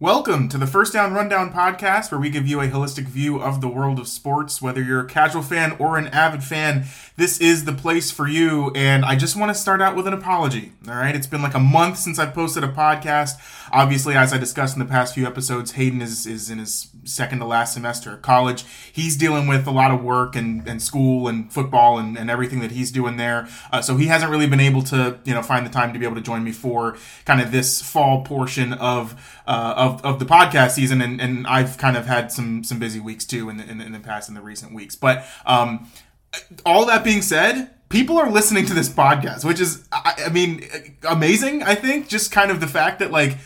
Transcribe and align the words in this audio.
Welcome 0.00 0.48
to 0.50 0.58
the 0.58 0.66
First 0.68 0.92
Down 0.92 1.12
Rundown 1.12 1.52
podcast, 1.52 2.12
where 2.12 2.20
we 2.20 2.30
give 2.30 2.46
you 2.46 2.60
a 2.60 2.68
holistic 2.68 3.06
view 3.06 3.42
of 3.42 3.60
the 3.60 3.66
world 3.66 3.98
of 3.98 4.06
sports. 4.06 4.62
Whether 4.62 4.80
you're 4.80 5.00
a 5.00 5.08
casual 5.08 5.42
fan 5.42 5.74
or 5.80 5.98
an 5.98 6.06
avid 6.06 6.44
fan, 6.44 6.84
this 7.16 7.40
is 7.40 7.64
the 7.64 7.72
place 7.72 8.12
for 8.12 8.28
you. 8.28 8.70
And 8.76 9.04
I 9.04 9.16
just 9.16 9.34
want 9.34 9.50
to 9.50 9.60
start 9.60 9.82
out 9.82 9.96
with 9.96 10.06
an 10.06 10.12
apology. 10.12 10.70
All 10.86 10.94
right, 10.94 11.16
it's 11.16 11.26
been 11.26 11.42
like 11.42 11.54
a 11.54 11.58
month 11.58 11.98
since 11.98 12.20
I 12.20 12.26
posted 12.26 12.62
a 12.62 12.68
podcast. 12.68 13.40
Obviously, 13.72 14.14
as 14.14 14.32
I 14.32 14.38
discussed 14.38 14.76
in 14.76 14.78
the 14.78 14.88
past 14.88 15.14
few 15.14 15.26
episodes, 15.26 15.72
Hayden 15.72 16.00
is, 16.00 16.26
is 16.26 16.48
in 16.48 16.58
his 16.58 16.90
second 17.02 17.40
to 17.40 17.44
last 17.44 17.74
semester 17.74 18.12
at 18.12 18.22
college. 18.22 18.64
He's 18.92 19.16
dealing 19.16 19.48
with 19.48 19.66
a 19.66 19.72
lot 19.72 19.90
of 19.90 20.00
work 20.00 20.36
and, 20.36 20.64
and 20.68 20.80
school 20.80 21.26
and 21.26 21.52
football 21.52 21.98
and, 21.98 22.16
and 22.16 22.30
everything 22.30 22.60
that 22.60 22.70
he's 22.70 22.92
doing 22.92 23.16
there. 23.16 23.48
Uh, 23.72 23.82
so 23.82 23.96
he 23.96 24.06
hasn't 24.06 24.30
really 24.30 24.46
been 24.46 24.60
able 24.60 24.82
to, 24.82 25.18
you 25.24 25.34
know, 25.34 25.42
find 25.42 25.66
the 25.66 25.70
time 25.70 25.92
to 25.92 25.98
be 25.98 26.04
able 26.04 26.14
to 26.14 26.22
join 26.22 26.44
me 26.44 26.52
for 26.52 26.96
kind 27.24 27.40
of 27.40 27.50
this 27.50 27.82
fall 27.82 28.22
portion 28.22 28.72
of 28.74 29.20
uh, 29.48 29.74
of, 29.76 29.87
of 30.04 30.18
the 30.18 30.24
podcast 30.24 30.70
season. 30.72 31.00
And, 31.00 31.20
and 31.20 31.46
I've 31.46 31.78
kind 31.78 31.96
of 31.96 32.06
had 32.06 32.30
some 32.30 32.64
some 32.64 32.78
busy 32.78 33.00
weeks 33.00 33.24
too 33.24 33.48
in 33.48 33.56
the, 33.56 33.68
in 33.68 33.78
the, 33.78 33.84
in 33.86 33.92
the 33.92 34.00
past 34.00 34.28
in 34.28 34.34
the 34.34 34.42
recent 34.42 34.72
weeks. 34.72 34.94
But 34.96 35.24
um, 35.46 35.88
all 36.66 36.86
that 36.86 37.04
being 37.04 37.22
said, 37.22 37.70
people 37.88 38.18
are 38.18 38.30
listening 38.30 38.66
to 38.66 38.74
this 38.74 38.88
podcast, 38.88 39.44
which 39.44 39.60
is, 39.60 39.88
I, 39.90 40.24
I 40.26 40.28
mean, 40.28 40.68
amazing. 41.08 41.62
I 41.62 41.74
think 41.74 42.08
just 42.08 42.30
kind 42.30 42.50
of 42.50 42.60
the 42.60 42.66
fact 42.66 42.98
that 42.98 43.10
like 43.10 43.38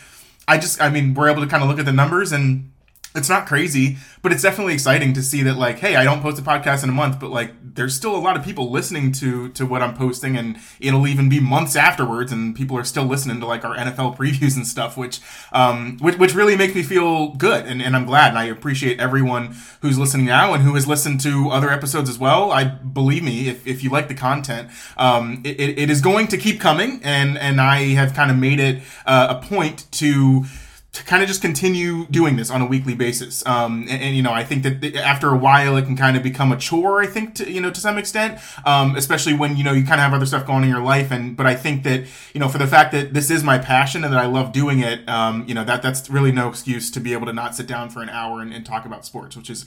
I 0.47 0.57
just, 0.57 0.81
I 0.81 0.89
mean, 0.89 1.13
we're 1.13 1.29
able 1.29 1.41
to 1.41 1.47
kind 1.47 1.63
of 1.63 1.69
look 1.69 1.79
at 1.79 1.85
the 1.85 1.93
numbers 1.93 2.33
and 2.33 2.72
it's 3.15 3.29
not 3.29 3.45
crazy, 3.45 3.97
but 4.21 4.31
it's 4.31 4.41
definitely 4.41 4.73
exciting 4.73 5.13
to 5.13 5.21
see 5.21 5.43
that 5.43 5.55
like, 5.55 5.79
hey, 5.79 5.95
I 5.95 6.03
don't 6.03 6.21
post 6.21 6.39
a 6.39 6.41
podcast 6.41 6.83
in 6.83 6.89
a 6.89 6.93
month, 6.93 7.19
but 7.19 7.29
like 7.29 7.51
there's 7.75 7.95
still 7.95 8.15
a 8.15 8.17
lot 8.17 8.35
of 8.37 8.43
people 8.43 8.71
listening 8.71 9.11
to 9.11 9.49
to 9.49 9.65
what 9.65 9.81
I'm 9.81 9.93
posting 9.95 10.35
and 10.35 10.57
it'll 10.79 11.07
even 11.07 11.29
be 11.29 11.39
months 11.39 11.75
afterwards 11.75 12.31
and 12.31 12.55
people 12.55 12.77
are 12.77 12.83
still 12.83 13.05
listening 13.05 13.39
to 13.39 13.45
like 13.45 13.63
our 13.63 13.75
NFL 13.75 14.17
previews 14.17 14.55
and 14.55 14.65
stuff, 14.65 14.97
which 14.97 15.19
um 15.51 15.97
which, 15.99 16.17
which 16.17 16.33
really 16.33 16.55
makes 16.55 16.73
me 16.73 16.83
feel 16.83 17.29
good 17.29 17.65
and, 17.65 17.81
and 17.81 17.95
I'm 17.95 18.05
glad 18.05 18.29
and 18.29 18.37
I 18.37 18.45
appreciate 18.45 18.99
everyone 18.99 19.55
who's 19.81 19.99
listening 19.99 20.25
now 20.25 20.53
and 20.53 20.63
who 20.63 20.73
has 20.75 20.87
listened 20.87 21.21
to 21.21 21.49
other 21.49 21.69
episodes 21.69 22.09
as 22.09 22.17
well. 22.17 22.51
I 22.51 22.63
believe 22.63 23.23
me, 23.23 23.47
if, 23.47 23.65
if 23.67 23.83
you 23.83 23.89
like 23.89 24.07
the 24.07 24.15
content, 24.15 24.69
um 24.97 25.41
it, 25.43 25.77
it 25.77 25.89
is 25.89 26.01
going 26.01 26.27
to 26.29 26.37
keep 26.37 26.59
coming 26.59 26.99
and 27.03 27.37
and 27.37 27.61
I 27.61 27.93
have 27.93 28.13
kind 28.13 28.31
of 28.31 28.37
made 28.37 28.59
it 28.59 28.81
uh, 29.05 29.37
a 29.39 29.45
point 29.45 29.85
to 29.93 30.45
to 30.93 31.03
kind 31.03 31.23
of 31.23 31.27
just 31.27 31.41
continue 31.41 32.05
doing 32.05 32.35
this 32.35 32.51
on 32.51 32.61
a 32.61 32.65
weekly 32.67 32.93
basis. 32.93 33.43
Um, 33.47 33.87
and, 33.89 33.99
and, 33.99 34.15
you 34.15 34.21
know, 34.21 34.31
I 34.31 34.43
think 34.43 34.61
that 34.61 34.95
after 34.95 35.29
a 35.29 35.37
while 35.37 35.75
it 35.75 35.85
can 35.85 35.97
kind 35.97 36.15
of 36.15 36.21
become 36.21 36.51
a 36.51 36.57
chore, 36.57 37.01
I 37.01 37.07
think, 37.07 37.33
to, 37.35 37.51
you 37.51 37.59
know, 37.59 37.71
to 37.71 37.81
some 37.81 37.97
extent, 37.97 38.39
um, 38.63 38.95
especially 38.95 39.33
when, 39.33 39.57
you 39.57 39.63
know, 39.63 39.73
you 39.73 39.83
kind 39.83 39.95
of 39.95 40.01
have 40.01 40.13
other 40.13 40.27
stuff 40.27 40.45
going 40.45 40.57
on 40.57 40.63
in 40.65 40.69
your 40.69 40.83
life. 40.83 41.09
And, 41.09 41.35
but 41.35 41.47
I 41.47 41.55
think 41.55 41.81
that, 41.83 42.05
you 42.33 42.39
know, 42.39 42.47
for 42.47 42.59
the 42.59 42.67
fact 42.67 42.91
that 42.91 43.11
this 43.11 43.31
is 43.31 43.43
my 43.43 43.57
passion 43.57 44.03
and 44.03 44.13
that 44.13 44.19
I 44.19 44.27
love 44.27 44.51
doing 44.51 44.79
it, 44.81 45.07
um, 45.09 45.43
you 45.47 45.55
know, 45.55 45.63
that, 45.63 45.81
that's 45.81 46.11
really 46.11 46.31
no 46.31 46.47
excuse 46.47 46.91
to 46.91 46.99
be 46.99 47.13
able 47.13 47.25
to 47.25 47.33
not 47.33 47.55
sit 47.55 47.65
down 47.65 47.89
for 47.89 48.03
an 48.03 48.09
hour 48.09 48.39
and, 48.39 48.53
and 48.53 48.63
talk 48.63 48.85
about 48.85 49.03
sports, 49.03 49.35
which 49.35 49.49
is, 49.49 49.65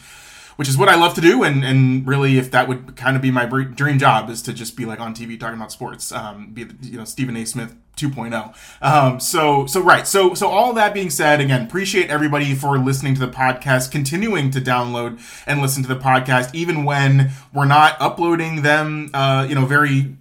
which 0.54 0.68
is 0.68 0.78
what 0.78 0.88
I 0.88 0.94
love 0.94 1.14
to 1.14 1.20
do. 1.20 1.42
And, 1.42 1.64
and 1.64 2.06
really, 2.06 2.38
if 2.38 2.52
that 2.52 2.68
would 2.68 2.94
kind 2.94 3.16
of 3.16 3.20
be 3.20 3.32
my 3.32 3.46
dream 3.46 3.98
job 3.98 4.30
is 4.30 4.42
to 4.42 4.52
just 4.52 4.76
be 4.76 4.84
like 4.84 5.00
on 5.00 5.12
TV 5.12 5.38
talking 5.40 5.56
about 5.56 5.72
sports, 5.72 6.12
um, 6.12 6.52
be, 6.52 6.66
you 6.82 6.98
know, 6.98 7.04
Stephen 7.04 7.36
A. 7.36 7.44
Smith 7.44 7.74
2.0. 7.96 8.54
Um, 8.82 9.20
so, 9.20 9.66
so 9.66 9.80
right. 9.80 10.06
So, 10.06 10.34
so 10.34 10.48
all 10.48 10.72
that 10.74 10.92
being 10.94 11.10
said, 11.10 11.40
again, 11.40 11.66
appreciate 11.66 12.10
everybody 12.10 12.54
for 12.54 12.78
listening 12.78 13.14
to 13.14 13.20
the 13.20 13.32
podcast, 13.32 13.90
continuing 13.90 14.50
to 14.50 14.60
download 14.60 15.20
and 15.46 15.62
listen 15.62 15.82
to 15.82 15.88
the 15.88 15.98
podcast, 15.98 16.54
even 16.54 16.84
when 16.84 17.30
we're 17.52 17.64
not 17.66 17.96
uploading 18.00 18.62
them, 18.62 19.10
uh, 19.14 19.46
you 19.48 19.54
know, 19.54 19.66
very 19.66 20.16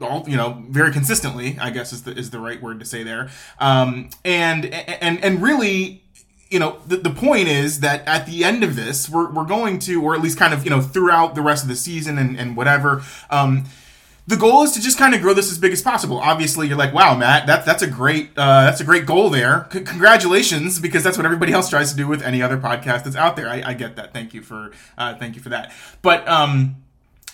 all 0.00 0.24
you 0.28 0.36
know 0.36 0.64
very 0.68 0.90
consistently 0.90 1.56
i 1.60 1.70
guess 1.70 1.92
is 1.92 2.02
the 2.02 2.10
is 2.18 2.30
the 2.30 2.40
right 2.40 2.60
word 2.60 2.80
to 2.80 2.84
say 2.84 3.04
there 3.04 3.30
um 3.60 4.10
and 4.24 4.66
and 4.66 5.22
and 5.22 5.40
really 5.40 6.02
you 6.50 6.58
know 6.58 6.78
the, 6.86 6.96
the 6.96 7.10
point 7.10 7.46
is 7.46 7.80
that 7.80 8.06
at 8.06 8.26
the 8.26 8.42
end 8.42 8.64
of 8.64 8.74
this 8.74 9.08
we're, 9.08 9.30
we're 9.30 9.44
going 9.44 9.78
to 9.78 10.02
or 10.02 10.14
at 10.14 10.20
least 10.20 10.38
kind 10.38 10.52
of 10.52 10.64
you 10.64 10.70
know 10.70 10.80
throughout 10.80 11.34
the 11.36 11.40
rest 11.40 11.62
of 11.62 11.68
the 11.68 11.76
season 11.76 12.18
and, 12.18 12.36
and 12.36 12.56
whatever 12.56 13.02
um 13.30 13.64
the 14.26 14.36
goal 14.36 14.62
is 14.62 14.72
to 14.72 14.80
just 14.80 14.98
kind 14.98 15.14
of 15.14 15.20
grow 15.20 15.34
this 15.34 15.50
as 15.50 15.58
big 15.58 15.72
as 15.72 15.82
possible. 15.82 16.18
Obviously, 16.18 16.68
you're 16.68 16.76
like, 16.76 16.94
"Wow, 16.94 17.16
Matt, 17.16 17.46
that 17.46 17.66
that's 17.66 17.82
a 17.82 17.88
great 17.88 18.30
uh, 18.36 18.64
that's 18.64 18.80
a 18.80 18.84
great 18.84 19.04
goal 19.04 19.30
there. 19.30 19.66
C- 19.72 19.80
congratulations!" 19.80 20.78
Because 20.78 21.02
that's 21.02 21.16
what 21.16 21.26
everybody 21.26 21.52
else 21.52 21.68
tries 21.68 21.90
to 21.90 21.96
do 21.96 22.06
with 22.06 22.22
any 22.22 22.40
other 22.40 22.56
podcast 22.56 23.04
that's 23.04 23.16
out 23.16 23.36
there. 23.36 23.48
I, 23.48 23.62
I 23.66 23.74
get 23.74 23.96
that. 23.96 24.12
Thank 24.12 24.32
you 24.32 24.42
for 24.42 24.70
uh, 24.96 25.16
thank 25.16 25.34
you 25.34 25.42
for 25.42 25.48
that. 25.48 25.72
But 26.02 26.26
um, 26.28 26.76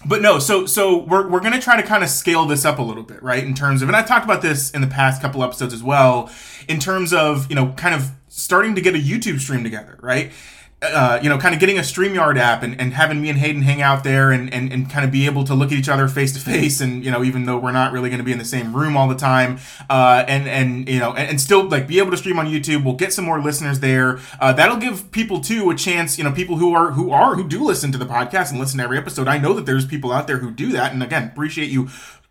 but 0.07 0.23
no, 0.23 0.39
so 0.39 0.65
so 0.65 0.99
we're 1.05 1.29
we're 1.29 1.41
gonna 1.41 1.61
try 1.61 1.81
to 1.81 1.87
kind 1.87 2.03
of 2.03 2.09
scale 2.09 2.47
this 2.47 2.65
up 2.65 2.79
a 2.79 2.83
little 2.83 3.03
bit, 3.03 3.23
right? 3.23 3.45
In 3.45 3.55
terms 3.55 3.83
of, 3.83 3.89
and 3.89 3.97
I've 3.97 4.07
talked 4.07 4.25
about 4.25 4.43
this 4.43 4.71
in 4.71 4.81
the 4.81 4.87
past 4.87 5.21
couple 5.21 5.43
episodes 5.43 5.75
as 5.75 5.83
well, 5.83 6.31
in 6.69 6.79
terms 6.79 7.13
of 7.13 7.49
you 7.51 7.57
know 7.57 7.73
kind 7.77 7.95
of 7.95 8.13
starting 8.29 8.75
to 8.77 8.81
get 8.81 8.95
a 8.95 8.99
YouTube 8.99 9.41
stream 9.41 9.65
together, 9.65 9.99
right? 10.01 10.31
Uh, 10.81 11.19
you 11.21 11.29
know, 11.29 11.39
kind 11.39 11.55
of 11.55 11.61
getting 11.61 11.77
a 11.77 11.83
StreamYard 11.83 12.39
app 12.39 12.63
and, 12.63 12.81
and 12.81 12.95
having 12.95 13.21
me 13.21 13.29
and 13.29 13.39
Hayden 13.39 13.63
hang 13.63 13.83
out 13.83 14.05
there 14.05 14.31
and, 14.31 14.53
and, 14.55 14.73
and 14.73 14.89
kind 14.89 15.05
of 15.05 15.11
be 15.11 15.27
able 15.27 15.43
to 15.43 15.55
look 15.55 15.73
at 15.73 15.79
each 15.79 15.89
other 15.89 16.07
face 16.07 16.33
to 16.35 16.41
face. 16.41 16.81
And, 16.81 17.05
you 17.05 17.11
know, 17.11 17.25
even 17.25 17.47
though 17.47 17.59
we're 17.59 17.73
not 17.73 17.93
really 17.93 18.09
going 18.11 18.21
to 18.21 18.25
be 18.25 18.31
in 18.31 18.39
the 18.39 18.45
same 18.45 18.75
room 18.75 18.97
all 18.97 19.09
the 19.09 19.17
time, 19.17 19.59
uh, 19.91 20.25
and, 20.29 20.47
and, 20.47 20.89
you 20.89 21.01
know, 21.01 21.15
and, 21.15 21.31
and, 21.31 21.41
still 21.41 21.69
like 21.69 21.89
be 21.89 21.99
able 21.99 22.13
to 22.13 22.17
stream 22.17 22.39
on 22.39 22.47
YouTube. 22.47 22.85
We'll 22.85 22.95
get 22.95 23.13
some 23.13 23.25
more 23.25 23.41
listeners 23.41 23.81
there. 23.81 24.21
Uh, 24.39 24.53
that'll 24.53 24.77
give 24.77 25.11
people 25.11 25.41
too 25.41 25.69
a 25.71 25.75
chance, 25.75 26.17
you 26.17 26.23
know, 26.23 26.33
people 26.33 26.59
who 26.59 26.73
are, 26.75 26.93
who 26.93 27.11
are, 27.11 27.35
who 27.35 27.49
do 27.49 27.65
listen 27.65 27.91
to 27.93 27.99
the 27.99 28.07
podcast 28.07 28.51
and 28.51 28.61
listen 28.61 28.79
to 28.79 28.85
every 28.85 28.99
episode. 28.99 29.27
I 29.27 29.39
know 29.39 29.55
that 29.55 29.67
there's 29.67 29.85
people 29.87 30.13
out 30.13 30.29
there 30.29 30.39
who 30.39 30.53
do 30.53 30.71
that. 30.73 30.93
And 30.93 31.03
again, 31.03 31.25
appreciate 31.25 31.71
you 31.71 31.89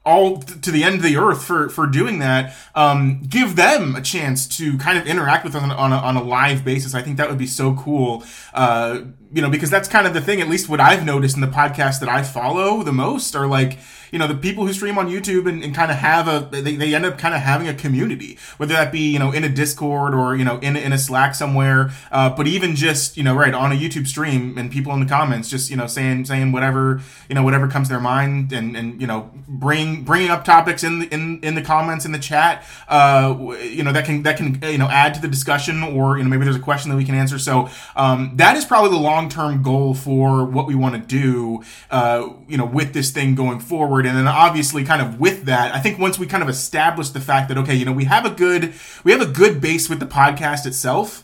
all 0.08 0.38
to 0.40 0.72
the 0.72 0.84
end 0.84 0.96
of 0.96 1.04
the 1.04 1.18
earth 1.18 1.44
for 1.44 1.68
for 1.70 1.86
doing 1.86 2.20
that 2.20 2.56
um, 2.76 3.22
give 3.28 3.56
them 3.56 3.96
a 3.96 4.02
chance 4.02 4.48
to 4.48 4.78
kind 4.78 4.98
of 4.98 5.06
interact 5.06 5.44
with 5.44 5.54
us 5.54 5.62
on, 5.62 5.72
on, 5.72 5.92
a, 5.92 5.98
on 5.98 6.16
a 6.16 6.24
live 6.24 6.64
basis. 6.64 6.96
I 6.96 7.02
think 7.02 7.18
that 7.18 7.30
would 7.30 7.38
be 7.38 7.48
so 7.48 7.76
cool. 7.76 8.24
Uh, 8.54 9.02
you 9.34 9.42
know 9.42 9.50
because 9.50 9.70
that's 9.70 9.90
kind 9.90 10.08
of 10.08 10.14
the 10.14 10.22
thing 10.22 10.40
at 10.40 10.48
least 10.48 10.70
what 10.70 10.80
i've 10.80 11.04
noticed 11.06 11.36
in 11.36 11.42
the 11.42 11.48
podcast 11.48 12.00
that 12.00 12.08
i 12.08 12.24
follow 12.24 12.82
the 12.82 12.94
most 12.94 13.36
are 13.36 13.46
like 13.46 13.78
you 14.12 14.20
know 14.20 14.28
the 14.28 14.36
people 14.36 14.66
who 14.66 14.74
stream 14.74 14.98
on 14.98 15.08
youtube 15.08 15.48
and, 15.48 15.64
and 15.64 15.76
kind 15.76 15.92
of 15.92 15.98
have 15.98 16.28
a 16.28 16.48
they, 16.52 16.76
they 16.76 16.94
end 16.94 17.06
up 17.06 17.18
kind 17.18 17.34
of 17.34 17.42
having 17.42 17.68
a 17.68 17.74
community 17.74 18.38
whether 18.58 18.74
that 18.74 18.92
be 18.92 19.12
you 19.12 19.20
know 19.20 19.32
in 19.32 19.44
a 19.44 19.50
discord 19.50 20.14
or 20.14 20.36
you 20.36 20.44
know 20.44 20.60
in 20.60 20.76
in 20.76 20.94
a 20.94 20.98
slack 20.98 21.36
somewhere 21.36 21.92
uh, 22.12 22.30
but 22.30 22.48
even 22.48 22.76
just 22.76 23.18
you 23.18 23.24
know 23.24 23.36
right 23.36 23.54
on 23.54 23.72
a 23.72 23.76
youtube 23.76 24.08
stream 24.08 24.58
and 24.58 24.72
people 24.72 24.94
in 24.94 25.00
the 25.00 25.06
comments 25.06 25.50
just 25.50 25.70
you 25.70 25.76
know 25.76 25.88
saying 25.88 26.26
saying 26.26 26.52
whatever 26.52 27.02
you 27.30 27.36
know 27.36 27.44
whatever 27.44 27.68
comes 27.68 27.88
to 27.88 27.94
their 27.94 28.02
mind 28.02 28.52
and 28.52 28.76
and 28.76 29.00
you 29.02 29.08
know 29.08 29.32
bring 29.48 30.04
bringing 30.04 30.30
up 30.30 30.44
topics 30.44 30.84
in 30.84 31.00
the, 31.00 31.14
in 31.14 31.40
in 31.42 31.56
the 31.56 31.62
comments 31.62 32.06
in 32.06 32.12
the 32.12 32.20
chat 32.20 32.64
uh, 32.88 33.36
you 33.62 33.84
know 33.84 33.92
that 33.92 34.06
can 34.06 34.24
that 34.24 34.38
can 34.38 34.62
you 34.64 34.78
know 34.78 34.88
add 34.88 35.14
to 35.14 35.22
the 35.22 35.28
discussion 35.28 35.84
or 35.84 36.18
you 36.18 36.24
know 36.24 36.30
maybe 36.30 36.44
there's 36.44 36.56
a 36.56 36.60
question 36.60 36.90
that 36.90 36.98
we 36.98 37.06
can 37.06 37.16
answer 37.16 37.40
so 37.40 37.70
um, 37.96 38.32
that 38.36 38.56
is 38.56 38.66
probably 38.66 38.90
the 38.90 39.02
long 39.02 39.30
term 39.30 39.62
goal 39.62 39.94
for 39.94 40.46
what 40.46 40.68
we 40.68 40.76
want 40.76 40.96
to 40.96 41.02
do 41.02 41.64
uh, 41.90 42.30
you 42.48 42.58
know 42.58 42.66
with 42.66 42.94
this 42.94 43.12
thing 43.12 43.36
going 43.36 43.60
forward 43.60 43.97
forward. 43.98 44.06
And 44.06 44.18
then 44.18 44.28
obviously 44.28 44.84
kind 44.84 45.02
of 45.02 45.20
with 45.20 45.46
that, 45.46 45.74
I 45.74 45.80
think 45.80 46.00
once 46.00 46.20
we 46.20 46.28
kind 46.28 46.44
of 46.44 46.50
establish 46.50 47.10
the 47.10 47.20
fact 47.20 47.50
that, 47.50 47.58
okay, 47.58 47.76
you 47.76 47.86
know, 47.86 47.92
we 47.92 48.06
have 48.06 48.26
a 48.26 48.30
good, 48.30 48.74
we 49.04 49.12
have 49.12 49.22
a 49.22 49.26
good 49.26 49.60
base 49.60 49.90
with 49.90 50.00
the 50.00 50.06
podcast 50.06 50.66
itself 50.66 51.24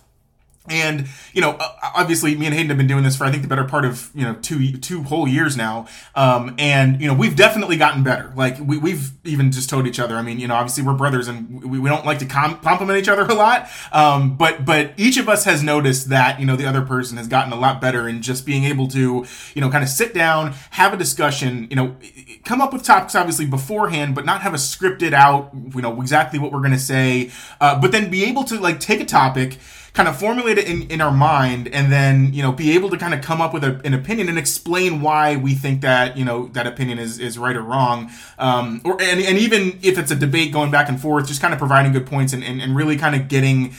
and 0.70 1.08
you 1.34 1.42
know, 1.42 1.58
obviously, 1.94 2.36
me 2.36 2.46
and 2.46 2.56
Hayden 2.56 2.70
have 2.70 2.78
been 2.78 2.88
doing 2.88 3.04
this 3.04 3.18
for 3.18 3.26
I 3.26 3.32
think 3.32 3.44
the 3.44 3.50
better 3.50 3.66
part 3.66 3.84
of 3.84 4.10
you 4.16 4.24
know 4.24 4.36
two 4.36 4.78
two 4.78 5.04
whole 5.04 5.28
years 5.28 5.58
now. 5.58 5.88
Um, 6.16 6.56
and 6.58 7.02
you 7.02 7.08
know, 7.08 7.14
we've 7.14 7.36
definitely 7.36 7.76
gotten 7.76 8.02
better. 8.02 8.32
Like 8.34 8.58
we, 8.60 8.78
we've 8.78 9.12
even 9.26 9.52
just 9.52 9.70
told 9.70 9.88
each 9.88 10.00
other. 10.00 10.16
I 10.16 10.22
mean, 10.22 10.40
you 10.40 10.48
know, 10.48 10.56
obviously 10.56 10.84
we're 10.84 10.94
brothers 10.94 11.28
and 11.28 11.62
we, 11.70 11.80
we 11.80 11.90
don't 11.90 12.06
like 12.06 12.20
to 12.20 12.26
com- 12.26 12.60
compliment 12.60 12.98
each 12.98 13.10
other 13.10 13.24
a 13.24 13.34
lot. 13.34 13.68
Um, 13.92 14.38
but 14.38 14.64
but 14.64 14.94
each 14.96 15.18
of 15.18 15.28
us 15.28 15.44
has 15.44 15.62
noticed 15.62 16.08
that 16.10 16.40
you 16.40 16.46
know 16.46 16.56
the 16.56 16.66
other 16.66 16.82
person 16.82 17.18
has 17.18 17.28
gotten 17.28 17.52
a 17.52 17.58
lot 17.58 17.82
better 17.82 18.08
in 18.08 18.22
just 18.22 18.46
being 18.46 18.64
able 18.64 18.88
to 18.90 19.26
you 19.56 19.62
know 19.62 19.70
kind 19.70 19.84
of 19.84 19.90
sit 19.90 20.14
down, 20.14 20.54
have 20.70 20.94
a 20.94 20.98
discussion, 20.98 21.68
you 21.70 21.76
know, 21.76 21.98
come 22.44 22.62
up 22.62 22.74
with 22.74 22.84
topics 22.84 23.16
obviously 23.16 23.46
beforehand, 23.46 24.16
but 24.16 24.26
not 24.26 24.42
have 24.42 24.54
a 24.54 24.58
scripted 24.58 25.14
out 25.14 25.52
you 25.74 25.82
know 25.82 26.02
exactly 26.02 26.40
what 26.40 26.52
we're 26.52 26.60
going 26.60 26.72
to 26.72 26.80
say, 26.80 27.32
uh, 27.62 27.80
but 27.80 27.92
then 27.92 28.10
be 28.10 28.24
able 28.26 28.44
to 28.46 28.60
like 28.60 28.80
take 28.80 29.00
a 29.00 29.06
topic 29.06 29.58
kind 29.94 30.10
of 30.10 30.18
formulate 30.18 30.58
it 30.58 30.68
in, 30.68 30.90
in 30.90 31.02
our 31.02 31.12
mind 31.12 31.68
and 31.68 31.92
then 31.92 32.34
you 32.34 32.42
know 32.42 32.52
be 32.52 32.72
able 32.72 32.90
to 32.90 32.98
kind 32.98 33.14
of 33.14 33.22
come 33.22 33.42
up 33.42 33.54
with 33.54 33.64
a, 33.64 33.80
an 33.86 33.94
opinion 33.94 34.28
and 34.28 34.38
explain 34.38 35.02
why 35.02 35.36
we 35.36 35.54
think 35.54 35.82
that 35.82 36.18
you 36.18 36.26
know 36.26 36.48
that 36.48 36.66
opinion 36.66 36.98
is, 36.98 37.20
is 37.20 37.38
right 37.38 37.56
or 37.56 37.62
wrong. 37.62 38.12
Um, 38.40 38.82
or 38.84 38.94
and, 39.02 39.22
and 39.22 39.38
even 39.38 39.80
if 39.84 39.98
it's 39.98 40.12
a 40.12 40.16
debate 40.16 40.52
going 40.52 40.72
back 40.72 40.90
and 40.90 41.00
forth 41.00 41.28
just 41.28 41.42
kind 41.42 41.54
of 41.54 41.60
providing 41.60 41.92
good 41.92 42.08
points 42.08 42.34
and, 42.34 42.44
and, 42.44 42.62
and 42.62 42.76
really 42.76 42.98
kind 42.98 43.16
of 43.16 43.28
getting 43.28 43.74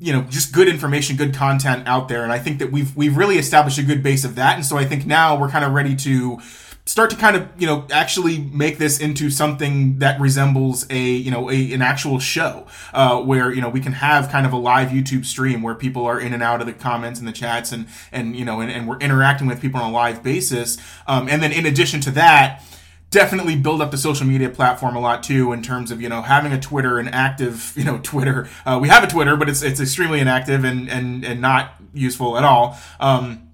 you 0.00 0.12
know 0.12 0.22
just 0.22 0.52
good 0.52 0.68
information 0.68 1.16
good 1.16 1.34
content 1.34 1.86
out 1.88 2.06
there 2.06 2.22
and 2.22 2.30
i 2.30 2.38
think 2.38 2.60
that 2.60 2.70
we've 2.70 2.94
we've 2.96 3.16
really 3.16 3.36
established 3.36 3.78
a 3.78 3.82
good 3.82 4.00
base 4.00 4.24
of 4.24 4.36
that 4.36 4.54
and 4.54 4.64
so 4.64 4.78
i 4.78 4.84
think 4.84 5.04
now 5.04 5.36
we're 5.36 5.48
kind 5.48 5.64
of 5.64 5.72
ready 5.72 5.96
to 5.96 6.38
start 6.84 7.10
to 7.10 7.16
kind 7.16 7.36
of 7.36 7.48
you 7.56 7.66
know 7.66 7.86
actually 7.92 8.38
make 8.38 8.78
this 8.78 8.98
into 8.98 9.30
something 9.30 9.98
that 9.98 10.20
resembles 10.20 10.86
a 10.90 10.98
you 11.00 11.30
know 11.30 11.50
a, 11.50 11.72
an 11.72 11.80
actual 11.80 12.18
show 12.18 12.66
uh, 12.92 13.20
where 13.20 13.52
you 13.52 13.60
know 13.60 13.68
we 13.68 13.80
can 13.80 13.92
have 13.92 14.28
kind 14.28 14.46
of 14.46 14.52
a 14.52 14.56
live 14.56 14.88
YouTube 14.88 15.24
stream 15.24 15.62
where 15.62 15.74
people 15.74 16.04
are 16.04 16.20
in 16.20 16.32
and 16.32 16.42
out 16.42 16.60
of 16.60 16.66
the 16.66 16.72
comments 16.72 17.18
and 17.18 17.28
the 17.28 17.32
chats 17.32 17.72
and 17.72 17.86
and 18.10 18.34
you 18.36 18.44
know 18.44 18.60
and, 18.60 18.70
and 18.70 18.88
we're 18.88 18.98
interacting 18.98 19.46
with 19.46 19.60
people 19.60 19.80
on 19.80 19.90
a 19.90 19.94
live 19.94 20.22
basis. 20.22 20.76
Um, 21.06 21.28
and 21.28 21.42
then 21.42 21.52
in 21.52 21.66
addition 21.66 22.00
to 22.02 22.10
that 22.12 22.64
definitely 23.10 23.54
build 23.54 23.82
up 23.82 23.90
the 23.90 23.98
social 23.98 24.26
media 24.26 24.48
platform 24.48 24.96
a 24.96 25.00
lot 25.00 25.22
too 25.22 25.52
in 25.52 25.62
terms 25.62 25.90
of 25.90 26.00
you 26.00 26.08
know 26.08 26.22
having 26.22 26.50
a 26.50 26.58
twitter 26.58 26.98
an 26.98 27.08
active 27.08 27.72
you 27.76 27.84
know 27.84 28.00
twitter. 28.02 28.48
Uh, 28.66 28.78
we 28.82 28.88
have 28.88 29.04
a 29.04 29.06
twitter 29.06 29.36
but 29.36 29.48
it's 29.48 29.62
it's 29.62 29.80
extremely 29.80 30.18
inactive 30.18 30.64
and 30.64 30.90
and 30.90 31.24
and 31.24 31.40
not 31.40 31.74
useful 31.94 32.36
at 32.36 32.44
all. 32.44 32.76
Um, 32.98 33.51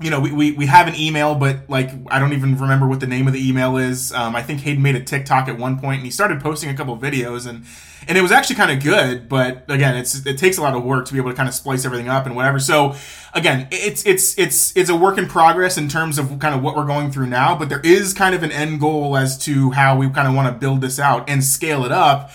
you 0.00 0.10
know, 0.10 0.20
we, 0.20 0.32
we, 0.32 0.52
we 0.52 0.66
have 0.66 0.86
an 0.86 0.94
email, 0.94 1.34
but 1.34 1.68
like 1.68 1.90
I 2.08 2.18
don't 2.18 2.32
even 2.32 2.56
remember 2.56 2.86
what 2.86 3.00
the 3.00 3.06
name 3.06 3.26
of 3.26 3.32
the 3.32 3.48
email 3.48 3.76
is. 3.76 4.12
Um, 4.12 4.36
I 4.36 4.42
think 4.42 4.60
Hayden 4.60 4.82
made 4.82 4.94
a 4.94 5.02
TikTok 5.02 5.48
at 5.48 5.58
one 5.58 5.78
point, 5.80 5.96
and 5.96 6.04
he 6.04 6.10
started 6.10 6.40
posting 6.40 6.70
a 6.70 6.74
couple 6.74 6.96
videos, 6.96 7.46
and 7.46 7.64
and 8.06 8.16
it 8.16 8.20
was 8.22 8.30
actually 8.30 8.56
kind 8.56 8.70
of 8.70 8.82
good. 8.82 9.28
But 9.28 9.64
again, 9.68 9.96
it's 9.96 10.24
it 10.24 10.38
takes 10.38 10.56
a 10.56 10.62
lot 10.62 10.74
of 10.74 10.84
work 10.84 11.06
to 11.06 11.12
be 11.12 11.18
able 11.18 11.30
to 11.30 11.36
kind 11.36 11.48
of 11.48 11.54
splice 11.54 11.84
everything 11.84 12.08
up 12.08 12.26
and 12.26 12.36
whatever. 12.36 12.60
So 12.60 12.94
again, 13.34 13.66
it's 13.72 14.06
it's 14.06 14.38
it's 14.38 14.76
it's 14.76 14.88
a 14.88 14.96
work 14.96 15.18
in 15.18 15.26
progress 15.26 15.76
in 15.76 15.88
terms 15.88 16.18
of 16.18 16.38
kind 16.38 16.54
of 16.54 16.62
what 16.62 16.76
we're 16.76 16.86
going 16.86 17.10
through 17.10 17.26
now. 17.26 17.58
But 17.58 17.68
there 17.68 17.80
is 17.80 18.14
kind 18.14 18.34
of 18.34 18.42
an 18.42 18.52
end 18.52 18.80
goal 18.80 19.16
as 19.16 19.36
to 19.38 19.72
how 19.72 19.96
we 19.96 20.08
kind 20.10 20.28
of 20.28 20.34
want 20.34 20.52
to 20.52 20.58
build 20.58 20.80
this 20.80 20.98
out 21.00 21.28
and 21.28 21.42
scale 21.42 21.84
it 21.84 21.92
up 21.92 22.30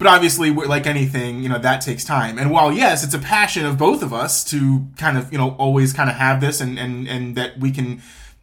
but 0.00 0.08
obviously, 0.08 0.50
like 0.50 0.86
anything, 0.86 1.42
you 1.42 1.50
know, 1.50 1.58
that 1.58 1.82
takes 1.82 2.04
time. 2.04 2.38
And 2.38 2.50
while 2.50 2.72
yes, 2.72 3.04
it's 3.04 3.12
a 3.12 3.18
passion 3.18 3.66
of 3.66 3.76
both 3.76 4.02
of 4.02 4.14
us 4.14 4.42
to 4.44 4.86
kind 4.96 5.18
of, 5.18 5.30
you 5.30 5.36
know, 5.36 5.50
always 5.58 5.92
kind 5.92 6.08
of 6.08 6.16
have 6.16 6.40
this 6.40 6.62
and 6.62 6.78
and 6.78 7.06
and 7.06 7.36
that 7.36 7.60
we 7.60 7.70
can 7.70 8.00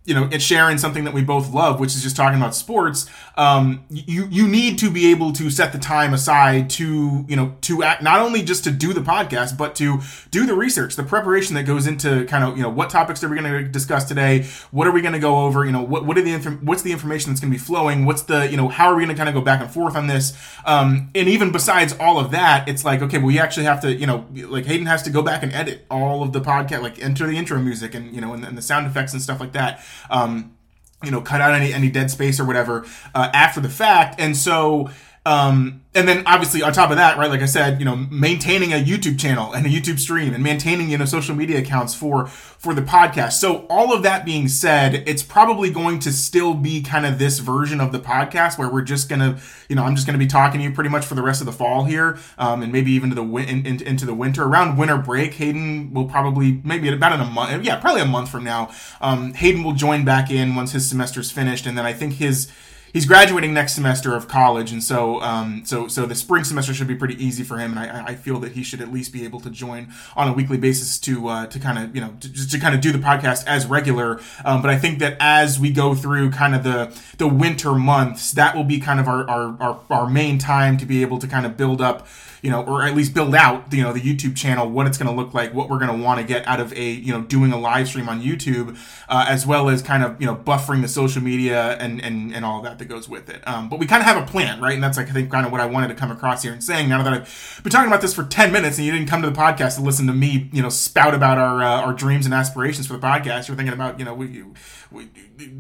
you 0.08 0.14
know, 0.14 0.30
it's 0.32 0.44
sharing 0.44 0.78
something 0.78 1.04
that 1.04 1.14
we 1.14 1.22
both 1.22 1.54
love, 1.54 1.82
which 1.82 1.94
is 1.94 2.02
just 2.02 2.16
talking 2.16 2.40
about 2.40 2.56
sports. 2.56 3.10
Um, 3.36 3.84
you 3.90 4.26
you 4.32 4.48
need 4.48 4.80
to 4.80 4.90
be 4.90 5.12
able 5.12 5.34
to 5.34 5.50
set 5.50 5.74
the 5.74 5.78
time 5.78 6.14
aside 6.14 6.70
to 6.72 7.26
you 7.28 7.36
know 7.36 7.56
to 7.62 7.84
act 7.84 8.02
not 8.02 8.22
only 8.22 8.42
just 8.42 8.64
to 8.64 8.72
do 8.72 8.94
the 8.94 9.02
podcast, 9.02 9.58
but 9.58 9.76
to 9.76 10.00
do 10.32 10.46
the 10.46 10.54
research, 10.54 10.96
the 10.96 11.04
preparation 11.04 11.56
that 11.56 11.64
goes 11.64 11.88
into 11.88 12.24
kind 12.26 12.46
of 12.46 12.56
you 12.56 12.64
know 12.64 12.70
what 12.70 12.90
topics 12.90 13.22
are 13.22 13.28
we 13.28 13.38
going 13.38 13.52
to 13.52 13.70
discuss 13.70 14.06
today, 14.06 14.46
what 14.72 14.88
are 14.88 14.92
we 14.92 15.02
going 15.02 15.14
to 15.14 15.20
go 15.20 15.42
over, 15.46 15.66
you 15.66 15.74
know 15.74 15.84
what 15.84 16.06
what 16.06 16.18
are 16.18 16.22
the 16.22 16.32
inf- 16.32 16.64
what's 16.64 16.84
the 16.84 16.94
information 16.94 17.30
that's 17.30 17.42
going 17.42 17.52
to 17.52 17.60
be 17.60 17.64
flowing, 17.64 18.06
what's 18.06 18.22
the 18.22 18.50
you 18.50 18.56
know 18.56 18.70
how 18.70 18.88
are 18.88 18.96
we 18.96 19.04
going 19.04 19.14
to 19.14 19.18
kind 19.18 19.28
of 19.28 19.36
go 19.36 19.42
back 19.42 19.60
and 19.60 19.70
forth 19.70 19.98
on 19.98 20.08
this, 20.08 20.38
um, 20.66 21.12
and 21.16 21.28
even 21.28 21.52
besides 21.52 21.94
all 22.00 22.18
of 22.18 22.32
that, 22.32 22.70
it's 22.70 22.86
like 22.86 23.02
okay, 23.02 23.18
well, 23.18 23.28
we 23.28 23.40
actually 23.40 23.66
have 23.66 23.82
to 23.82 23.94
you 23.94 24.08
know 24.08 24.26
like 24.48 24.64
Hayden 24.66 24.86
has 24.86 25.04
to 25.04 25.10
go 25.10 25.22
back 25.22 25.44
and 25.44 25.52
edit 25.52 25.86
all 25.92 26.24
of 26.24 26.32
the 26.32 26.40
podcast, 26.40 26.82
like 26.82 26.98
enter 27.04 27.28
the 27.28 27.38
intro 27.38 27.60
music 27.60 27.94
and 27.94 28.16
you 28.16 28.22
know 28.22 28.34
and, 28.34 28.46
and 28.46 28.58
the 28.58 28.62
sound 28.62 28.88
effects 28.88 29.12
and 29.12 29.22
stuff 29.22 29.42
like 29.42 29.52
that 29.52 29.84
um, 30.10 30.56
you 31.04 31.12
know, 31.12 31.22
cut 31.22 31.42
out 31.42 31.54
any 31.54 31.74
any 31.74 31.90
dead 31.90 32.10
space 32.10 32.40
or 32.40 32.46
whatever 32.46 32.86
uh, 33.14 33.30
after 33.34 33.60
the 33.62 33.70
fact, 33.70 34.20
and 34.20 34.36
so 34.36 34.90
um, 35.28 35.82
and 35.94 36.08
then 36.08 36.24
obviously 36.26 36.62
on 36.62 36.72
top 36.72 36.90
of 36.90 36.96
that, 36.96 37.18
right, 37.18 37.30
like 37.30 37.42
I 37.42 37.48
said, 37.48 37.80
you 37.80 37.86
know, 37.86 37.98
maintaining 37.98 38.72
a 38.72 38.78
YouTube 38.78 39.20
channel 39.20 39.52
and 39.52 39.66
a 39.66 39.70
YouTube 39.70 40.00
stream 40.00 40.34
and 40.34 40.42
maintaining, 40.42 40.90
you 40.90 40.98
know, 40.98 41.04
social 41.04 41.36
media 41.36 41.60
accounts 41.60 41.94
for 41.94 42.28
for 42.28 42.74
the 42.74 42.82
podcast. 42.82 43.34
So 43.34 43.68
all 43.70 43.94
of 43.94 44.04
that 44.04 44.24
being 44.24 44.48
said, 44.48 45.04
it's 45.06 45.24
probably 45.24 45.70
going 45.70 46.00
to 46.00 46.14
still 46.14 46.54
be 46.54 46.82
kind 46.82 47.06
of 47.06 47.20
this 47.20 47.40
version 47.40 47.82
of 47.82 47.92
the 47.92 48.00
podcast 48.00 48.58
where 48.58 48.70
we're 48.70 48.84
just 48.84 49.10
gonna, 49.10 49.38
you 49.68 49.76
know, 49.76 49.84
I'm 49.84 49.96
just 49.96 50.08
gonna 50.08 50.18
be 50.18 50.28
talking 50.28 50.62
to 50.62 50.64
you 50.64 50.72
pretty 50.72 50.90
much 50.90 51.06
for 51.06 51.16
the 51.16 51.22
rest 51.22 51.42
of 51.42 51.46
the 51.46 51.52
fall 51.52 51.84
here, 51.84 52.18
um, 52.38 52.64
and 52.64 52.72
maybe 52.72 52.92
even 52.92 53.10
to 53.10 53.16
the 53.16 53.24
win- 53.24 53.50
in, 53.50 53.66
in, 53.66 53.82
into 53.82 54.06
the 54.06 54.14
winter. 54.14 54.46
Around 54.46 54.78
winter 54.78 54.98
break, 54.98 55.34
Hayden 55.34 55.94
will 55.94 56.06
probably 56.06 56.62
maybe 56.64 56.88
about 56.88 57.12
in 57.12 57.20
a 57.20 57.26
month, 57.26 57.66
yeah, 57.66 57.76
probably 57.82 58.02
a 58.02 58.06
month 58.06 58.30
from 58.30 58.46
now. 58.46 58.72
Um, 59.02 59.34
Hayden 59.34 59.62
will 59.62 59.74
join 59.74 60.06
back 60.06 60.32
in 60.32 60.56
once 60.56 60.72
his 60.72 60.88
semester's 60.88 61.32
finished, 61.32 61.66
and 61.66 61.78
then 61.78 61.86
I 61.86 61.92
think 61.92 62.14
his 62.14 62.50
he's 62.94 63.06
graduating 63.06 63.54
next 63.54 63.74
semester 63.74 64.16
of 64.16 64.28
college, 64.28 64.72
and 64.72 64.84
so 64.84 65.22
um, 65.22 65.64
so 65.66 65.88
so 65.88 66.06
the 66.06 66.16
spring 66.16 66.44
semester 66.44 66.74
should 66.74 66.88
be 66.88 66.96
pretty 66.96 67.24
easy 67.24 67.44
for 67.44 67.58
him, 67.58 67.78
and 67.78 67.80
I, 67.80 68.08
I 68.08 68.16
feel 68.16 68.40
that 68.40 68.54
he 68.54 68.64
should 68.64 68.82
at 68.82 68.92
least 68.92 69.14
be 69.14 69.24
able 69.24 69.40
to 69.42 69.50
join 69.50 69.94
on 70.16 70.28
a 70.28 70.34
weekly 70.34 70.58
basis 70.58 71.00
to 71.00 71.28
uh, 71.28 71.46
to 71.48 71.60
kind 71.60 71.78
of 71.78 71.96
you 71.96 72.02
know 72.02 72.14
to, 72.20 72.30
just 72.30 72.52
to 72.52 72.60
kind 72.60 72.76
of 72.76 72.82
do 72.82 72.92
the 72.92 73.00
podcast 73.00 73.46
as 73.48 73.66
regular. 73.66 74.20
Um, 74.46 74.62
but 74.62 74.72
I 74.72 74.78
think 74.78 75.00
that 75.00 75.18
as 75.20 75.60
we 75.60 75.72
go 75.72 75.96
through 75.96 76.32
kind 76.32 76.56
of 76.56 76.64
the 76.64 76.96
the 77.18 77.28
winter 77.28 77.74
months, 77.74 78.32
that 78.32 78.56
will 78.56 78.64
be 78.64 78.80
kind 78.80 79.00
of 79.00 79.08
our 79.08 79.30
our, 79.30 79.58
our, 79.62 79.80
our 79.90 80.10
main 80.10 80.38
time 80.38 80.78
to 80.78 80.86
be 80.86 81.02
able 81.02 81.20
to 81.20 81.28
kind 81.28 81.46
of 81.46 81.58
build 81.58 81.82
up 81.82 82.08
you 82.42 82.52
know, 82.52 82.64
or 82.64 82.84
at 82.84 82.96
least 82.96 83.14
build 83.14 83.34
out, 83.36 83.74
you 83.74 83.84
know, 83.84 83.92
the 83.94 84.00
YouTube 84.00 84.36
channel, 84.38 84.70
what 84.70 84.88
it's 84.88 84.98
going 84.98 85.10
to 85.10 85.16
look 85.16 85.34
like, 85.34 85.54
what 85.54 85.70
we're 85.70 85.80
going 85.80 85.96
to 85.98 86.04
want 86.04 86.20
to 86.20 86.26
get 86.26 86.48
out 86.48 86.60
of 86.60 86.72
a, 86.74 86.92
you 86.92 87.12
know, 87.12 87.22
doing 87.22 87.52
a 87.52 87.60
live 87.60 87.88
stream 87.88 88.08
on 88.08 88.22
YouTube, 88.22 88.78
uh, 89.10 89.26
as 89.28 89.46
well 89.46 89.70
as 89.70 89.82
kind 89.82 90.04
of, 90.04 90.20
you 90.22 90.28
know, 90.28 90.36
buffering 90.36 90.82
the 90.82 90.88
social 90.88 91.22
media 91.22 91.72
and, 91.78 92.02
and, 92.04 92.34
and 92.34 92.46
all 92.46 92.62
that 92.62 92.77
that 92.80 92.86
goes 92.86 93.08
with 93.10 93.30
it. 93.30 93.46
Um, 93.48 93.70
but 93.70 93.80
we 93.80 93.86
kind 93.86 94.02
of 94.02 94.08
have 94.08 94.22
a 94.22 94.26
plan, 94.26 94.62
right? 94.62 94.74
And 94.74 94.84
that's 94.84 94.98
like, 94.98 95.10
I 95.10 95.14
think 95.14 95.32
kind 95.32 95.46
of 95.46 95.52
what 95.52 95.62
I 95.62 95.66
wanted 95.66 95.90
to 95.90 95.96
come 95.96 96.12
across 96.12 96.44
here 96.44 96.52
and 96.52 96.64
saying 96.64 96.90
now 96.90 97.04
that 97.04 97.14
I've 97.14 97.62
been 97.64 97.72
talking 97.72 97.88
about 97.88 98.02
this 98.02 98.14
for 98.14 98.24
10 98.24 98.52
minutes 98.52 98.78
and 98.78 98.86
you 98.86 98.92
didn't 98.92 99.08
come 99.08 99.22
to 99.22 99.30
the 99.30 99.36
podcast 99.36 99.76
to 99.76 99.82
listen 99.82 100.08
to 100.08 100.14
me, 100.14 100.50
you 100.52 100.62
know, 100.62 100.70
spout 100.70 101.14
about 101.14 101.38
our, 101.38 101.62
uh, 101.62 101.82
our 101.82 101.94
dreams 101.94 102.26
and 102.26 102.34
aspirations 102.34 102.88
for 102.88 102.94
the 102.94 103.00
podcast. 103.00 103.48
You're 103.48 103.58
thinking 103.58 103.74
about, 103.74 104.00
you 104.00 104.06
know, 104.06 104.14
we, 104.14 104.44
we, 104.92 105.06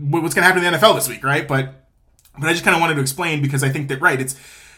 what's 0.09 0.33
going 0.33 0.43
to 0.43 0.43
happen 0.43 0.63
in 0.63 0.71
the 0.71 0.77
NFL 0.77 0.95
this 0.95 1.07
week, 1.07 1.23
right? 1.23 1.47
But, 1.47 1.87
but 2.37 2.47
I 2.49 2.53
just 2.53 2.63
kind 2.63 2.75
of 2.75 2.81
wanted 2.81 2.95
to 2.95 3.01
explain 3.01 3.41
because 3.41 3.63
I 3.63 3.69
think 3.69 3.87
that, 3.89 4.01
right, 4.01 4.19
it's, 4.19 4.35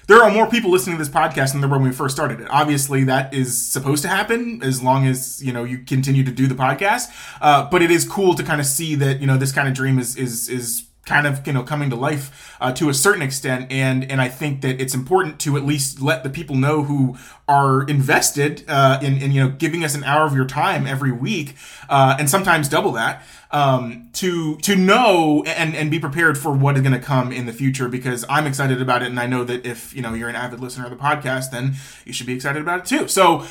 there 0.09 0.23
are 0.23 0.31
more 0.31 0.47
people 0.47 0.71
listening 0.71 0.97
to 0.97 1.03
this 1.03 1.13
podcast 1.13 1.51
than 1.51 1.61
there 1.61 1.69
were 1.69 1.77
when 1.77 1.89
we 1.89 1.93
first 1.93 2.15
started 2.15 2.41
it. 2.41 2.47
Obviously, 2.49 3.03
that 3.03 3.31
is 3.31 3.55
supposed 3.55 4.01
to 4.01 4.07
happen 4.07 4.59
as 4.63 4.81
long 4.81 5.05
as 5.05 5.41
you 5.43 5.53
know 5.53 5.63
you 5.63 5.77
continue 5.77 6.23
to 6.23 6.31
do 6.31 6.47
the 6.47 6.55
podcast. 6.55 7.09
Uh, 7.39 7.69
but 7.69 7.83
it 7.83 7.91
is 7.91 8.09
cool 8.09 8.33
to 8.33 8.41
kind 8.41 8.59
of 8.59 8.65
see 8.65 8.95
that 8.95 9.21
you 9.21 9.27
know 9.27 9.37
this 9.37 9.51
kind 9.51 9.67
of 9.67 9.75
dream 9.75 9.99
is 9.99 10.15
is 10.15 10.49
is 10.49 10.88
kind 11.09 11.25
of 11.25 11.45
you 11.45 11.51
know 11.51 11.63
coming 11.63 11.89
to 11.89 11.95
life 11.95 12.55
uh, 12.61 12.71
to 12.73 12.87
a 12.87 12.93
certain 12.93 13.21
extent. 13.21 13.71
And 13.71 14.09
and 14.09 14.21
I 14.21 14.29
think 14.29 14.61
that 14.61 14.79
it's 14.79 14.93
important 14.93 15.39
to 15.41 15.57
at 15.57 15.65
least 15.65 16.01
let 16.01 16.23
the 16.23 16.29
people 16.29 16.55
know 16.55 16.83
who 16.83 17.17
are 17.47 17.83
invested 17.83 18.63
uh, 18.67 18.99
in, 19.01 19.17
in 19.17 19.31
you 19.31 19.43
know 19.43 19.49
giving 19.49 19.83
us 19.83 19.95
an 19.95 20.03
hour 20.03 20.25
of 20.25 20.35
your 20.35 20.45
time 20.45 20.85
every 20.85 21.11
week 21.11 21.55
uh, 21.89 22.15
and 22.19 22.29
sometimes 22.29 22.69
double 22.69 22.91
that 22.91 23.23
um, 23.51 24.09
to 24.13 24.57
to 24.57 24.75
know 24.75 25.43
and 25.47 25.75
and 25.75 25.89
be 25.89 25.99
prepared 25.99 26.37
for 26.37 26.51
what 26.51 26.75
is 26.75 26.81
going 26.81 26.93
to 26.93 26.99
come 26.99 27.31
in 27.31 27.47
the 27.47 27.53
future 27.53 27.89
because 27.89 28.23
I'm 28.29 28.45
excited 28.45 28.81
about 28.81 29.01
it. 29.01 29.07
And 29.07 29.19
I 29.19 29.25
know 29.25 29.43
that 29.43 29.65
if 29.65 29.95
you 29.95 30.01
know 30.01 30.13
you're 30.13 30.29
an 30.29 30.35
avid 30.35 30.59
listener 30.59 30.85
of 30.85 30.91
the 30.91 30.97
podcast 30.97 31.49
then 31.49 31.73
you 32.05 32.13
should 32.13 32.27
be 32.27 32.33
excited 32.33 32.61
about 32.61 32.81
it 32.81 32.85
too. 32.85 33.07
So 33.07 33.45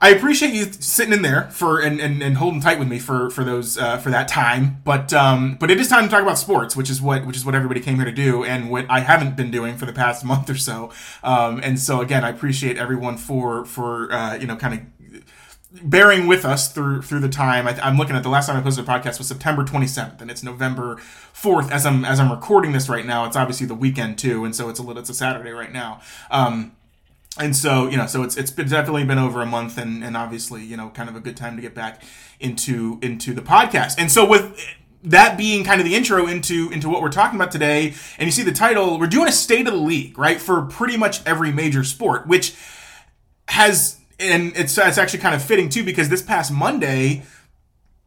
I 0.00 0.10
appreciate 0.10 0.54
you 0.54 0.64
sitting 0.64 1.12
in 1.12 1.22
there 1.22 1.50
for 1.50 1.80
and, 1.80 2.00
and, 2.00 2.22
and 2.22 2.36
holding 2.36 2.60
tight 2.60 2.78
with 2.78 2.88
me 2.88 2.98
for 2.98 3.30
for 3.30 3.42
those 3.42 3.76
uh, 3.78 3.98
for 3.98 4.10
that 4.10 4.28
time. 4.28 4.80
But 4.84 5.12
um, 5.12 5.56
but 5.58 5.70
it 5.70 5.80
is 5.80 5.88
time 5.88 6.04
to 6.04 6.10
talk 6.10 6.22
about 6.22 6.38
sports, 6.38 6.76
which 6.76 6.90
is 6.90 7.02
what 7.02 7.26
which 7.26 7.36
is 7.36 7.44
what 7.44 7.54
everybody 7.54 7.80
came 7.80 7.96
here 7.96 8.04
to 8.04 8.12
do, 8.12 8.44
and 8.44 8.70
what 8.70 8.86
I 8.88 9.00
haven't 9.00 9.36
been 9.36 9.50
doing 9.50 9.76
for 9.76 9.86
the 9.86 9.92
past 9.92 10.24
month 10.24 10.48
or 10.48 10.56
so. 10.56 10.90
Um, 11.22 11.60
and 11.62 11.78
so 11.78 12.00
again, 12.00 12.24
I 12.24 12.30
appreciate 12.30 12.76
everyone 12.76 13.16
for 13.16 13.64
for 13.64 14.12
uh, 14.12 14.34
you 14.36 14.46
know 14.46 14.56
kind 14.56 14.74
of 14.74 14.80
bearing 15.82 16.26
with 16.26 16.44
us 16.44 16.72
through 16.72 17.02
through 17.02 17.20
the 17.20 17.28
time. 17.28 17.66
I, 17.66 17.86
am 17.86 17.96
looking 17.96 18.16
at 18.16 18.22
the 18.22 18.28
last 18.28 18.46
time 18.46 18.56
I 18.56 18.60
posted 18.60 18.84
a 18.84 18.88
podcast 18.88 19.18
was 19.18 19.28
September 19.28 19.64
27th, 19.64 20.20
and 20.20 20.30
it's 20.30 20.42
November 20.42 20.96
4th 21.34 21.70
as 21.70 21.84
I'm 21.84 22.04
as 22.04 22.20
I'm 22.20 22.30
recording 22.30 22.72
this 22.72 22.88
right 22.88 23.04
now. 23.04 23.26
It's 23.26 23.36
obviously 23.36 23.66
the 23.66 23.74
weekend 23.74 24.18
too, 24.18 24.44
and 24.44 24.54
so 24.54 24.68
it's 24.68 24.78
a 24.78 24.82
little 24.82 25.00
it's 25.00 25.10
a 25.10 25.14
Saturday 25.14 25.50
right 25.50 25.72
now. 25.72 26.00
Um, 26.30 26.72
and 27.36 27.54
so 27.54 27.88
you 27.88 27.96
know 27.96 28.06
so 28.06 28.22
it's 28.22 28.36
it's 28.36 28.50
been 28.50 28.68
definitely 28.68 29.04
been 29.04 29.18
over 29.18 29.42
a 29.42 29.46
month 29.46 29.76
and 29.78 30.02
and 30.02 30.16
obviously 30.16 30.64
you 30.64 30.76
know 30.76 30.88
kind 30.90 31.08
of 31.08 31.16
a 31.16 31.20
good 31.20 31.36
time 31.36 31.56
to 31.56 31.62
get 31.62 31.74
back 31.74 32.02
into 32.40 32.98
into 33.02 33.34
the 33.34 33.42
podcast. 33.42 33.96
And 33.98 34.10
so 34.10 34.26
with 34.26 34.58
that 35.04 35.38
being 35.38 35.64
kind 35.64 35.80
of 35.80 35.86
the 35.86 35.94
intro 35.94 36.26
into 36.26 36.70
into 36.70 36.88
what 36.88 37.00
we're 37.02 37.10
talking 37.10 37.38
about 37.38 37.52
today 37.52 37.94
and 38.18 38.26
you 38.26 38.32
see 38.32 38.42
the 38.42 38.52
title 38.52 38.98
we're 38.98 39.06
doing 39.06 39.28
a 39.28 39.32
state 39.32 39.66
of 39.66 39.72
the 39.72 39.78
league 39.78 40.18
right 40.18 40.40
for 40.40 40.62
pretty 40.62 40.96
much 40.96 41.24
every 41.24 41.52
major 41.52 41.84
sport 41.84 42.26
which 42.26 42.56
has 43.46 44.00
and 44.18 44.52
it's 44.56 44.76
it's 44.76 44.98
actually 44.98 45.20
kind 45.20 45.36
of 45.36 45.42
fitting 45.42 45.68
too 45.68 45.84
because 45.84 46.08
this 46.08 46.20
past 46.20 46.50
monday 46.50 47.22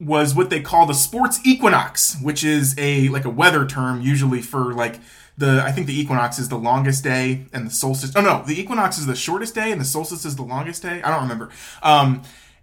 was 0.02 0.36
what 0.36 0.50
they 0.50 0.60
call 0.60 0.86
the 0.86 0.94
sports 0.94 1.40
equinox 1.46 2.18
which 2.22 2.44
is 2.44 2.76
a 2.78 3.08
like 3.08 3.24
a 3.24 3.30
weather 3.30 3.66
term 3.66 4.02
usually 4.02 4.42
for 4.42 4.74
like 4.74 5.00
the 5.42 5.62
I 5.66 5.74
think 5.74 5.88
the 5.88 6.00
equinox 6.00 6.40
is 6.40 6.48
the 6.48 6.58
longest 6.58 7.04
day 7.04 7.48
and 7.52 7.68
the 7.68 7.72
solstice. 7.72 8.14
Oh 8.16 8.22
no, 8.22 8.44
the 8.48 8.58
equinox 8.58 8.98
is 8.98 9.06
the 9.06 9.16
shortest 9.16 9.54
day 9.54 9.74
and 9.74 9.82
the 9.82 9.86
solstice 9.86 10.24
is 10.24 10.38
the 10.38 10.44
longest 10.44 10.82
day. 10.84 11.02
I 11.02 11.10
don't 11.10 11.24
remember. 11.24 11.50
Um, 11.84 12.22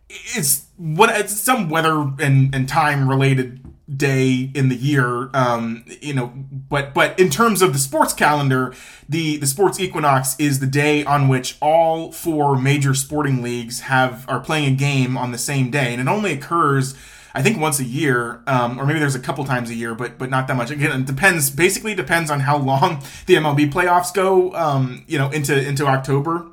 it's 0.08 0.66
what 0.76 1.10
it's 1.10 1.38
some 1.38 1.68
weather 1.68 2.10
and 2.18 2.54
and 2.54 2.66
time 2.68 3.08
related 3.08 3.64
day 3.94 4.50
in 4.54 4.68
the 4.68 4.76
year 4.76 5.30
um 5.32 5.82
you 6.02 6.12
know 6.12 6.26
but 6.68 6.92
but 6.92 7.18
in 7.18 7.30
terms 7.30 7.62
of 7.62 7.72
the 7.72 7.78
sports 7.78 8.12
calendar 8.12 8.74
the 9.08 9.38
the 9.38 9.46
sports 9.46 9.80
equinox 9.80 10.38
is 10.38 10.60
the 10.60 10.66
day 10.66 11.02
on 11.04 11.26
which 11.26 11.56
all 11.62 12.12
four 12.12 12.58
major 12.58 12.92
sporting 12.92 13.42
leagues 13.42 13.80
have 13.80 14.26
are 14.28 14.40
playing 14.40 14.70
a 14.70 14.76
game 14.76 15.16
on 15.16 15.32
the 15.32 15.38
same 15.38 15.70
day 15.70 15.92
and 15.92 16.02
it 16.02 16.08
only 16.08 16.32
occurs 16.32 16.94
I 17.34 17.42
think 17.42 17.60
once 17.60 17.78
a 17.78 17.84
year, 17.84 18.42
um, 18.46 18.80
or 18.80 18.86
maybe 18.86 18.98
there's 18.98 19.14
a 19.14 19.20
couple 19.20 19.44
times 19.44 19.70
a 19.70 19.74
year, 19.74 19.94
but 19.94 20.18
but 20.18 20.30
not 20.30 20.48
that 20.48 20.56
much. 20.56 20.70
Again, 20.70 21.00
it 21.00 21.06
depends. 21.06 21.50
Basically, 21.50 21.94
depends 21.94 22.30
on 22.30 22.40
how 22.40 22.56
long 22.56 23.02
the 23.26 23.34
MLB 23.34 23.70
playoffs 23.70 24.12
go. 24.12 24.54
Um, 24.54 25.04
you 25.06 25.18
know, 25.18 25.30
into 25.30 25.58
into 25.60 25.86
October. 25.86 26.46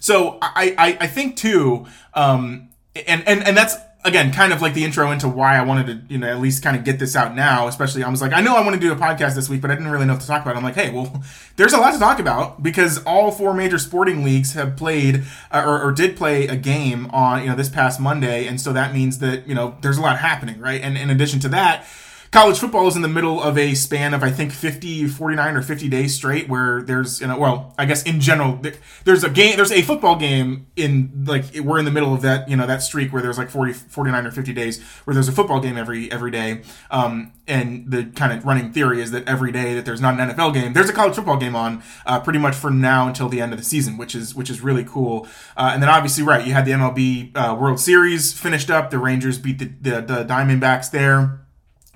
So 0.00 0.38
I 0.42 0.74
I, 0.78 0.98
I 1.00 1.06
think 1.06 1.36
too, 1.36 1.86
um, 2.14 2.68
and 2.94 3.26
and 3.26 3.46
and 3.46 3.56
that's 3.56 3.76
again, 4.04 4.32
kind 4.32 4.52
of 4.52 4.60
like 4.60 4.74
the 4.74 4.84
intro 4.84 5.10
into 5.10 5.28
why 5.28 5.56
I 5.56 5.62
wanted 5.62 5.86
to, 5.86 6.12
you 6.12 6.18
know, 6.18 6.28
at 6.28 6.40
least 6.40 6.62
kind 6.62 6.76
of 6.76 6.84
get 6.84 6.98
this 6.98 7.14
out 7.14 7.34
now. 7.34 7.68
Especially, 7.68 8.02
I 8.02 8.08
was 8.08 8.20
like, 8.20 8.32
I 8.32 8.40
know 8.40 8.56
I 8.56 8.60
want 8.60 8.74
to 8.74 8.80
do 8.80 8.92
a 8.92 8.96
podcast 8.96 9.34
this 9.34 9.48
week, 9.48 9.60
but 9.60 9.70
I 9.70 9.74
didn't 9.74 9.90
really 9.90 10.06
know 10.06 10.14
what 10.14 10.22
to 10.22 10.26
talk 10.26 10.42
about. 10.42 10.56
I'm 10.56 10.62
like, 10.62 10.74
hey, 10.74 10.90
well, 10.90 11.22
there's 11.56 11.72
a 11.72 11.78
lot 11.78 11.92
to 11.92 11.98
talk 11.98 12.18
about 12.18 12.62
because 12.62 13.02
all 13.04 13.30
four 13.30 13.54
major 13.54 13.78
sporting 13.78 14.24
leagues 14.24 14.54
have 14.54 14.76
played 14.76 15.24
uh, 15.50 15.62
or, 15.64 15.80
or, 15.82 15.92
did 15.92 16.16
play 16.16 16.46
a 16.46 16.56
game 16.56 17.10
on, 17.10 17.42
you 17.42 17.48
know, 17.48 17.56
this 17.56 17.68
past 17.68 18.00
Monday, 18.00 18.46
and 18.46 18.60
so 18.60 18.72
that 18.72 18.94
means 18.94 19.18
that 19.18 19.46
you 19.46 19.54
know 19.54 19.76
there's 19.82 19.98
a 19.98 20.02
lot 20.02 20.18
happening, 20.18 20.58
right? 20.58 20.80
And 20.80 20.96
in 20.96 21.10
addition 21.10 21.38
to 21.40 21.48
that 21.50 21.84
college 22.32 22.58
football 22.58 22.88
is 22.88 22.96
in 22.96 23.02
the 23.02 23.08
middle 23.08 23.42
of 23.42 23.58
a 23.58 23.74
span 23.74 24.14
of 24.14 24.22
I 24.22 24.30
think 24.30 24.52
50, 24.52 25.06
49 25.06 25.56
or 25.56 25.62
50 25.62 25.88
days 25.88 26.14
straight 26.14 26.48
where 26.48 26.82
there's 26.82 27.20
you 27.20 27.26
know 27.26 27.38
well 27.38 27.74
I 27.78 27.84
guess 27.84 28.02
in 28.02 28.20
general 28.20 28.60
there's 29.04 29.22
a 29.22 29.30
game 29.30 29.56
there's 29.56 29.70
a 29.70 29.82
football 29.82 30.16
game 30.16 30.66
in 30.74 31.24
like 31.26 31.44
we're 31.60 31.78
in 31.78 31.84
the 31.84 31.90
middle 31.90 32.14
of 32.14 32.22
that 32.22 32.48
you 32.48 32.56
know 32.56 32.66
that 32.66 32.82
streak 32.82 33.12
where 33.12 33.22
there's 33.22 33.38
like 33.38 33.50
40, 33.50 33.74
49 33.74 34.26
or 34.26 34.30
50 34.30 34.52
days 34.52 34.82
where 35.04 35.14
there's 35.14 35.28
a 35.28 35.32
football 35.32 35.60
game 35.60 35.76
every 35.76 36.10
every 36.10 36.30
day. 36.30 36.62
Um, 36.90 37.32
and 37.46 37.90
the 37.90 38.04
kind 38.04 38.32
of 38.32 38.44
running 38.44 38.72
theory 38.72 39.02
is 39.02 39.10
that 39.10 39.28
every 39.28 39.50
day 39.52 39.74
that 39.74 39.84
there's 39.84 40.00
not 40.00 40.18
an 40.18 40.30
NFL 40.30 40.54
game, 40.54 40.72
there's 40.72 40.88
a 40.88 40.92
college 40.92 41.14
football 41.14 41.36
game 41.36 41.56
on, 41.56 41.82
uh, 42.06 42.20
pretty 42.20 42.38
much 42.38 42.54
for 42.54 42.70
now 42.70 43.08
until 43.08 43.28
the 43.28 43.40
end 43.40 43.52
of 43.52 43.58
the 43.58 43.64
season, 43.64 43.98
which 43.98 44.14
is 44.14 44.34
which 44.34 44.48
is 44.48 44.60
really 44.60 44.84
cool. 44.84 45.26
Uh, 45.56 45.72
and 45.74 45.82
then 45.82 45.90
obviously, 45.90 46.22
right, 46.22 46.46
you 46.46 46.52
had 46.52 46.64
the 46.64 46.70
MLB 46.70 47.36
uh, 47.36 47.54
World 47.54 47.80
Series 47.80 48.32
finished 48.32 48.70
up. 48.70 48.90
The 48.90 48.98
Rangers 48.98 49.38
beat 49.38 49.58
the, 49.58 49.66
the, 49.80 50.00
the 50.00 50.24
Diamondbacks 50.24 50.90
there. 50.90 51.41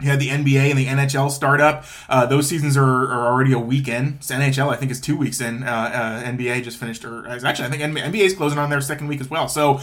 You 0.00 0.10
had 0.10 0.20
the 0.20 0.28
NBA 0.28 0.70
and 0.70 0.78
the 0.78 0.86
NHL 0.86 1.30
start 1.30 1.58
up. 1.58 1.84
Uh, 2.06 2.26
those 2.26 2.46
seasons 2.46 2.76
are, 2.76 2.84
are 2.84 3.26
already 3.26 3.54
a 3.54 3.58
weekend. 3.58 4.20
NHL, 4.20 4.68
I 4.68 4.76
think, 4.76 4.90
is 4.90 5.00
two 5.00 5.16
weeks 5.16 5.40
in. 5.40 5.62
Uh, 5.62 5.66
uh, 5.66 6.22
NBA 6.22 6.64
just 6.64 6.76
finished, 6.76 7.02
or 7.04 7.26
actually, 7.26 7.66
I 7.66 7.70
think 7.70 7.82
NBA 7.82 8.20
is 8.20 8.34
closing 8.34 8.58
on 8.58 8.68
their 8.68 8.82
second 8.82 9.06
week 9.08 9.22
as 9.22 9.30
well. 9.30 9.48
So 9.48 9.80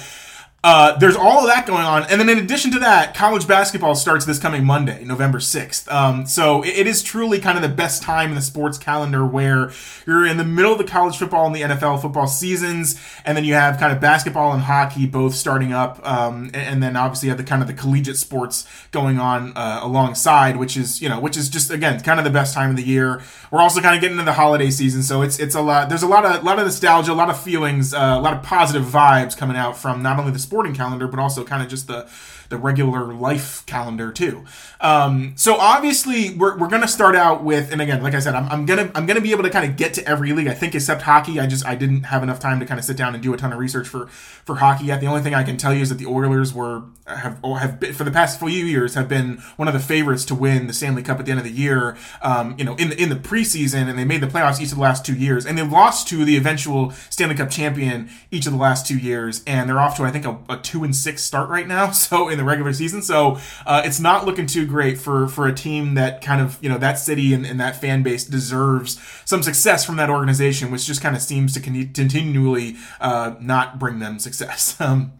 uh, 0.65 0.97
there's 0.97 1.17
all 1.17 1.41
of 1.41 1.47
that 1.47 1.67
going 1.67 1.83
on, 1.83 2.03
and 2.03 2.21
then 2.21 2.29
in 2.29 2.37
addition 2.37 2.71
to 2.71 2.79
that, 2.79 3.13
college 3.13 3.45
basketball 3.45 3.95
starts 3.95 4.25
this 4.25 4.39
coming 4.39 4.63
Monday, 4.63 5.03
November 5.03 5.41
sixth. 5.41 5.91
Um, 5.91 6.25
so 6.25 6.63
it, 6.63 6.69
it 6.69 6.87
is 6.87 7.03
truly 7.03 7.39
kind 7.39 7.57
of 7.57 7.61
the 7.61 7.75
best 7.75 8.01
time 8.01 8.29
in 8.29 8.35
the 8.35 8.41
sports 8.41 8.77
calendar 8.77 9.25
where 9.25 9.71
you're 10.07 10.25
in 10.25 10.37
the 10.37 10.45
middle 10.45 10.71
of 10.71 10.77
the 10.77 10.85
college 10.85 11.17
football 11.17 11.45
and 11.47 11.53
the 11.53 11.61
NFL 11.61 12.01
football 12.01 12.27
seasons, 12.27 12.97
and 13.25 13.35
then 13.35 13.43
you 13.43 13.55
have 13.55 13.77
kind 13.77 13.91
of 13.91 13.99
basketball 13.99 14.53
and 14.53 14.61
hockey 14.61 15.05
both 15.05 15.35
starting 15.35 15.73
up, 15.73 15.99
um, 16.07 16.45
and, 16.45 16.55
and, 16.55 16.83
then 16.83 16.95
obviously 16.95 17.27
you 17.27 17.31
have 17.31 17.37
the 17.37 17.43
kind 17.43 17.61
of 17.61 17.67
the 17.67 17.73
collegiate 17.73 18.15
sports 18.15 18.65
going 18.91 19.19
on 19.19 19.51
uh, 19.57 19.81
alongside, 19.83 20.55
which 20.55 20.77
is 20.77 21.01
you 21.01 21.09
know 21.09 21.19
which 21.19 21.35
is 21.35 21.49
just 21.49 21.71
again 21.71 21.99
kind 21.99 22.21
of 22.21 22.23
the 22.23 22.31
best 22.31 22.53
time 22.53 22.69
of 22.69 22.77
the 22.77 22.83
year. 22.83 23.21
We're 23.51 23.61
also 23.61 23.81
kind 23.81 23.95
of 23.95 24.01
getting 24.01 24.17
into 24.17 24.25
the 24.25 24.33
holiday 24.33 24.71
season, 24.71 25.03
so 25.03 25.23
it's 25.23 25.39
it's 25.39 25.55
a 25.55 25.61
lot. 25.61 25.89
There's 25.89 26.03
a 26.03 26.07
lot 26.07 26.23
of 26.23 26.41
a 26.41 26.45
lot 26.45 26.57
of 26.57 26.63
nostalgia, 26.63 27.11
a 27.11 27.13
lot 27.13 27.29
of 27.29 27.37
feelings, 27.37 27.93
uh, 27.93 28.15
a 28.17 28.21
lot 28.21 28.33
of 28.33 28.43
positive 28.43 28.83
vibes 28.83 29.37
coming 29.37 29.57
out 29.57 29.75
from 29.75 30.01
not 30.01 30.17
only 30.17 30.31
the 30.31 30.39
sporting 30.53 30.75
calendar, 30.75 31.07
but 31.07 31.19
also 31.19 31.43
kind 31.43 31.63
of 31.63 31.67
just 31.67 31.87
the 31.87 32.07
the 32.49 32.57
regular 32.59 33.11
life 33.11 33.65
calendar 33.65 34.11
too. 34.11 34.45
Um, 34.83 35.33
so 35.37 35.55
obviously 35.55 36.35
we're, 36.35 36.57
we're 36.57 36.67
gonna 36.67 36.89
start 36.89 37.15
out 37.15 37.41
with, 37.41 37.71
and 37.71 37.81
again, 37.81 38.03
like 38.03 38.13
I 38.13 38.19
said, 38.19 38.35
I'm, 38.35 38.49
I'm 38.49 38.65
gonna 38.65 38.91
I'm 38.93 39.05
gonna 39.05 39.21
be 39.21 39.31
able 39.31 39.43
to 39.43 39.49
kind 39.49 39.69
of 39.69 39.77
get 39.77 39.93
to 39.95 40.07
every 40.07 40.33
league. 40.33 40.47
I 40.47 40.53
think 40.53 40.75
except 40.75 41.03
hockey. 41.03 41.39
I 41.39 41.47
just 41.47 41.65
I 41.65 41.75
didn't 41.75 42.03
have 42.03 42.21
enough 42.21 42.39
time 42.39 42.59
to 42.59 42.65
kind 42.65 42.77
of 42.77 42.85
sit 42.85 42.97
down 42.97 43.13
and 43.13 43.23
do 43.23 43.33
a 43.33 43.37
ton 43.37 43.53
of 43.53 43.59
research 43.59 43.87
for 43.87 44.07
for 44.07 44.57
hockey 44.57 44.85
yet. 44.85 44.99
The 44.99 45.07
only 45.07 45.21
thing 45.21 45.33
I 45.33 45.43
can 45.43 45.55
tell 45.55 45.73
you 45.73 45.81
is 45.81 45.89
that 45.89 45.99
the 45.99 46.05
Oilers 46.05 46.53
were 46.53 46.83
have 47.07 47.39
have 47.43 47.79
been, 47.79 47.93
for 47.93 48.03
the 48.03 48.11
past 48.11 48.39
few 48.39 48.49
years 48.49 48.95
have 48.95 49.07
been 49.07 49.37
one 49.55 49.67
of 49.67 49.73
the 49.73 49.79
favorites 49.79 50.25
to 50.25 50.35
win 50.35 50.67
the 50.67 50.73
Stanley 50.73 51.01
Cup 51.01 51.19
at 51.19 51.25
the 51.25 51.31
end 51.31 51.39
of 51.39 51.45
the 51.45 51.51
year. 51.51 51.97
Um, 52.21 52.55
you 52.57 52.65
know, 52.65 52.75
in 52.75 52.89
the 52.89 53.01
in 53.01 53.09
the 53.09 53.15
preseason, 53.15 53.89
and 53.89 53.97
they 53.97 54.05
made 54.05 54.21
the 54.21 54.27
playoffs 54.27 54.59
each 54.59 54.71
of 54.71 54.75
the 54.75 54.81
last 54.83 55.05
two 55.05 55.15
years, 55.15 55.45
and 55.45 55.57
they 55.57 55.63
lost 55.63 56.07
to 56.09 56.25
the 56.25 56.35
eventual 56.35 56.91
Stanley 57.09 57.35
Cup 57.35 57.49
champion 57.49 58.09
each 58.31 58.45
of 58.45 58.51
the 58.51 58.59
last 58.59 58.85
two 58.85 58.97
years, 58.97 59.43
and 59.47 59.69
they're 59.69 59.79
off 59.79 59.95
to 59.97 60.03
I 60.03 60.11
think 60.11 60.25
a, 60.25 60.37
a 60.49 60.57
two 60.57 60.83
and 60.83 60.93
six 60.93 61.23
start 61.23 61.49
right 61.49 61.67
now. 61.67 61.91
So 62.03 62.27
in 62.27 62.37
the 62.37 62.43
regular 62.43 62.73
season, 62.73 63.01
so 63.01 63.39
uh, 63.65 63.81
it's 63.85 63.99
not 63.99 64.25
looking 64.25 64.45
too 64.45 64.67
great 64.73 64.97
for 64.97 65.27
for 65.27 65.47
a 65.47 65.53
team 65.53 65.93
that 65.93 66.21
kind 66.21 66.41
of 66.41 66.57
you 66.61 66.67
know 66.67 66.77
that 66.79 66.99
city 66.99 67.33
and, 67.33 67.45
and 67.45 67.59
that 67.59 67.79
fan 67.79 68.03
base 68.03 68.25
deserves 68.25 68.99
some 69.23 69.41
success 69.43 69.85
from 69.85 69.95
that 69.97 70.09
organization, 70.09 70.71
which 70.71 70.85
just 70.85 71.01
kind 71.01 71.15
of 71.15 71.21
seems 71.21 71.53
to 71.53 71.59
continually 71.61 72.75
uh, 72.99 73.35
not 73.39 73.79
bring 73.79 73.99
them 73.99 74.19
success. 74.19 74.75
Um, 74.83 75.13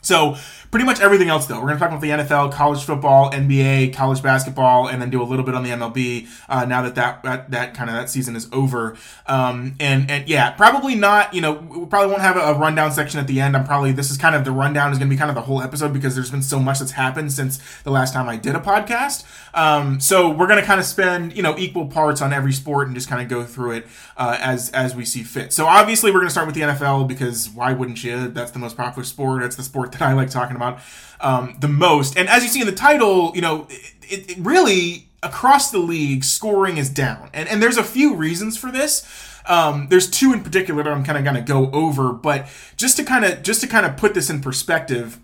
so 0.00 0.36
pretty 0.70 0.84
much 0.86 1.00
everything 1.00 1.28
else, 1.28 1.46
though, 1.46 1.56
we're 1.56 1.68
going 1.68 1.74
to 1.74 1.80
talk 1.80 1.88
about 1.88 2.00
the 2.00 2.10
NFL, 2.10 2.52
college 2.52 2.84
football, 2.84 3.30
NBA, 3.30 3.94
college 3.94 4.22
basketball, 4.22 4.88
and 4.88 5.00
then 5.00 5.10
do 5.10 5.20
a 5.20 5.24
little 5.24 5.44
bit 5.44 5.54
on 5.54 5.64
the 5.64 5.70
MLB. 5.70 6.28
Uh, 6.48 6.64
now 6.64 6.82
that 6.82 6.94
that 6.94 7.22
that, 7.22 7.50
that 7.50 7.74
kind 7.74 7.90
of 7.90 7.96
that 7.96 8.08
season 8.08 8.36
is 8.36 8.48
over, 8.52 8.96
um, 9.26 9.74
and 9.80 10.10
and 10.10 10.28
yeah, 10.28 10.50
probably 10.50 10.94
not. 10.94 11.34
You 11.34 11.40
know, 11.40 11.52
we 11.52 11.86
probably 11.86 12.10
won't 12.10 12.22
have 12.22 12.36
a, 12.36 12.58
rundown 12.58 12.92
section 12.92 13.20
at 13.20 13.26
the 13.26 13.40
end. 13.40 13.56
I'm 13.56 13.64
probably 13.64 13.92
this 13.92 14.10
is 14.10 14.18
kind 14.18 14.34
of 14.34 14.44
the 14.44 14.52
rundown 14.52 14.92
is 14.92 14.98
going 14.98 15.08
to 15.08 15.14
be 15.14 15.18
kind 15.18 15.30
of 15.30 15.36
the 15.36 15.42
whole 15.42 15.62
episode 15.62 15.92
because 15.92 16.14
there's 16.14 16.30
been 16.30 16.42
so 16.42 16.58
much 16.58 16.80
that's 16.80 16.92
happened 16.92 17.32
since 17.32 17.60
the 17.82 17.90
last 17.90 18.12
time 18.12 18.28
I 18.28 18.36
did 18.36 18.54
a 18.54 18.60
podcast. 18.60 19.24
Um, 19.54 20.00
so 20.00 20.28
we're 20.28 20.46
going 20.46 20.60
to 20.60 20.66
kind 20.66 20.80
of 20.80 20.86
spend 20.86 21.36
you 21.36 21.42
know 21.42 21.56
equal 21.58 21.86
parts 21.86 22.20
on 22.20 22.32
every 22.32 22.52
sport 22.52 22.86
and 22.86 22.96
just 22.96 23.08
kind 23.08 23.22
of 23.22 23.28
go 23.28 23.44
through 23.44 23.72
it 23.72 23.86
uh, 24.16 24.36
as 24.40 24.70
as 24.70 24.94
we 24.94 25.04
see 25.04 25.22
fit. 25.22 25.52
So 25.52 25.66
obviously 25.66 26.10
we're 26.10 26.20
going 26.20 26.28
to 26.28 26.32
start 26.32 26.46
with 26.46 26.54
the 26.54 26.62
NFL 26.62 27.08
because 27.08 27.48
why 27.48 27.72
wouldn't 27.72 28.02
you? 28.02 28.28
That's 28.28 28.50
the 28.50 28.58
most 28.58 28.76
popular 28.76 29.04
sport. 29.04 29.42
It's 29.42 29.56
the 29.56 29.62
sport 29.62 29.87
that 29.92 30.02
I 30.02 30.12
like 30.12 30.30
talking 30.30 30.56
about 30.56 30.80
um, 31.20 31.56
the 31.60 31.68
most. 31.68 32.16
And 32.16 32.28
as 32.28 32.42
you 32.42 32.48
see 32.48 32.60
in 32.60 32.66
the 32.66 32.72
title, 32.72 33.32
you 33.34 33.40
know, 33.40 33.66
it, 34.02 34.30
it 34.30 34.38
really 34.38 35.08
across 35.22 35.70
the 35.70 35.78
league, 35.78 36.24
scoring 36.24 36.76
is 36.76 36.90
down, 36.90 37.30
and 37.32 37.48
and 37.48 37.62
there's 37.62 37.76
a 37.76 37.84
few 37.84 38.14
reasons 38.14 38.56
for 38.56 38.70
this. 38.70 39.06
Um, 39.46 39.88
there's 39.88 40.10
two 40.10 40.32
in 40.32 40.42
particular 40.42 40.82
that 40.82 40.92
I'm 40.92 41.04
kind 41.04 41.16
of 41.16 41.24
going 41.24 41.36
to 41.36 41.42
go 41.42 41.70
over, 41.72 42.12
but 42.12 42.48
just 42.76 42.96
to 42.98 43.04
kind 43.04 43.24
of 43.24 43.42
just 43.42 43.60
to 43.62 43.66
kind 43.66 43.86
of 43.86 43.96
put 43.96 44.14
this 44.14 44.30
in 44.30 44.40
perspective. 44.40 45.18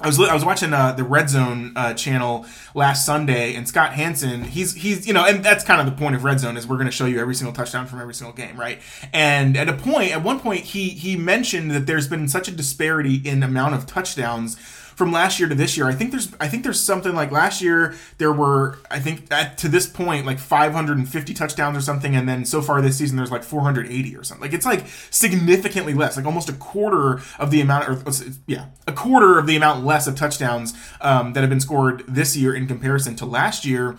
I 0.00 0.08
was 0.08 0.18
I 0.18 0.34
was 0.34 0.44
watching 0.44 0.72
uh, 0.72 0.90
the 0.90 1.04
Red 1.04 1.30
Zone 1.30 1.72
uh, 1.76 1.94
channel 1.94 2.46
last 2.74 3.06
Sunday, 3.06 3.54
and 3.54 3.68
Scott 3.68 3.92
Hanson, 3.92 4.42
he's 4.42 4.74
he's 4.74 5.06
you 5.06 5.12
know, 5.12 5.24
and 5.24 5.44
that's 5.44 5.62
kind 5.62 5.80
of 5.80 5.86
the 5.86 5.96
point 5.96 6.16
of 6.16 6.24
Red 6.24 6.40
Zone 6.40 6.56
is 6.56 6.66
we're 6.66 6.78
going 6.78 6.86
to 6.86 6.92
show 6.92 7.06
you 7.06 7.20
every 7.20 7.36
single 7.36 7.54
touchdown 7.54 7.86
from 7.86 8.00
every 8.00 8.14
single 8.14 8.34
game, 8.34 8.58
right? 8.58 8.80
And 9.12 9.56
at 9.56 9.68
a 9.68 9.72
point, 9.72 10.10
at 10.10 10.24
one 10.24 10.40
point, 10.40 10.64
he 10.64 10.88
he 10.88 11.16
mentioned 11.16 11.70
that 11.70 11.86
there's 11.86 12.08
been 12.08 12.26
such 12.26 12.48
a 12.48 12.50
disparity 12.50 13.22
in 13.24 13.44
amount 13.44 13.76
of 13.76 13.86
touchdowns 13.86 14.56
from 14.94 15.12
last 15.12 15.38
year 15.38 15.48
to 15.48 15.54
this 15.54 15.76
year. 15.76 15.86
I 15.86 15.92
think 15.92 16.10
there's 16.10 16.32
I 16.40 16.48
think 16.48 16.62
there's 16.62 16.80
something 16.80 17.14
like 17.14 17.30
last 17.30 17.60
year 17.60 17.94
there 18.18 18.32
were 18.32 18.78
I 18.90 19.00
think 19.00 19.30
at, 19.32 19.58
to 19.58 19.68
this 19.68 19.86
point 19.86 20.26
like 20.26 20.38
550 20.38 21.34
touchdowns 21.34 21.76
or 21.76 21.80
something, 21.80 22.14
and 22.14 22.28
then 22.28 22.44
so 22.44 22.62
far 22.62 22.80
this 22.80 22.98
season 22.98 23.16
there's 23.16 23.30
like 23.30 23.42
480 23.42 24.16
or 24.16 24.24
something. 24.24 24.42
Like 24.42 24.52
it's 24.52 24.66
like 24.66 24.86
significantly 25.10 25.94
less, 25.94 26.16
like 26.16 26.26
almost 26.26 26.48
a 26.48 26.54
quarter 26.54 27.20
of 27.38 27.50
the 27.50 27.60
amount, 27.60 27.88
or 27.88 28.12
yeah, 28.46 28.66
a 28.86 28.92
quarter 28.92 29.38
of 29.38 29.46
the 29.46 29.56
amount 29.56 29.84
less 29.84 30.06
of 30.06 30.16
touchdowns 30.16 30.74
um, 31.00 31.32
that 31.32 31.40
have 31.40 31.50
been 31.50 31.60
scored 31.60 32.04
this 32.06 32.36
year 32.36 32.54
in 32.54 32.66
comparison 32.66 33.16
to 33.16 33.26
last 33.26 33.64
year. 33.64 33.96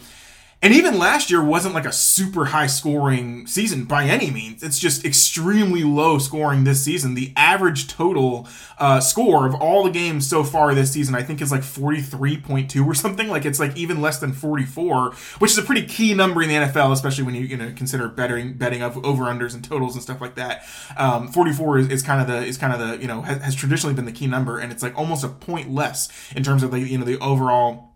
And 0.65 0.73
even 0.73 0.97
last 0.97 1.29
year 1.29 1.43
wasn't 1.43 1.75
like 1.75 1.85
a 1.85 1.91
super 1.91 2.45
high 2.45 2.65
scoring 2.65 3.45
season 3.45 3.85
by 3.85 4.05
any 4.05 4.31
means. 4.31 4.63
It's 4.63 4.79
just 4.79 5.05
extremely 5.05 5.83
low 5.83 6.17
scoring 6.17 6.63
this 6.63 6.81
season. 6.81 7.13
The 7.13 7.33
average 7.35 7.87
total 7.87 8.47
uh, 8.79 8.99
score 8.99 9.45
of 9.45 9.53
all 9.53 9.83
the 9.83 9.91
games 9.91 10.27
so 10.27 10.43
far 10.43 10.73
this 10.73 10.91
season, 10.91 11.13
I 11.13 11.21
think, 11.21 11.39
is 11.39 11.51
like 11.51 11.61
43.2 11.61 12.83
or 12.83 12.95
something. 12.95 13.27
Like 13.27 13.45
it's 13.45 13.59
like 13.59 13.77
even 13.77 14.01
less 14.01 14.17
than 14.17 14.33
44, 14.33 15.11
which 15.37 15.51
is 15.51 15.59
a 15.59 15.61
pretty 15.61 15.85
key 15.85 16.15
number 16.15 16.41
in 16.41 16.49
the 16.49 16.55
NFL, 16.55 16.91
especially 16.91 17.25
when 17.25 17.35
you 17.35 17.41
you 17.41 17.57
know 17.57 17.71
consider 17.75 18.07
betting 18.07 18.53
betting 18.53 18.81
of 18.81 18.97
over 19.05 19.25
unders 19.25 19.53
and 19.53 19.63
totals 19.63 19.93
and 19.93 20.01
stuff 20.01 20.19
like 20.19 20.33
that. 20.33 20.63
Um, 20.97 21.27
44 21.27 21.77
is, 21.77 21.89
is 21.89 22.01
kind 22.01 22.19
of 22.19 22.27
the 22.27 22.43
is 22.43 22.57
kind 22.57 22.73
of 22.73 22.79
the 22.79 22.99
you 22.99 23.07
know 23.07 23.21
has, 23.21 23.39
has 23.43 23.53
traditionally 23.53 23.93
been 23.93 24.05
the 24.05 24.11
key 24.11 24.25
number, 24.25 24.57
and 24.57 24.71
it's 24.71 24.81
like 24.81 24.97
almost 24.97 25.23
a 25.23 25.29
point 25.29 25.71
less 25.71 26.09
in 26.35 26.41
terms 26.41 26.63
of 26.63 26.71
the 26.71 26.79
you 26.79 26.97
know 26.97 27.05
the 27.05 27.19
overall 27.19 27.94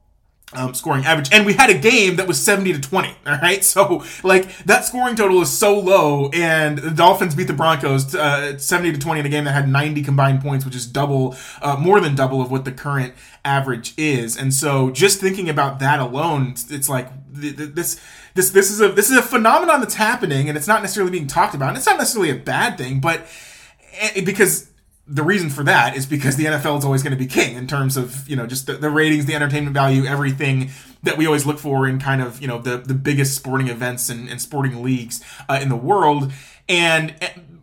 um, 0.53 0.73
scoring 0.73 1.05
average. 1.05 1.29
And 1.31 1.45
we 1.45 1.53
had 1.53 1.69
a 1.69 1.77
game 1.77 2.15
that 2.15 2.27
was 2.27 2.41
70 2.41 2.73
to 2.73 2.81
20. 2.81 3.09
All 3.27 3.37
right. 3.37 3.63
So, 3.69 4.03
like, 4.23 4.57
that 4.65 4.83
scoring 4.85 5.15
total 5.15 5.41
is 5.41 5.51
so 5.51 5.77
low. 5.79 6.29
And 6.33 6.79
the 6.79 6.89
Dolphins 6.89 7.35
beat 7.35 7.47
the 7.47 7.53
Broncos 7.53 8.15
uh, 8.15 8.57
70 8.57 8.93
to 8.93 8.99
20 8.99 9.19
in 9.19 9.25
a 9.25 9.29
game 9.29 9.43
that 9.43 9.51
had 9.51 9.69
90 9.69 10.01
combined 10.01 10.41
points, 10.41 10.65
which 10.65 10.75
is 10.75 10.87
double, 10.87 11.35
uh, 11.61 11.75
more 11.75 11.99
than 11.99 12.15
double 12.15 12.41
of 12.41 12.49
what 12.49 12.65
the 12.65 12.71
current 12.71 13.13
average 13.45 13.93
is. 13.95 14.35
And 14.35 14.53
so, 14.53 14.89
just 14.89 15.19
thinking 15.19 15.49
about 15.49 15.79
that 15.79 15.99
alone, 15.99 16.55
it's 16.69 16.89
like 16.89 17.09
this. 17.29 17.99
This, 18.35 18.51
this 18.51 18.71
is 18.71 18.79
a 18.79 18.89
this 18.89 19.09
is 19.09 19.17
a 19.17 19.23
phenomenon 19.23 19.81
that's 19.81 19.95
happening 19.95 20.47
and 20.47 20.57
it's 20.57 20.67
not 20.67 20.81
necessarily 20.81 21.11
being 21.11 21.27
talked 21.27 21.55
about 21.55 21.69
and 21.69 21.77
it's 21.77 21.87
not 21.87 21.97
necessarily 21.97 22.29
a 22.29 22.35
bad 22.35 22.77
thing 22.77 23.01
but 23.01 23.25
eh, 23.99 24.21
because 24.23 24.68
the 25.09 25.23
reason 25.23 25.49
for 25.49 25.63
that 25.63 25.97
is 25.97 26.05
because 26.05 26.35
the 26.35 26.45
NFL 26.45 26.77
is 26.77 26.85
always 26.85 27.01
going 27.01 27.11
to 27.11 27.17
be 27.17 27.25
king 27.25 27.55
in 27.55 27.67
terms 27.67 27.97
of 27.97 28.29
you 28.29 28.35
know 28.35 28.45
just 28.45 28.67
the, 28.67 28.73
the, 28.73 28.89
ratings, 28.89 29.25
the 29.25 29.33
entertainment 29.33 29.73
value, 29.73 30.05
everything 30.05 30.69
that 31.01 31.17
we 31.17 31.25
always 31.25 31.45
look 31.45 31.57
for 31.57 31.87
in 31.87 31.99
kind 31.99 32.21
of 32.21 32.39
you 32.41 32.47
know 32.47 32.59
the 32.59 32.77
the 32.77 32.93
biggest 32.93 33.35
sporting 33.35 33.67
events 33.67 34.09
and, 34.09 34.29
and 34.29 34.41
sporting 34.41 34.83
leagues 34.83 35.23
uh, 35.49 35.59
in 35.61 35.69
the 35.69 35.75
world. 35.75 36.31
And 36.67 37.15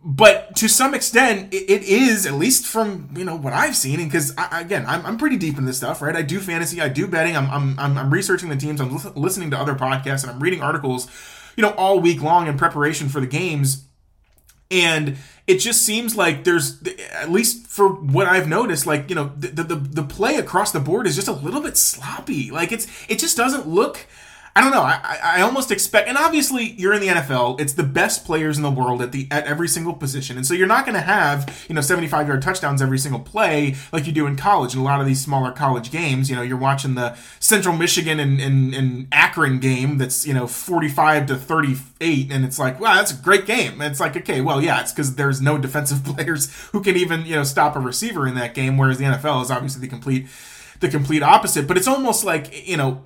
but 0.03 0.55
to 0.57 0.67
some 0.67 0.93
extent, 0.93 1.53
it, 1.53 1.69
it 1.69 1.83
is 1.83 2.25
at 2.25 2.33
least 2.33 2.65
from 2.65 3.09
you 3.15 3.23
know 3.23 3.37
what 3.37 3.53
I've 3.53 3.75
seen, 3.75 4.01
and 4.01 4.11
because 4.11 4.33
again, 4.51 4.85
I'm, 4.85 5.05
I'm 5.05 5.17
pretty 5.17 5.37
deep 5.37 5.57
in 5.57 5.65
this 5.65 5.77
stuff, 5.77 6.01
right? 6.01 6.15
I 6.15 6.21
do 6.21 6.39
fantasy, 6.39 6.81
I 6.81 6.89
do 6.89 7.07
betting, 7.07 7.37
I'm 7.37 7.49
I'm, 7.79 7.97
I'm 7.97 8.13
researching 8.13 8.49
the 8.49 8.57
teams, 8.57 8.81
I'm 8.81 8.93
listening 9.15 9.51
to 9.51 9.57
other 9.57 9.75
podcasts, 9.75 10.23
and 10.23 10.31
I'm 10.31 10.41
reading 10.41 10.61
articles, 10.61 11.07
you 11.55 11.61
know, 11.61 11.71
all 11.71 12.01
week 12.01 12.21
long 12.21 12.47
in 12.47 12.57
preparation 12.57 13.07
for 13.07 13.21
the 13.21 13.27
games, 13.27 13.86
and 14.69 15.17
it 15.47 15.59
just 15.59 15.83
seems 15.83 16.15
like 16.15 16.43
there's 16.43 16.81
at 17.13 17.31
least 17.31 17.67
for 17.67 17.87
what 17.87 18.27
I've 18.27 18.47
noticed, 18.47 18.85
like 18.85 19.09
you 19.09 19.15
know, 19.15 19.31
the 19.37 19.63
the 19.63 19.75
the 19.75 20.03
play 20.03 20.35
across 20.35 20.71
the 20.71 20.79
board 20.79 21.07
is 21.07 21.15
just 21.15 21.27
a 21.27 21.33
little 21.33 21.61
bit 21.61 21.77
sloppy. 21.77 22.51
Like 22.51 22.71
it's 22.71 22.87
it 23.09 23.19
just 23.19 23.37
doesn't 23.37 23.67
look. 23.67 24.05
I 24.57 24.61
don't 24.61 24.71
know. 24.71 24.81
I, 24.81 25.19
I 25.23 25.41
almost 25.41 25.69
expect, 25.69 26.09
and 26.09 26.17
obviously 26.17 26.71
you're 26.79 26.91
in 26.91 26.99
the 26.99 27.09
NFL. 27.09 27.61
It's 27.61 27.73
the 27.73 27.83
best 27.83 28.25
players 28.25 28.57
in 28.57 28.63
the 28.63 28.71
world 28.71 29.03
at 29.03 29.11
the 29.11 29.27
at 29.29 29.45
every 29.45 29.67
single 29.67 29.93
position, 29.93 30.35
and 30.35 30.47
so 30.47 30.55
you're 30.55 30.65
not 30.65 30.83
going 30.83 30.95
to 30.95 31.01
have 31.01 31.63
you 31.69 31.75
know 31.75 31.81
75 31.81 32.27
yard 32.27 32.41
touchdowns 32.41 32.81
every 32.81 32.97
single 32.97 33.19
play 33.19 33.75
like 33.91 34.07
you 34.07 34.11
do 34.11 34.25
in 34.25 34.35
college. 34.35 34.73
In 34.73 34.79
a 34.79 34.83
lot 34.83 34.99
of 34.99 35.05
these 35.05 35.21
smaller 35.21 35.51
college 35.51 35.91
games, 35.91 36.27
you 36.27 36.35
know, 36.35 36.41
you're 36.41 36.57
watching 36.57 36.95
the 36.95 37.15
Central 37.39 37.75
Michigan 37.75 38.19
and, 38.19 38.41
and, 38.41 38.73
and 38.73 39.07
Akron 39.11 39.59
game 39.59 39.99
that's 39.99 40.25
you 40.25 40.33
know 40.33 40.47
45 40.47 41.27
to 41.27 41.35
38, 41.35 42.31
and 42.31 42.43
it's 42.43 42.57
like, 42.57 42.79
wow, 42.79 42.95
that's 42.95 43.11
a 43.11 43.15
great 43.15 43.45
game. 43.45 43.79
It's 43.79 43.99
like, 43.99 44.17
okay, 44.17 44.41
well, 44.41 44.59
yeah, 44.59 44.81
it's 44.81 44.91
because 44.91 45.17
there's 45.17 45.39
no 45.39 45.59
defensive 45.59 46.03
players 46.15 46.51
who 46.71 46.81
can 46.81 46.97
even 46.97 47.27
you 47.27 47.35
know 47.35 47.43
stop 47.43 47.75
a 47.75 47.79
receiver 47.79 48.25
in 48.25 48.33
that 48.33 48.55
game, 48.55 48.75
whereas 48.75 48.97
the 48.97 49.05
NFL 49.05 49.43
is 49.43 49.51
obviously 49.51 49.81
the 49.81 49.87
complete 49.87 50.25
the 50.79 50.89
complete 50.89 51.21
opposite. 51.21 51.67
But 51.67 51.77
it's 51.77 51.87
almost 51.87 52.23
like 52.25 52.67
you 52.67 52.77
know 52.77 53.03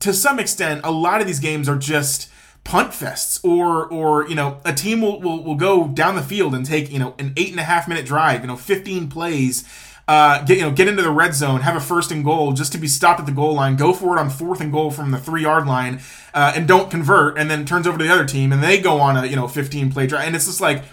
to 0.00 0.12
some 0.12 0.38
extent, 0.38 0.80
a 0.84 0.90
lot 0.90 1.20
of 1.20 1.26
these 1.26 1.40
games 1.40 1.68
are 1.68 1.76
just 1.76 2.30
punt 2.62 2.90
fests 2.90 3.42
or 3.42 3.86
or 3.86 4.28
you 4.28 4.34
know 4.34 4.60
a 4.66 4.72
team 4.72 5.00
will, 5.00 5.18
will, 5.20 5.42
will 5.42 5.54
go 5.54 5.88
down 5.88 6.14
the 6.14 6.22
field 6.22 6.54
and 6.54 6.66
take 6.66 6.90
you 6.90 6.98
know 6.98 7.14
an 7.18 7.32
eight 7.38 7.50
and 7.50 7.58
a 7.58 7.62
half 7.62 7.88
minute 7.88 8.04
drive 8.04 8.42
you 8.42 8.46
know 8.46 8.54
15 8.54 9.08
plays 9.08 9.66
uh, 10.06 10.44
get 10.44 10.58
you 10.58 10.62
know 10.64 10.70
get 10.70 10.86
into 10.86 11.00
the 11.00 11.10
red 11.10 11.34
zone 11.34 11.62
have 11.62 11.74
a 11.74 11.80
first 11.80 12.12
and 12.12 12.22
goal 12.22 12.52
just 12.52 12.70
to 12.72 12.76
be 12.78 12.86
stopped 12.86 13.18
at 13.18 13.24
the 13.24 13.32
goal 13.32 13.54
line 13.54 13.76
go 13.76 13.94
for 13.94 14.14
it 14.14 14.20
on 14.20 14.28
fourth 14.28 14.60
and 14.60 14.72
goal 14.72 14.90
from 14.90 15.10
the 15.10 15.18
three 15.18 15.40
yard 15.40 15.66
line 15.66 16.02
uh, 16.34 16.52
and 16.54 16.68
don't 16.68 16.90
convert 16.90 17.38
and 17.38 17.50
then 17.50 17.64
turns 17.64 17.86
over 17.86 17.98
to 17.98 18.04
the 18.04 18.12
other 18.12 18.24
team 18.24 18.52
and 18.52 18.62
they 18.62 18.80
go 18.80 19.00
on 19.00 19.16
a 19.16 19.26
you 19.26 19.36
know 19.36 19.48
15 19.48 19.92
play 19.92 20.06
drive. 20.06 20.26
And 20.26 20.36
it's 20.36 20.46
just 20.46 20.60
like 20.60 20.84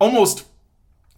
almost 0.00 0.46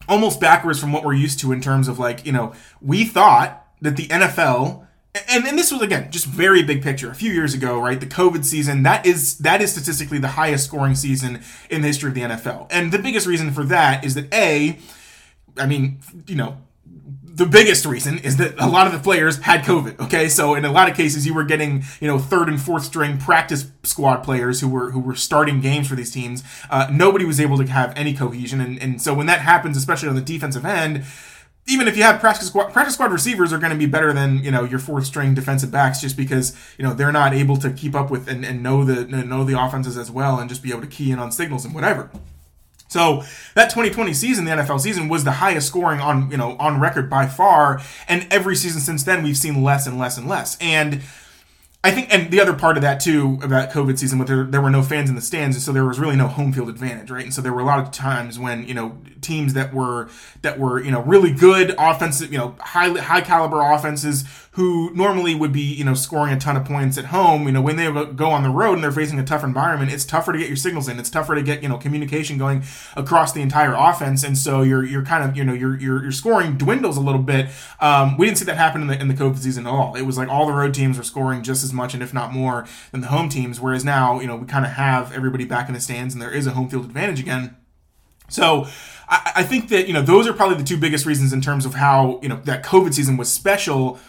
almost 0.09 0.41
backwards 0.41 0.79
from 0.79 0.93
what 0.93 1.05
we're 1.05 1.15
used 1.15 1.41
to 1.41 1.53
in 1.53 1.61
terms 1.61 1.89
of 1.89 1.99
like 1.99 2.25
you 2.27 2.33
know 2.33 2.53
we 2.81 3.05
thought 3.05 3.67
that 3.81 3.97
the 3.97 4.09
NFL 4.09 4.86
and, 5.29 5.47
and 5.47 5.59
this 5.59 5.73
was 5.73 5.83
again 5.83 6.11
just 6.11 6.27
very 6.27 6.63
big 6.63 6.83
picture 6.83 7.11
a 7.11 7.15
few 7.15 7.33
years 7.33 7.55
ago 7.55 7.81
right 7.81 8.01
the 8.01 8.07
covid 8.07 8.45
season 8.45 8.83
that 8.83 9.07
is 9.07 9.39
that 9.39 9.61
is 9.61 9.73
statistically 9.73 10.19
the 10.19 10.29
highest 10.29 10.65
scoring 10.65 10.95
season 10.95 11.41
in 11.71 11.83
the 11.83 11.89
history 11.89 12.09
of 12.09 12.15
the 12.15 12.23
nfl 12.23 12.67
and 12.71 12.93
the 12.93 12.99
biggest 12.99 13.27
reason 13.27 13.51
for 13.53 13.65
that 13.65 14.05
is 14.05 14.15
that 14.15 14.33
a 14.33 14.79
i 15.57 15.67
mean 15.67 15.99
you 16.27 16.35
know 16.35 16.57
the 17.37 17.45
biggest 17.45 17.85
reason 17.85 18.19
is 18.21 18.39
that 18.39 18.55
a 18.59 18.67
lot 18.67 18.87
of 18.87 18.95
the 18.95 18.99
players 18.99 19.37
had 19.37 19.63
COVID. 19.63 20.01
Okay, 20.01 20.27
so 20.31 20.55
in 20.55 20.65
a 20.65 20.73
lot 20.73 20.89
of 20.89 20.97
cases, 20.97 21.27
you 21.27 21.35
were 21.35 21.45
getting 21.45 21.85
you 22.01 22.09
know 22.09 22.19
third 22.19 22.49
and 22.49 22.59
fourth 22.59 22.85
string 22.85 23.19
practice 23.19 23.71
squad 23.83 24.23
players 24.23 24.61
who 24.61 24.69
were 24.69 24.91
who 24.91 25.01
were 25.01 25.15
starting 25.15 25.61
games 25.61 25.87
for 25.87 25.97
these 25.97 26.11
teams. 26.11 26.43
Uh, 26.71 26.89
nobody 26.91 27.27
was 27.27 27.39
able 27.39 27.59
to 27.59 27.67
have 27.67 27.93
any 27.95 28.15
cohesion, 28.15 28.63
and 28.63 28.81
and 28.81 29.03
so 29.03 29.13
when 29.13 29.27
that 29.27 29.41
happens, 29.41 29.77
especially 29.77 30.09
on 30.09 30.15
the 30.15 30.23
defensive 30.23 30.65
end, 30.65 31.05
even 31.69 31.89
if 31.89 31.97
you 31.97 32.03
have 32.03 32.21
practice 32.21 32.49
squad, 32.49 32.73
practice 32.73 32.95
squad 32.95 33.13
receivers 33.13 33.53
are 33.53 33.59
going 33.59 33.73
to 33.73 33.79
be 33.79 33.87
better 33.87 34.13
than 34.13 34.43
you 34.45 34.51
know 34.51 34.65
your 34.65 34.79
fourth 34.79 35.07
string 35.07 35.35
defensive 35.35 35.71
backs 35.71 36.01
just 36.01 36.17
because 36.17 36.57
you 36.79 36.85
know 36.85 36.95
they're 36.95 37.13
not 37.13 37.35
able 37.35 37.57
to 37.57 37.71
keep 37.71 37.95
up 37.95 38.11
with 38.11 38.29
and, 38.29 38.45
and 38.45 38.63
know 38.63 38.85
the 38.85 39.05
know 39.05 39.45
the 39.45 39.61
offenses 39.61 39.99
as 39.99 40.11
well 40.11 40.39
and 40.39 40.49
just 40.49 40.63
be 40.63 40.71
able 40.71 40.83
to 40.83 40.87
key 40.87 41.11
in 41.11 41.19
on 41.19 41.33
signals 41.33 41.65
and 41.65 41.75
whatever. 41.75 42.11
So 42.89 43.25
that 43.55 43.71
2020 43.71 44.15
season, 44.15 44.45
the 44.45 44.53
NFL 44.53 44.81
season, 44.81 45.09
was 45.09 45.25
the 45.25 45.33
highest 45.33 45.67
scoring 45.67 46.01
on 46.01 46.31
you 46.31 46.37
know 46.37 46.57
on 46.59 46.81
record 46.81 47.11
by 47.11 47.27
far, 47.27 47.81
and 48.09 48.27
every 48.31 48.55
season 48.55 48.81
since 48.81 49.03
then 49.03 49.25
we've 49.25 49.37
seen 49.37 49.63
less 49.63 49.87
and 49.87 49.99
less 49.99 50.17
and 50.17 50.29
less. 50.29 50.57
And 50.61 51.03
I 51.87 51.93
think, 51.93 52.13
and 52.13 52.33
the 52.33 52.41
other 52.41 52.53
part 52.53 52.77
of 52.77 52.83
that 52.83 52.99
too 52.99 53.39
about 53.45 53.71
COVID 53.71 53.97
season, 53.97 54.19
with 54.19 54.27
there, 54.27 54.43
there 54.43 54.61
were 54.61 54.71
no 54.71 54.83
fans 54.83 55.09
in 55.09 55.15
the 55.15 55.23
stands, 55.23 55.55
and 55.55 55.63
so 55.63 55.71
there 55.71 55.85
was 55.85 56.01
really 56.01 56.17
no 56.17 56.27
home 56.27 56.53
field 56.53 56.69
advantage, 56.69 57.13
right? 57.13 57.23
And 57.23 57.33
so 57.33 57.41
there 57.41 57.53
were 57.53 57.61
a 57.61 57.65
lot 57.65 57.79
of 57.79 57.93
times 57.93 58.41
when 58.41 58.67
you 58.67 58.75
know 58.75 58.99
teams 59.21 59.55
that 59.55 59.73
were 59.73 60.09
that 60.43 60.59
were 60.59 60.83
you 60.83 60.91
know 60.91 61.03
really 61.03 61.31
good 61.31 61.77
offensive, 61.79 62.33
you 62.33 62.39
know 62.39 62.57
high 62.59 62.89
high 62.99 63.21
caliber 63.21 63.61
offenses 63.61 64.25
who 64.57 64.91
normally 64.95 65.35
would 65.35 65.53
be, 65.53 65.61
you 65.61 65.85
know, 65.85 65.93
scoring 65.93 66.33
a 66.33 66.41
ton 66.41 66.57
of 66.57 66.65
points 66.65 66.97
at 66.97 67.05
home, 67.05 67.45
you 67.45 67.53
know, 67.53 67.61
when 67.61 67.77
they 67.77 67.93
go 68.15 68.31
on 68.31 68.43
the 68.43 68.49
road 68.49 68.73
and 68.73 68.83
they're 68.83 68.91
facing 68.91 69.19
a 69.19 69.25
tough 69.25 69.45
environment, 69.45 69.93
it's 69.93 70.07
tougher 70.07 70.33
to 70.33 70.39
get 70.39 70.49
your 70.49 70.57
signals 70.57 70.89
in. 70.89 70.99
It's 70.99 71.11
tougher 71.11 71.35
to 71.35 71.43
get, 71.43 71.63
you 71.63 71.69
know, 71.69 71.77
communication 71.77 72.39
going 72.39 72.63
across 72.97 73.35
the 73.35 73.43
entire 73.43 73.75
offense. 73.75 74.25
And 74.25 74.39
so 74.39 74.63
you're, 74.63 74.83
you're 74.83 75.05
kind 75.05 75.29
of, 75.29 75.37
you 75.37 75.45
know, 75.45 75.53
your, 75.53 75.79
your, 75.79 76.05
your 76.05 76.11
scoring 76.11 76.57
dwindles 76.57 76.97
a 76.97 77.03
little 77.03 77.21
bit. 77.21 77.51
Um, 77.81 78.17
we 78.17 78.25
didn't 78.25 78.39
see 78.39 78.47
that 78.47 78.57
happen 78.57 78.81
in 78.81 78.87
the, 78.87 78.99
in 78.99 79.09
the 79.09 79.15
COVID 79.15 79.37
season 79.37 79.67
at 79.67 79.71
all. 79.71 79.95
It 79.95 80.07
was 80.07 80.17
like 80.17 80.31
all 80.31 80.47
the 80.47 80.55
road 80.55 80.73
teams 80.73 80.97
were 80.97 81.05
scoring 81.05 81.43
just 81.43 81.63
as 81.63 81.75
much 81.75 81.93
and 81.93 82.03
if 82.03 82.15
not 82.15 82.33
more 82.33 82.67
than 82.93 83.03
the 83.03 83.09
home 83.09 83.29
teams. 83.29 83.61
Whereas 83.61 83.85
now, 83.85 84.21
you 84.21 84.27
know, 84.27 84.37
we 84.37 84.47
kind 84.47 84.65
of 84.65 84.73
have 84.73 85.13
everybody 85.13 85.45
back 85.45 85.69
in 85.69 85.75
the 85.75 85.81
stands 85.83 86.15
and 86.15 86.23
there 86.23 86.33
is 86.33 86.47
a 86.47 86.53
home 86.53 86.71
field 86.71 86.87
advantage 86.87 87.21
again. 87.21 87.55
So 88.31 88.69
I, 89.07 89.33
I 89.37 89.43
think 89.43 89.69
that, 89.69 89.87
you 89.87 89.93
know, 89.93 90.01
those 90.01 90.27
are 90.27 90.33
probably 90.33 90.57
the 90.57 90.65
two 90.65 90.79
biggest 90.79 91.05
reasons 91.05 91.35
in 91.35 91.43
terms 91.43 91.67
of 91.67 91.75
how, 91.75 92.21
you 92.23 92.31
know, 92.31 92.41
that 92.45 92.65
COVID 92.65 92.95
season 92.95 93.19
was 93.19 93.31
special 93.31 94.01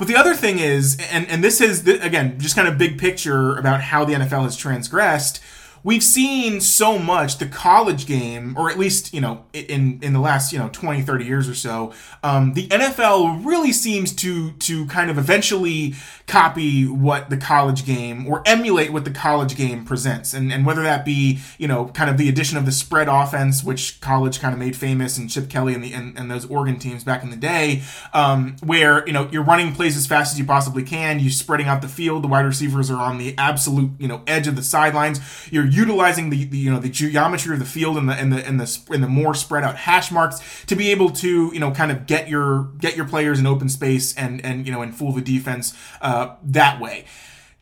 but 0.00 0.08
the 0.08 0.16
other 0.16 0.34
thing 0.34 0.58
is, 0.60 0.96
and, 1.12 1.28
and 1.28 1.44
this 1.44 1.60
is, 1.60 1.86
again, 1.86 2.40
just 2.40 2.56
kind 2.56 2.66
of 2.66 2.78
big 2.78 2.98
picture 2.98 3.54
about 3.58 3.82
how 3.82 4.02
the 4.02 4.14
NFL 4.14 4.44
has 4.44 4.56
transgressed 4.56 5.42
we've 5.82 6.02
seen 6.02 6.60
so 6.60 6.98
much. 6.98 7.38
The 7.38 7.46
college 7.46 8.06
game 8.06 8.54
or 8.56 8.70
at 8.70 8.78
least 8.78 9.12
you 9.14 9.20
know 9.20 9.44
in 9.52 9.98
in 10.02 10.12
the 10.12 10.20
last 10.20 10.52
you 10.52 10.58
know 10.58 10.68
20 10.72 11.02
30 11.02 11.24
years 11.24 11.48
or 11.48 11.54
so 11.54 11.92
um, 12.22 12.54
the 12.54 12.68
nfl 12.68 13.44
really 13.44 13.72
seems 13.72 14.12
to 14.16 14.52
to 14.52 14.86
kind 14.86 15.10
of 15.10 15.18
eventually 15.18 15.94
copy 16.26 16.86
what 16.86 17.28
the 17.28 17.36
college 17.36 17.84
game 17.84 18.26
or 18.26 18.42
emulate 18.46 18.92
what 18.92 19.04
the 19.04 19.10
college 19.10 19.56
game 19.56 19.84
presents. 19.84 20.32
And 20.32 20.52
and 20.52 20.64
whether 20.64 20.82
that 20.82 21.04
be 21.04 21.40
you 21.58 21.66
know 21.66 21.86
kind 21.86 22.08
of 22.08 22.18
the 22.18 22.28
addition 22.28 22.56
of 22.56 22.64
the 22.66 22.72
spread 22.72 23.08
offense 23.08 23.64
which 23.64 24.00
college 24.00 24.40
kind 24.40 24.52
of 24.52 24.60
made 24.60 24.76
famous 24.76 25.18
and 25.18 25.28
chip 25.28 25.48
kelly 25.48 25.74
and 25.74 25.82
the 25.82 25.92
and, 25.92 26.16
and 26.18 26.30
those 26.30 26.46
oregon 26.46 26.78
teams 26.78 27.04
back 27.04 27.22
in 27.22 27.30
the 27.30 27.36
day 27.36 27.82
um, 28.12 28.56
where 28.62 29.04
you 29.06 29.12
know 29.12 29.28
you're 29.32 29.42
running 29.42 29.74
plays 29.74 29.96
as 29.96 30.06
fast 30.06 30.32
as 30.32 30.38
you 30.38 30.44
possibly 30.44 30.82
can 30.82 31.18
you're 31.18 31.30
spreading 31.30 31.66
out 31.66 31.82
the 31.82 31.88
field 31.88 32.22
the 32.22 32.28
wide 32.28 32.44
receivers 32.44 32.90
are 32.90 33.00
on 33.00 33.18
the 33.18 33.34
absolute 33.36 33.90
you 33.98 34.06
know 34.06 34.22
edge 34.26 34.46
of 34.46 34.56
the 34.56 34.62
sidelines 34.62 35.20
you're 35.50 35.64
utilizing 35.70 36.30
the, 36.30 36.44
the, 36.44 36.58
you 36.58 36.70
know 36.70 36.78
the 36.78 36.88
geometry 36.88 37.54
of 37.54 37.58
the 37.58 37.64
field 37.64 37.96
and 37.96 38.08
the 38.08 38.14
and 38.14 38.32
the 38.32 38.46
and 38.46 38.60
the 38.60 38.80
and 38.90 39.02
the 39.02 39.08
more 39.08 39.34
spread 39.34 39.64
out 39.64 39.76
hash 39.76 40.10
marks 40.10 40.64
to 40.66 40.76
be 40.76 40.90
able 40.90 41.10
to 41.10 41.50
you 41.52 41.60
know 41.60 41.70
kind 41.70 41.90
of 41.90 42.06
get 42.06 42.28
your 42.28 42.64
get 42.78 42.96
your 42.96 43.06
players 43.06 43.38
in 43.38 43.46
open 43.46 43.68
space 43.68 44.14
and 44.16 44.44
and 44.44 44.66
you 44.66 44.72
know 44.72 44.82
and 44.82 44.94
fool 44.94 45.12
the 45.12 45.20
defense 45.20 45.76
uh, 46.00 46.36
that 46.42 46.80
way. 46.80 47.04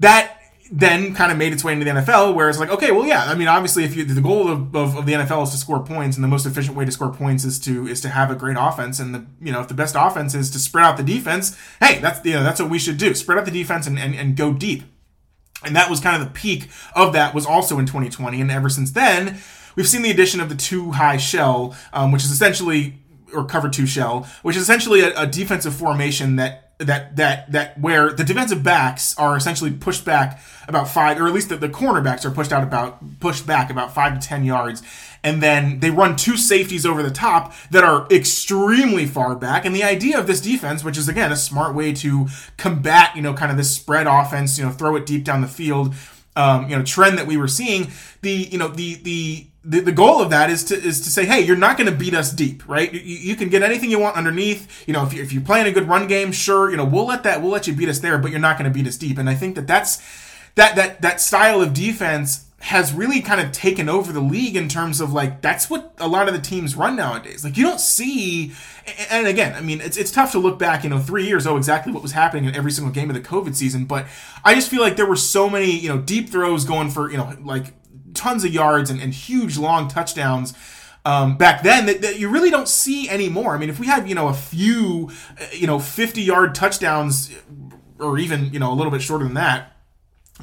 That 0.00 0.38
then 0.70 1.14
kind 1.14 1.32
of 1.32 1.38
made 1.38 1.52
its 1.52 1.64
way 1.64 1.72
into 1.72 1.84
the 1.84 1.90
NFL, 1.90 2.34
where 2.34 2.48
it's 2.48 2.58
like, 2.58 2.70
okay, 2.70 2.90
well, 2.90 3.06
yeah, 3.06 3.24
I 3.24 3.34
mean, 3.34 3.48
obviously, 3.48 3.84
if 3.84 3.96
you 3.96 4.04
the 4.04 4.20
goal 4.20 4.48
of, 4.48 4.74
of, 4.76 4.96
of, 4.96 5.06
the 5.06 5.12
NFL 5.12 5.44
is 5.44 5.50
to 5.50 5.56
score 5.56 5.82
points, 5.82 6.16
and 6.16 6.24
the 6.24 6.28
most 6.28 6.46
efficient 6.46 6.76
way 6.76 6.84
to 6.84 6.92
score 6.92 7.10
points 7.10 7.44
is 7.44 7.58
to 7.60 7.86
is 7.86 8.00
to 8.02 8.08
have 8.08 8.30
a 8.30 8.34
great 8.34 8.56
offense, 8.58 9.00
and 9.00 9.14
the 9.14 9.26
you 9.40 9.52
know 9.52 9.60
if 9.60 9.68
the 9.68 9.74
best 9.74 9.94
offense 9.98 10.34
is 10.34 10.50
to 10.50 10.58
spread 10.58 10.84
out 10.84 10.96
the 10.96 11.02
defense, 11.02 11.56
hey, 11.80 11.98
that's 12.00 12.24
you 12.24 12.34
know 12.34 12.42
that's 12.42 12.60
what 12.60 12.70
we 12.70 12.78
should 12.78 12.98
do, 12.98 13.14
spread 13.14 13.38
out 13.38 13.44
the 13.44 13.50
defense 13.50 13.86
and 13.86 13.98
and, 13.98 14.14
and 14.14 14.36
go 14.36 14.52
deep. 14.52 14.84
And 15.64 15.74
that 15.74 15.90
was 15.90 16.00
kind 16.00 16.20
of 16.20 16.28
the 16.28 16.34
peak 16.34 16.68
of 16.94 17.12
that 17.14 17.34
was 17.34 17.44
also 17.44 17.78
in 17.78 17.86
2020. 17.86 18.40
And 18.40 18.50
ever 18.50 18.68
since 18.68 18.92
then, 18.92 19.38
we've 19.74 19.88
seen 19.88 20.02
the 20.02 20.10
addition 20.10 20.40
of 20.40 20.48
the 20.48 20.54
two 20.54 20.92
high 20.92 21.16
shell, 21.16 21.76
um, 21.92 22.12
which 22.12 22.24
is 22.24 22.30
essentially, 22.30 22.98
or 23.34 23.44
cover 23.44 23.68
two 23.68 23.86
shell, 23.86 24.28
which 24.42 24.56
is 24.56 24.62
essentially 24.62 25.00
a, 25.00 25.22
a 25.22 25.26
defensive 25.26 25.74
formation 25.74 26.36
that 26.36 26.68
that 26.78 27.16
that 27.16 27.50
that 27.50 27.80
where 27.80 28.12
the 28.12 28.22
defensive 28.22 28.62
backs 28.62 29.18
are 29.18 29.36
essentially 29.36 29.72
pushed 29.72 30.04
back 30.04 30.40
about 30.68 30.88
five, 30.88 31.20
or 31.20 31.26
at 31.26 31.34
least 31.34 31.48
the, 31.48 31.56
the 31.56 31.68
cornerbacks 31.68 32.24
are 32.24 32.30
pushed 32.30 32.52
out 32.52 32.62
about 32.62 33.20
pushed 33.20 33.46
back 33.46 33.68
about 33.70 33.92
five 33.92 34.18
to 34.18 34.26
ten 34.26 34.44
yards, 34.44 34.82
and 35.22 35.42
then 35.42 35.80
they 35.80 35.90
run 35.90 36.16
two 36.16 36.36
safeties 36.36 36.86
over 36.86 37.02
the 37.02 37.10
top 37.10 37.52
that 37.70 37.84
are 37.84 38.06
extremely 38.10 39.06
far 39.06 39.34
back. 39.34 39.64
And 39.64 39.74
the 39.74 39.84
idea 39.84 40.18
of 40.18 40.26
this 40.26 40.40
defense, 40.40 40.84
which 40.84 40.96
is 40.96 41.08
again 41.08 41.32
a 41.32 41.36
smart 41.36 41.74
way 41.74 41.92
to 41.94 42.28
combat, 42.56 43.14
you 43.16 43.22
know, 43.22 43.34
kind 43.34 43.50
of 43.50 43.56
this 43.56 43.74
spread 43.74 44.06
offense, 44.06 44.58
you 44.58 44.64
know, 44.64 44.70
throw 44.70 44.96
it 44.96 45.06
deep 45.06 45.24
down 45.24 45.40
the 45.40 45.48
field, 45.48 45.94
um, 46.36 46.68
you 46.68 46.76
know, 46.76 46.84
trend 46.84 47.18
that 47.18 47.26
we 47.26 47.36
were 47.36 47.48
seeing. 47.48 47.90
The 48.22 48.30
you 48.30 48.58
know 48.58 48.68
the 48.68 48.94
the 48.96 49.46
the, 49.64 49.80
the 49.80 49.92
goal 49.92 50.22
of 50.22 50.30
that 50.30 50.50
is 50.50 50.64
to 50.64 50.76
is 50.76 51.00
to 51.02 51.10
say, 51.10 51.26
hey, 51.26 51.40
you're 51.40 51.56
not 51.56 51.76
going 51.76 51.90
to 51.90 51.96
beat 51.96 52.14
us 52.14 52.32
deep, 52.32 52.66
right? 52.68 52.92
You, 52.92 53.00
you, 53.00 53.36
can 53.36 53.50
get 53.50 53.62
anything 53.62 53.90
you 53.90 53.98
want 53.98 54.16
underneath. 54.16 54.88
You 54.88 54.94
know, 54.94 55.04
if, 55.04 55.12
you, 55.12 55.22
if 55.22 55.32
you're 55.32 55.42
playing 55.42 55.66
a 55.66 55.72
good 55.72 55.88
run 55.88 56.06
game, 56.06 56.32
sure, 56.32 56.70
you 56.70 56.76
know, 56.76 56.86
we'll 56.86 57.06
let 57.06 57.24
that 57.24 57.42
we'll 57.42 57.50
let 57.50 57.66
you 57.66 57.74
beat 57.74 57.88
us 57.88 57.98
there, 57.98 58.16
but 58.18 58.30
you're 58.30 58.40
not 58.40 58.56
going 58.56 58.70
to 58.70 58.74
beat 58.74 58.86
us 58.86 58.96
deep. 58.96 59.18
And 59.18 59.28
I 59.28 59.34
think 59.34 59.56
that 59.56 59.66
that's 59.66 60.00
that 60.54 60.76
that 60.76 61.02
that 61.02 61.20
style 61.20 61.60
of 61.60 61.74
defense 61.74 62.47
has 62.60 62.92
really 62.92 63.20
kind 63.20 63.40
of 63.40 63.52
taken 63.52 63.88
over 63.88 64.12
the 64.12 64.20
league 64.20 64.56
in 64.56 64.68
terms 64.68 65.00
of 65.00 65.12
like 65.12 65.40
that's 65.40 65.70
what 65.70 65.94
a 65.98 66.08
lot 66.08 66.26
of 66.26 66.34
the 66.34 66.40
teams 66.40 66.74
run 66.74 66.96
nowadays. 66.96 67.44
Like 67.44 67.56
you 67.56 67.64
don't 67.64 67.80
see, 67.80 68.52
and 69.10 69.26
again, 69.28 69.54
I 69.54 69.60
mean, 69.60 69.80
it's 69.80 69.96
it's 69.96 70.10
tough 70.10 70.32
to 70.32 70.38
look 70.38 70.58
back, 70.58 70.82
you 70.82 70.90
know, 70.90 70.98
three 70.98 71.26
years, 71.26 71.46
oh, 71.46 71.56
exactly 71.56 71.92
what 71.92 72.02
was 72.02 72.12
happening 72.12 72.46
in 72.46 72.56
every 72.56 72.72
single 72.72 72.92
game 72.92 73.10
of 73.10 73.14
the 73.14 73.22
COVID 73.22 73.54
season. 73.54 73.84
But 73.84 74.06
I 74.44 74.54
just 74.54 74.70
feel 74.70 74.80
like 74.80 74.96
there 74.96 75.06
were 75.06 75.16
so 75.16 75.48
many, 75.48 75.70
you 75.70 75.88
know, 75.88 75.98
deep 75.98 76.30
throws 76.30 76.64
going 76.64 76.90
for, 76.90 77.10
you 77.10 77.16
know, 77.16 77.32
like 77.40 77.74
tons 78.14 78.44
of 78.44 78.52
yards 78.52 78.90
and, 78.90 79.00
and 79.00 79.14
huge 79.14 79.56
long 79.56 79.86
touchdowns 79.86 80.54
um, 81.04 81.36
back 81.36 81.62
then 81.62 81.86
that, 81.86 82.02
that, 82.02 82.18
you 82.18 82.28
really 82.28 82.50
don't 82.50 82.68
see 82.68 83.08
anymore. 83.08 83.54
I 83.54 83.58
mean, 83.58 83.70
if 83.70 83.78
we 83.78 83.86
have 83.86 84.08
you 84.08 84.14
know 84.14 84.28
a 84.28 84.34
few 84.34 85.10
you 85.52 85.66
know 85.66 85.78
50 85.78 86.20
yard 86.20 86.54
touchdowns 86.54 87.34
or 87.98 88.18
even 88.18 88.52
you 88.52 88.58
know 88.58 88.72
a 88.72 88.74
little 88.74 88.90
bit 88.90 89.00
shorter 89.00 89.24
than 89.24 89.34
that 89.34 89.77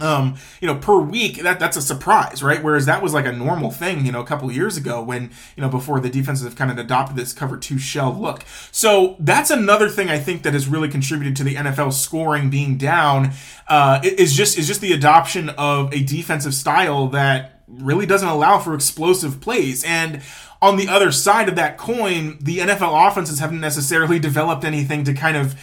um, 0.01 0.35
you 0.59 0.67
know, 0.67 0.75
per 0.75 0.97
week, 0.97 1.41
that 1.43 1.59
that's 1.59 1.77
a 1.77 1.81
surprise, 1.81 2.43
right? 2.43 2.61
Whereas 2.61 2.85
that 2.85 3.01
was 3.01 3.13
like 3.13 3.25
a 3.25 3.31
normal 3.31 3.71
thing, 3.71 4.05
you 4.05 4.11
know, 4.11 4.21
a 4.21 4.25
couple 4.25 4.51
years 4.51 4.77
ago 4.77 5.01
when, 5.01 5.31
you 5.55 5.61
know, 5.61 5.69
before 5.69 5.99
the 5.99 6.09
defenses 6.09 6.45
have 6.45 6.55
kind 6.55 6.71
of 6.71 6.77
adopted 6.77 7.15
this 7.15 7.33
cover 7.33 7.57
two 7.57 7.77
shell 7.77 8.13
look. 8.13 8.43
So 8.71 9.15
that's 9.19 9.49
another 9.49 9.89
thing 9.89 10.09
I 10.09 10.19
think 10.19 10.43
that 10.43 10.53
has 10.53 10.67
really 10.67 10.89
contributed 10.89 11.35
to 11.37 11.43
the 11.43 11.55
NFL 11.55 11.93
scoring 11.93 12.49
being 12.49 12.77
down, 12.77 13.31
uh, 13.67 14.01
is 14.03 14.33
just, 14.35 14.57
is 14.57 14.67
just 14.67 14.81
the 14.81 14.93
adoption 14.93 15.49
of 15.49 15.93
a 15.93 16.03
defensive 16.03 16.53
style 16.53 17.07
that 17.09 17.61
really 17.67 18.05
doesn't 18.05 18.27
allow 18.27 18.59
for 18.59 18.75
explosive 18.75 19.39
plays. 19.39 19.83
And, 19.83 20.21
on 20.61 20.77
the 20.77 20.87
other 20.87 21.11
side 21.11 21.47
of 21.47 21.55
that 21.57 21.77
coin, 21.77 22.39
the 22.41 22.59
NFL 22.59 23.07
offenses 23.07 23.39
haven't 23.39 23.59
necessarily 23.59 24.17
developed 24.29 24.63
anything 24.63 25.03
to 25.03 25.13
kind 25.13 25.37
of 25.37 25.55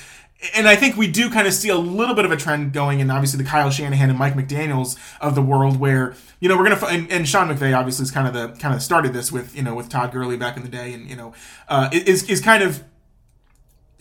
and 0.55 0.69
I 0.69 0.77
think 0.77 0.97
we 0.97 1.09
do 1.09 1.31
kind 1.31 1.47
of 1.47 1.55
see 1.55 1.69
a 1.69 1.77
little 1.77 2.15
bit 2.15 2.25
of 2.25 2.33
a 2.33 2.37
trend 2.37 2.73
going 2.73 3.01
in 3.01 3.11
obviously 3.11 3.43
the 3.43 3.49
Kyle 3.49 3.71
Shanahan 3.71 4.11
and 4.11 4.19
Mike 4.19 4.35
McDaniels 4.35 4.99
of 5.21 5.35
the 5.35 5.43
world 5.43 5.79
where 5.79 6.15
you 6.41 6.49
know 6.49 6.57
we're 6.57 6.69
gonna 6.69 6.87
and, 6.87 7.11
and 7.11 7.29
Sean 7.29 7.49
McVay 7.49 7.77
obviously 7.77 8.03
is 8.05 8.11
kind 8.11 8.27
of 8.27 8.35
the 8.35 8.59
kind 8.61 8.75
of 8.75 8.83
started 8.83 9.13
this 9.13 9.31
with 9.31 9.57
you 9.57 9.63
know 9.63 9.75
with 9.75 9.89
Todd 9.89 10.13
Gurley 10.13 10.37
back 10.37 10.57
in 10.57 10.63
the 10.63 10.69
day 10.69 10.93
and 10.93 11.09
you 11.09 11.17
know 11.17 11.33
uh, 11.69 11.89
is 11.93 12.29
is 12.29 12.41
kind 12.41 12.63
of 12.63 12.85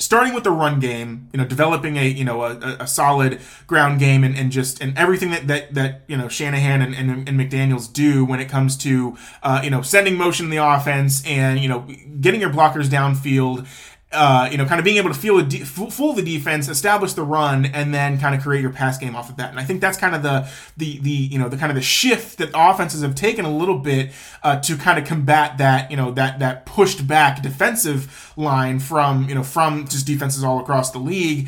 starting 0.01 0.33
with 0.33 0.43
the 0.43 0.51
run 0.51 0.79
game, 0.79 1.29
you 1.31 1.37
know, 1.37 1.45
developing 1.45 1.97
a 1.97 2.07
you 2.07 2.25
know 2.25 2.43
a, 2.43 2.77
a 2.79 2.87
solid 2.87 3.39
ground 3.67 3.99
game 3.99 4.23
and, 4.23 4.35
and 4.35 4.51
just 4.51 4.81
and 4.81 4.97
everything 4.97 5.29
that 5.29 5.47
that 5.47 5.73
that 5.73 6.01
you 6.07 6.17
know 6.17 6.27
Shanahan 6.27 6.81
and, 6.81 6.95
and, 6.95 7.29
and 7.29 7.39
McDaniel's 7.39 7.87
do 7.87 8.25
when 8.25 8.39
it 8.39 8.49
comes 8.49 8.75
to 8.77 9.15
uh, 9.43 9.61
you 9.63 9.69
know 9.69 9.81
sending 9.81 10.17
motion 10.17 10.45
in 10.45 10.49
the 10.49 10.57
offense 10.57 11.25
and 11.25 11.59
you 11.59 11.69
know 11.69 11.87
getting 12.19 12.41
your 12.41 12.49
blockers 12.49 12.87
downfield 12.87 13.67
uh, 14.13 14.49
you 14.51 14.57
know, 14.57 14.65
kind 14.65 14.79
of 14.79 14.83
being 14.83 14.97
able 14.97 15.09
to 15.09 15.17
feel 15.17 15.41
de- 15.41 15.63
fool 15.63 16.13
the 16.13 16.21
defense, 16.21 16.67
establish 16.67 17.13
the 17.13 17.23
run, 17.23 17.65
and 17.65 17.93
then 17.93 18.19
kind 18.19 18.35
of 18.35 18.41
create 18.41 18.61
your 18.61 18.71
pass 18.71 18.97
game 18.97 19.15
off 19.15 19.29
of 19.29 19.37
that. 19.37 19.49
And 19.49 19.59
I 19.59 19.63
think 19.63 19.79
that's 19.79 19.97
kind 19.97 20.13
of 20.13 20.21
the 20.21 20.49
the 20.75 20.99
the 20.99 21.09
you 21.09 21.39
know 21.39 21.47
the 21.47 21.57
kind 21.57 21.71
of 21.71 21.75
the 21.75 21.81
shift 21.81 22.37
that 22.39 22.49
offenses 22.53 23.03
have 23.03 23.15
taken 23.15 23.45
a 23.45 23.55
little 23.55 23.77
bit 23.77 24.11
uh, 24.43 24.59
to 24.61 24.75
kind 24.75 24.99
of 24.99 25.05
combat 25.05 25.57
that 25.59 25.89
you 25.89 25.97
know 25.97 26.11
that 26.11 26.39
that 26.39 26.65
pushed 26.65 27.07
back 27.07 27.41
defensive 27.41 28.33
line 28.35 28.79
from 28.79 29.29
you 29.29 29.35
know 29.35 29.43
from 29.43 29.87
just 29.87 30.05
defenses 30.05 30.43
all 30.43 30.59
across 30.59 30.91
the 30.91 30.99
league 30.99 31.47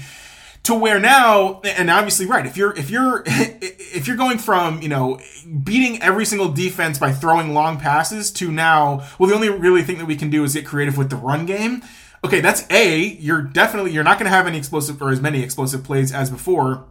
to 0.64 0.74
where 0.74 1.00
now 1.00 1.60
and 1.66 1.90
obviously 1.90 2.26
right 2.26 2.46
if 2.46 2.56
you're 2.56 2.74
if 2.78 2.90
you're 2.90 3.24
if 3.26 4.08
you're 4.08 4.16
going 4.16 4.38
from 4.38 4.82
you 4.82 4.88
know 4.88 5.20
beating 5.64 6.02
every 6.02 6.26
single 6.26 6.48
defense 6.48 6.98
by 6.98 7.12
throwing 7.12 7.54
long 7.54 7.78
passes 7.78 8.32
to 8.32 8.50
now 8.50 9.06
well 9.20 9.28
the 9.28 9.36
only 9.36 9.50
really 9.50 9.84
thing 9.84 9.98
that 9.98 10.06
we 10.06 10.16
can 10.16 10.30
do 10.30 10.44
is 10.44 10.54
get 10.54 10.66
creative 10.66 10.98
with 10.98 11.10
the 11.10 11.18
run 11.18 11.46
game 11.46 11.84
okay, 12.24 12.42
that's 12.42 12.70
A, 12.72 13.00
you're 13.20 13.42
definitely 13.42 13.92
you're 13.92 14.04
not 14.04 14.18
going 14.18 14.30
to 14.30 14.36
have 14.36 14.48
any 14.48 14.58
explosive 14.58 15.02
or 15.02 15.10
as 15.10 15.22
many 15.22 15.44
explosive 15.44 15.84
plays 15.84 16.14
as 16.14 16.30
before 16.30 16.86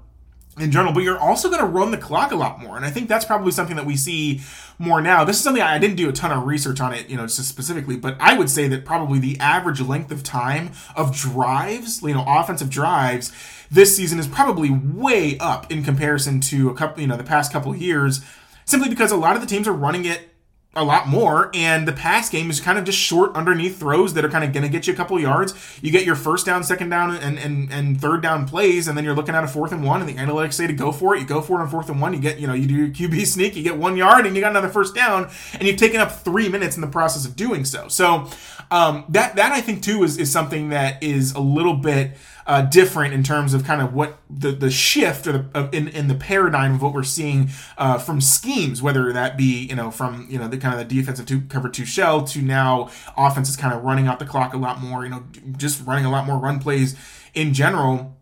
in 0.58 0.70
general, 0.70 0.92
but 0.92 1.02
you're 1.02 1.18
also 1.18 1.48
going 1.48 1.60
to 1.60 1.66
run 1.66 1.90
the 1.90 1.96
clock 1.96 2.30
a 2.30 2.36
lot 2.36 2.60
more. 2.60 2.76
And 2.76 2.84
I 2.84 2.90
think 2.90 3.08
that's 3.08 3.24
probably 3.24 3.52
something 3.52 3.76
that 3.76 3.86
we 3.86 3.96
see 3.96 4.42
more 4.78 5.00
now. 5.00 5.24
This 5.24 5.36
is 5.36 5.42
something 5.42 5.62
I 5.62 5.78
didn't 5.78 5.96
do 5.96 6.10
a 6.10 6.12
ton 6.12 6.30
of 6.30 6.44
research 6.44 6.78
on 6.78 6.92
it, 6.92 7.08
you 7.08 7.16
know, 7.16 7.22
just 7.22 7.48
specifically, 7.48 7.96
but 7.96 8.16
I 8.20 8.36
would 8.36 8.50
say 8.50 8.68
that 8.68 8.84
probably 8.84 9.18
the 9.18 9.38
average 9.40 9.80
length 9.80 10.10
of 10.10 10.22
time 10.22 10.72
of 10.94 11.16
drives, 11.16 12.02
you 12.02 12.12
know, 12.12 12.24
offensive 12.26 12.68
drives 12.68 13.32
this 13.70 13.96
season 13.96 14.18
is 14.18 14.26
probably 14.26 14.68
way 14.70 15.38
up 15.38 15.72
in 15.72 15.82
comparison 15.82 16.40
to 16.40 16.68
a 16.68 16.74
couple, 16.74 17.00
you 17.00 17.06
know, 17.06 17.16
the 17.16 17.24
past 17.24 17.50
couple 17.50 17.74
years, 17.74 18.22
simply 18.66 18.90
because 18.90 19.10
a 19.10 19.16
lot 19.16 19.34
of 19.34 19.40
the 19.40 19.48
teams 19.48 19.66
are 19.66 19.72
running 19.72 20.04
it 20.04 20.28
a 20.74 20.82
lot 20.82 21.06
more 21.06 21.50
and 21.52 21.86
the 21.86 21.92
pass 21.92 22.30
game 22.30 22.48
is 22.48 22.58
kind 22.58 22.78
of 22.78 22.84
just 22.84 22.96
short 22.96 23.34
underneath 23.36 23.78
throws 23.78 24.14
that 24.14 24.24
are 24.24 24.30
kind 24.30 24.42
of 24.42 24.54
going 24.54 24.62
to 24.62 24.70
get 24.70 24.86
you 24.86 24.92
a 24.94 24.96
couple 24.96 25.20
yards. 25.20 25.52
You 25.82 25.92
get 25.92 26.06
your 26.06 26.14
first 26.14 26.46
down 26.46 26.64
second 26.64 26.88
down 26.88 27.14
and, 27.14 27.38
and 27.38 27.70
and 27.70 28.00
third 28.00 28.22
down 28.22 28.48
plays 28.48 28.88
and 28.88 28.96
then 28.96 29.04
you're 29.04 29.14
looking 29.14 29.34
at 29.34 29.44
a 29.44 29.48
fourth 29.48 29.72
and 29.72 29.84
one 29.84 30.00
and 30.00 30.08
the 30.08 30.14
analytics 30.14 30.54
say 30.54 30.66
to 30.66 30.72
go 30.72 30.90
for 30.90 31.14
it. 31.14 31.20
You 31.20 31.26
go 31.26 31.42
for 31.42 31.60
it 31.60 31.62
on 31.62 31.68
fourth 31.68 31.90
and 31.90 32.00
one 32.00 32.14
you 32.14 32.20
get 32.20 32.38
you 32.38 32.46
know 32.46 32.54
you 32.54 32.66
do 32.66 32.74
your 32.74 32.88
qb 32.88 33.26
sneak 33.26 33.54
you 33.54 33.62
get 33.62 33.76
one 33.76 33.98
yard 33.98 34.24
and 34.24 34.34
you 34.34 34.40
got 34.40 34.52
another 34.52 34.70
first 34.70 34.94
down 34.94 35.30
and 35.52 35.68
you've 35.68 35.76
taken 35.76 36.00
up 36.00 36.10
three 36.10 36.48
minutes 36.48 36.76
in 36.76 36.80
the 36.80 36.88
process 36.88 37.26
of 37.26 37.36
doing 37.36 37.66
so. 37.66 37.88
So 37.88 38.28
um, 38.70 39.04
that 39.10 39.36
that 39.36 39.52
i 39.52 39.60
think 39.60 39.82
too 39.82 40.02
is, 40.02 40.16
is 40.16 40.32
something 40.32 40.70
that 40.70 41.02
is 41.02 41.32
a 41.32 41.40
little 41.40 41.74
bit 41.74 42.12
uh, 42.46 42.62
different 42.62 43.14
in 43.14 43.22
terms 43.22 43.54
of 43.54 43.64
kind 43.64 43.80
of 43.80 43.92
what 43.92 44.18
the, 44.28 44.52
the 44.52 44.70
shift 44.70 45.26
or 45.26 45.32
the, 45.32 45.68
in, 45.72 45.88
in 45.88 46.08
the 46.08 46.14
paradigm 46.14 46.74
of 46.74 46.82
what 46.82 46.92
we're 46.92 47.02
seeing 47.02 47.50
uh, 47.78 47.98
from 47.98 48.20
schemes, 48.20 48.82
whether 48.82 49.12
that 49.12 49.36
be, 49.36 49.66
you 49.66 49.76
know, 49.76 49.90
from, 49.90 50.26
you 50.28 50.38
know, 50.38 50.48
the 50.48 50.58
kind 50.58 50.78
of 50.78 50.88
the 50.88 50.94
defensive 50.94 51.26
two, 51.26 51.42
cover 51.42 51.68
two 51.68 51.84
shell 51.84 52.24
to 52.24 52.42
now 52.42 52.90
offense 53.16 53.48
is 53.48 53.56
kind 53.56 53.74
of 53.74 53.82
running 53.82 54.06
out 54.06 54.18
the 54.18 54.26
clock 54.26 54.54
a 54.54 54.58
lot 54.58 54.80
more, 54.80 55.04
you 55.04 55.10
know, 55.10 55.24
just 55.56 55.84
running 55.86 56.04
a 56.04 56.10
lot 56.10 56.26
more 56.26 56.38
run 56.38 56.58
plays 56.58 56.96
in 57.34 57.54
general 57.54 58.16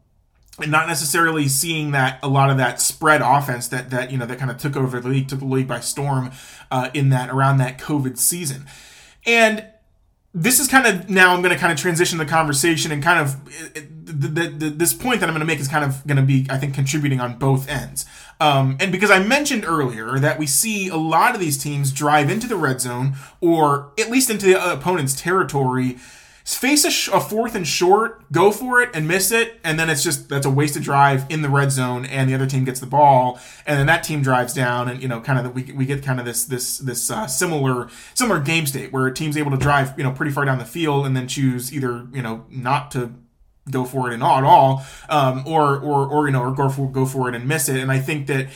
and 0.61 0.71
not 0.71 0.89
necessarily 0.89 1.49
seeing 1.49 1.93
that 1.93 2.19
a 2.23 2.29
lot 2.29 2.51
of 2.51 2.59
that 2.59 2.81
spread 2.81 3.23
offense 3.23 3.69
that 3.69 3.91
that 3.91 4.11
you 4.11 4.19
know 4.19 4.27
that 4.27 4.39
kind 4.39 4.51
of 4.51 4.59
took 4.59 4.77
over 4.77 5.01
the 5.01 5.09
league, 5.09 5.29
took 5.29 5.39
the 5.39 5.45
league 5.45 5.69
by 5.69 5.81
storm 5.81 6.31
uh, 6.71 6.91
in 6.95 7.09
that 7.11 7.31
around 7.31 7.59
that 7.59 7.79
COVID 7.79 8.19
season, 8.19 8.67
and 9.25 9.65
this 10.33 10.61
is 10.61 10.69
kind 10.69 10.87
of 10.87 11.11
now 11.11 11.35
I'm 11.35 11.43
going 11.43 11.55
to 11.55 11.59
kind 11.59 11.73
of 11.73 11.79
transition 11.79 12.19
the 12.19 12.25
conversation 12.25 12.93
and 12.93 13.03
kind 13.03 13.19
of 13.19 13.45
the, 14.05 14.29
the, 14.29 14.49
the, 14.49 14.71
this 14.71 14.95
point 14.95 15.21
that 15.21 15.29
I'm 15.29 15.35
going 15.35 15.41
to 15.41 15.47
make 15.47 15.59
is 15.59 15.69
kind 15.69 15.85
of 15.85 16.07
going 16.07 16.17
to 16.19 16.23
be 16.23 16.47
I 16.49 16.57
think 16.57 16.75
contributing 16.75 17.21
on 17.21 17.39
both 17.39 17.69
ends. 17.69 18.07
Um, 18.39 18.77
and 18.81 18.91
because 18.93 19.11
I 19.11 19.19
mentioned 19.19 19.65
earlier 19.67 20.19
that 20.19 20.39
we 20.39 20.47
see 20.47 20.89
a 20.89 20.97
lot 20.97 21.35
of 21.35 21.41
these 21.41 21.59
teams 21.59 21.93
drive 21.93 22.31
into 22.31 22.47
the 22.47 22.57
red 22.57 22.81
zone 22.81 23.15
or 23.41 23.93
at 23.99 24.11
least 24.11 24.31
into 24.31 24.47
the 24.47 24.73
opponent's 24.73 25.21
territory 25.21 25.99
face 26.57 26.85
a, 26.85 26.91
sh- 26.91 27.09
a, 27.13 27.21
fourth 27.21 27.55
and 27.55 27.67
short, 27.67 28.31
go 28.33 28.51
for 28.51 28.81
it 28.81 28.91
and 28.95 29.07
miss 29.07 29.31
it, 29.31 29.61
and 29.63 29.79
then 29.79 29.91
it's 29.91 30.03
just 30.03 30.29
that's 30.29 30.47
a 30.47 30.51
wasted 30.51 30.83
drive 30.83 31.25
in 31.29 31.43
the 31.43 31.49
red 31.49 31.71
zone, 31.71 32.05
and 32.07 32.29
the 32.29 32.35
other 32.35 32.47
team 32.47 32.65
gets 32.65 32.81
the 32.81 32.87
ball, 32.87 33.39
and 33.67 33.79
then 33.79 33.87
that 33.87 34.03
team 34.03 34.23
drives 34.23 34.55
down, 34.55 34.89
and 34.89 35.03
you 35.03 35.09
know, 35.09 35.21
kind 35.21 35.39
of 35.39 35.45
the, 35.45 35.51
we, 35.51 35.73
we 35.73 35.87
get 35.87 36.03
kind 36.03 36.19
of 36.19 36.27
this 36.27 36.45
this 36.45 36.79
this 36.79 37.11
uh, 37.11 37.27
similar 37.27 37.89
similar 38.15 38.41
game 38.41 38.67
state 38.67 38.93
where 38.93 39.07
a 39.07 39.15
team's 39.15 39.37
able 39.37 39.51
to 39.51 39.57
drive 39.57 39.95
you 39.97 40.05
know 40.05 40.13
pretty 40.13 40.33
far 40.33 40.45
down 40.45 40.59
the 40.59 40.65
field 40.65 41.07
and 41.07 41.17
then 41.17 41.29
choose 41.29 41.73
either 41.73 42.07
you 42.13 42.23
know 42.23 42.45
not 42.51 42.91
to 42.91 43.13
go 43.71 43.85
for 43.85 44.09
it 44.09 44.15
and 44.15 44.21
not 44.21 44.39
at 44.39 44.45
all, 44.45 44.85
um, 45.09 45.45
or 45.47 45.79
or 45.79 46.07
or 46.07 46.27
you 46.27 46.33
know 46.33 46.43
or 46.43 46.53
go 46.53 46.69
for 46.69 46.91
go 46.91 47.07
for 47.07 47.29
it 47.29 47.35
and 47.35 47.47
miss 47.47 47.69
it, 47.69 47.77
and 47.77 47.91
I 47.91 47.99
think 47.99 48.27
that 48.27 48.49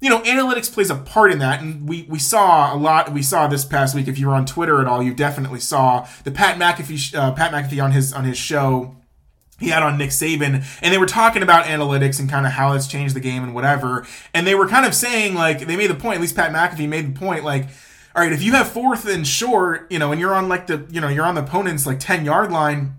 you 0.00 0.10
know, 0.10 0.20
analytics 0.20 0.72
plays 0.72 0.90
a 0.90 0.94
part 0.94 1.32
in 1.32 1.38
that, 1.40 1.60
and 1.60 1.88
we 1.88 2.06
we 2.08 2.18
saw 2.18 2.74
a 2.74 2.76
lot. 2.76 3.12
We 3.12 3.22
saw 3.22 3.48
this 3.48 3.64
past 3.64 3.94
week. 3.94 4.06
If 4.06 4.18
you 4.18 4.28
were 4.28 4.34
on 4.34 4.46
Twitter 4.46 4.80
at 4.80 4.86
all, 4.86 5.02
you 5.02 5.12
definitely 5.12 5.60
saw 5.60 6.06
the 6.24 6.30
Pat 6.30 6.58
McAfee 6.58 7.14
uh, 7.14 7.32
Pat 7.32 7.52
McAfee 7.52 7.82
on 7.82 7.92
his 7.92 8.12
on 8.12 8.24
his 8.24 8.38
show. 8.38 8.94
He 9.58 9.70
had 9.70 9.82
on 9.82 9.98
Nick 9.98 10.10
Saban, 10.10 10.64
and 10.82 10.94
they 10.94 10.98
were 10.98 11.06
talking 11.06 11.42
about 11.42 11.64
analytics 11.64 12.20
and 12.20 12.30
kind 12.30 12.46
of 12.46 12.52
how 12.52 12.74
it's 12.74 12.86
changed 12.86 13.16
the 13.16 13.20
game 13.20 13.42
and 13.42 13.56
whatever. 13.56 14.06
And 14.32 14.46
they 14.46 14.54
were 14.54 14.68
kind 14.68 14.86
of 14.86 14.94
saying 14.94 15.34
like 15.34 15.66
they 15.66 15.76
made 15.76 15.90
the 15.90 15.96
point. 15.96 16.16
At 16.16 16.20
least 16.20 16.36
Pat 16.36 16.52
McAfee 16.52 16.88
made 16.88 17.14
the 17.14 17.18
point 17.18 17.44
like. 17.44 17.68
All 18.16 18.24
right, 18.24 18.32
if 18.32 18.42
you 18.42 18.52
have 18.54 18.68
fourth 18.68 19.06
and 19.06 19.24
short, 19.24 19.92
you 19.92 19.98
know, 20.00 20.10
and 20.10 20.20
you're 20.20 20.34
on 20.34 20.48
like 20.48 20.66
the, 20.66 20.84
you 20.90 21.00
know, 21.00 21.06
you're 21.06 21.26
on 21.26 21.36
the 21.36 21.42
opponent's 21.42 21.86
like 21.86 22.00
10 22.00 22.24
yard 22.24 22.50
line, 22.50 22.97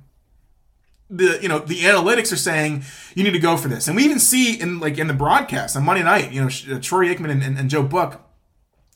the 1.10 1.40
you 1.42 1.50
know 1.50 1.60
the 1.60 1.82
analytics 1.82 2.32
are 2.32 2.38
saying 2.38 2.84
you 3.16 3.24
need 3.24 3.34
to 3.34 3.40
go 3.40 3.58
for 3.58 3.68
this, 3.68 3.88
and 3.88 3.96
we 3.96 4.04
even 4.04 4.20
see 4.20 4.60
in 4.60 4.80
like 4.80 4.98
in 4.98 5.08
the 5.08 5.14
broadcast 5.14 5.76
on 5.76 5.84
Monday 5.84 6.04
night, 6.04 6.32
you 6.32 6.42
know, 6.42 6.48
uh, 6.48 6.80
Troy 6.80 7.14
Aikman 7.14 7.32
and, 7.32 7.44
and, 7.44 7.58
and 7.58 7.70
Joe 7.70 7.84
Buck. 7.84 8.26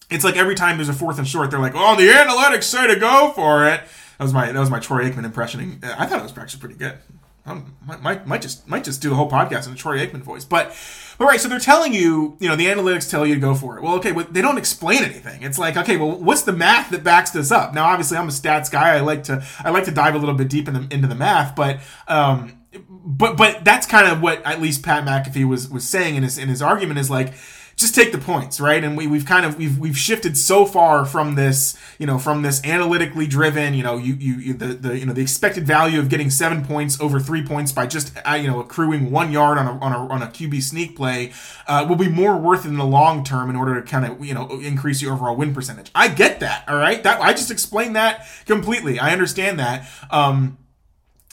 It's 0.09 0.23
like 0.23 0.35
every 0.35 0.55
time 0.55 0.77
there's 0.77 0.89
a 0.89 0.93
fourth 0.93 1.17
and 1.17 1.27
short, 1.27 1.49
they're 1.49 1.59
like, 1.59 1.73
"Oh, 1.75 1.95
the 1.95 2.07
analytics 2.07 2.63
say 2.63 2.87
to 2.87 2.99
go 2.99 3.31
for 3.35 3.67
it." 3.67 3.81
That 4.17 4.23
was 4.23 4.33
my 4.33 4.51
that 4.51 4.59
was 4.59 4.69
my 4.69 4.79
Troy 4.79 5.09
Aikman 5.09 5.25
impression. 5.25 5.79
I 5.83 6.05
thought 6.05 6.19
it 6.19 6.23
was 6.23 6.37
actually 6.37 6.59
pretty 6.59 6.75
good. 6.75 6.97
I 7.45 7.61
might, 8.01 8.25
might, 8.25 8.41
just 8.41 8.67
might 8.69 8.85
just 8.85 9.01
do 9.01 9.09
the 9.09 9.15
whole 9.15 9.29
podcast 9.29 9.65
in 9.65 9.73
the 9.73 9.77
Troy 9.77 9.97
Aikman 9.97 10.21
voice, 10.21 10.45
but 10.45 10.71
but 11.17 11.25
right, 11.25 11.39
so 11.39 11.47
they're 11.47 11.59
telling 11.59 11.93
you, 11.93 12.37
you 12.39 12.47
know, 12.49 12.55
the 12.55 12.67
analytics 12.67 13.09
tell 13.09 13.25
you 13.25 13.35
to 13.35 13.41
go 13.41 13.55
for 13.55 13.77
it. 13.77 13.83
Well, 13.83 13.95
okay, 13.95 14.11
but 14.11 14.33
they 14.33 14.41
don't 14.41 14.57
explain 14.57 15.03
anything. 15.03 15.43
It's 15.43 15.59
like, 15.59 15.77
okay, 15.77 15.97
well, 15.97 16.11
what's 16.11 16.43
the 16.43 16.53
math 16.53 16.89
that 16.91 17.03
backs 17.03 17.31
this 17.31 17.51
up? 17.51 17.73
Now, 17.73 17.85
obviously, 17.85 18.17
I'm 18.17 18.27
a 18.27 18.31
stats 18.31 18.71
guy. 18.71 18.95
I 18.95 19.01
like 19.01 19.23
to 19.25 19.43
I 19.59 19.69
like 19.69 19.85
to 19.85 19.91
dive 19.91 20.15
a 20.15 20.17
little 20.17 20.35
bit 20.35 20.49
deep 20.49 20.67
in 20.67 20.73
the, 20.73 20.87
into 20.93 21.07
the 21.07 21.15
math, 21.15 21.55
but 21.55 21.79
um, 22.07 22.63
but 22.87 23.37
but 23.37 23.63
that's 23.63 23.85
kind 23.85 24.11
of 24.11 24.21
what 24.21 24.43
at 24.45 24.61
least 24.61 24.83
Pat 24.83 25.05
McAfee 25.05 25.47
was 25.47 25.69
was 25.69 25.87
saying 25.87 26.15
in 26.15 26.23
his 26.23 26.37
in 26.37 26.49
his 26.49 26.61
argument 26.61 26.99
is 26.99 27.09
like 27.09 27.33
just 27.75 27.95
take 27.95 28.11
the 28.11 28.17
points, 28.17 28.59
right? 28.59 28.83
And 28.83 28.95
we, 28.95 29.07
we've 29.07 29.25
kind 29.25 29.45
of 29.45 29.57
we've 29.57 29.77
we've 29.77 29.97
shifted 29.97 30.37
so 30.37 30.65
far 30.65 31.05
from 31.05 31.35
this, 31.35 31.77
you 31.97 32.05
know, 32.05 32.19
from 32.19 32.41
this 32.41 32.63
analytically 32.63 33.27
driven, 33.27 33.73
you 33.73 33.83
know, 33.83 33.97
you 33.97 34.13
you, 34.13 34.33
you 34.35 34.53
the, 34.53 34.67
the 34.67 34.99
you 34.99 35.05
know 35.05 35.13
the 35.13 35.21
expected 35.21 35.65
value 35.65 35.99
of 35.99 36.09
getting 36.09 36.29
seven 36.29 36.63
points 36.63 36.99
over 37.01 37.19
three 37.19 37.43
points 37.43 37.71
by 37.71 37.87
just 37.87 38.15
uh, 38.25 38.33
you 38.33 38.47
know 38.47 38.59
accruing 38.59 39.11
one 39.11 39.31
yard 39.31 39.57
on 39.57 39.67
a 39.67 39.79
on 39.79 39.91
a, 39.91 40.07
on 40.13 40.21
a 40.21 40.27
QB 40.27 40.61
sneak 40.61 40.95
play 40.95 41.31
uh, 41.67 41.85
will 41.87 41.95
be 41.95 42.09
more 42.09 42.37
worth 42.37 42.65
in 42.65 42.77
the 42.77 42.85
long 42.85 43.23
term 43.23 43.49
in 43.49 43.55
order 43.55 43.79
to 43.79 43.81
kind 43.81 44.05
of 44.05 44.23
you 44.23 44.33
know 44.33 44.47
increase 44.61 45.01
your 45.01 45.13
overall 45.13 45.35
win 45.35 45.53
percentage. 45.53 45.89
I 45.95 46.07
get 46.09 46.39
that, 46.41 46.65
all 46.67 46.77
right. 46.77 47.01
That 47.03 47.21
I 47.21 47.31
just 47.31 47.51
explained 47.51 47.95
that 47.95 48.27
completely. 48.45 48.99
I 48.99 49.11
understand 49.11 49.59
that. 49.59 49.87
Um, 50.11 50.57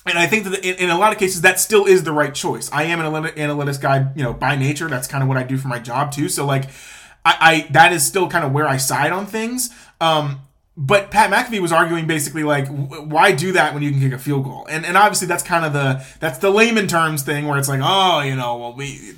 and 0.06 0.18
I 0.18 0.26
think 0.26 0.44
that 0.44 0.64
in, 0.64 0.76
in, 0.76 0.90
a 0.90 0.98
lot 0.98 1.12
of 1.12 1.18
cases 1.18 1.42
that 1.42 1.60
still 1.60 1.84
is 1.84 2.04
the 2.04 2.12
right 2.12 2.34
choice. 2.34 2.70
I 2.72 2.84
am 2.84 3.00
an 3.00 3.06
analytics 3.06 3.80
guy, 3.80 4.10
you 4.16 4.22
know, 4.22 4.32
by 4.32 4.56
nature. 4.56 4.88
That's 4.88 5.06
kind 5.06 5.22
of 5.22 5.28
what 5.28 5.36
I 5.36 5.42
do 5.42 5.58
for 5.58 5.68
my 5.68 5.78
job 5.78 6.10
too. 6.12 6.28
So 6.28 6.46
like, 6.46 6.64
I, 7.24 7.36
I 7.40 7.66
that 7.72 7.92
is 7.92 8.06
still 8.06 8.28
kind 8.28 8.44
of 8.44 8.52
where 8.52 8.66
I 8.66 8.78
side 8.78 9.12
on 9.12 9.26
things. 9.26 9.70
Um, 10.00 10.40
but 10.76 11.10
Pat 11.10 11.30
McAfee 11.30 11.60
was 11.60 11.72
arguing 11.72 12.06
basically 12.06 12.42
like, 12.42 12.66
why 12.68 13.32
do 13.32 13.52
that 13.52 13.74
when 13.74 13.82
you 13.82 13.90
can 13.90 14.00
kick 14.00 14.12
a 14.14 14.18
field 14.18 14.44
goal? 14.44 14.66
And 14.70 14.86
and 14.86 14.96
obviously 14.96 15.28
that's 15.28 15.42
kind 15.42 15.66
of 15.66 15.74
the 15.74 16.02
that's 16.20 16.38
the 16.38 16.48
layman 16.48 16.86
terms 16.86 17.22
thing 17.22 17.46
where 17.46 17.58
it's 17.58 17.68
like, 17.68 17.80
oh, 17.82 18.20
you 18.20 18.34
know, 18.34 18.56
well 18.56 18.72
we, 18.72 19.12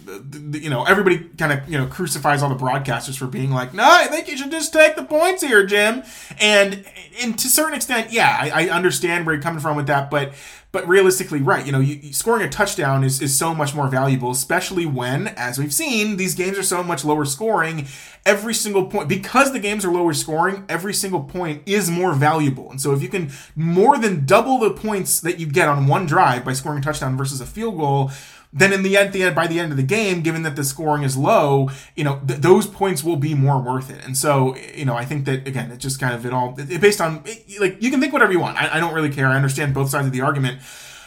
you 0.52 0.70
know, 0.70 0.82
everybody 0.82 1.18
kind 1.38 1.52
of 1.52 1.68
you 1.68 1.78
know 1.78 1.86
crucifies 1.86 2.42
all 2.42 2.48
the 2.48 2.56
broadcasters 2.56 3.16
for 3.16 3.28
being 3.28 3.52
like, 3.52 3.74
no, 3.74 3.84
I 3.86 4.08
think 4.08 4.26
you 4.26 4.36
should 4.36 4.50
just 4.50 4.72
take 4.72 4.96
the 4.96 5.04
points 5.04 5.42
here, 5.42 5.64
Jim. 5.64 6.02
And 6.40 6.84
and 7.22 7.38
to 7.38 7.46
a 7.46 7.50
certain 7.50 7.74
extent, 7.74 8.12
yeah, 8.12 8.36
I, 8.40 8.64
I 8.64 8.68
understand 8.70 9.24
where 9.24 9.34
you're 9.36 9.42
coming 9.42 9.60
from 9.60 9.76
with 9.76 9.86
that, 9.86 10.10
but 10.10 10.32
but 10.72 10.88
realistically, 10.88 11.40
right, 11.40 11.64
you 11.66 11.70
know, 11.70 11.80
you, 11.80 12.12
scoring 12.14 12.42
a 12.42 12.48
touchdown 12.48 13.04
is, 13.04 13.20
is 13.20 13.36
so 13.36 13.54
much 13.54 13.74
more 13.74 13.88
valuable, 13.88 14.30
especially 14.30 14.86
when, 14.86 15.28
as 15.28 15.58
we've 15.58 15.72
seen, 15.72 16.16
these 16.16 16.34
games 16.34 16.58
are 16.58 16.62
so 16.62 16.82
much 16.82 17.04
lower 17.04 17.26
scoring. 17.26 17.86
Every 18.24 18.54
single 18.54 18.86
point, 18.86 19.08
because 19.08 19.52
the 19.52 19.58
games 19.58 19.84
are 19.84 19.92
lower 19.92 20.14
scoring, 20.14 20.64
every 20.70 20.94
single 20.94 21.24
point 21.24 21.62
is 21.66 21.90
more 21.90 22.14
valuable. 22.14 22.70
And 22.70 22.80
so 22.80 22.92
if 22.92 23.02
you 23.02 23.08
can 23.10 23.30
more 23.54 23.98
than 23.98 24.24
double 24.24 24.58
the 24.58 24.70
points 24.70 25.20
that 25.20 25.38
you 25.38 25.46
get 25.46 25.68
on 25.68 25.86
one 25.86 26.06
drive 26.06 26.44
by 26.44 26.54
scoring 26.54 26.78
a 26.78 26.82
touchdown 26.82 27.18
versus 27.18 27.42
a 27.42 27.46
field 27.46 27.76
goal, 27.76 28.10
then 28.52 28.72
in 28.72 28.82
the 28.82 28.96
end, 28.96 29.12
the 29.12 29.30
by 29.30 29.46
the 29.46 29.58
end 29.58 29.70
of 29.70 29.78
the 29.78 29.82
game, 29.82 30.20
given 30.20 30.42
that 30.42 30.56
the 30.56 30.64
scoring 30.64 31.02
is 31.02 31.16
low, 31.16 31.70
you 31.96 32.04
know 32.04 32.20
th- 32.26 32.40
those 32.40 32.66
points 32.66 33.02
will 33.02 33.16
be 33.16 33.34
more 33.34 33.60
worth 33.60 33.90
it. 33.90 34.04
And 34.04 34.16
so, 34.16 34.56
you 34.74 34.84
know, 34.84 34.94
I 34.94 35.04
think 35.04 35.24
that 35.24 35.48
again, 35.48 35.70
it 35.70 35.78
just 35.78 35.98
kind 35.98 36.14
of 36.14 36.26
it 36.26 36.32
all 36.32 36.54
it, 36.58 36.80
based 36.80 37.00
on 37.00 37.22
it, 37.24 37.60
like 37.60 37.82
you 37.82 37.90
can 37.90 38.00
think 38.00 38.12
whatever 38.12 38.32
you 38.32 38.40
want. 38.40 38.60
I, 38.60 38.76
I 38.76 38.80
don't 38.80 38.94
really 38.94 39.10
care. 39.10 39.26
I 39.26 39.36
understand 39.36 39.72
both 39.72 39.88
sides 39.88 40.06
of 40.06 40.12
the 40.12 40.20
argument, 40.20 40.60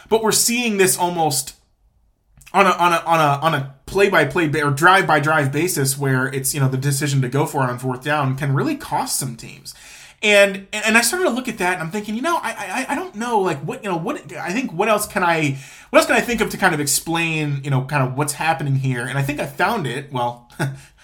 but 0.10 0.23
we're 0.23 0.31
seeing 0.31 0.77
this 0.77 0.97
almost 0.97 1.55
on 2.51 2.65
a 2.65 2.71
on 2.71 2.93
a 2.93 2.97
on 3.05 3.19
a 3.19 3.45
on 3.45 3.53
a 3.53 3.75
play 3.86 4.10
by 4.10 4.25
play 4.25 4.49
or 4.62 4.71
drive 4.71 5.05
by 5.05 5.19
drive 5.19 5.51
basis 5.51 5.97
where 5.97 6.27
it's 6.27 6.53
you 6.55 6.60
know 6.60 6.67
the 6.67 6.77
decision 6.77 7.21
to 7.21 7.29
go 7.29 7.45
for 7.45 7.63
it 7.63 7.69
on 7.69 7.77
fourth 7.77 8.03
down 8.03 8.36
can 8.36 8.53
really 8.53 8.75
cost 8.75 9.19
some 9.19 9.36
teams. 9.36 9.75
And 10.25 10.65
and 10.73 10.97
I 10.97 11.01
started 11.01 11.25
to 11.25 11.29
look 11.29 11.47
at 11.47 11.59
that 11.59 11.73
and 11.73 11.83
I'm 11.83 11.91
thinking, 11.91 12.15
you 12.15 12.23
know, 12.23 12.39
I 12.41 12.85
I, 12.89 12.93
I 12.93 12.95
don't 12.95 13.13
know 13.13 13.39
like 13.41 13.59
what 13.59 13.83
you 13.83 13.91
know 13.91 13.95
what 13.95 14.33
I 14.33 14.51
think 14.51 14.73
what 14.73 14.89
else 14.89 15.05
can 15.05 15.23
I 15.23 15.59
what 15.91 15.99
else 15.99 16.07
can 16.07 16.15
I 16.15 16.21
think 16.21 16.41
of 16.41 16.49
to 16.49 16.57
kind 16.57 16.73
of 16.73 16.79
explain, 16.79 17.61
you 17.63 17.69
know, 17.69 17.83
kind 17.83 18.01
of 18.01 18.17
what's 18.17 18.33
happening 18.33 18.73
here? 18.77 19.05
And 19.05 19.19
I 19.19 19.21
think 19.21 19.39
I 19.39 19.45
found 19.45 19.85
it. 19.85 20.11
Well, 20.11 20.49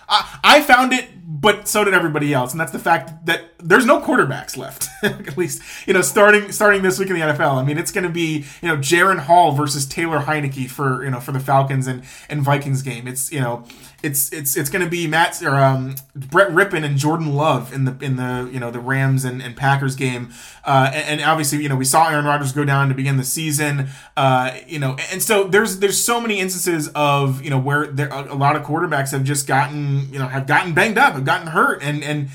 I, 0.10 0.40
I 0.44 0.62
found 0.62 0.92
it, 0.92 1.08
but 1.24 1.68
so 1.68 1.84
did 1.84 1.94
everybody 1.94 2.34
else, 2.34 2.52
and 2.52 2.60
that's 2.60 2.72
the 2.72 2.80
fact 2.80 3.28
that 3.28 3.54
there's 3.60 3.86
no 3.86 4.02
quarterbacks 4.02 4.58
left. 4.58 4.88
At 5.04 5.38
least, 5.38 5.62
you 5.88 5.94
know, 5.94 6.02
starting 6.02 6.52
starting 6.52 6.82
this 6.82 6.98
week 6.98 7.10
in 7.10 7.16
the 7.16 7.22
NFL. 7.22 7.58
I 7.58 7.64
mean, 7.64 7.78
it's 7.78 7.92
going 7.92 8.04
to 8.04 8.10
be 8.10 8.46
you 8.62 8.68
know 8.68 8.76
Jaren 8.76 9.20
Hall 9.20 9.52
versus 9.52 9.86
Taylor 9.86 10.20
Heinicke 10.20 10.68
for 10.68 11.04
you 11.04 11.12
know 11.12 11.20
for 11.20 11.32
the 11.32 11.40
Falcons 11.40 11.86
and 11.86 12.04
and 12.28 12.42
Vikings 12.42 12.82
game. 12.82 13.08
It's 13.08 13.32
you 13.32 13.40
know 13.40 13.66
it's 14.04 14.32
it's 14.34 14.58
it's 14.58 14.70
going 14.70 14.84
to 14.84 14.90
be 14.90 15.08
Matt 15.08 15.42
or 15.44 15.56
um, 15.56 15.96
Brett 16.16 16.50
Rypien 16.50 16.84
and 16.84 16.98
Jordan 16.98 17.34
Love 17.34 17.74
in 17.74 17.86
the 17.86 17.98
in 18.02 18.16
the 18.16 18.50
you 18.52 18.60
know 18.60 18.72
the 18.72 18.80
Rams 18.80 19.24
and, 19.26 19.42
and 19.42 19.56
Packers 19.56 19.96
game, 19.96 20.32
uh, 20.66 20.92
and, 20.94 21.20
and, 21.20 21.30
obviously 21.30 21.62
you 21.62 21.70
know 21.70 21.76
we 21.76 21.86
saw 21.86 22.10
Aaron 22.10 22.26
Rodgers 22.26 22.52
go 22.52 22.66
down 22.66 22.90
to 22.90 22.96
begin 22.96 23.18
the 23.18 23.24
season, 23.24 23.90
uh, 24.18 24.56
you 24.68 24.80
know, 24.80 24.98
and 25.12 25.22
so 25.22 25.46
there's 25.46 25.80
there's 25.80 26.02
so 26.02 26.20
many 26.20 26.40
instances 26.40 26.90
of 26.90 27.44
you 27.44 27.50
know 27.50 27.60
where 27.60 27.88
there, 27.88 28.10
a, 28.10 28.34
a 28.34 28.36
lot 28.36 28.56
of 28.56 28.64
quarterbacks 28.64 29.12
have 29.12 29.24
just 29.24 29.48
gotten 29.48 30.12
you 30.12 30.20
know 30.20 30.28
have 30.28 30.48
gotten 30.48 30.74
banged 30.74 30.98
up, 30.98 31.14
have 31.14 31.26
gotten 31.26 31.48
hurt, 31.48 31.82
and 31.84 32.04
and 32.04 32.30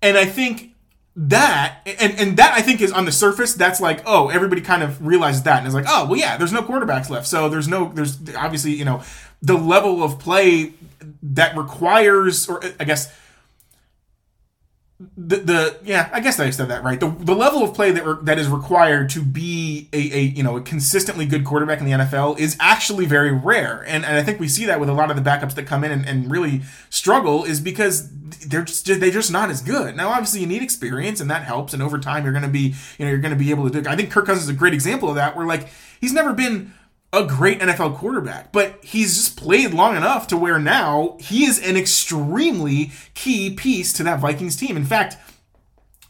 and 0.00 0.16
I 0.16 0.24
think 0.24 0.74
that 1.14 1.80
and 1.84 2.18
and 2.18 2.36
that 2.38 2.54
I 2.54 2.62
think 2.62 2.80
is 2.80 2.90
on 2.90 3.04
the 3.04 3.12
surface 3.12 3.52
that's 3.52 3.82
like 3.82 4.02
oh 4.06 4.30
everybody 4.30 4.62
kind 4.62 4.82
of 4.82 5.04
realizes 5.04 5.42
that. 5.42 5.58
And 5.58 5.68
is 5.68 5.74
like 5.74 5.84
oh 5.86 6.06
well 6.06 6.18
yeah 6.18 6.36
there's 6.36 6.52
no 6.52 6.62
quarterbacks 6.62 7.10
left. 7.10 7.26
So 7.26 7.48
there's 7.48 7.68
no 7.68 7.92
there's 7.92 8.18
obviously 8.34 8.72
you 8.72 8.84
know 8.84 9.02
the 9.42 9.54
level 9.54 10.02
of 10.02 10.18
play 10.18 10.72
that 11.22 11.56
requires, 11.56 12.48
or 12.48 12.64
uh, 12.64 12.70
I 12.80 12.84
guess, 12.84 13.12
the, 15.16 15.36
the 15.36 15.78
yeah 15.82 16.08
I 16.12 16.20
guess 16.20 16.38
I 16.38 16.50
said 16.50 16.68
that 16.68 16.84
right. 16.84 16.98
The, 16.98 17.08
the 17.08 17.34
level 17.34 17.62
of 17.62 17.74
play 17.74 17.90
that 17.92 18.04
re, 18.04 18.16
that 18.22 18.38
is 18.38 18.48
required 18.48 19.10
to 19.10 19.22
be 19.22 19.88
a, 19.92 19.96
a 19.96 20.20
you 20.20 20.42
know 20.42 20.56
a 20.56 20.60
consistently 20.60 21.26
good 21.26 21.44
quarterback 21.44 21.80
in 21.80 21.86
the 21.86 21.92
NFL 21.92 22.38
is 22.38 22.56
actually 22.60 23.06
very 23.06 23.32
rare. 23.32 23.84
And, 23.86 24.04
and 24.04 24.16
I 24.16 24.22
think 24.22 24.38
we 24.38 24.48
see 24.48 24.64
that 24.66 24.80
with 24.80 24.88
a 24.88 24.92
lot 24.92 25.10
of 25.10 25.16
the 25.16 25.22
backups 25.22 25.54
that 25.54 25.64
come 25.66 25.84
in 25.84 25.90
and, 25.90 26.06
and 26.06 26.30
really 26.30 26.62
struggle 26.90 27.44
is 27.44 27.60
because 27.60 28.08
they're 28.46 28.62
just 28.62 28.86
they're 28.86 29.10
just 29.10 29.32
not 29.32 29.50
as 29.50 29.60
good. 29.60 29.96
Now 29.96 30.10
obviously 30.10 30.40
you 30.40 30.46
need 30.46 30.62
experience 30.62 31.20
and 31.20 31.30
that 31.30 31.44
helps. 31.44 31.72
And 31.72 31.82
over 31.82 31.98
time 31.98 32.24
you're 32.24 32.32
gonna 32.32 32.48
be 32.48 32.74
you 32.98 33.04
know 33.04 33.10
you're 33.10 33.18
gonna 33.18 33.36
be 33.36 33.50
able 33.50 33.68
to 33.68 33.82
do 33.82 33.88
I 33.88 33.96
think 33.96 34.10
Kirk 34.10 34.26
Cousins 34.26 34.44
is 34.44 34.50
a 34.50 34.58
great 34.58 34.74
example 34.74 35.08
of 35.08 35.16
that 35.16 35.36
where 35.36 35.46
like 35.46 35.68
he's 36.00 36.12
never 36.12 36.32
been 36.32 36.72
a 37.12 37.24
great 37.24 37.60
NFL 37.60 37.96
quarterback, 37.96 38.52
but 38.52 38.82
he's 38.82 39.16
just 39.16 39.36
played 39.36 39.74
long 39.74 39.96
enough 39.96 40.26
to 40.28 40.36
where 40.36 40.58
now 40.58 41.16
he 41.20 41.44
is 41.44 41.58
an 41.58 41.76
extremely 41.76 42.90
key 43.14 43.52
piece 43.54 43.92
to 43.94 44.02
that 44.04 44.18
Vikings 44.18 44.56
team. 44.56 44.76
In 44.78 44.84
fact, 44.86 45.16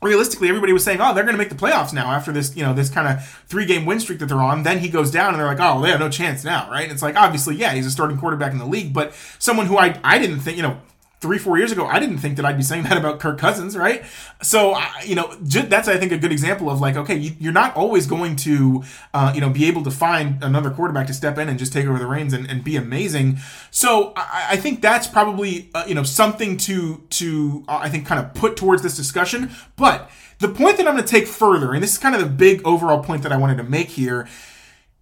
realistically, 0.00 0.48
everybody 0.48 0.72
was 0.72 0.84
saying, 0.84 1.00
"Oh, 1.00 1.12
they're 1.12 1.24
going 1.24 1.34
to 1.34 1.38
make 1.38 1.48
the 1.48 1.56
playoffs 1.56 1.92
now 1.92 2.12
after 2.12 2.30
this, 2.30 2.54
you 2.56 2.62
know, 2.62 2.72
this 2.72 2.88
kind 2.88 3.08
of 3.08 3.24
three-game 3.48 3.84
win 3.84 3.98
streak 3.98 4.20
that 4.20 4.26
they're 4.26 4.38
on." 4.38 4.62
Then 4.62 4.78
he 4.78 4.88
goes 4.88 5.10
down, 5.10 5.30
and 5.30 5.40
they're 5.40 5.46
like, 5.46 5.60
"Oh, 5.60 5.82
they 5.82 5.90
have 5.90 6.00
no 6.00 6.08
chance 6.08 6.44
now, 6.44 6.70
right?" 6.70 6.84
And 6.84 6.92
it's 6.92 7.02
like, 7.02 7.16
obviously, 7.16 7.56
yeah, 7.56 7.72
he's 7.72 7.86
a 7.86 7.90
starting 7.90 8.18
quarterback 8.18 8.52
in 8.52 8.58
the 8.58 8.66
league, 8.66 8.92
but 8.92 9.12
someone 9.38 9.66
who 9.66 9.78
I 9.78 9.98
I 10.04 10.18
didn't 10.18 10.40
think, 10.40 10.56
you 10.56 10.62
know, 10.62 10.80
three, 11.22 11.38
four 11.38 11.56
years 11.56 11.70
ago, 11.70 11.86
I 11.86 12.00
didn't 12.00 12.18
think 12.18 12.36
that 12.36 12.44
I'd 12.44 12.56
be 12.56 12.64
saying 12.64 12.82
that 12.88 12.98
about 12.98 13.20
Kirk 13.20 13.38
Cousins, 13.38 13.76
right? 13.76 14.04
So, 14.42 14.76
you 15.04 15.14
know, 15.14 15.32
that's, 15.40 15.88
I 15.88 15.96
think, 15.96 16.12
a 16.12 16.18
good 16.18 16.32
example 16.32 16.68
of 16.68 16.80
like, 16.80 16.96
okay, 16.96 17.16
you're 17.16 17.52
not 17.52 17.74
always 17.76 18.06
going 18.06 18.36
to, 18.36 18.82
uh, 19.14 19.32
you 19.34 19.40
know, 19.40 19.48
be 19.48 19.64
able 19.66 19.84
to 19.84 19.90
find 19.90 20.42
another 20.42 20.70
quarterback 20.70 21.06
to 21.06 21.14
step 21.14 21.38
in 21.38 21.48
and 21.48 21.58
just 21.58 21.72
take 21.72 21.86
over 21.86 21.98
the 21.98 22.06
reins 22.06 22.32
and, 22.32 22.50
and 22.50 22.64
be 22.64 22.76
amazing. 22.76 23.38
So 23.70 24.12
I, 24.16 24.56
think 24.56 24.82
that's 24.82 25.06
probably, 25.06 25.70
uh, 25.74 25.84
you 25.86 25.94
know, 25.94 26.02
something 26.02 26.56
to, 26.58 27.02
to, 27.10 27.64
uh, 27.68 27.78
I 27.80 27.88
think, 27.88 28.04
kind 28.04 28.20
of 28.20 28.34
put 28.34 28.56
towards 28.56 28.82
this 28.82 28.96
discussion. 28.96 29.52
But 29.76 30.10
the 30.40 30.48
point 30.48 30.76
that 30.78 30.88
I'm 30.88 30.94
going 30.94 31.04
to 31.04 31.10
take 31.10 31.28
further, 31.28 31.72
and 31.72 31.82
this 31.82 31.92
is 31.92 31.98
kind 31.98 32.16
of 32.16 32.20
the 32.20 32.26
big 32.26 32.66
overall 32.66 33.02
point 33.02 33.22
that 33.22 33.30
I 33.30 33.36
wanted 33.36 33.58
to 33.58 33.64
make 33.64 33.90
here, 33.90 34.28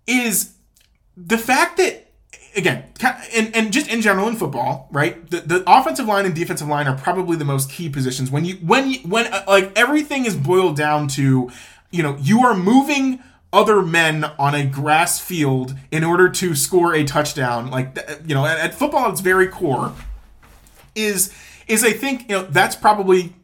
is 0.07 0.53
the 1.17 1.39
fact 1.39 1.79
that 1.79 2.10
again, 2.57 2.85
and, 3.35 3.55
and 3.55 3.73
just 3.73 3.89
in 3.89 4.01
general 4.01 4.29
in 4.29 4.37
football, 4.37 4.89
right? 4.91 5.29
The, 5.31 5.41
the 5.41 5.65
offensive 5.67 6.07
line 6.07 6.27
and 6.27 6.35
defensive 6.35 6.69
line 6.69 6.87
are 6.87 6.97
probably 6.97 7.37
the 7.37 7.45
most 7.45 7.71
key 7.71 7.89
positions 7.89 8.31
when 8.31 8.45
you 8.45 8.55
when 8.57 8.91
you 8.91 8.99
when 9.01 9.33
uh, 9.33 9.45
like 9.47 9.77
everything 9.77 10.25
is 10.25 10.37
boiled 10.37 10.77
down 10.77 11.09
to, 11.09 11.51
you 11.91 12.03
know, 12.03 12.17
you 12.21 12.41
are 12.41 12.55
moving 12.55 13.23
other 13.53 13.83
men 13.83 14.25
on 14.39 14.55
a 14.55 14.65
grass 14.65 15.21
field 15.21 15.75
in 15.91 16.05
order 16.05 16.29
to 16.29 16.55
score 16.55 16.95
a 16.95 17.05
touchdown. 17.05 17.71
Like 17.71 17.99
you 18.27 18.35
know, 18.35 18.45
at, 18.45 18.59
at 18.59 18.75
football, 18.75 19.11
its 19.11 19.21
very 19.21 19.49
core 19.49 19.95
is 20.95 21.33
is 21.67 21.85
I 21.85 21.93
think 21.93 22.29
you 22.29 22.37
know 22.37 22.43
that's 22.45 22.77
probably 22.77 23.35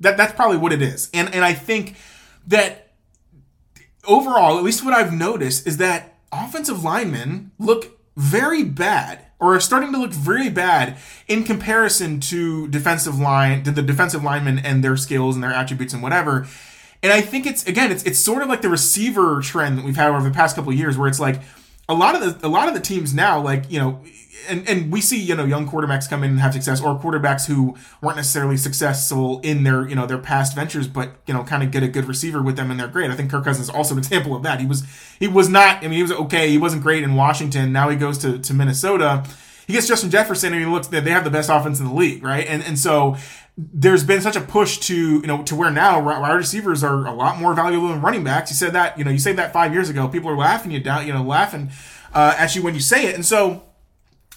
that 0.00 0.16
that's 0.16 0.32
probably 0.32 0.58
what 0.58 0.72
it 0.72 0.82
is, 0.82 1.10
and 1.12 1.32
and 1.34 1.44
I 1.44 1.52
think 1.52 1.96
that 2.46 2.92
overall, 4.04 4.58
at 4.58 4.64
least 4.64 4.84
what 4.84 4.94
I've 4.94 5.12
noticed 5.12 5.66
is 5.66 5.76
that 5.78 6.18
offensive 6.32 6.82
linemen 6.82 7.52
look 7.58 7.98
very 8.16 8.62
bad 8.62 9.26
or 9.40 9.56
are 9.56 9.60
starting 9.60 9.92
to 9.92 9.98
look 9.98 10.12
very 10.12 10.48
bad 10.48 10.96
in 11.26 11.42
comparison 11.44 12.20
to 12.20 12.68
defensive 12.68 13.18
line 13.18 13.64
to 13.64 13.70
the 13.70 13.82
defensive 13.82 14.22
linemen 14.22 14.58
and 14.58 14.84
their 14.84 14.96
skills 14.96 15.34
and 15.34 15.42
their 15.42 15.52
attributes 15.52 15.92
and 15.92 16.02
whatever. 16.02 16.46
And 17.02 17.12
I 17.12 17.20
think 17.20 17.46
it's 17.46 17.66
again 17.66 17.90
it's 17.90 18.04
it's 18.04 18.18
sort 18.18 18.42
of 18.42 18.48
like 18.48 18.62
the 18.62 18.68
receiver 18.68 19.40
trend 19.42 19.78
that 19.78 19.84
we've 19.84 19.96
had 19.96 20.10
over 20.10 20.28
the 20.28 20.34
past 20.34 20.54
couple 20.54 20.70
of 20.70 20.78
years 20.78 20.96
where 20.96 21.08
it's 21.08 21.18
like 21.18 21.40
a 21.88 21.94
lot 21.94 22.14
of 22.14 22.40
the 22.40 22.46
a 22.46 22.48
lot 22.48 22.68
of 22.68 22.74
the 22.74 22.80
teams 22.80 23.12
now 23.12 23.40
like, 23.40 23.70
you 23.70 23.80
know, 23.80 24.00
and 24.48 24.68
and 24.68 24.92
we 24.92 25.00
see 25.00 25.20
you 25.20 25.34
know 25.34 25.44
young 25.44 25.68
quarterbacks 25.68 26.08
come 26.08 26.22
in 26.24 26.30
and 26.30 26.40
have 26.40 26.52
success, 26.52 26.80
or 26.80 26.98
quarterbacks 26.98 27.46
who 27.46 27.76
weren't 28.00 28.16
necessarily 28.16 28.56
successful 28.56 29.40
in 29.40 29.62
their 29.64 29.88
you 29.88 29.94
know 29.94 30.06
their 30.06 30.18
past 30.18 30.54
ventures, 30.54 30.88
but 30.88 31.14
you 31.26 31.34
know 31.34 31.44
kind 31.44 31.62
of 31.62 31.70
get 31.70 31.82
a 31.82 31.88
good 31.88 32.06
receiver 32.06 32.42
with 32.42 32.56
them 32.56 32.70
and 32.70 32.78
they're 32.78 32.88
great. 32.88 33.10
I 33.10 33.16
think 33.16 33.30
Kirk 33.30 33.44
Cousins 33.44 33.68
is 33.68 33.74
also 33.74 33.94
an 33.94 33.98
example 34.02 34.34
of 34.34 34.42
that. 34.42 34.60
He 34.60 34.66
was 34.66 34.84
he 35.18 35.28
was 35.28 35.48
not. 35.48 35.78
I 35.78 35.82
mean, 35.82 35.92
he 35.92 36.02
was 36.02 36.12
okay. 36.12 36.48
He 36.48 36.58
wasn't 36.58 36.82
great 36.82 37.02
in 37.02 37.14
Washington. 37.14 37.72
Now 37.72 37.88
he 37.88 37.96
goes 37.96 38.18
to 38.18 38.38
to 38.38 38.54
Minnesota. 38.54 39.24
He 39.66 39.74
gets 39.74 39.86
Justin 39.86 40.10
Jefferson, 40.10 40.52
and 40.52 40.60
he 40.60 40.68
looks 40.68 40.88
that 40.88 41.04
they 41.04 41.10
have 41.10 41.24
the 41.24 41.30
best 41.30 41.48
offense 41.48 41.78
in 41.78 41.86
the 41.86 41.94
league, 41.94 42.22
right? 42.22 42.46
And 42.46 42.62
and 42.62 42.78
so 42.78 43.16
there's 43.56 44.02
been 44.02 44.20
such 44.20 44.36
a 44.36 44.40
push 44.40 44.78
to 44.78 44.94
you 44.94 45.26
know 45.26 45.42
to 45.44 45.54
where 45.54 45.70
now 45.70 46.02
wide 46.02 46.32
receivers 46.32 46.82
are 46.82 47.06
a 47.06 47.12
lot 47.12 47.38
more 47.38 47.54
valuable 47.54 47.88
than 47.88 48.00
running 48.00 48.24
backs. 48.24 48.50
You 48.50 48.56
said 48.56 48.72
that 48.72 48.98
you 48.98 49.04
know 49.04 49.10
you 49.10 49.18
said 49.18 49.36
that 49.36 49.52
five 49.52 49.72
years 49.72 49.88
ago. 49.88 50.08
People 50.08 50.30
are 50.30 50.36
laughing 50.36 50.70
you 50.72 50.80
down, 50.80 51.06
you 51.06 51.12
know, 51.12 51.22
laughing 51.22 51.70
uh, 52.14 52.34
at 52.38 52.54
you 52.56 52.62
when 52.62 52.74
you 52.74 52.80
say 52.80 53.06
it, 53.06 53.14
and 53.14 53.24
so 53.24 53.62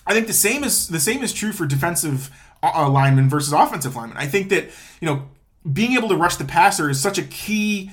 I 0.06 0.14
think 0.14 0.28
the 0.28 0.34
same 0.34 0.64
is 0.64 0.88
the 0.88 1.00
same 1.00 1.24
is 1.24 1.34
true 1.34 1.52
for 1.52 1.66
defensive 1.66 2.30
uh, 2.62 2.72
uh, 2.76 2.90
linemen 2.90 3.30
versus 3.30 3.54
offensive 3.54 3.96
linemen. 3.96 4.18
I 4.18 4.28
think 4.28 4.50
that 4.50 4.66
you 5.02 5.08
know 5.08 5.30
being 5.72 5.94
able 5.94 6.10
to 6.10 6.16
rush 6.16 6.36
the 6.36 6.46
passer 6.46 6.90
is 6.90 7.02
such 7.02 7.18
a 7.18 7.24
key 7.24 7.92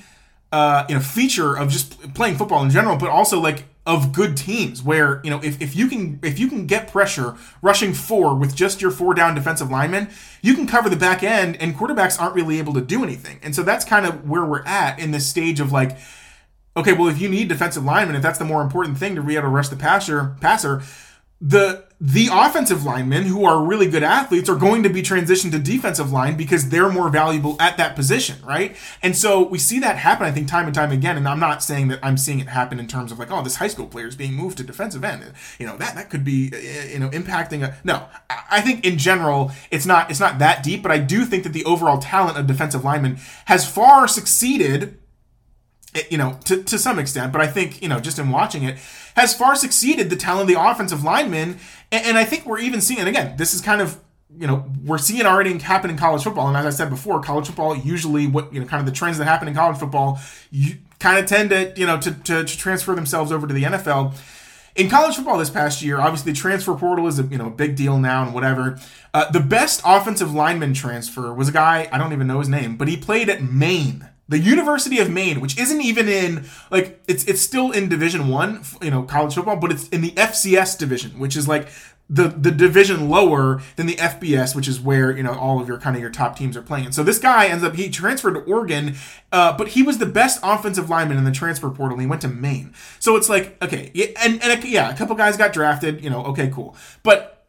uh, 0.51 0.85
you 0.87 0.95
know 0.95 1.01
feature 1.01 1.55
of 1.55 1.69
just 1.69 2.13
playing 2.13 2.35
football 2.35 2.63
in 2.63 2.69
general, 2.69 2.97
but 2.97 3.09
also 3.09 3.39
like 3.39 3.65
of 3.85 4.13
good 4.13 4.37
teams 4.37 4.81
where 4.81 5.19
you 5.23 5.29
know 5.29 5.41
if, 5.43 5.61
if 5.61 5.75
you 5.75 5.87
can 5.87 6.19
if 6.23 6.39
you 6.39 6.47
can 6.47 6.65
get 6.65 6.89
pressure 6.89 7.35
rushing 7.61 7.93
four 7.93 8.33
with 8.33 8.55
just 8.55 8.81
your 8.81 8.91
four 8.91 9.13
down 9.13 9.35
defensive 9.35 9.69
linemen 9.69 10.09
you 10.41 10.53
can 10.53 10.65
cover 10.65 10.87
the 10.87 10.95
back 10.95 11.21
end 11.21 11.57
and 11.57 11.75
quarterbacks 11.75 12.19
aren't 12.19 12.33
really 12.33 12.59
able 12.59 12.73
to 12.73 12.79
do 12.79 13.03
anything 13.03 13.39
and 13.43 13.53
so 13.53 13.61
that's 13.61 13.83
kind 13.83 14.05
of 14.05 14.27
where 14.29 14.45
we're 14.45 14.63
at 14.63 14.97
in 14.99 15.11
this 15.11 15.27
stage 15.27 15.59
of 15.59 15.73
like 15.73 15.97
okay 16.77 16.93
well 16.93 17.09
if 17.09 17.19
you 17.19 17.27
need 17.27 17.49
defensive 17.49 17.83
linemen 17.83 18.15
if 18.15 18.21
that's 18.21 18.39
the 18.39 18.45
more 18.45 18.61
important 18.61 18.97
thing 18.97 19.15
to 19.15 19.21
be 19.21 19.35
able 19.35 19.43
to 19.43 19.49
rush 19.49 19.67
the 19.67 19.75
passer 19.75 20.37
passer 20.39 20.81
the 21.43 21.83
the 21.99 22.29
offensive 22.31 22.85
linemen 22.85 23.23
who 23.23 23.45
are 23.45 23.63
really 23.63 23.87
good 23.87 24.03
athletes 24.03 24.49
are 24.49 24.55
going 24.55 24.83
to 24.83 24.89
be 24.89 25.01
transitioned 25.01 25.51
to 25.51 25.59
defensive 25.59 26.11
line 26.11 26.35
because 26.35 26.69
they're 26.69 26.89
more 26.89 27.09
valuable 27.09 27.55
at 27.61 27.77
that 27.77 27.95
position, 27.95 28.37
right? 28.45 28.75
And 29.01 29.15
so 29.15 29.41
we 29.47 29.57
see 29.57 29.79
that 29.79 29.97
happen, 29.97 30.25
I 30.25 30.31
think, 30.31 30.49
time 30.49 30.65
and 30.65 30.75
time 30.75 30.91
again. 30.91 31.15
And 31.15 31.27
I'm 31.27 31.39
not 31.39 31.63
saying 31.63 31.89
that 31.89 31.99
I'm 32.03 32.17
seeing 32.17 32.39
it 32.39 32.47
happen 32.47 32.79
in 32.79 32.87
terms 32.87 33.11
of 33.11 33.19
like, 33.19 33.31
oh, 33.31 33.41
this 33.41 33.57
high 33.57 33.67
school 33.67 33.87
player 33.87 34.07
is 34.07 34.15
being 34.15 34.33
moved 34.33 34.57
to 34.57 34.63
defensive 34.63 35.03
end. 35.03 35.33
You 35.59 35.65
know, 35.65 35.77
that 35.77 35.95
that 35.95 36.09
could 36.09 36.23
be, 36.23 36.49
uh, 36.53 36.91
you 36.91 36.99
know, 36.99 37.09
impacting 37.09 37.63
a 37.63 37.75
no. 37.83 38.05
I 38.29 38.61
think 38.61 38.85
in 38.85 38.97
general, 38.97 39.51
it's 39.69 39.85
not 39.85 40.09
it's 40.09 40.19
not 40.21 40.39
that 40.39 40.63
deep, 40.63 40.81
but 40.81 40.91
I 40.91 40.97
do 40.97 41.25
think 41.25 41.43
that 41.43 41.53
the 41.53 41.65
overall 41.65 41.99
talent 41.99 42.37
of 42.37 42.47
defensive 42.47 42.85
linemen 42.85 43.17
has 43.45 43.69
far 43.69 44.07
succeeded 44.07 44.97
you 46.09 46.17
know, 46.17 46.37
to, 46.45 46.63
to 46.63 46.77
some 46.77 46.99
extent, 46.99 47.31
but 47.31 47.41
I 47.41 47.47
think, 47.47 47.81
you 47.81 47.89
know, 47.89 47.99
just 47.99 48.19
in 48.19 48.29
watching 48.29 48.63
it, 48.63 48.77
has 49.15 49.35
far 49.35 49.55
succeeded 49.55 50.09
the 50.09 50.15
talent 50.15 50.49
of 50.49 50.55
the 50.55 50.61
offensive 50.61 51.03
linemen. 51.03 51.59
And, 51.91 52.05
and 52.05 52.17
I 52.17 52.25
think 52.25 52.45
we're 52.45 52.59
even 52.59 52.81
seeing, 52.81 52.99
and 52.99 53.09
again, 53.09 53.35
this 53.37 53.53
is 53.53 53.61
kind 53.61 53.81
of, 53.81 53.99
you 54.35 54.47
know, 54.47 54.65
we're 54.83 54.97
seeing 54.97 55.25
already 55.25 55.57
happen 55.59 55.91
in 55.91 55.97
college 55.97 56.23
football. 56.23 56.47
And 56.47 56.57
as 56.57 56.65
I 56.65 56.71
said 56.71 56.89
before, 56.89 57.21
college 57.21 57.47
football 57.47 57.75
usually 57.75 58.25
what, 58.25 58.51
you 58.51 58.59
know, 58.59 58.65
kind 58.65 58.79
of 58.79 58.87
the 58.87 58.91
trends 58.91 59.19
that 59.19 59.25
happen 59.25 59.47
in 59.47 59.53
college 59.53 59.77
football, 59.77 60.19
you 60.49 60.77
kind 60.99 61.19
of 61.19 61.27
tend 61.27 61.51
to, 61.51 61.73
you 61.75 61.85
know, 61.85 61.99
to, 61.99 62.11
to, 62.11 62.43
to 62.43 62.57
transfer 62.57 62.95
themselves 62.95 63.31
over 63.31 63.45
to 63.45 63.53
the 63.53 63.63
NFL. 63.63 64.15
In 64.75 64.89
college 64.89 65.15
football 65.15 65.37
this 65.37 65.51
past 65.51 65.83
year, 65.83 65.99
obviously 65.99 66.31
the 66.31 66.37
transfer 66.37 66.73
portal 66.73 67.05
is 67.05 67.19
a 67.19 67.23
you 67.23 67.37
know 67.37 67.45
a 67.45 67.51
big 67.51 67.75
deal 67.75 67.99
now 67.99 68.23
and 68.23 68.33
whatever. 68.33 68.79
Uh, 69.13 69.29
the 69.29 69.39
best 69.39 69.83
offensive 69.85 70.33
lineman 70.33 70.73
transfer 70.73 71.31
was 71.31 71.49
a 71.49 71.51
guy 71.51 71.87
I 71.91 71.99
don't 71.99 72.11
even 72.11 72.25
know 72.25 72.39
his 72.39 72.49
name, 72.49 72.75
but 72.75 72.87
he 72.87 72.97
played 72.97 73.29
at 73.29 73.43
Maine 73.43 74.09
the 74.29 74.39
University 74.39 74.99
of 74.99 75.09
Maine, 75.09 75.41
which 75.41 75.57
isn't 75.59 75.81
even 75.81 76.07
in 76.07 76.45
like 76.71 77.01
it's 77.07 77.23
it's 77.25 77.41
still 77.41 77.71
in 77.71 77.89
Division 77.89 78.29
One, 78.29 78.63
you 78.81 78.91
know, 78.91 79.03
college 79.03 79.35
football, 79.35 79.57
but 79.57 79.71
it's 79.71 79.89
in 79.89 80.01
the 80.01 80.11
FCS 80.11 80.77
division, 80.77 81.19
which 81.19 81.35
is 81.35 81.47
like 81.47 81.67
the 82.09 82.27
the 82.27 82.51
division 82.51 83.09
lower 83.09 83.61
than 83.75 83.85
the 83.85 83.95
FBS, 83.95 84.55
which 84.55 84.67
is 84.67 84.79
where 84.79 85.15
you 85.15 85.23
know 85.23 85.33
all 85.33 85.59
of 85.59 85.67
your 85.67 85.77
kind 85.77 85.95
of 85.95 86.01
your 86.01 86.11
top 86.11 86.37
teams 86.37 86.55
are 86.55 86.61
playing. 86.61 86.91
So 86.91 87.03
this 87.03 87.19
guy 87.19 87.47
ends 87.47 87.63
up 87.63 87.75
he 87.75 87.89
transferred 87.89 88.33
to 88.33 88.41
Oregon, 88.41 88.95
uh, 89.31 89.57
but 89.57 89.69
he 89.69 89.83
was 89.83 89.97
the 89.97 90.05
best 90.05 90.39
offensive 90.43 90.89
lineman 90.89 91.17
in 91.17 91.23
the 91.23 91.31
transfer 91.31 91.69
portal. 91.69 91.97
he 91.97 92.05
went 92.05 92.21
to 92.21 92.27
Maine. 92.27 92.73
So 92.99 93.15
it's 93.15 93.29
like 93.29 93.61
okay, 93.61 93.91
and 94.21 94.41
and 94.43 94.63
yeah, 94.63 94.89
a 94.89 94.95
couple 94.95 95.15
guys 95.15 95.37
got 95.37 95.53
drafted. 95.53 96.03
You 96.03 96.09
know, 96.09 96.23
okay, 96.25 96.49
cool, 96.53 96.75
but 97.03 97.45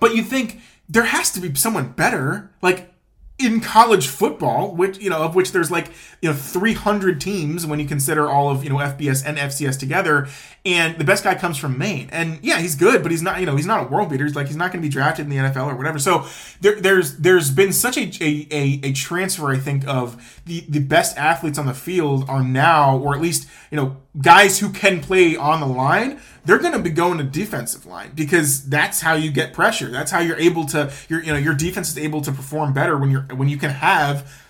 but 0.00 0.14
you 0.14 0.22
think 0.22 0.60
there 0.88 1.04
has 1.04 1.30
to 1.32 1.40
be 1.40 1.54
someone 1.54 1.92
better, 1.92 2.50
like 2.62 2.92
in 3.38 3.60
college 3.60 4.08
football, 4.08 4.74
which 4.74 4.98
you 4.98 5.10
know, 5.10 5.22
of 5.22 5.34
which 5.34 5.52
there's 5.52 5.70
like 5.70 5.90
you 6.20 6.30
know 6.30 6.34
300 6.34 7.20
teams 7.20 7.66
when 7.66 7.78
you 7.78 7.86
consider 7.86 8.28
all 8.28 8.50
of 8.50 8.64
you 8.64 8.70
know 8.70 8.76
FBS 8.76 9.22
and 9.24 9.38
FCS 9.38 9.78
together, 9.78 10.28
and 10.68 10.98
the 10.98 11.04
best 11.04 11.24
guy 11.24 11.34
comes 11.34 11.56
from 11.56 11.78
Maine, 11.78 12.10
and 12.12 12.38
yeah, 12.42 12.58
he's 12.60 12.74
good, 12.74 13.02
but 13.02 13.10
he's 13.10 13.22
not 13.22 13.40
you 13.40 13.46
know 13.46 13.56
he's 13.56 13.66
not 13.66 13.86
a 13.86 13.88
world 13.88 14.10
beater. 14.10 14.24
He's 14.24 14.36
like 14.36 14.48
he's 14.48 14.56
not 14.56 14.70
going 14.70 14.82
to 14.82 14.86
be 14.86 14.92
drafted 14.92 15.24
in 15.24 15.30
the 15.30 15.36
NFL 15.36 15.66
or 15.66 15.76
whatever. 15.76 15.98
So 15.98 16.26
there, 16.60 16.78
there's 16.78 17.16
there's 17.16 17.50
been 17.50 17.72
such 17.72 17.96
a, 17.96 18.10
a 18.20 18.46
a, 18.50 18.80
a 18.82 18.92
transfer, 18.92 19.50
I 19.50 19.56
think, 19.56 19.88
of 19.88 20.42
the 20.44 20.66
the 20.68 20.80
best 20.80 21.16
athletes 21.16 21.58
on 21.58 21.64
the 21.64 21.74
field 21.74 22.28
are 22.28 22.44
now, 22.44 22.98
or 22.98 23.14
at 23.14 23.22
least 23.22 23.48
you 23.70 23.76
know 23.76 23.96
guys 24.20 24.58
who 24.58 24.70
can 24.70 25.00
play 25.00 25.36
on 25.36 25.60
the 25.60 25.66
line 25.66 26.20
they're 26.44 26.58
going 26.58 26.72
to 26.72 26.78
be 26.78 26.88
going 26.88 27.18
to 27.18 27.24
defensive 27.24 27.84
line 27.84 28.10
because 28.14 28.66
that's 28.70 29.02
how 29.02 29.12
you 29.12 29.30
get 29.30 29.52
pressure. 29.52 29.90
That's 29.90 30.10
how 30.10 30.20
you're 30.20 30.38
able 30.38 30.64
to 30.66 30.90
your 31.10 31.22
you 31.22 31.30
know 31.30 31.38
your 31.38 31.52
defense 31.52 31.90
is 31.90 31.98
able 31.98 32.22
to 32.22 32.32
perform 32.32 32.72
better 32.72 32.96
when 32.96 33.10
you're 33.10 33.22
when 33.34 33.50
you 33.50 33.58
can 33.58 33.68
have 33.68 34.47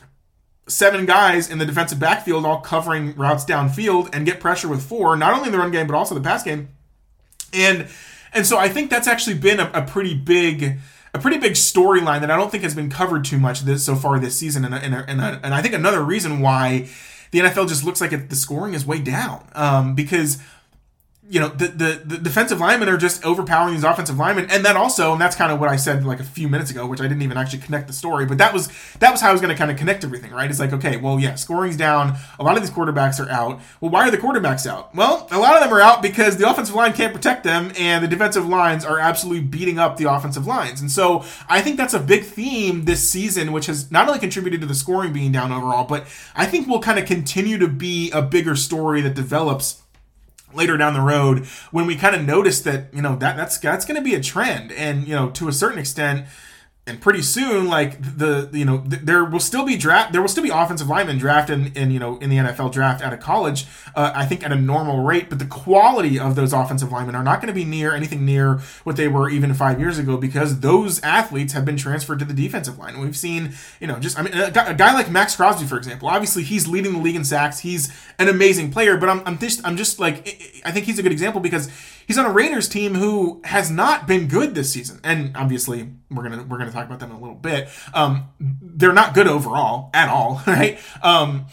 seven 0.68 1.06
guys 1.06 1.50
in 1.50 1.58
the 1.58 1.66
defensive 1.66 1.98
backfield 1.98 2.44
all 2.44 2.60
covering 2.60 3.14
routes 3.16 3.44
downfield 3.44 4.14
and 4.14 4.26
get 4.26 4.40
pressure 4.40 4.68
with 4.68 4.82
four, 4.82 5.16
not 5.16 5.34
only 5.34 5.46
in 5.46 5.52
the 5.52 5.58
run 5.58 5.70
game 5.70 5.86
but 5.86 5.94
also 5.94 6.14
the 6.14 6.20
pass 6.20 6.42
game. 6.42 6.68
And 7.52 7.88
and 8.32 8.46
so 8.46 8.58
I 8.58 8.68
think 8.68 8.90
that's 8.90 9.08
actually 9.08 9.38
been 9.38 9.58
a, 9.60 9.70
a 9.74 9.82
pretty 9.82 10.14
big 10.14 10.78
a 11.14 11.18
pretty 11.18 11.38
big 11.38 11.52
storyline 11.52 12.20
that 12.20 12.30
I 12.30 12.36
don't 12.36 12.50
think 12.50 12.62
has 12.62 12.74
been 12.74 12.90
covered 12.90 13.24
too 13.24 13.38
much 13.38 13.62
this 13.62 13.84
so 13.84 13.96
far 13.96 14.18
this 14.18 14.36
season, 14.36 14.64
and 14.64 14.74
and, 14.74 14.94
and, 14.94 15.20
and 15.20 15.54
I 15.54 15.62
think 15.62 15.74
another 15.74 16.02
reason 16.02 16.40
why 16.40 16.88
the 17.30 17.40
NFL 17.40 17.68
just 17.68 17.84
looks 17.84 18.00
like 18.00 18.12
it, 18.12 18.30
the 18.30 18.36
scoring 18.36 18.74
is 18.74 18.86
way 18.86 19.00
down 19.00 19.46
um, 19.54 19.94
because 19.94 20.38
you 21.30 21.40
know, 21.40 21.48
the, 21.48 21.68
the, 21.68 22.02
the 22.06 22.16
defensive 22.16 22.58
linemen 22.58 22.88
are 22.88 22.96
just 22.96 23.22
overpowering 23.22 23.74
these 23.74 23.84
offensive 23.84 24.16
linemen, 24.16 24.50
and 24.50 24.64
then 24.64 24.78
also, 24.78 25.12
and 25.12 25.20
that's 25.20 25.36
kind 25.36 25.52
of 25.52 25.60
what 25.60 25.68
I 25.68 25.76
said 25.76 26.06
like 26.06 26.20
a 26.20 26.24
few 26.24 26.48
minutes 26.48 26.70
ago, 26.70 26.86
which 26.86 27.00
I 27.00 27.04
didn't 27.04 27.20
even 27.20 27.36
actually 27.36 27.58
connect 27.58 27.86
the 27.86 27.92
story, 27.92 28.24
but 28.24 28.38
that 28.38 28.54
was 28.54 28.68
that 29.00 29.12
was 29.12 29.20
how 29.20 29.28
I 29.28 29.32
was 29.32 29.42
going 29.42 29.54
to 29.54 29.58
kind 29.58 29.70
of 29.70 29.76
connect 29.76 30.04
everything, 30.04 30.30
right? 30.30 30.48
It's 30.48 30.58
like, 30.58 30.72
okay, 30.72 30.96
well, 30.96 31.20
yeah, 31.20 31.34
scoring's 31.34 31.76
down, 31.76 32.16
a 32.38 32.42
lot 32.42 32.56
of 32.56 32.62
these 32.62 32.70
quarterbacks 32.70 33.24
are 33.24 33.30
out. 33.30 33.60
Well, 33.80 33.90
why 33.90 34.08
are 34.08 34.10
the 34.10 34.16
quarterbacks 34.16 34.66
out? 34.66 34.94
Well, 34.94 35.28
a 35.30 35.38
lot 35.38 35.54
of 35.54 35.62
them 35.62 35.72
are 35.72 35.82
out 35.82 36.00
because 36.00 36.38
the 36.38 36.48
offensive 36.48 36.74
line 36.74 36.94
can't 36.94 37.12
protect 37.12 37.44
them, 37.44 37.72
and 37.78 38.02
the 38.02 38.08
defensive 38.08 38.48
lines 38.48 38.86
are 38.86 38.98
absolutely 38.98 39.42
beating 39.42 39.78
up 39.78 39.98
the 39.98 40.10
offensive 40.10 40.46
lines, 40.46 40.80
and 40.80 40.90
so 40.90 41.24
I 41.46 41.60
think 41.60 41.76
that's 41.76 41.94
a 41.94 42.00
big 42.00 42.24
theme 42.24 42.86
this 42.86 43.06
season, 43.06 43.52
which 43.52 43.66
has 43.66 43.90
not 43.90 44.08
only 44.08 44.18
contributed 44.18 44.62
to 44.62 44.66
the 44.66 44.74
scoring 44.74 45.12
being 45.12 45.32
down 45.32 45.52
overall, 45.52 45.84
but 45.84 46.06
I 46.34 46.46
think 46.46 46.66
will 46.66 46.80
kind 46.80 46.98
of 46.98 47.04
continue 47.04 47.58
to 47.58 47.68
be 47.68 48.10
a 48.12 48.22
bigger 48.22 48.56
story 48.56 49.02
that 49.02 49.14
develops 49.14 49.82
later 50.54 50.76
down 50.76 50.94
the 50.94 51.00
road 51.00 51.46
when 51.70 51.86
we 51.86 51.96
kind 51.96 52.16
of 52.16 52.24
notice 52.24 52.60
that 52.62 52.92
you 52.92 53.02
know 53.02 53.16
that 53.16 53.36
that's 53.36 53.58
that's 53.58 53.84
going 53.84 53.96
to 53.96 54.02
be 54.02 54.14
a 54.14 54.20
trend. 54.20 54.72
And 54.72 55.06
you 55.06 55.14
know 55.14 55.30
to 55.30 55.48
a 55.48 55.52
certain 55.52 55.78
extent 55.78 56.26
and 56.88 57.00
pretty 57.00 57.22
soon, 57.22 57.68
like 57.68 58.00
the 58.00 58.48
you 58.52 58.64
know 58.64 58.78
th- 58.78 59.02
there 59.02 59.24
will 59.24 59.40
still 59.40 59.64
be 59.64 59.76
draft 59.76 60.12
there 60.12 60.20
will 60.20 60.28
still 60.28 60.42
be 60.42 60.50
offensive 60.50 60.88
linemen 60.88 61.18
drafted 61.18 61.58
in, 61.58 61.72
in 61.74 61.90
you 61.90 61.98
know 61.98 62.18
in 62.18 62.30
the 62.30 62.36
NFL 62.36 62.72
draft 62.72 63.02
out 63.02 63.12
of 63.12 63.20
college. 63.20 63.66
Uh, 63.94 64.12
I 64.14 64.24
think 64.24 64.44
at 64.44 64.50
a 64.50 64.56
normal 64.56 65.02
rate, 65.04 65.28
but 65.28 65.38
the 65.38 65.46
quality 65.46 66.18
of 66.18 66.34
those 66.34 66.52
offensive 66.52 66.90
linemen 66.90 67.14
are 67.14 67.22
not 67.22 67.40
going 67.40 67.48
to 67.48 67.54
be 67.54 67.64
near 67.64 67.94
anything 67.94 68.24
near 68.24 68.58
what 68.84 68.96
they 68.96 69.06
were 69.06 69.28
even 69.28 69.52
five 69.54 69.78
years 69.78 69.98
ago 69.98 70.16
because 70.16 70.60
those 70.60 71.02
athletes 71.02 71.52
have 71.52 71.64
been 71.64 71.76
transferred 71.76 72.18
to 72.20 72.24
the 72.24 72.34
defensive 72.34 72.78
line. 72.78 72.98
We've 72.98 73.16
seen 73.16 73.52
you 73.80 73.86
know 73.86 73.98
just 73.98 74.18
I 74.18 74.22
mean 74.22 74.34
a 74.34 74.50
guy, 74.50 74.70
a 74.70 74.74
guy 74.74 74.94
like 74.94 75.10
Maxx 75.10 75.36
Crosby 75.36 75.66
for 75.66 75.76
example. 75.76 76.08
Obviously, 76.08 76.42
he's 76.42 76.66
leading 76.66 76.94
the 76.94 77.00
league 77.00 77.16
in 77.16 77.24
sacks. 77.24 77.60
He's 77.60 77.92
an 78.18 78.28
amazing 78.28 78.72
player, 78.72 78.96
but 78.96 79.08
I'm 79.08 79.22
I'm 79.26 79.38
just 79.38 79.64
I'm 79.66 79.76
just 79.76 80.00
like 80.00 80.26
I 80.64 80.72
think 80.72 80.86
he's 80.86 80.98
a 80.98 81.02
good 81.02 81.12
example 81.12 81.40
because 81.40 81.70
he's 82.08 82.18
on 82.18 82.26
a 82.26 82.32
Raiders 82.32 82.68
team 82.68 82.96
who 82.96 83.40
has 83.44 83.70
not 83.70 84.08
been 84.08 84.26
good 84.26 84.56
this 84.56 84.72
season, 84.72 84.98
and 85.04 85.36
obviously 85.36 85.88
we're 86.10 86.28
gonna 86.28 86.42
we're 86.42 86.58
gonna 86.58 86.72
talk 86.72 86.86
about 86.86 86.98
them 86.98 87.10
in 87.10 87.16
a 87.16 87.20
little 87.20 87.36
bit. 87.36 87.68
Um, 87.94 88.30
they're 88.40 88.92
not 88.92 89.14
good 89.14 89.28
overall 89.28 89.90
at 89.94 90.08
all, 90.08 90.42
right? 90.46 90.80
Um, 91.02 91.46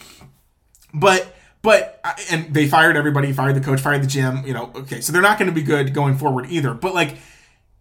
but 0.91 1.35
but 1.61 2.01
and 2.31 2.51
they 2.51 2.67
fired 2.67 2.97
everybody, 2.97 3.31
fired 3.33 3.55
the 3.55 3.61
coach, 3.61 3.81
fired 3.81 4.01
the 4.01 4.07
gym. 4.07 4.43
You 4.47 4.53
know, 4.53 4.71
okay, 4.73 5.01
so 5.01 5.13
they're 5.13 5.21
not 5.21 5.37
going 5.37 5.49
to 5.49 5.55
be 5.55 5.61
good 5.61 5.93
going 5.93 6.17
forward 6.17 6.47
either. 6.49 6.73
But 6.73 6.95
like 6.95 7.17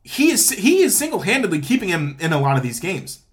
he 0.03 0.31
is 0.31 0.51
he 0.51 0.83
is 0.83 0.97
single 0.97 1.21
handedly 1.21 1.61
keeping 1.61 1.89
him 1.89 2.17
in 2.21 2.33
a 2.33 2.41
lot 2.41 2.59
of 2.59 2.63
these 2.63 2.81
games 2.81 3.24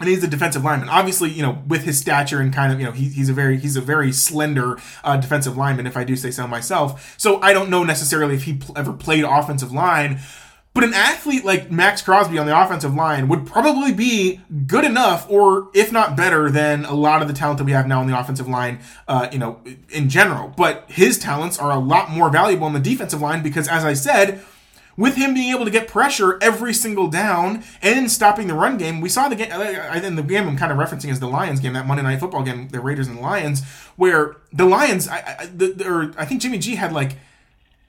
and 0.00 0.08
he's 0.08 0.22
a 0.22 0.28
defensive 0.28 0.62
lineman. 0.62 0.88
Obviously, 0.88 1.30
you 1.30 1.42
know, 1.42 1.62
with 1.66 1.82
his 1.82 1.98
stature 1.98 2.40
and 2.40 2.52
kind 2.52 2.72
of, 2.72 2.78
you 2.78 2.86
know, 2.86 2.92
he, 2.92 3.08
he's 3.08 3.28
a 3.28 3.32
very 3.32 3.58
he's 3.58 3.76
a 3.76 3.80
very 3.80 4.12
slender 4.12 4.78
uh, 5.04 5.16
defensive 5.16 5.56
lineman, 5.56 5.86
if 5.86 5.96
I 5.96 6.04
do 6.04 6.16
say 6.16 6.30
so 6.30 6.46
myself. 6.46 7.14
So 7.18 7.40
I 7.40 7.52
don't 7.52 7.70
know 7.70 7.84
necessarily 7.84 8.34
if 8.34 8.44
he 8.44 8.54
pl- 8.54 8.76
ever 8.78 8.92
played 8.92 9.24
offensive 9.24 9.72
line. 9.72 10.20
But 10.74 10.84
an 10.84 10.94
athlete 10.94 11.44
like 11.44 11.72
Maxx 11.72 12.02
Crosby 12.02 12.38
on 12.38 12.46
the 12.46 12.56
offensive 12.56 12.94
line 12.94 13.26
would 13.26 13.46
probably 13.46 13.92
be 13.92 14.40
good 14.68 14.84
enough, 14.84 15.28
or 15.28 15.70
if 15.74 15.90
not 15.90 16.16
better, 16.16 16.50
than 16.50 16.84
a 16.84 16.94
lot 16.94 17.20
of 17.20 17.26
the 17.26 17.34
talent 17.34 17.58
that 17.58 17.64
we 17.64 17.72
have 17.72 17.88
now 17.88 18.00
on 18.00 18.06
the 18.06 18.16
offensive 18.16 18.46
line, 18.46 18.78
uh, 19.08 19.28
you 19.32 19.40
know, 19.40 19.60
in 19.90 20.08
general. 20.08 20.52
But 20.56 20.84
his 20.86 21.18
talents 21.18 21.58
are 21.58 21.72
a 21.72 21.78
lot 21.80 22.10
more 22.10 22.30
valuable 22.30 22.66
on 22.66 22.74
the 22.74 22.80
defensive 22.80 23.20
line 23.20 23.42
because, 23.42 23.66
as 23.66 23.84
I 23.84 23.94
said, 23.94 24.44
with 24.98 25.14
him 25.14 25.32
being 25.32 25.54
able 25.54 25.64
to 25.64 25.70
get 25.70 25.88
pressure 25.88 26.38
every 26.42 26.74
single 26.74 27.06
down 27.06 27.62
and 27.80 28.10
stopping 28.10 28.48
the 28.48 28.54
run 28.54 28.76
game. 28.76 29.00
We 29.00 29.08
saw 29.08 29.28
the 29.28 29.36
game, 29.36 29.50
in 29.50 30.16
the 30.16 30.22
game 30.22 30.48
I'm 30.48 30.58
kind 30.58 30.72
of 30.72 30.76
referencing 30.76 31.08
is 31.10 31.20
the 31.20 31.28
Lions 31.28 31.60
game, 31.60 31.72
that 31.72 31.86
Monday 31.86 32.02
Night 32.02 32.18
Football 32.18 32.42
game, 32.42 32.68
the 32.68 32.80
Raiders 32.80 33.06
and 33.06 33.16
the 33.16 33.22
Lions, 33.22 33.64
where 33.96 34.36
the 34.52 34.66
Lions, 34.66 35.08
I, 35.08 35.36
I, 35.38 35.46
the, 35.46 35.88
or 35.88 36.12
I 36.18 36.24
think 36.24 36.42
Jimmy 36.42 36.58
G 36.58 36.74
had 36.74 36.92
like, 36.92 37.16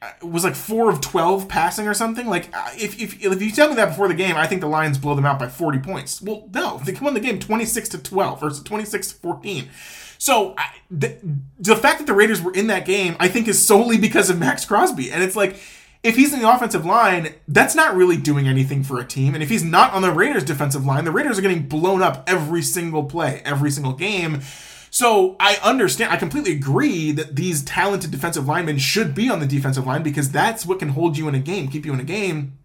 uh, 0.04 0.12
was 0.22 0.44
like 0.44 0.56
four 0.56 0.90
of 0.92 1.02
12 1.02 1.50
passing 1.50 1.88
or 1.88 1.96
something. 1.96 2.28
Like, 2.28 2.56
uh, 2.56 2.70
if, 2.76 3.02
if, 3.02 3.22
if 3.26 3.42
you 3.42 3.52
tell 3.52 3.70
me 3.70 3.76
that 3.76 3.90
before 3.90 4.08
the 4.08 4.14
game, 4.14 4.38
I 4.38 4.46
think 4.46 4.62
the 4.62 4.68
Lions 4.68 5.00
blow 5.00 5.16
them 5.16 5.26
out 5.26 5.40
by 5.40 5.50
40 5.50 5.80
points. 5.80 6.22
Well, 6.22 6.48
no, 6.54 6.78
they 6.86 6.94
won 6.94 7.16
the 7.16 7.20
game 7.20 7.40
26 7.40 7.90
to 7.90 7.98
12 7.98 8.44
or 8.44 8.52
26 8.52 9.08
to 9.08 9.16
14. 9.16 9.70
So 10.20 10.54
the, 10.92 11.18
the 11.58 11.76
fact 11.76 11.98
that 12.00 12.06
the 12.06 12.14
Raiders 12.14 12.42
were 12.42 12.54
in 12.54 12.68
that 12.68 12.86
game, 12.86 13.16
I 13.20 13.30
think, 13.30 13.48
is 13.48 13.66
solely 13.66 13.98
because 13.98 14.30
of 14.30 14.38
Maxx 14.38 14.64
Crosby. 14.64 15.12
And 15.12 15.24
it's 15.24 15.36
like, 15.36 15.60
if 16.02 16.16
he's 16.16 16.34
in 16.34 16.40
the 16.40 16.50
offensive 16.50 16.86
line, 16.86 17.34
that's 17.48 17.76
not 17.76 17.96
really 17.96 18.16
doing 18.16 18.48
anything 18.48 18.84
for 18.84 19.00
a 19.00 19.06
team. 19.06 19.34
And 19.34 19.44
if 19.44 19.50
he's 19.50 19.64
not 19.64 19.94
on 19.94 20.02
the 20.02 20.12
Raiders' 20.12 20.46
defensive 20.46 20.86
line, 20.86 21.04
the 21.04 21.12
Raiders 21.12 21.38
are 21.38 21.42
getting 21.42 21.68
blown 21.68 22.02
up 22.02 22.24
every 22.28 22.62
single 22.62 23.04
play, 23.04 23.42
every 23.44 23.70
single 23.70 23.94
game. 23.94 24.42
So 24.92 25.36
I 25.40 25.58
understand, 25.62 26.12
I 26.12 26.18
completely 26.18 26.54
agree 26.54 27.12
that 27.12 27.36
these 27.36 27.64
talented 27.64 28.12
defensive 28.12 28.48
linemen 28.48 28.78
should 28.78 29.14
be 29.14 29.30
on 29.30 29.40
the 29.40 29.46
defensive 29.46 29.86
line 29.86 30.02
because 30.02 30.32
that's 30.32 30.66
what 30.66 30.80
can 30.80 30.90
hold 30.90 31.18
you 31.18 31.28
in 31.28 31.36
a 31.36 31.40
game, 31.40 31.68
keep 31.68 31.86
you 31.86 31.94
in 31.94 32.00
a 32.00 32.06
game. 32.06 32.59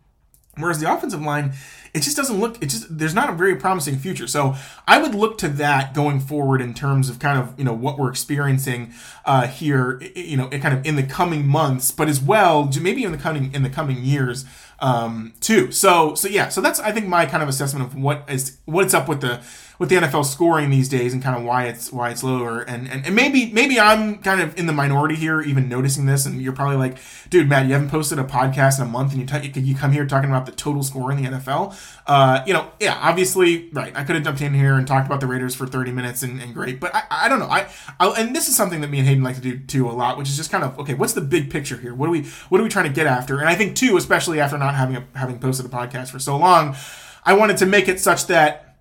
Whereas 0.56 0.80
the 0.80 0.92
offensive 0.92 1.22
line, 1.22 1.52
it 1.92 2.02
just 2.02 2.16
doesn't 2.16 2.38
look. 2.38 2.62
It 2.62 2.66
just 2.66 2.98
there's 2.98 3.14
not 3.14 3.30
a 3.30 3.32
very 3.32 3.56
promising 3.56 3.96
future. 3.96 4.26
So 4.26 4.56
I 4.86 5.00
would 5.00 5.14
look 5.14 5.38
to 5.38 5.48
that 5.48 5.94
going 5.94 6.20
forward 6.20 6.60
in 6.60 6.74
terms 6.74 7.08
of 7.08 7.18
kind 7.18 7.38
of 7.38 7.58
you 7.58 7.64
know 7.64 7.72
what 7.72 7.98
we're 7.98 8.10
experiencing 8.10 8.92
uh, 9.24 9.46
here. 9.46 10.00
You 10.14 10.36
know, 10.36 10.48
kind 10.48 10.76
of 10.76 10.84
in 10.84 10.96
the 10.96 11.02
coming 11.04 11.46
months, 11.46 11.90
but 11.90 12.08
as 12.08 12.20
well 12.20 12.70
maybe 12.80 13.04
in 13.04 13.12
the 13.12 13.18
coming 13.18 13.54
in 13.54 13.62
the 13.62 13.70
coming 13.70 14.02
years 14.02 14.44
um, 14.80 15.34
too. 15.40 15.70
So 15.70 16.14
so 16.14 16.28
yeah. 16.28 16.48
So 16.48 16.60
that's 16.60 16.80
I 16.80 16.92
think 16.92 17.06
my 17.06 17.26
kind 17.26 17.42
of 17.42 17.48
assessment 17.48 17.86
of 17.86 17.94
what 17.94 18.24
is 18.28 18.58
what's 18.64 18.94
up 18.94 19.08
with 19.08 19.20
the 19.20 19.40
with 19.78 19.88
the 19.88 19.96
NFL 19.96 20.24
scoring 20.24 20.70
these 20.70 20.88
days 20.88 21.12
and 21.12 21.22
kind 21.22 21.36
of 21.36 21.42
why 21.42 21.64
it's 21.64 21.92
why 21.92 22.10
it's 22.10 22.22
lower. 22.22 22.60
And, 22.62 22.88
and 22.88 23.04
and 23.04 23.14
maybe 23.14 23.50
maybe 23.52 23.80
I'm 23.80 24.18
kind 24.18 24.40
of 24.40 24.56
in 24.58 24.66
the 24.66 24.72
minority 24.72 25.16
here, 25.16 25.40
even 25.40 25.68
noticing 25.68 26.06
this. 26.06 26.26
And 26.26 26.40
you're 26.40 26.52
probably 26.52 26.76
like, 26.76 26.98
dude, 27.28 27.48
Matt, 27.48 27.66
you 27.66 27.72
haven't 27.72 27.90
posted 27.90 28.18
a 28.18 28.24
podcast 28.24 28.80
in 28.80 28.86
a 28.86 28.88
month, 28.88 29.12
and 29.12 29.20
you 29.20 29.50
t- 29.50 29.60
you 29.60 29.74
come 29.74 29.92
here 29.92 30.06
talking 30.06 30.30
about 30.30 30.46
the 30.46 30.52
total 30.52 30.82
score 30.82 31.10
in 31.10 31.22
the 31.22 31.28
NFL. 31.28 31.76
Uh, 32.06 32.42
you 32.46 32.52
know, 32.52 32.70
yeah, 32.80 32.98
obviously, 33.00 33.68
right. 33.72 33.94
I 33.96 34.04
could 34.04 34.14
have 34.14 34.24
jumped 34.24 34.40
in 34.40 34.54
here 34.54 34.74
and 34.74 34.86
talked 34.86 35.06
about 35.06 35.20
the 35.20 35.26
Raiders 35.26 35.54
for 35.54 35.66
30 35.66 35.92
minutes 35.92 36.22
and, 36.22 36.40
and 36.40 36.54
great, 36.54 36.78
but 36.78 36.94
I, 36.94 37.02
I 37.10 37.28
don't 37.28 37.40
know. 37.40 37.48
I 37.48 37.68
I'll, 37.98 38.14
and 38.14 38.34
this 38.34 38.48
is 38.48 38.56
something 38.56 38.80
that 38.80 38.90
me 38.90 38.98
and 38.98 39.08
Hayden 39.08 39.24
like 39.24 39.36
to 39.36 39.40
do 39.40 39.58
too 39.58 39.88
a 39.88 39.92
lot, 39.92 40.18
which 40.18 40.28
is 40.28 40.36
just 40.36 40.50
kind 40.50 40.62
of 40.62 40.78
okay. 40.78 40.94
What's 40.94 41.14
the 41.14 41.20
big 41.20 41.50
picture 41.50 41.78
here? 41.78 41.94
What 41.94 42.08
are 42.08 42.12
we 42.12 42.24
what 42.48 42.60
are 42.60 42.64
we 42.64 42.70
trying 42.70 42.86
to 42.86 42.92
get 42.92 43.06
after? 43.06 43.40
And 43.40 43.48
I 43.48 43.54
think 43.54 43.74
too, 43.74 43.96
especially 43.96 44.40
after 44.40 44.56
not 44.56 44.74
having 44.74 44.96
a, 44.96 45.04
having 45.14 45.38
posted 45.38 45.66
a 45.66 45.68
podcast 45.68 46.10
for 46.10 46.18
so 46.18 46.36
long, 46.36 46.76
I 47.24 47.34
wanted 47.34 47.56
to 47.58 47.66
make 47.66 47.88
it 47.88 47.98
such 47.98 48.26
that 48.28 48.73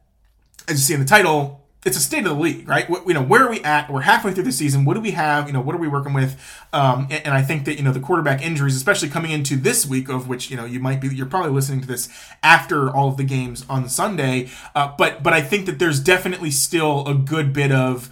as 0.67 0.77
you 0.77 0.83
see 0.83 0.93
in 0.93 0.99
the 0.99 1.05
title, 1.05 1.63
it's 1.85 1.97
a 1.97 1.99
state 1.99 2.19
of 2.19 2.25
the 2.25 2.33
league, 2.33 2.67
right? 2.67 2.89
What, 2.89 3.05
you 3.07 3.13
know, 3.13 3.21
where 3.21 3.43
are 3.43 3.49
we 3.49 3.61
at? 3.61 3.91
We're 3.91 4.01
halfway 4.01 4.31
through 4.31 4.45
the 4.45 4.51
season. 4.51 4.85
What 4.85 4.93
do 4.93 5.01
we 5.01 5.11
have? 5.11 5.47
You 5.47 5.53
know, 5.53 5.61
what 5.61 5.75
are 5.75 5.79
we 5.79 5.87
working 5.87 6.13
with? 6.13 6.39
Um, 6.71 7.07
and, 7.11 7.25
and, 7.25 7.33
I 7.33 7.41
think 7.41 7.65
that 7.65 7.75
you 7.75 7.83
know 7.83 7.91
the 7.91 7.99
quarterback 7.99 8.41
injuries, 8.41 8.75
especially 8.75 9.09
coming 9.09 9.31
into 9.31 9.57
this 9.57 9.85
week, 9.85 10.09
of 10.09 10.27
which 10.27 10.49
you 10.49 10.55
know 10.55 10.65
you 10.65 10.79
might 10.79 11.01
be, 11.01 11.09
you're 11.09 11.25
probably 11.25 11.51
listening 11.51 11.81
to 11.81 11.87
this 11.87 12.09
after 12.41 12.89
all 12.89 13.09
of 13.09 13.17
the 13.17 13.23
games 13.23 13.65
on 13.69 13.89
Sunday. 13.89 14.49
Uh, 14.73 14.93
but 14.97 15.23
but 15.23 15.33
I 15.33 15.41
think 15.41 15.65
that 15.65 15.79
there's 15.79 15.99
definitely 15.99 16.51
still 16.51 17.05
a 17.05 17.13
good 17.13 17.51
bit 17.51 17.71
of 17.71 18.09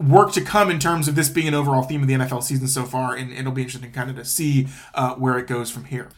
work 0.00 0.32
to 0.32 0.40
come 0.40 0.68
in 0.70 0.80
terms 0.80 1.06
of 1.06 1.14
this 1.14 1.28
being 1.28 1.46
an 1.46 1.54
overall 1.54 1.82
theme 1.82 2.02
of 2.02 2.08
the 2.08 2.14
NFL 2.14 2.42
season 2.42 2.66
so 2.66 2.84
far, 2.84 3.14
and 3.14 3.32
it'll 3.32 3.52
be 3.52 3.62
interesting 3.62 3.92
kind 3.92 4.10
of 4.10 4.16
to 4.16 4.24
see 4.24 4.68
uh, 4.94 5.14
where 5.14 5.38
it 5.38 5.46
goes 5.46 5.70
from 5.70 5.84
here. 5.84 6.08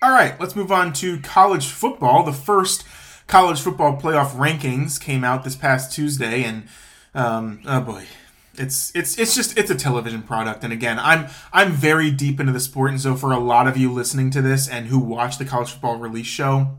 All 0.00 0.12
right, 0.12 0.40
let's 0.40 0.56
move 0.56 0.72
on 0.72 0.92
to 0.94 1.20
college 1.20 1.66
football. 1.66 2.22
The 2.22 2.32
first 2.32 2.84
college 3.28 3.60
football 3.60 4.00
playoff 4.00 4.30
rankings 4.30 5.00
came 5.00 5.22
out 5.22 5.44
this 5.44 5.54
past 5.54 5.92
Tuesday, 5.92 6.42
and 6.42 6.66
um, 7.14 7.60
oh 7.66 7.80
boy, 7.80 8.06
it's 8.56 8.90
it's 8.96 9.16
it's 9.18 9.36
just 9.36 9.56
it's 9.56 9.70
a 9.70 9.74
television 9.76 10.22
product. 10.22 10.64
And 10.64 10.72
again, 10.72 10.98
I'm 10.98 11.28
I'm 11.52 11.70
very 11.70 12.10
deep 12.10 12.40
into 12.40 12.52
the 12.52 12.60
sport, 12.60 12.90
and 12.90 13.00
so 13.00 13.14
for 13.14 13.30
a 13.30 13.38
lot 13.38 13.68
of 13.68 13.76
you 13.76 13.92
listening 13.92 14.30
to 14.30 14.42
this 14.42 14.68
and 14.68 14.86
who 14.86 14.98
watch 14.98 15.38
the 15.38 15.44
college 15.44 15.70
football 15.70 15.96
release 15.96 16.26
show. 16.26 16.78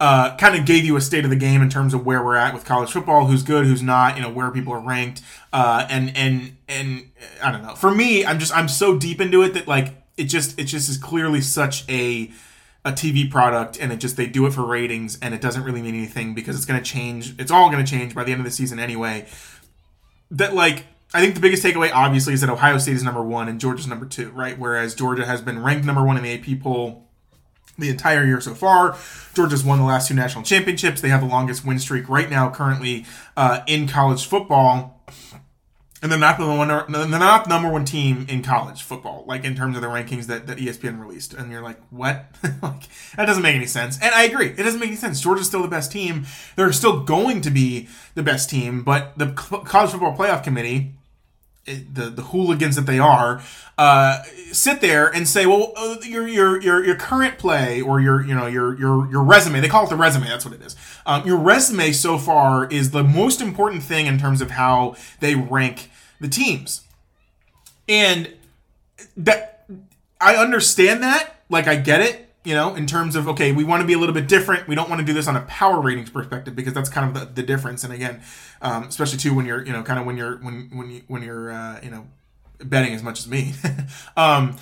Uh, 0.00 0.36
kind 0.36 0.58
of 0.58 0.66
gave 0.66 0.84
you 0.84 0.96
a 0.96 1.00
state 1.00 1.24
of 1.24 1.30
the 1.30 1.36
game 1.36 1.62
in 1.62 1.70
terms 1.70 1.94
of 1.94 2.04
where 2.04 2.22
we're 2.22 2.34
at 2.34 2.52
with 2.52 2.64
college 2.64 2.90
football, 2.90 3.26
who's 3.26 3.44
good, 3.44 3.64
who's 3.64 3.80
not, 3.80 4.16
you 4.16 4.22
know, 4.22 4.28
where 4.28 4.50
people 4.50 4.72
are 4.72 4.80
ranked, 4.80 5.22
uh, 5.52 5.86
and 5.88 6.14
and 6.16 6.56
and 6.68 7.10
I 7.42 7.52
don't 7.52 7.62
know. 7.62 7.74
For 7.74 7.94
me, 7.94 8.26
I'm 8.26 8.38
just 8.38 8.54
I'm 8.54 8.68
so 8.68 8.98
deep 8.98 9.20
into 9.20 9.42
it 9.42 9.54
that 9.54 9.68
like 9.68 9.94
it 10.16 10.24
just 10.24 10.58
it 10.58 10.64
just 10.64 10.90
is 10.90 10.98
clearly 10.98 11.40
such 11.40 11.88
a 11.88 12.30
a 12.84 12.92
TV 12.92 13.30
product 13.30 13.78
and 13.80 13.92
it 13.92 13.96
just 13.96 14.16
they 14.16 14.26
do 14.26 14.46
it 14.46 14.52
for 14.52 14.64
ratings 14.64 15.18
and 15.22 15.34
it 15.34 15.40
doesn't 15.40 15.62
really 15.62 15.80
mean 15.80 15.94
anything 15.94 16.34
because 16.34 16.56
it's 16.56 16.66
going 16.66 16.82
to 16.82 16.84
change. 16.84 17.38
It's 17.38 17.50
all 17.50 17.70
going 17.70 17.84
to 17.84 17.90
change 17.90 18.14
by 18.14 18.24
the 18.24 18.32
end 18.32 18.40
of 18.40 18.44
the 18.44 18.50
season 18.50 18.78
anyway. 18.78 19.26
That 20.30 20.54
like 20.54 20.84
I 21.14 21.20
think 21.20 21.34
the 21.34 21.40
biggest 21.40 21.62
takeaway 21.62 21.90
obviously 21.92 22.34
is 22.34 22.40
that 22.42 22.50
Ohio 22.50 22.76
State 22.78 22.96
is 22.96 23.02
number 23.02 23.22
1 23.22 23.48
and 23.48 23.60
Georgia's 23.60 23.86
number 23.86 24.04
2, 24.04 24.30
right? 24.30 24.58
Whereas 24.58 24.94
Georgia 24.94 25.24
has 25.24 25.40
been 25.40 25.62
ranked 25.62 25.86
number 25.86 26.04
1 26.04 26.16
in 26.16 26.22
the 26.22 26.34
AP 26.34 26.60
poll 26.60 27.08
the 27.78 27.88
entire 27.88 28.24
year 28.24 28.40
so 28.40 28.54
far. 28.54 28.96
Georgia's 29.34 29.64
won 29.64 29.78
the 29.78 29.84
last 29.84 30.08
two 30.08 30.14
national 30.14 30.44
championships. 30.44 31.00
They 31.00 31.08
have 31.08 31.20
the 31.20 31.26
longest 31.26 31.64
win 31.64 31.78
streak 31.78 32.08
right 32.08 32.28
now 32.28 32.50
currently 32.50 33.06
uh, 33.36 33.60
in 33.66 33.88
college 33.88 34.26
football 34.26 34.93
and 36.04 36.12
they're 36.12 36.18
not 36.18 36.36
the 36.36 36.46
one. 36.46 36.68
They're 36.68 37.08
not 37.08 37.44
the 37.44 37.48
number 37.48 37.70
one 37.70 37.86
team 37.86 38.26
in 38.28 38.42
college 38.42 38.82
football, 38.82 39.24
like 39.26 39.42
in 39.42 39.56
terms 39.56 39.74
of 39.74 39.80
the 39.80 39.88
rankings 39.88 40.26
that, 40.26 40.46
that 40.48 40.58
ESPN 40.58 41.00
released. 41.00 41.32
And 41.32 41.50
you're 41.50 41.62
like, 41.62 41.80
what? 41.88 42.26
like 42.62 42.82
that 43.16 43.24
doesn't 43.24 43.42
make 43.42 43.56
any 43.56 43.64
sense. 43.64 43.98
And 44.02 44.14
I 44.14 44.24
agree, 44.24 44.48
it 44.48 44.58
doesn't 44.58 44.78
make 44.78 44.88
any 44.88 44.98
sense. 44.98 45.22
Georgia's 45.22 45.46
still 45.46 45.62
the 45.62 45.68
best 45.68 45.90
team. 45.90 46.26
They're 46.56 46.72
still 46.72 47.00
going 47.00 47.40
to 47.40 47.50
be 47.50 47.88
the 48.14 48.22
best 48.22 48.50
team, 48.50 48.82
but 48.82 49.16
the 49.16 49.28
college 49.32 49.92
football 49.92 50.14
playoff 50.14 50.44
committee. 50.44 50.92
the 51.64 52.10
the 52.10 52.22
hooligans 52.24 52.76
that 52.76 52.84
they 52.84 52.98
are 52.98 53.42
uh, 53.78 54.22
sit 54.52 54.82
there 54.82 55.08
and 55.08 55.26
say, 55.26 55.46
well, 55.46 55.72
uh, 55.74 55.96
your 56.02 56.28
your 56.28 56.60
your 56.60 56.84
your 56.84 56.96
current 56.96 57.38
play 57.38 57.80
or 57.80 57.98
your 57.98 58.22
you 58.22 58.34
know 58.34 58.46
your 58.46 58.78
your 58.78 59.10
your 59.10 59.24
resume. 59.24 59.60
They 59.60 59.68
call 59.68 59.86
it 59.86 59.88
the 59.88 59.96
resume. 59.96 60.28
That's 60.28 60.44
what 60.44 60.52
it 60.52 60.60
is. 60.60 60.76
Um, 61.06 61.26
your 61.26 61.38
resume 61.38 61.92
so 61.92 62.18
far 62.18 62.66
is 62.66 62.90
the 62.90 63.02
most 63.02 63.40
important 63.40 63.82
thing 63.82 64.04
in 64.06 64.18
terms 64.18 64.42
of 64.42 64.50
how 64.50 64.96
they 65.20 65.34
rank 65.34 65.88
the 66.24 66.30
teams. 66.30 66.82
And 67.88 68.32
that 69.16 69.66
I 70.20 70.36
understand 70.36 71.02
that, 71.02 71.36
like 71.50 71.68
I 71.68 71.76
get 71.76 72.00
it, 72.00 72.30
you 72.44 72.54
know, 72.54 72.74
in 72.74 72.86
terms 72.86 73.14
of 73.14 73.28
okay, 73.28 73.52
we 73.52 73.62
want 73.62 73.82
to 73.82 73.86
be 73.86 73.92
a 73.92 73.98
little 73.98 74.14
bit 74.14 74.26
different. 74.26 74.66
We 74.66 74.74
don't 74.74 74.88
want 74.88 75.00
to 75.00 75.06
do 75.06 75.12
this 75.12 75.28
on 75.28 75.36
a 75.36 75.42
power 75.42 75.80
ratings 75.80 76.10
perspective 76.10 76.56
because 76.56 76.72
that's 76.72 76.88
kind 76.88 77.08
of 77.08 77.20
the, 77.20 77.42
the 77.42 77.46
difference. 77.46 77.84
And 77.84 77.92
again, 77.92 78.22
um, 78.62 78.84
especially 78.84 79.18
too 79.18 79.34
when 79.34 79.44
you're, 79.44 79.64
you 79.64 79.72
know, 79.72 79.82
kind 79.82 80.00
of 80.00 80.06
when 80.06 80.16
you're 80.16 80.38
when 80.38 80.70
when 80.72 80.90
you 80.90 81.02
when 81.08 81.22
you're 81.22 81.52
uh, 81.52 81.80
you 81.82 81.90
know 81.90 82.06
betting 82.58 82.94
as 82.94 83.02
much 83.02 83.18
as 83.18 83.28
me. 83.28 83.52
um, 84.16 84.56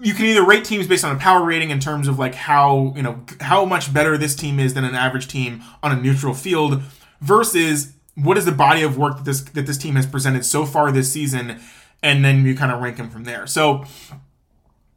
you 0.00 0.14
can 0.14 0.24
either 0.24 0.44
rate 0.44 0.64
teams 0.64 0.86
based 0.86 1.04
on 1.04 1.14
a 1.14 1.18
power 1.18 1.44
rating 1.44 1.70
in 1.70 1.78
terms 1.78 2.08
of 2.08 2.18
like 2.18 2.34
how 2.34 2.92
you 2.96 3.02
know 3.02 3.22
how 3.40 3.64
much 3.64 3.92
better 3.92 4.18
this 4.18 4.34
team 4.34 4.58
is 4.58 4.74
than 4.74 4.84
an 4.84 4.94
average 4.94 5.28
team 5.28 5.62
on 5.82 5.92
a 5.92 6.00
neutral 6.00 6.34
field 6.34 6.82
versus 7.20 7.92
what 8.16 8.36
is 8.36 8.44
the 8.44 8.52
body 8.52 8.82
of 8.82 8.98
work 8.98 9.18
that 9.18 9.24
this 9.24 9.42
that 9.42 9.66
this 9.66 9.78
team 9.78 9.94
has 9.94 10.06
presented 10.06 10.44
so 10.44 10.66
far 10.66 10.90
this 10.90 11.12
season, 11.12 11.60
and 12.02 12.24
then 12.24 12.44
you 12.44 12.56
kind 12.56 12.72
of 12.72 12.80
rank 12.80 12.96
them 12.96 13.10
from 13.10 13.24
there. 13.24 13.46
So 13.46 13.84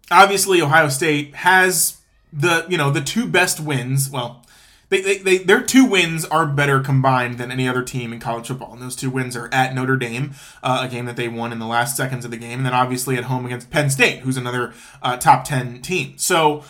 obviously, 0.09 0.61
Ohio 0.61 0.89
State 0.89 1.35
has 1.35 1.97
the 2.33 2.65
you 2.69 2.77
know 2.77 2.91
the 2.91 3.01
two 3.01 3.27
best 3.27 3.59
wins. 3.59 4.09
Well, 4.09 4.45
they, 4.89 5.01
they, 5.01 5.17
they, 5.19 5.37
their 5.37 5.61
two 5.61 5.85
wins 5.85 6.25
are 6.25 6.47
better 6.47 6.79
combined 6.79 7.37
than 7.37 7.51
any 7.51 7.67
other 7.67 7.83
team 7.83 8.11
in 8.11 8.19
college 8.19 8.47
football. 8.47 8.73
And 8.73 8.81
those 8.81 8.95
two 8.95 9.11
wins 9.11 9.35
are 9.35 9.47
at 9.53 9.75
Notre 9.75 9.95
Dame, 9.95 10.33
uh, 10.63 10.81
a 10.83 10.89
game 10.89 11.05
that 11.05 11.15
they 11.15 11.27
won 11.27 11.51
in 11.51 11.59
the 11.59 11.67
last 11.67 11.95
seconds 11.95 12.25
of 12.25 12.31
the 12.31 12.37
game, 12.37 12.59
and 12.59 12.65
then 12.65 12.73
obviously 12.73 13.15
at 13.15 13.25
home 13.25 13.45
against 13.45 13.69
Penn 13.69 13.91
State, 13.91 14.21
who's 14.21 14.37
another 14.37 14.73
uh, 15.03 15.15
top 15.17 15.45
10 15.45 15.83
team. 15.83 16.17
So, 16.17 16.63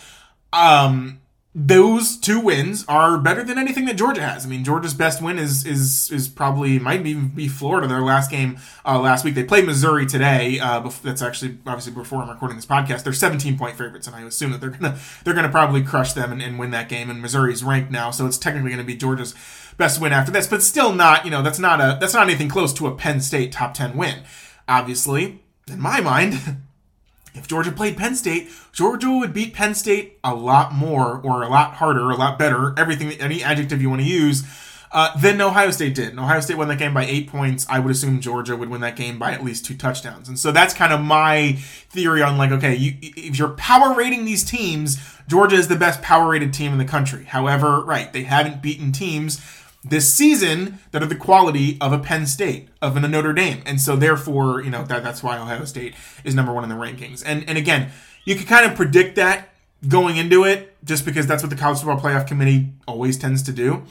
um, 0.52 1.19
those 1.52 2.16
two 2.16 2.38
wins 2.38 2.84
are 2.86 3.18
better 3.18 3.42
than 3.42 3.58
anything 3.58 3.84
that 3.86 3.96
Georgia 3.96 4.22
has. 4.22 4.46
I 4.46 4.48
mean, 4.48 4.62
Georgia's 4.62 4.94
best 4.94 5.20
win 5.20 5.36
is 5.36 5.66
is 5.66 6.08
is 6.12 6.28
probably 6.28 6.78
might 6.78 7.04
even 7.04 7.28
be 7.28 7.48
Florida. 7.48 7.88
Their 7.88 8.02
last 8.02 8.30
game 8.30 8.58
uh, 8.86 9.00
last 9.00 9.24
week, 9.24 9.34
they 9.34 9.42
played 9.42 9.66
Missouri 9.66 10.06
today. 10.06 10.60
Uh, 10.60 10.88
that's 11.02 11.22
actually 11.22 11.58
obviously 11.66 11.92
before 11.92 12.22
I'm 12.22 12.28
recording 12.28 12.56
this 12.56 12.66
podcast. 12.66 13.02
They're 13.02 13.12
17 13.12 13.58
point 13.58 13.76
favorites, 13.76 14.06
and 14.06 14.14
I 14.14 14.22
assume 14.22 14.52
that 14.52 14.60
they're 14.60 14.70
gonna 14.70 14.96
they're 15.24 15.34
gonna 15.34 15.48
probably 15.48 15.82
crush 15.82 16.12
them 16.12 16.30
and, 16.30 16.40
and 16.40 16.56
win 16.56 16.70
that 16.70 16.88
game. 16.88 17.10
And 17.10 17.20
Missouri's 17.20 17.64
ranked 17.64 17.90
now, 17.90 18.12
so 18.12 18.26
it's 18.26 18.38
technically 18.38 18.76
to 18.76 18.84
be 18.84 18.94
Georgia's 18.94 19.34
best 19.76 20.00
win 20.00 20.12
after 20.12 20.30
this, 20.30 20.46
but 20.46 20.62
still 20.62 20.92
not. 20.92 21.24
You 21.24 21.32
know, 21.32 21.42
that's 21.42 21.58
not 21.58 21.80
a 21.80 21.98
that's 22.00 22.14
not 22.14 22.28
anything 22.28 22.48
close 22.48 22.72
to 22.74 22.86
a 22.86 22.94
Penn 22.94 23.20
State 23.20 23.50
top 23.50 23.74
10 23.74 23.96
win. 23.96 24.22
Obviously, 24.68 25.42
in 25.66 25.80
my 25.80 26.00
mind. 26.00 26.58
if 27.34 27.46
Georgia 27.46 27.72
played 27.72 27.96
Penn 27.96 28.14
State, 28.14 28.50
Georgia 28.72 29.10
would 29.10 29.32
beat 29.32 29.54
Penn 29.54 29.74
State 29.74 30.18
a 30.24 30.34
lot 30.34 30.72
more, 30.72 31.20
or 31.22 31.42
a 31.42 31.48
lot 31.48 31.74
harder, 31.74 32.10
a 32.10 32.16
lot 32.16 32.38
better, 32.38 32.74
everything, 32.76 33.12
any 33.20 33.42
adjective 33.42 33.80
you 33.80 33.88
want 33.88 34.02
to 34.02 34.08
use, 34.08 34.44
uh, 34.92 35.16
than 35.18 35.40
Ohio 35.40 35.70
State 35.70 35.94
did. 35.94 36.08
And 36.08 36.18
Ohio 36.18 36.40
State 36.40 36.58
won 36.58 36.68
that 36.68 36.78
game 36.78 36.92
by 36.92 37.04
eight 37.04 37.28
points. 37.28 37.66
I 37.68 37.78
would 37.78 37.92
assume 37.92 38.20
Georgia 38.20 38.56
would 38.56 38.68
win 38.68 38.80
that 38.80 38.96
game 38.96 39.18
by 39.18 39.32
at 39.32 39.44
least 39.44 39.64
two 39.64 39.76
touchdowns. 39.76 40.28
And 40.28 40.38
so 40.38 40.50
that's 40.50 40.74
kind 40.74 40.92
of 40.92 41.00
my 41.00 41.52
theory 41.90 42.22
on 42.22 42.36
like, 42.36 42.50
okay, 42.50 42.74
you, 42.74 42.94
if 43.00 43.38
you're 43.38 43.50
power 43.50 43.94
rating 43.94 44.24
these 44.24 44.44
teams, 44.44 44.98
Georgia 45.28 45.56
is 45.56 45.68
the 45.68 45.76
best 45.76 46.02
power 46.02 46.30
rated 46.30 46.52
team 46.52 46.72
in 46.72 46.78
the 46.78 46.84
country. 46.84 47.24
However, 47.24 47.84
right, 47.84 48.12
they 48.12 48.24
haven't 48.24 48.62
beaten 48.62 48.90
teams 48.90 49.40
this 49.82 50.12
season 50.12 50.78
that 50.90 51.02
are 51.02 51.06
the 51.06 51.16
quality 51.16 51.78
of 51.80 51.92
a 51.92 51.98
Penn 51.98 52.26
State, 52.26 52.68
of 52.82 52.96
a 52.96 53.00
Notre 53.00 53.32
Dame. 53.32 53.62
And 53.64 53.80
so 53.80 53.96
therefore, 53.96 54.62
you 54.62 54.70
know, 54.70 54.84
that, 54.84 55.02
that's 55.02 55.22
why 55.22 55.38
Ohio 55.38 55.64
State 55.64 55.94
is 56.24 56.34
number 56.34 56.52
one 56.52 56.64
in 56.64 56.70
the 56.70 56.76
rankings. 56.76 57.22
And 57.24 57.48
and 57.48 57.56
again, 57.56 57.90
you 58.24 58.36
can 58.36 58.46
kind 58.46 58.70
of 58.70 58.76
predict 58.76 59.16
that 59.16 59.48
going 59.88 60.16
into 60.16 60.44
it, 60.44 60.76
just 60.84 61.04
because 61.04 61.26
that's 61.26 61.42
what 61.42 61.50
the 61.50 61.56
college 61.56 61.78
football 61.78 62.00
playoff 62.00 62.26
committee 62.26 62.72
always 62.86 63.16
tends 63.16 63.42
to 63.44 63.52
do. 63.52 63.84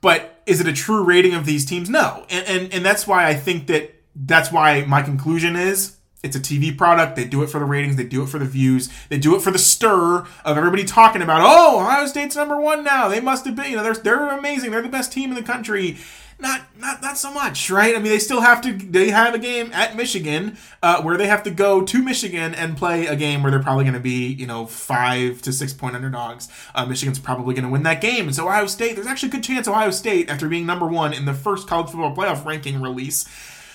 But 0.00 0.42
is 0.46 0.60
it 0.60 0.66
a 0.66 0.72
true 0.72 1.02
rating 1.02 1.34
of 1.34 1.46
these 1.46 1.64
teams? 1.64 1.88
No. 1.88 2.26
And 2.28 2.46
and, 2.46 2.74
and 2.74 2.84
that's 2.84 3.06
why 3.06 3.26
I 3.26 3.34
think 3.34 3.68
that 3.68 3.94
that's 4.14 4.52
why 4.52 4.84
my 4.84 5.00
conclusion 5.00 5.56
is 5.56 5.96
it's 6.22 6.36
a 6.36 6.40
TV 6.40 6.76
product. 6.76 7.16
They 7.16 7.24
do 7.24 7.42
it 7.42 7.50
for 7.50 7.58
the 7.58 7.64
ratings. 7.64 7.96
They 7.96 8.04
do 8.04 8.22
it 8.22 8.28
for 8.28 8.38
the 8.38 8.44
views. 8.44 8.88
They 9.08 9.18
do 9.18 9.34
it 9.34 9.42
for 9.42 9.50
the 9.50 9.58
stir 9.58 10.26
of 10.44 10.56
everybody 10.56 10.84
talking 10.84 11.22
about, 11.22 11.40
oh, 11.42 11.80
Ohio 11.80 12.06
State's 12.06 12.36
number 12.36 12.60
one 12.60 12.84
now. 12.84 13.08
They 13.08 13.20
must 13.20 13.44
have 13.44 13.56
been, 13.56 13.70
you 13.70 13.76
know, 13.76 13.82
they're, 13.82 13.94
they're 13.94 14.38
amazing. 14.38 14.70
They're 14.70 14.82
the 14.82 14.88
best 14.88 15.12
team 15.12 15.30
in 15.30 15.36
the 15.36 15.42
country. 15.42 15.98
not 16.38 16.62
not 16.78 17.00
not 17.00 17.16
so 17.16 17.32
much, 17.32 17.70
right? 17.70 17.94
I 17.94 17.98
mean, 17.98 18.10
they 18.10 18.18
still 18.18 18.40
have 18.40 18.60
to. 18.62 18.72
They 18.72 19.10
have 19.10 19.32
a 19.34 19.38
game 19.38 19.72
at 19.72 19.96
Michigan 19.96 20.58
uh, 20.82 21.00
where 21.02 21.16
they 21.16 21.28
have 21.28 21.44
to 21.44 21.50
go 21.50 21.82
to 21.82 22.02
Michigan 22.02 22.54
and 22.54 22.76
play 22.76 23.06
a 23.06 23.16
game 23.16 23.42
where 23.42 23.50
they're 23.50 23.62
probably 23.62 23.84
going 23.84 23.94
to 23.94 24.00
be, 24.00 24.26
you 24.26 24.46
know, 24.46 24.66
five 24.66 25.40
to 25.42 25.52
six 25.52 25.72
point 25.72 25.94
underdogs. 25.94 26.48
Uh, 26.74 26.84
Michigan's 26.84 27.20
probably 27.20 27.54
going 27.54 27.64
to 27.64 27.70
win 27.70 27.84
that 27.84 28.00
game, 28.00 28.26
and 28.26 28.34
so 28.34 28.48
Ohio 28.48 28.66
State. 28.66 28.96
There's 28.96 29.06
actually 29.06 29.28
a 29.30 29.32
good 29.32 29.44
chance 29.44 29.68
Ohio 29.68 29.90
State, 29.90 30.28
after 30.28 30.48
being 30.48 30.66
number 30.66 30.86
one 30.86 31.12
in 31.12 31.24
the 31.24 31.34
first 31.34 31.68
college 31.68 31.90
football 31.90 32.14
playoff 32.14 32.44
ranking 32.44 32.80
release, 32.82 33.24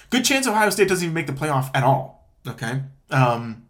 good 0.10 0.26
chance 0.26 0.45
Ohio 0.45 0.70
State 0.70 0.89
doesn't 0.89 1.06
even 1.06 1.14
make 1.14 1.28
the 1.28 1.34
playoff 1.34 1.72
at 1.74 1.84
all. 1.84 2.16
Okay. 2.48 2.82
Um, 3.10 3.68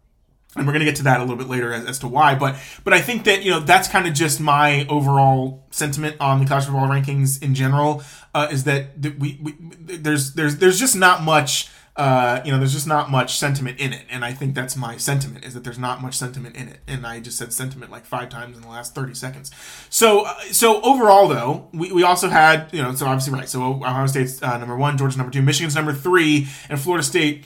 and 0.56 0.66
we're 0.66 0.72
going 0.72 0.80
to 0.80 0.86
get 0.86 0.96
to 0.96 1.04
that 1.04 1.18
a 1.18 1.22
little 1.22 1.36
bit 1.36 1.48
later 1.48 1.72
as, 1.72 1.84
as, 1.84 1.98
to 2.00 2.08
why 2.08 2.34
but 2.34 2.56
but 2.82 2.92
i 2.92 3.00
think 3.00 3.24
that 3.24 3.42
you 3.44 3.50
know 3.50 3.60
that's 3.60 3.86
kind 3.86 4.06
of 4.06 4.14
just 4.14 4.40
my 4.40 4.86
overall 4.88 5.64
sentiment 5.70 6.16
on 6.20 6.40
the 6.40 6.46
college 6.46 6.64
football 6.64 6.88
rankings 6.88 7.40
in 7.42 7.54
general 7.54 8.02
uh, 8.34 8.48
is 8.50 8.64
that, 8.64 9.00
that 9.00 9.18
we, 9.18 9.38
we 9.42 9.54
there's 9.78 10.34
there's 10.34 10.56
there's 10.56 10.78
just 10.78 10.96
not 10.96 11.22
much 11.22 11.68
uh, 11.98 12.40
you 12.44 12.52
know, 12.52 12.58
there's 12.58 12.72
just 12.72 12.86
not 12.86 13.10
much 13.10 13.36
sentiment 13.36 13.80
in 13.80 13.92
it, 13.92 14.04
and 14.08 14.24
I 14.24 14.32
think 14.32 14.54
that's 14.54 14.76
my 14.76 14.96
sentiment 14.96 15.44
is 15.44 15.54
that 15.54 15.64
there's 15.64 15.80
not 15.80 16.00
much 16.00 16.14
sentiment 16.14 16.54
in 16.54 16.68
it, 16.68 16.78
and 16.86 17.04
I 17.04 17.18
just 17.18 17.36
said 17.36 17.52
sentiment 17.52 17.90
like 17.90 18.04
five 18.04 18.28
times 18.28 18.56
in 18.56 18.62
the 18.62 18.68
last 18.68 18.94
thirty 18.94 19.14
seconds. 19.14 19.50
So, 19.90 20.24
uh, 20.24 20.38
so 20.52 20.80
overall 20.82 21.26
though, 21.26 21.68
we, 21.72 21.90
we 21.90 22.04
also 22.04 22.28
had 22.28 22.72
you 22.72 22.80
know, 22.80 22.94
so 22.94 23.06
obviously 23.06 23.32
right, 23.32 23.48
so 23.48 23.64
Ohio 23.64 24.06
State's 24.06 24.40
uh, 24.40 24.56
number 24.58 24.76
one, 24.76 24.96
Georgia's 24.96 25.16
number 25.16 25.32
two, 25.32 25.42
Michigan's 25.42 25.74
number 25.74 25.92
three, 25.92 26.46
and 26.68 26.78
Florida 26.78 27.02
State 27.02 27.44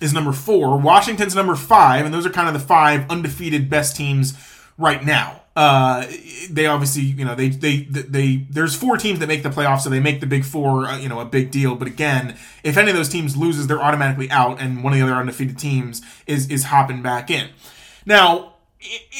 is 0.00 0.12
number 0.12 0.32
four. 0.32 0.78
Washington's 0.78 1.34
number 1.34 1.54
five, 1.54 2.04
and 2.04 2.14
those 2.14 2.26
are 2.26 2.30
kind 2.30 2.48
of 2.48 2.54
the 2.54 2.66
five 2.66 3.08
undefeated 3.10 3.68
best 3.68 3.96
teams 3.96 4.34
right 4.76 5.04
now. 5.04 5.42
Uh, 5.56 6.06
they 6.50 6.66
obviously, 6.66 7.02
you 7.02 7.24
know, 7.24 7.34
they, 7.34 7.48
they, 7.48 7.78
they, 7.78 8.02
they, 8.02 8.36
there's 8.48 8.76
four 8.76 8.96
teams 8.96 9.18
that 9.18 9.26
make 9.26 9.42
the 9.42 9.48
playoffs, 9.48 9.80
so 9.80 9.90
they 9.90 9.98
make 9.98 10.20
the 10.20 10.26
big 10.26 10.44
four, 10.44 10.86
uh, 10.86 10.96
you 10.98 11.08
know, 11.08 11.18
a 11.18 11.24
big 11.24 11.50
deal. 11.50 11.74
But 11.74 11.88
again, 11.88 12.36
if 12.62 12.76
any 12.76 12.90
of 12.90 12.96
those 12.96 13.08
teams 13.08 13.36
loses, 13.36 13.66
they're 13.66 13.82
automatically 13.82 14.30
out, 14.30 14.60
and 14.60 14.84
one 14.84 14.92
of 14.92 15.00
the 15.00 15.04
other 15.04 15.14
undefeated 15.14 15.58
teams 15.58 16.00
is 16.28 16.48
is 16.48 16.64
hopping 16.64 17.02
back 17.02 17.28
in. 17.28 17.48
Now, 18.06 18.54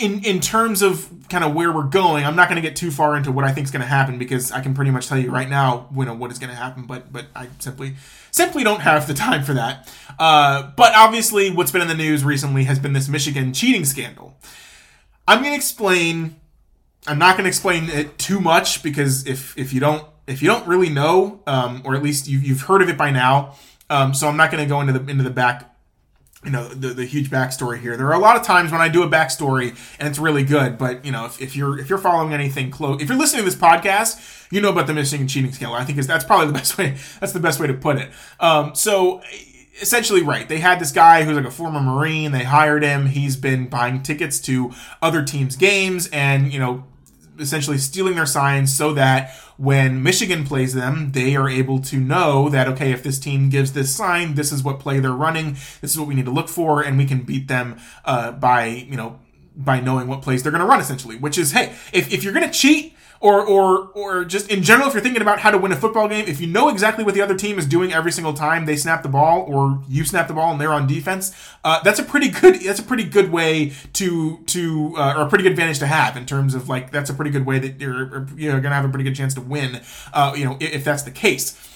in 0.01 0.25
in 0.25 0.41
terms 0.41 0.83
of 0.83 1.11
kind 1.29 1.43
of 1.43 1.55
where 1.55 1.73
we're 1.73 1.83
going, 1.83 2.25
I'm 2.25 2.37
not 2.37 2.49
going 2.49 2.63
to 2.63 2.67
get 2.67 2.77
too 2.77 2.91
far 2.91 3.17
into 3.17 3.33
what 3.33 3.45
I 3.45 3.53
think 3.53 3.65
is 3.65 3.71
going 3.71 3.83
to 3.83 3.89
happen 3.89 4.19
because 4.19 4.53
I 4.53 4.61
can 4.61 4.73
pretty 4.73 4.93
much 4.93 5.09
tell 5.09 5.19
you 5.19 5.31
right 5.31 5.49
now, 5.49 5.89
you 5.97 6.05
know, 6.05 6.15
what 6.15 6.31
is 6.31 6.39
going 6.39 6.51
to 6.51 6.57
happen. 6.57 6.85
But 6.85 7.13
but 7.13 7.27
I 7.35 7.49
simply 7.59 7.97
simply 8.31 8.63
don't 8.63 8.81
have 8.81 9.07
the 9.07 9.15
time 9.15 9.43
for 9.43 9.55
that. 9.55 9.93
Uh, 10.19 10.71
but 10.77 10.95
obviously, 10.95 11.51
what's 11.51 11.73
been 11.73 11.83
in 11.83 11.89
the 11.89 11.95
news 11.95 12.25
recently 12.25 12.65
has 12.65 12.79
been 12.79 12.93
this 12.93 13.09
Michigan 13.09 13.53
cheating 13.53 13.85
scandal. 13.85 14.37
I'm 15.27 15.41
going 15.41 15.53
to 15.53 15.57
explain. 15.57 16.37
I'm 17.07 17.19
not 17.19 17.37
going 17.37 17.45
to 17.45 17.49
explain 17.49 17.89
it 17.91 18.19
too 18.19 18.41
much 18.41 18.83
because 18.83 19.27
if 19.27 19.59
if 19.59 19.73
you 19.73 19.81
don't 19.81 20.05
if 20.29 20.41
you 20.41 20.49
don't 20.49 20.67
really 20.69 20.91
know, 20.91 21.41
um, 21.47 21.83
or 21.85 21.97
at 21.97 22.03
least 22.03 22.29
you, 22.29 22.39
you've 22.39 22.63
heard 22.63 22.83
of 22.83 22.89
it 22.89 22.99
by 22.99 23.11
now, 23.11 23.57
um, 23.91 24.15
so 24.15 24.29
I'm 24.29 24.37
not 24.37 24.51
going 24.53 24.63
to 24.63 24.69
go 24.69 24.81
into 24.81 24.93
the 24.93 25.11
into 25.11 25.25
the 25.25 25.31
back 25.31 25.68
you 26.45 26.51
know 26.51 26.69
the, 26.69 26.89
the 26.89 27.05
huge 27.05 27.31
backstory 27.31 27.81
here. 27.81 27.97
There 27.97 28.07
are 28.07 28.15
a 28.15 28.19
lot 28.19 28.37
of 28.37 28.43
times 28.43 28.71
when 28.71 28.81
I 28.81 28.89
do 28.89 29.03
a 29.03 29.09
backstory 29.09 29.77
and 29.99 30.09
it's 30.09 30.19
really 30.19 30.45
good, 30.45 30.79
but 30.79 31.05
you 31.05 31.11
know 31.11 31.25
if, 31.25 31.41
if 31.41 31.57
you're 31.57 31.79
if 31.79 31.89
you're 31.89 31.99
following 31.99 32.33
anything 32.33 32.71
close, 32.71 33.03
if 33.03 33.09
you're 33.09 33.19
listening 33.19 33.45
to 33.45 33.51
this 33.51 33.59
podcast, 33.59 34.53
you 34.53 34.61
know 34.61 34.71
about 34.71 34.87
the 34.87 34.95
Michigan 34.95 35.27
cheating 35.27 35.53
scandal. 35.53 35.77
I 35.77 35.85
think 35.85 35.99
is 35.99 36.07
that's 36.07 36.25
probably 36.25 36.47
the 36.47 36.53
best 36.61 36.79
way. 36.79 36.97
That's 37.21 37.33
the 37.33 37.41
best 37.41 37.59
way 37.59 37.67
to 37.67 37.75
put 37.75 37.97
it. 37.97 38.11
Um, 38.39 38.75
so 38.75 39.21
essentially, 39.81 40.23
right? 40.23 40.49
They 40.49 40.59
had 40.59 40.79
this 40.81 40.93
guy 40.93 41.25
who's 41.25 41.37
like 41.37 41.45
a 41.45 41.51
former 41.51 41.81
Marine. 41.81 42.33
They 42.33 42.45
hired 42.45 42.83
him. 42.83 43.07
He's 43.07 43.37
been 43.37 43.69
buying 43.69 44.03
tickets 44.03 44.39
to 44.41 44.73
other 45.03 45.25
teams' 45.25 45.57
games 45.57 46.09
and 46.13 46.53
you 46.53 46.61
know 46.61 46.85
essentially 47.39 47.79
stealing 47.79 48.17
their 48.17 48.27
signs 48.27 48.75
so 48.75 48.93
that 48.95 49.35
when 49.57 50.03
Michigan 50.03 50.45
plays 50.45 50.75
them, 50.75 51.13
they 51.13 51.37
are 51.37 51.49
able 51.49 51.81
to 51.81 51.99
know 51.99 52.49
that, 52.49 52.69
okay, 52.69 52.93
if 52.93 53.03
this 53.03 53.19
team 53.19 53.49
gives 53.49 53.73
this 53.73 53.95
sign, 53.95 54.35
this 54.35 54.53
is 54.53 54.63
what 54.63 54.81
play 54.81 55.01
they're 55.01 55.13
running, 55.13 55.53
this 55.81 55.93
is 55.93 55.99
what 55.99 56.09
we 56.09 56.15
need 56.15 56.27
to 56.27 56.31
look 56.31 56.49
for, 56.49 56.83
and 56.83 56.97
we 56.99 57.05
can 57.05 57.23
beat 57.23 57.49
them 57.49 57.79
uh, 58.05 58.33
by, 58.33 58.67
you 58.67 58.97
know, 58.97 59.19
by 59.59 59.81
knowing 59.81 60.07
what 60.07 60.23
plays 60.23 60.43
they're 60.43 60.53
going 60.53 60.63
to 60.63 60.67
run 60.67 60.81
essentially 60.81 61.17
which 61.17 61.37
is 61.37 61.51
hey 61.51 61.75
if, 61.93 62.13
if 62.13 62.23
you're 62.23 62.33
going 62.33 62.47
to 62.47 62.53
cheat 62.57 62.95
or 63.21 63.45
or 63.45 63.89
or 63.95 64.25
just 64.25 64.51
in 64.51 64.63
general 64.63 64.89
if 64.89 64.95
you're 64.95 65.03
thinking 65.03 65.23
about 65.23 65.41
how 65.41 65.51
to 65.51 65.59
win 65.59 65.73
a 65.73 65.77
football 65.77 66.09
game 66.09 66.25
if 66.27 66.41
you 66.41 66.47
know 66.47 66.69
exactly 66.69 67.05
what 67.05 67.15
the 67.15 67.21
other 67.21 67.35
team 67.35 67.59
is 67.59 67.67
doing 67.67 67.93
every 67.93 68.13
single 68.13 68.33
time 68.33 68.67
they 68.67 68.77
snap 68.77 69.03
the 69.03 69.09
ball 69.09 69.45
or 69.49 69.83
you 69.89 70.05
snap 70.05 70.29
the 70.29 70.35
ball 70.35 70.53
and 70.53 70.61
they're 70.61 70.73
on 70.73 70.87
defense 70.87 71.35
uh, 71.65 71.81
that's 71.83 71.99
a 71.99 72.05
pretty 72.05 72.29
good 72.29 72.61
that's 72.61 72.81
a 72.81 72.83
pretty 72.83 73.05
good 73.05 73.33
way 73.33 73.73
to 73.93 74.39
to 74.47 74.95
uh, 74.97 75.15
or 75.17 75.23
a 75.23 75.29
pretty 75.29 75.43
good 75.43 75.53
advantage 75.53 75.79
to 75.79 75.87
have 75.87 76.17
in 76.17 76.27
terms 76.27 76.55
of 76.55 76.69
like 76.69 76.91
that's 76.91 77.11
a 77.11 77.15
pretty 77.15 77.31
good 77.31 77.47
way 77.47 77.59
that 77.59 77.81
you're 77.81 78.27
you 78.37 78.51
know 78.53 78.61
gonna 78.61 78.75
have 78.75 78.85
a 78.85 78.89
pretty 78.89 79.05
good 79.05 79.17
chance 79.17 79.35
to 79.35 79.41
win 79.41 79.81
uh, 80.13 80.35
you 80.37 80.45
know 80.45 80.57
if, 80.61 80.75
if 80.75 80.85
that's 80.85 81.03
the 81.03 81.11
case. 81.11 81.75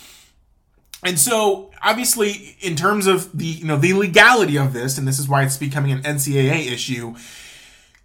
And 1.04 1.18
so, 1.18 1.72
obviously, 1.82 2.56
in 2.60 2.76
terms 2.76 3.08
of 3.08 3.36
the 3.36 3.44
you 3.44 3.64
know 3.64 3.76
the 3.76 3.92
legality 3.92 4.56
of 4.56 4.72
this, 4.72 4.98
and 4.98 5.08
this 5.08 5.18
is 5.18 5.28
why 5.28 5.42
it's 5.42 5.56
becoming 5.56 5.90
an 5.90 6.02
NCAA 6.02 6.70
issue, 6.70 7.16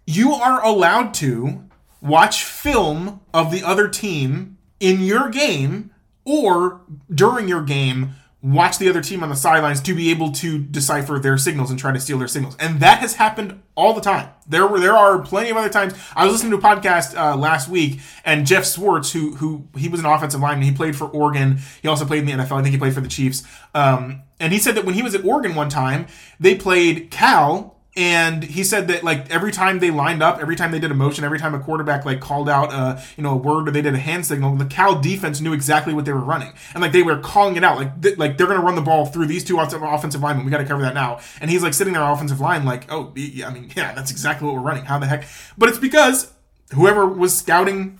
you 0.04 0.32
are 0.32 0.64
allowed 0.64 1.14
to 1.14 1.67
watch 2.00 2.44
film 2.44 3.20
of 3.32 3.50
the 3.50 3.62
other 3.62 3.88
team 3.88 4.58
in 4.80 5.00
your 5.00 5.28
game 5.28 5.90
or 6.24 6.82
during 7.12 7.48
your 7.48 7.62
game 7.62 8.14
watch 8.40 8.78
the 8.78 8.88
other 8.88 9.02
team 9.02 9.22
on 9.22 9.28
the 9.28 9.36
sidelines 9.36 9.80
to 9.80 9.94
be 9.94 10.10
able 10.10 10.30
to 10.30 10.58
decipher 10.58 11.18
their 11.18 11.36
signals 11.36 11.70
and 11.70 11.78
try 11.78 11.92
to 11.92 11.98
steal 11.98 12.18
their 12.18 12.28
signals. 12.28 12.56
And 12.60 12.78
that 12.80 12.98
has 13.00 13.14
happened 13.14 13.60
all 13.74 13.94
the 13.94 14.00
time. 14.00 14.30
There 14.46 14.66
were 14.66 14.78
there 14.78 14.96
are 14.96 15.18
plenty 15.20 15.50
of 15.50 15.56
other 15.56 15.68
times. 15.68 15.94
I 16.14 16.24
was 16.24 16.34
listening 16.34 16.52
to 16.52 16.58
a 16.58 16.60
podcast 16.60 17.16
uh, 17.16 17.36
last 17.36 17.68
week 17.68 18.00
and 18.24 18.46
Geoff 18.46 18.66
Schwartz 18.66 19.12
who 19.12 19.34
who 19.36 19.66
he 19.76 19.88
was 19.88 20.00
an 20.00 20.06
offensive 20.06 20.40
lineman. 20.40 20.66
He 20.68 20.72
played 20.72 20.94
for 20.94 21.08
oregon. 21.08 21.58
He 21.82 21.88
also 21.88 22.04
played 22.04 22.20
in 22.20 22.26
the 22.26 22.44
nfl 22.44 22.58
i 22.58 22.62
think 22.62 22.72
he 22.72 22.78
played 22.78 22.94
for 22.94 23.00
the 23.00 23.08
chiefs. 23.08 23.42
Um, 23.74 24.22
and 24.38 24.52
he 24.52 24.58
said 24.58 24.76
that 24.76 24.84
when 24.84 24.94
he 24.94 25.02
was 25.02 25.14
at 25.14 25.24
oregon 25.24 25.54
one 25.54 25.68
time 25.68 26.06
they 26.38 26.54
played 26.54 27.10
cal 27.10 27.77
and 27.96 28.44
he 28.44 28.62
said 28.62 28.86
that 28.88 29.02
like 29.02 29.30
every 29.30 29.50
time 29.50 29.78
they 29.80 29.90
lined 29.90 30.22
up, 30.22 30.38
every 30.40 30.56
time 30.56 30.70
they 30.70 30.78
did 30.78 30.90
a 30.90 30.94
motion, 30.94 31.24
every 31.24 31.38
time 31.38 31.54
a 31.54 31.58
quarterback 31.58 32.04
like 32.04 32.20
called 32.20 32.48
out 32.48 32.72
a 32.72 33.02
you 33.16 33.22
know 33.22 33.32
a 33.32 33.36
word 33.36 33.68
or 33.68 33.72
they 33.72 33.82
did 33.82 33.94
a 33.94 33.98
hand 33.98 34.24
signal, 34.24 34.54
the 34.56 34.66
Cal 34.66 35.00
defense 35.00 35.40
knew 35.40 35.52
exactly 35.52 35.94
what 35.94 36.04
they 36.04 36.12
were 36.12 36.20
running, 36.20 36.52
and 36.74 36.82
like 36.82 36.92
they 36.92 37.02
were 37.02 37.18
calling 37.18 37.56
it 37.56 37.64
out, 37.64 37.76
like 37.76 38.00
th- 38.00 38.18
like 38.18 38.36
they're 38.36 38.46
gonna 38.46 38.60
run 38.60 38.76
the 38.76 38.82
ball 38.82 39.06
through 39.06 39.26
these 39.26 39.42
two 39.42 39.58
offensive 39.58 40.22
linemen. 40.22 40.44
We 40.44 40.50
got 40.50 40.58
to 40.58 40.64
cover 40.64 40.82
that 40.82 40.94
now. 40.94 41.20
And 41.40 41.50
he's 41.50 41.62
like 41.62 41.74
sitting 41.74 41.92
there 41.92 42.02
offensive 42.02 42.40
line, 42.40 42.64
like 42.64 42.90
oh 42.92 43.12
I 43.16 43.50
mean 43.50 43.70
yeah, 43.76 43.94
that's 43.94 44.10
exactly 44.10 44.46
what 44.46 44.54
we're 44.54 44.62
running. 44.62 44.84
How 44.84 44.98
the 44.98 45.06
heck? 45.06 45.24
But 45.56 45.68
it's 45.68 45.78
because 45.78 46.32
whoever 46.74 47.06
was 47.06 47.36
scouting, 47.36 47.98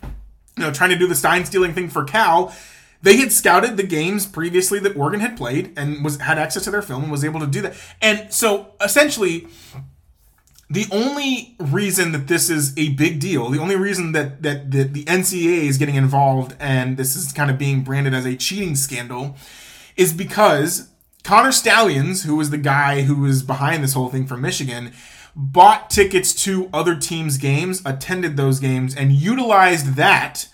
you 0.56 0.62
know, 0.62 0.70
trying 0.72 0.90
to 0.90 0.98
do 0.98 1.06
the 1.06 1.16
sign 1.16 1.44
stealing 1.44 1.74
thing 1.74 1.88
for 1.88 2.04
Cal 2.04 2.54
they 3.02 3.16
had 3.16 3.32
scouted 3.32 3.76
the 3.76 3.82
games 3.82 4.26
previously 4.26 4.78
that 4.80 4.96
Oregon 4.96 5.20
had 5.20 5.36
played 5.36 5.72
and 5.76 6.04
was 6.04 6.20
had 6.20 6.38
access 6.38 6.64
to 6.64 6.70
their 6.70 6.82
film 6.82 7.04
and 7.04 7.12
was 7.12 7.24
able 7.24 7.40
to 7.40 7.46
do 7.46 7.62
that. 7.62 7.74
And 8.02 8.32
so 8.32 8.72
essentially 8.80 9.46
the 10.70 10.86
only 10.92 11.56
reason 11.58 12.12
that 12.12 12.28
this 12.28 12.50
is 12.50 12.76
a 12.76 12.90
big 12.90 13.20
deal, 13.20 13.48
the 13.48 13.60
only 13.60 13.76
reason 13.76 14.12
that, 14.12 14.42
that, 14.42 14.70
that 14.72 14.92
the 14.92 15.04
NCAA 15.04 15.62
is 15.62 15.78
getting 15.78 15.94
involved 15.94 16.54
and 16.60 16.96
this 16.96 17.16
is 17.16 17.32
kind 17.32 17.50
of 17.50 17.56
being 17.56 17.82
branded 17.82 18.12
as 18.12 18.26
a 18.26 18.36
cheating 18.36 18.76
scandal 18.76 19.36
is 19.96 20.12
because 20.12 20.90
Connor 21.22 21.52
Stalions, 21.52 22.24
who 22.24 22.36
was 22.36 22.50
the 22.50 22.58
guy 22.58 23.02
who 23.02 23.16
was 23.16 23.42
behind 23.42 23.82
this 23.82 23.94
whole 23.94 24.08
thing 24.08 24.26
from 24.26 24.40
Michigan, 24.42 24.92
bought 25.34 25.88
tickets 25.88 26.34
to 26.44 26.68
other 26.72 26.96
teams' 26.96 27.38
games, 27.38 27.80
attended 27.84 28.36
those 28.36 28.60
games, 28.60 28.94
and 28.94 29.12
utilized 29.12 29.94
that 29.94 30.48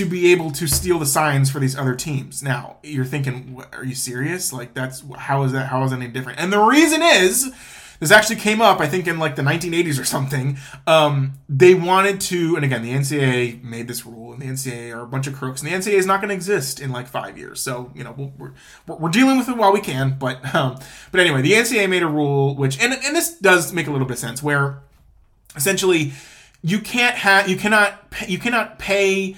to 0.00 0.06
be 0.06 0.32
able 0.32 0.50
to 0.50 0.66
steal 0.66 0.98
the 0.98 1.04
signs 1.04 1.50
for 1.50 1.60
these 1.60 1.76
other 1.76 1.94
teams. 1.94 2.42
Now, 2.42 2.78
you're 2.82 3.04
thinking, 3.04 3.62
are 3.74 3.84
you 3.84 3.94
serious? 3.94 4.50
Like, 4.50 4.72
that's 4.72 5.04
how 5.18 5.42
is 5.42 5.52
that? 5.52 5.66
How 5.66 5.84
is 5.84 5.90
that 5.90 5.98
any 5.98 6.08
different? 6.08 6.38
And 6.38 6.50
the 6.50 6.58
reason 6.58 7.02
is 7.02 7.52
this 7.98 8.10
actually 8.10 8.36
came 8.36 8.62
up, 8.62 8.80
I 8.80 8.88
think, 8.88 9.06
in 9.06 9.18
like 9.18 9.36
the 9.36 9.42
1980s 9.42 10.00
or 10.00 10.06
something. 10.06 10.56
Um, 10.86 11.34
they 11.50 11.74
wanted 11.74 12.18
to, 12.22 12.56
and 12.56 12.64
again, 12.64 12.82
the 12.82 12.92
NCAA 12.92 13.62
made 13.62 13.88
this 13.88 14.06
rule, 14.06 14.32
and 14.32 14.40
the 14.40 14.46
NCAA 14.46 14.96
are 14.96 15.02
a 15.02 15.06
bunch 15.06 15.26
of 15.26 15.34
crooks, 15.34 15.60
and 15.62 15.70
the 15.70 15.76
NCAA 15.76 15.98
is 15.98 16.06
not 16.06 16.22
going 16.22 16.30
to 16.30 16.34
exist 16.34 16.80
in 16.80 16.92
like 16.92 17.06
five 17.06 17.36
years. 17.36 17.60
So 17.60 17.92
you 17.94 18.02
know, 18.02 18.14
we're 18.38 18.52
we're, 18.86 18.96
we're 18.96 19.10
dealing 19.10 19.36
with 19.36 19.50
it 19.50 19.56
while 19.58 19.72
we 19.72 19.82
can. 19.82 20.16
But 20.18 20.54
um, 20.54 20.78
but 21.12 21.20
anyway, 21.20 21.42
the 21.42 21.52
NCAA 21.52 21.90
made 21.90 22.02
a 22.02 22.08
rule 22.08 22.56
which, 22.56 22.80
and 22.80 22.94
and 22.94 23.14
this 23.14 23.38
does 23.38 23.74
make 23.74 23.86
a 23.86 23.90
little 23.90 24.06
bit 24.06 24.14
of 24.14 24.20
sense, 24.20 24.42
where 24.42 24.82
essentially 25.54 26.12
you 26.62 26.78
can't 26.78 27.16
have 27.16 27.50
you 27.50 27.56
cannot 27.56 28.02
you 28.26 28.38
cannot 28.38 28.78
pay 28.78 29.36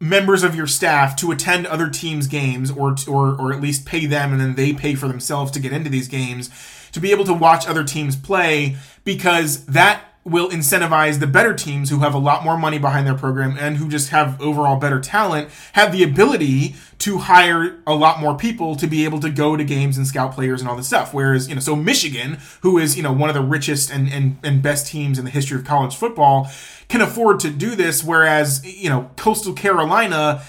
members 0.00 0.42
of 0.42 0.54
your 0.54 0.66
staff 0.66 1.14
to 1.14 1.30
attend 1.30 1.66
other 1.66 1.88
teams' 1.90 2.26
games 2.26 2.70
or 2.70 2.96
or 3.06 3.38
or 3.38 3.52
at 3.52 3.60
least 3.60 3.84
pay 3.84 4.06
them 4.06 4.32
and 4.32 4.40
then 4.40 4.54
they 4.54 4.72
pay 4.72 4.94
for 4.94 5.06
themselves 5.06 5.52
to 5.52 5.60
get 5.60 5.72
into 5.72 5.90
these 5.90 6.08
games 6.08 6.50
to 6.92 7.00
be 7.00 7.10
able 7.12 7.24
to 7.24 7.34
watch 7.34 7.68
other 7.68 7.84
teams 7.84 8.16
play 8.16 8.76
because 9.04 9.64
that 9.66 10.02
will 10.30 10.48
incentivize 10.48 11.18
the 11.18 11.26
better 11.26 11.52
teams 11.52 11.90
who 11.90 11.98
have 11.98 12.14
a 12.14 12.18
lot 12.18 12.44
more 12.44 12.56
money 12.56 12.78
behind 12.78 13.06
their 13.06 13.14
program 13.14 13.56
and 13.58 13.76
who 13.76 13.88
just 13.88 14.10
have 14.10 14.40
overall 14.40 14.76
better 14.76 15.00
talent 15.00 15.48
have 15.72 15.92
the 15.92 16.02
ability 16.02 16.74
to 16.98 17.18
hire 17.18 17.78
a 17.86 17.94
lot 17.94 18.20
more 18.20 18.36
people 18.36 18.76
to 18.76 18.86
be 18.86 19.04
able 19.04 19.18
to 19.18 19.30
go 19.30 19.56
to 19.56 19.64
games 19.64 19.96
and 19.96 20.06
scout 20.06 20.32
players 20.32 20.60
and 20.60 20.68
all 20.68 20.76
this 20.76 20.86
stuff. 20.86 21.12
Whereas 21.12 21.48
you 21.48 21.54
know 21.54 21.60
so 21.60 21.74
michigan 21.74 22.38
who 22.60 22.78
is 22.78 22.96
you 22.96 23.02
know 23.02 23.12
one 23.12 23.28
of 23.28 23.34
the 23.34 23.42
richest 23.42 23.90
and 23.90 24.08
and, 24.08 24.36
and 24.42 24.62
best 24.62 24.86
teams 24.86 25.18
in 25.18 25.24
the 25.24 25.30
history 25.30 25.58
of 25.58 25.64
college 25.64 25.96
football 25.96 26.50
can 26.88 27.00
afford 27.00 27.40
to 27.40 27.50
do 27.50 27.74
this. 27.74 28.04
Whereas 28.04 28.64
you 28.64 28.88
know 28.88 29.10
coastal 29.16 29.52
carolina 29.52 30.42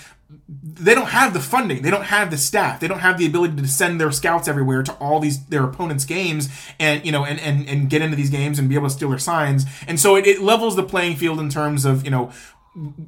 they 0.64 0.94
don't 0.94 1.08
have 1.08 1.34
the 1.34 1.40
funding, 1.40 1.82
they 1.82 1.90
don't 1.90 2.04
have 2.04 2.30
the 2.30 2.38
staff, 2.38 2.80
they 2.80 2.88
don't 2.88 3.00
have 3.00 3.18
the 3.18 3.26
ability 3.26 3.56
to 3.56 3.68
send 3.68 4.02
their 4.02 4.12
scouts 4.12 4.48
everywhere 4.48 4.84
to 4.84 4.94
all 4.94 5.20
these 5.20 5.46
their 5.46 5.64
opponents' 5.64 6.04
games 6.04 6.50
and 6.80 7.06
you 7.06 7.12
know 7.12 7.24
and 7.24 7.40
and, 7.40 7.68
and 7.70 7.90
get 7.90 8.02
into 8.02 8.16
these 8.16 8.30
games 8.30 8.60
and 8.60 8.68
be 8.68 8.76
able 8.76 8.88
to 8.88 8.94
steal 8.94 9.10
their 9.10 9.20
signs. 9.20 9.66
And 9.88 10.00
so 10.00 10.16
it, 10.16 10.28
it 10.28 10.42
levels 10.42 10.76
the 10.76 10.84
playing 10.84 11.16
field 11.16 11.40
in 11.40 11.50
terms 11.50 11.86
of 11.86 12.04
you 12.04 12.12
know 12.12 12.32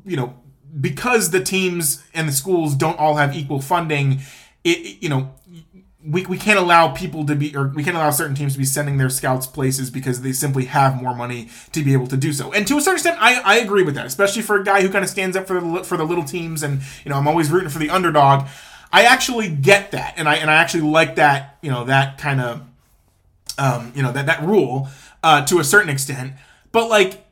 you 0.06 0.16
know 0.16 0.36
because 0.80 1.32
the 1.32 1.44
teams 1.44 2.04
and 2.14 2.28
the 2.28 2.34
schools 2.34 2.76
don't 2.76 2.98
all 2.98 3.16
have 3.16 3.36
equal 3.36 3.62
funding. 3.62 4.22
It, 4.64 5.04
you 5.04 5.10
know 5.10 5.34
we, 6.06 6.26
we 6.26 6.38
can't 6.38 6.60
allow 6.60 6.89
people 6.89 7.26
to 7.26 7.36
be 7.36 7.56
or 7.56 7.68
we 7.70 7.84
can't 7.84 7.95
allow 7.95 8.12
certain 8.12 8.36
teams 8.36 8.54
to 8.54 8.60
be 8.60 8.66
sending 8.66 8.97
their 8.97 9.10
scouts 9.10 9.47
places 9.47 9.89
because 9.89 10.22
they 10.22 10.34
simply 10.34 10.66
have 10.66 11.01
more 11.01 11.16
money 11.16 11.49
to 11.72 11.84
be 11.84 11.93
able 11.93 12.08
to 12.08 12.18
do 12.18 12.34
so. 12.34 12.51
And 12.51 12.68
to 12.68 12.78
a 12.78 12.82
certain 12.82 12.95
extent 12.95 13.18
i, 13.22 13.41
I 13.41 13.60
agree 13.60 13.84
with 13.84 13.95
that 13.95 14.06
especially 14.06 14.41
for 14.41 14.60
a 14.60 14.64
guy 14.64 14.82
who 14.82 14.89
kind 14.89 15.04
of 15.04 15.10
stands 15.10 15.38
up 15.38 15.47
for 15.47 15.62
the, 15.62 15.84
for 15.84 15.97
the 15.97 16.04
little 16.04 16.26
teams 16.26 16.64
and 16.64 16.82
you 17.04 17.10
know 17.10 17.18
i'm 17.18 17.28
always 17.28 17.49
rooting 17.49 17.70
for 17.70 17.80
the 17.80 17.89
underdog. 17.89 18.47
I 18.91 19.06
actually 19.06 19.49
get 19.49 19.91
that 19.91 20.16
and 20.18 20.28
i 20.28 20.36
and 20.36 20.49
i 20.51 20.56
actually 20.56 20.84
like 20.84 21.16
that 21.16 21.58
you 21.62 21.72
know 21.72 21.86
that 21.86 22.18
kind 22.18 22.41
of 22.41 22.62
um, 23.58 23.91
you 23.95 24.01
know 24.01 24.12
that 24.12 24.26
that 24.26 24.43
rule 24.43 24.89
uh, 25.22 25.45
to 25.45 25.60
a 25.60 25.64
certain 25.64 25.89
extent. 25.89 26.34
But 26.72 26.89
like 26.89 27.26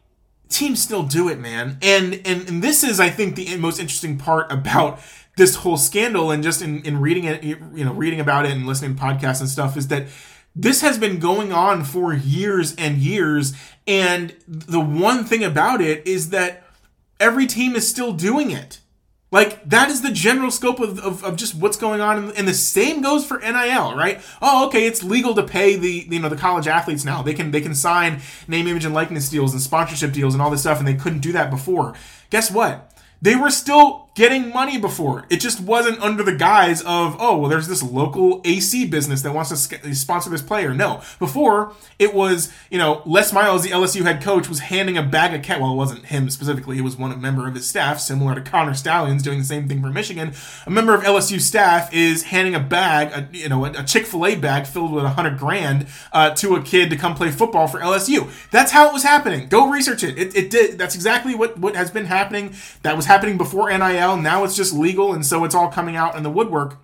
teams 0.49 0.81
still 0.81 1.03
do 1.03 1.29
it 1.29 1.39
man. 1.39 1.77
And 1.81 2.21
and, 2.25 2.47
and 2.47 2.63
this 2.63 2.83
is 2.83 2.99
i 2.99 3.09
think 3.09 3.35
the 3.35 3.57
most 3.57 3.79
interesting 3.79 4.17
part 4.17 4.51
about 4.51 4.99
this 5.37 5.55
whole 5.55 5.77
scandal 5.77 6.31
and 6.31 6.43
just 6.43 6.61
in, 6.61 6.81
in 6.83 6.99
reading 6.99 7.23
it, 7.23 7.43
you 7.43 7.85
know, 7.85 7.93
reading 7.93 8.19
about 8.19 8.45
it 8.45 8.51
and 8.51 8.65
listening 8.65 8.95
to 8.95 9.01
podcasts 9.01 9.39
and 9.39 9.49
stuff 9.49 9.77
is 9.77 9.87
that 9.87 10.07
this 10.55 10.81
has 10.81 10.97
been 10.97 11.19
going 11.19 11.53
on 11.53 11.83
for 11.83 12.13
years 12.13 12.75
and 12.75 12.97
years. 12.97 13.53
And 13.87 14.35
the 14.47 14.81
one 14.81 15.23
thing 15.23 15.43
about 15.43 15.81
it 15.81 16.05
is 16.05 16.29
that 16.31 16.63
every 17.19 17.47
team 17.47 17.75
is 17.75 17.87
still 17.87 18.13
doing 18.13 18.51
it. 18.51 18.81
Like 19.31 19.63
that 19.69 19.89
is 19.89 20.01
the 20.01 20.11
general 20.11 20.51
scope 20.51 20.81
of, 20.81 20.99
of, 20.99 21.23
of 21.23 21.37
just 21.37 21.55
what's 21.55 21.77
going 21.77 22.01
on, 22.01 22.31
and 22.31 22.45
the 22.45 22.53
same 22.53 23.01
goes 23.01 23.25
for 23.25 23.39
NIL, 23.39 23.95
right? 23.95 24.19
Oh, 24.41 24.67
okay, 24.67 24.85
it's 24.85 25.03
legal 25.03 25.33
to 25.35 25.43
pay 25.43 25.77
the 25.77 26.05
you 26.09 26.19
know 26.19 26.27
the 26.27 26.35
college 26.35 26.67
athletes 26.67 27.05
now. 27.05 27.21
They 27.21 27.33
can 27.33 27.51
they 27.51 27.61
can 27.61 27.73
sign 27.73 28.19
name, 28.49 28.67
image, 28.67 28.83
and 28.83 28.93
likeness 28.93 29.29
deals 29.29 29.53
and 29.53 29.61
sponsorship 29.61 30.11
deals 30.11 30.33
and 30.33 30.41
all 30.41 30.49
this 30.51 30.59
stuff, 30.59 30.79
and 30.79 30.87
they 30.87 30.95
couldn't 30.95 31.19
do 31.19 31.31
that 31.31 31.49
before. 31.49 31.93
Guess 32.29 32.51
what? 32.51 32.91
They 33.21 33.37
were 33.37 33.51
still 33.51 34.10
getting 34.13 34.49
money 34.49 34.77
before. 34.77 35.25
It 35.29 35.37
just 35.37 35.61
wasn't 35.61 36.01
under 36.01 36.21
the 36.21 36.35
guise 36.35 36.81
of, 36.81 37.15
oh, 37.19 37.37
well, 37.37 37.49
there's 37.49 37.67
this 37.67 37.81
local 37.81 38.41
AC 38.43 38.85
business 38.87 39.21
that 39.21 39.33
wants 39.33 39.49
to 39.49 39.95
sponsor 39.95 40.29
this 40.29 40.41
player. 40.41 40.73
No. 40.73 41.01
Before, 41.17 41.73
it 41.97 42.13
was, 42.13 42.51
you 42.69 42.77
know, 42.77 43.01
Les 43.05 43.31
Miles, 43.31 43.63
the 43.63 43.69
LSU 43.69 44.01
head 44.01 44.21
coach, 44.21 44.49
was 44.49 44.59
handing 44.59 44.97
a 44.97 45.03
bag 45.03 45.33
of 45.33 45.41
cat. 45.43 45.61
Well, 45.61 45.71
it 45.71 45.77
wasn't 45.77 46.07
him 46.07 46.29
specifically. 46.29 46.77
It 46.77 46.81
was 46.81 46.97
one 46.97 47.19
member 47.21 47.47
of 47.47 47.55
his 47.55 47.67
staff, 47.67 47.99
similar 47.99 48.35
to 48.35 48.41
Connor 48.41 48.73
Stalions 48.73 49.23
doing 49.23 49.39
the 49.39 49.45
same 49.45 49.69
thing 49.69 49.81
for 49.81 49.89
Michigan. 49.89 50.33
A 50.65 50.69
member 50.69 50.93
of 50.93 51.03
LSU 51.03 51.39
staff 51.39 51.93
is 51.93 52.23
handing 52.23 52.53
a 52.53 52.59
bag, 52.59 53.11
a, 53.13 53.37
you 53.37 53.47
know, 53.47 53.63
a, 53.65 53.83
Chick 53.83 54.05
fil 54.05 54.25
A 54.25 54.35
bag 54.35 54.67
filled 54.67 54.91
with 54.91 55.03
a 55.03 55.09
hundred 55.09 55.37
grand 55.37 55.87
uh, 56.13 56.29
to 56.35 56.55
a 56.55 56.61
kid 56.61 56.89
to 56.91 56.95
come 56.95 57.15
play 57.15 57.31
football 57.31 57.67
for 57.67 57.79
LSU. 57.79 58.29
That's 58.51 58.71
how 58.71 58.87
it 58.87 58.93
was 58.93 59.03
happening. 59.03 59.47
Go 59.47 59.69
research 59.69 60.03
it. 60.03 60.17
It, 60.17 60.35
it 60.35 60.49
did. 60.49 60.77
That's 60.77 60.95
exactly 60.95 61.35
what, 61.35 61.57
what 61.57 61.75
has 61.75 61.91
been 61.91 62.05
happening. 62.05 62.53
That 62.83 62.95
was 62.95 63.05
happening 63.05 63.37
before 63.37 63.69
NIL 63.69 64.00
now 64.01 64.43
it's 64.43 64.55
just 64.55 64.73
legal, 64.73 65.13
and 65.13 65.25
so 65.25 65.43
it's 65.43 65.55
all 65.55 65.69
coming 65.69 65.95
out 65.95 66.15
in 66.15 66.23
the 66.23 66.29
woodwork. 66.29 66.77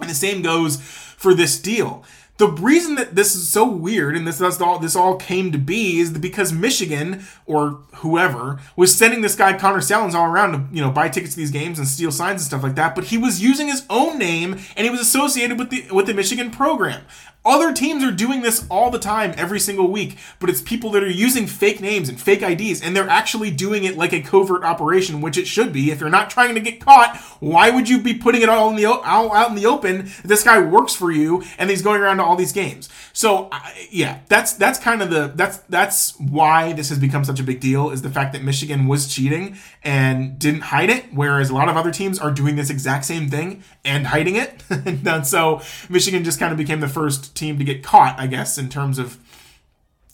And 0.00 0.08
the 0.08 0.14
same 0.14 0.42
goes 0.42 0.76
for 0.76 1.34
this 1.34 1.58
deal. 1.58 2.04
The 2.38 2.48
reason 2.48 2.94
that 2.94 3.14
this 3.14 3.36
is 3.36 3.50
so 3.50 3.68
weird 3.70 4.16
and 4.16 4.26
this 4.26 4.40
all 4.62 4.78
this 4.78 4.96
all 4.96 5.16
came 5.16 5.52
to 5.52 5.58
be 5.58 5.98
is 5.98 6.10
because 6.10 6.54
Michigan 6.54 7.22
or 7.44 7.80
whoever 7.96 8.58
was 8.76 8.94
sending 8.94 9.20
this 9.20 9.34
guy 9.34 9.52
Connor 9.58 9.82
Stalions 9.82 10.14
all 10.14 10.24
around 10.24 10.52
to 10.52 10.74
you 10.74 10.80
know 10.80 10.90
buy 10.90 11.10
tickets 11.10 11.34
to 11.34 11.36
these 11.36 11.50
games 11.50 11.78
and 11.78 11.86
steal 11.86 12.10
signs 12.10 12.40
and 12.40 12.46
stuff 12.46 12.62
like 12.62 12.76
that. 12.76 12.94
But 12.94 13.04
he 13.04 13.18
was 13.18 13.42
using 13.42 13.68
his 13.68 13.84
own 13.90 14.18
name 14.18 14.54
and 14.74 14.86
he 14.86 14.90
was 14.90 15.00
associated 15.00 15.58
with 15.58 15.68
the 15.68 15.84
with 15.90 16.06
the 16.06 16.14
Michigan 16.14 16.50
program. 16.50 17.02
Other 17.42 17.72
teams 17.72 18.04
are 18.04 18.10
doing 18.10 18.42
this 18.42 18.66
all 18.68 18.90
the 18.90 18.98
time, 18.98 19.32
every 19.34 19.58
single 19.58 19.90
week, 19.90 20.18
but 20.40 20.50
it's 20.50 20.60
people 20.60 20.90
that 20.90 21.02
are 21.02 21.10
using 21.10 21.46
fake 21.46 21.80
names 21.80 22.10
and 22.10 22.20
fake 22.20 22.42
IDs, 22.42 22.82
and 22.82 22.94
they're 22.94 23.08
actually 23.08 23.50
doing 23.50 23.84
it 23.84 23.96
like 23.96 24.12
a 24.12 24.20
covert 24.20 24.62
operation, 24.62 25.22
which 25.22 25.38
it 25.38 25.46
should 25.46 25.72
be. 25.72 25.90
If 25.90 26.00
you're 26.00 26.10
not 26.10 26.28
trying 26.28 26.54
to 26.54 26.60
get 26.60 26.80
caught, 26.80 27.16
why 27.40 27.70
would 27.70 27.88
you 27.88 27.98
be 27.98 28.12
putting 28.12 28.42
it 28.42 28.50
all 28.50 28.68
in 28.68 28.76
the 28.76 28.84
all 28.84 29.32
out 29.32 29.48
in 29.48 29.54
the 29.54 29.64
open? 29.64 30.10
This 30.22 30.44
guy 30.44 30.60
works 30.60 30.94
for 30.94 31.10
you, 31.10 31.42
and 31.56 31.70
he's 31.70 31.80
going 31.80 32.02
around 32.02 32.18
to 32.18 32.24
all 32.24 32.36
these 32.36 32.52
games. 32.52 32.90
So, 33.14 33.48
yeah, 33.90 34.18
that's 34.28 34.52
that's 34.52 34.78
kind 34.78 35.00
of 35.00 35.08
the 35.08 35.32
that's 35.34 35.58
that's 35.70 36.18
why 36.20 36.74
this 36.74 36.90
has 36.90 36.98
become 36.98 37.24
such 37.24 37.40
a 37.40 37.42
big 37.42 37.60
deal 37.60 37.88
is 37.88 38.02
the 38.02 38.10
fact 38.10 38.34
that 38.34 38.42
Michigan 38.42 38.86
was 38.86 39.12
cheating 39.12 39.56
and 39.82 40.38
didn't 40.38 40.60
hide 40.62 40.90
it, 40.90 41.06
whereas 41.14 41.48
a 41.48 41.54
lot 41.54 41.70
of 41.70 41.76
other 41.78 41.90
teams 41.90 42.18
are 42.18 42.30
doing 42.30 42.56
this 42.56 42.68
exact 42.68 43.06
same 43.06 43.30
thing 43.30 43.64
and 43.82 44.08
hiding 44.08 44.36
it. 44.36 44.62
and 44.70 45.26
so 45.26 45.62
Michigan 45.88 46.22
just 46.22 46.38
kind 46.38 46.52
of 46.52 46.58
became 46.58 46.80
the 46.80 46.88
first 46.88 47.29
team 47.34 47.58
to 47.58 47.64
get 47.64 47.82
caught, 47.82 48.18
I 48.18 48.26
guess, 48.26 48.58
in 48.58 48.68
terms 48.68 48.98
of 48.98 49.18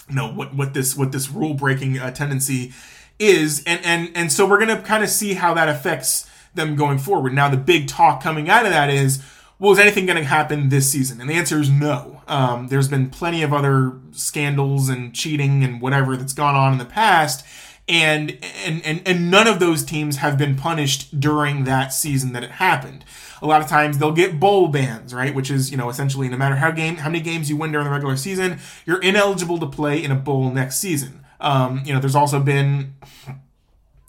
you 0.08 0.14
know 0.14 0.30
what 0.30 0.54
what 0.54 0.74
this 0.74 0.96
what 0.96 1.12
this 1.12 1.30
rule 1.30 1.54
breaking 1.54 1.98
uh, 1.98 2.10
tendency 2.10 2.72
is, 3.18 3.62
and 3.66 3.84
and 3.84 4.10
and 4.14 4.32
so 4.32 4.46
we're 4.46 4.58
gonna 4.58 4.82
kind 4.82 5.02
of 5.02 5.10
see 5.10 5.34
how 5.34 5.54
that 5.54 5.68
affects 5.68 6.28
them 6.54 6.76
going 6.76 6.98
forward. 6.98 7.34
Now, 7.34 7.48
the 7.48 7.56
big 7.56 7.88
talk 7.88 8.22
coming 8.22 8.48
out 8.48 8.64
of 8.64 8.72
that 8.72 8.90
is. 8.90 9.22
Well, 9.58 9.72
is 9.72 9.78
anything 9.78 10.04
going 10.04 10.18
to 10.18 10.22
happen 10.22 10.68
this 10.68 10.86
season? 10.92 11.18
And 11.18 11.30
the 11.30 11.32
answer 11.32 11.58
is 11.58 11.70
no. 11.70 12.20
Um, 12.28 12.68
there's 12.68 12.88
been 12.88 13.08
plenty 13.08 13.42
of 13.42 13.54
other 13.54 13.94
scandals 14.12 14.90
and 14.90 15.14
cheating 15.14 15.64
and 15.64 15.80
whatever 15.80 16.14
that's 16.14 16.34
gone 16.34 16.54
on 16.54 16.72
in 16.72 16.78
the 16.78 16.84
past, 16.84 17.42
and 17.88 18.36
and 18.66 18.84
and, 18.84 19.00
and 19.06 19.30
none 19.30 19.46
of 19.46 19.58
those 19.58 19.82
teams 19.82 20.18
have 20.18 20.36
been 20.36 20.56
punished 20.56 21.18
during 21.18 21.64
that 21.64 21.94
season 21.94 22.34
that 22.34 22.44
it 22.44 22.50
happened 22.50 23.02
a 23.42 23.46
lot 23.46 23.60
of 23.62 23.68
times 23.68 23.98
they'll 23.98 24.12
get 24.12 24.40
bowl 24.40 24.68
bans, 24.68 25.12
right? 25.14 25.34
Which 25.34 25.50
is, 25.50 25.70
you 25.70 25.76
know, 25.76 25.88
essentially 25.88 26.28
no 26.28 26.36
matter 26.36 26.56
how 26.56 26.70
game 26.70 26.96
how 26.96 27.08
many 27.08 27.22
games 27.22 27.50
you 27.50 27.56
win 27.56 27.72
during 27.72 27.86
the 27.86 27.90
regular 27.90 28.16
season, 28.16 28.58
you're 28.84 29.00
ineligible 29.00 29.58
to 29.58 29.66
play 29.66 30.02
in 30.02 30.10
a 30.10 30.16
bowl 30.16 30.50
next 30.50 30.78
season. 30.78 31.24
Um, 31.40 31.82
you 31.84 31.92
know, 31.92 32.00
there's 32.00 32.14
also 32.14 32.40
been 32.40 32.94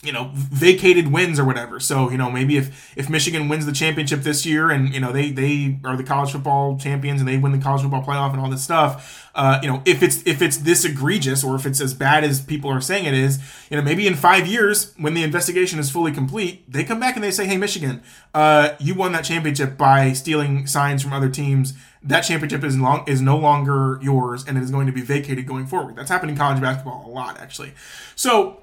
you 0.02 0.12
know 0.12 0.30
vacated 0.32 1.12
wins 1.12 1.38
or 1.40 1.44
whatever. 1.44 1.80
So 1.80 2.10
you 2.10 2.18
know 2.18 2.30
maybe 2.30 2.56
if 2.56 2.96
if 2.96 3.10
michigan 3.10 3.48
wins 3.48 3.66
the 3.66 3.72
championship 3.72 4.20
this 4.20 4.46
year 4.46 4.70
and 4.70 4.94
you 4.94 5.00
know 5.00 5.12
they 5.12 5.30
they 5.30 5.78
are 5.84 5.96
the 5.96 6.04
college 6.04 6.32
football 6.32 6.78
champions 6.78 7.20
and 7.20 7.28
they 7.28 7.36
win 7.36 7.52
the 7.52 7.58
college 7.58 7.82
football 7.82 8.04
playoff 8.04 8.32
and 8.32 8.40
all 8.40 8.48
this 8.48 8.62
stuff 8.62 9.30
uh, 9.34 9.58
you 9.60 9.68
know 9.68 9.82
if 9.84 10.02
it's 10.02 10.24
if 10.26 10.40
it's 10.40 10.58
this 10.58 10.84
egregious 10.84 11.42
or 11.42 11.56
if 11.56 11.66
it's 11.66 11.80
as 11.80 11.94
bad 11.94 12.22
as 12.22 12.40
people 12.40 12.70
are 12.70 12.80
saying 12.80 13.06
it 13.06 13.14
is 13.14 13.38
you 13.70 13.76
know 13.76 13.82
maybe 13.82 14.06
in 14.06 14.14
five 14.14 14.46
years 14.46 14.94
when 14.98 15.14
the 15.14 15.22
investigation 15.22 15.78
is 15.78 15.90
fully 15.90 16.12
complete 16.12 16.70
they 16.70 16.84
come 16.84 17.00
back 17.00 17.16
and 17.16 17.24
they 17.24 17.30
say 17.30 17.46
hey 17.46 17.56
michigan 17.56 18.00
uh, 18.34 18.76
you 18.78 18.94
won 18.94 19.10
that 19.12 19.24
championship 19.24 19.76
by 19.76 20.12
stealing 20.12 20.66
signs 20.66 21.02
from 21.02 21.12
other 21.12 21.28
teams. 21.28 21.74
That 22.02 22.20
championship 22.20 22.62
is 22.62 22.78
long 22.78 23.04
is 23.08 23.20
no 23.20 23.36
longer 23.36 23.98
yours 24.00 24.44
and 24.46 24.56
it 24.56 24.62
is 24.62 24.70
going 24.70 24.86
to 24.86 24.92
be 24.92 25.00
vacated 25.00 25.46
going 25.46 25.66
forward. 25.66 25.96
That's 25.96 26.08
happened 26.08 26.30
in 26.30 26.36
college 26.36 26.60
basketball 26.60 27.04
a 27.06 27.10
lot 27.10 27.38
actually. 27.40 27.72
So 28.14 28.62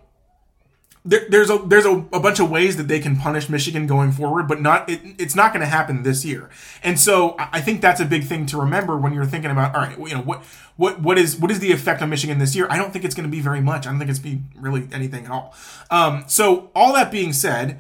there, 1.05 1.25
there's 1.29 1.51
a 1.51 1.59
there's 1.59 1.85
a, 1.85 1.91
a, 2.11 2.19
bunch 2.19 2.39
of 2.39 2.49
ways 2.49 2.77
that 2.77 2.87
they 2.87 2.99
can 2.99 3.15
punish 3.15 3.47
Michigan 3.47 3.85
going 3.85 4.11
forward, 4.11 4.47
but 4.47 4.59
not 4.59 4.89
it, 4.89 5.01
it's 5.19 5.35
not 5.35 5.53
going 5.53 5.61
to 5.61 5.67
happen 5.67 6.01
this 6.01 6.25
year. 6.25 6.49
And 6.83 6.99
so 6.99 7.35
I 7.37 7.61
think 7.61 7.81
that's 7.81 8.01
a 8.01 8.05
big 8.05 8.23
thing 8.23 8.47
to 8.47 8.57
remember 8.57 8.97
when 8.97 9.13
you're 9.13 9.25
thinking 9.25 9.51
about 9.51 9.75
all 9.75 9.81
right, 9.81 9.97
you 9.97 10.15
know 10.15 10.21
what 10.21 10.43
what 10.77 10.99
what 11.01 11.19
is 11.19 11.37
what 11.37 11.51
is 11.51 11.59
the 11.59 11.71
effect 11.71 12.01
on 12.01 12.09
Michigan 12.09 12.39
this 12.39 12.55
year? 12.55 12.65
I 12.69 12.77
don't 12.77 12.91
think 12.91 13.05
it's 13.05 13.13
going 13.13 13.29
to 13.29 13.31
be 13.31 13.39
very 13.39 13.61
much. 13.61 13.85
I 13.85 13.91
don't 13.91 13.99
think 13.99 14.09
it's 14.09 14.19
be 14.19 14.41
really 14.55 14.87
anything 14.91 15.25
at 15.25 15.31
all. 15.31 15.53
Um, 15.91 16.23
so 16.27 16.71
all 16.73 16.93
that 16.93 17.11
being 17.11 17.33
said, 17.33 17.79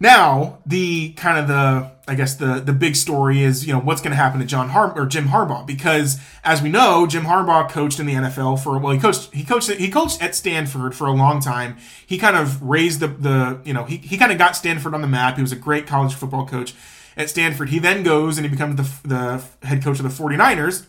now 0.00 0.58
the 0.64 1.12
kind 1.12 1.38
of 1.38 1.46
the 1.48 1.93
I 2.06 2.14
guess 2.14 2.34
the 2.34 2.60
the 2.60 2.72
big 2.72 2.96
story 2.96 3.42
is 3.42 3.66
you 3.66 3.72
know 3.72 3.80
what's 3.80 4.02
going 4.02 4.10
to 4.10 4.16
happen 4.16 4.40
to 4.40 4.46
John 4.46 4.68
Har 4.70 4.92
or 4.92 5.06
Jim 5.06 5.28
Harbaugh 5.28 5.66
because 5.66 6.20
as 6.42 6.60
we 6.60 6.68
know 6.68 7.06
Jim 7.06 7.24
Harbaugh 7.24 7.68
coached 7.70 7.98
in 7.98 8.06
the 8.06 8.14
NFL 8.14 8.62
for 8.62 8.78
well 8.78 8.92
he 8.92 8.98
coached 8.98 9.32
he 9.32 9.42
coached 9.42 9.70
he 9.70 9.90
coached 9.90 10.22
at 10.22 10.34
Stanford 10.34 10.94
for 10.94 11.06
a 11.06 11.12
long 11.12 11.40
time. 11.40 11.76
He 12.06 12.18
kind 12.18 12.36
of 12.36 12.62
raised 12.62 13.00
the 13.00 13.08
the 13.08 13.60
you 13.64 13.72
know 13.72 13.84
he, 13.84 13.96
he 13.96 14.18
kind 14.18 14.32
of 14.32 14.38
got 14.38 14.54
Stanford 14.54 14.94
on 14.94 15.00
the 15.00 15.08
map. 15.08 15.36
He 15.36 15.42
was 15.42 15.52
a 15.52 15.56
great 15.56 15.86
college 15.86 16.14
football 16.14 16.46
coach 16.46 16.74
at 17.16 17.30
Stanford. 17.30 17.70
He 17.70 17.78
then 17.78 18.02
goes 18.02 18.36
and 18.36 18.44
he 18.44 18.50
becomes 18.50 18.76
the 18.76 19.08
the 19.08 19.66
head 19.66 19.82
coach 19.82 19.98
of 19.98 20.04
the 20.04 20.22
49ers 20.22 20.86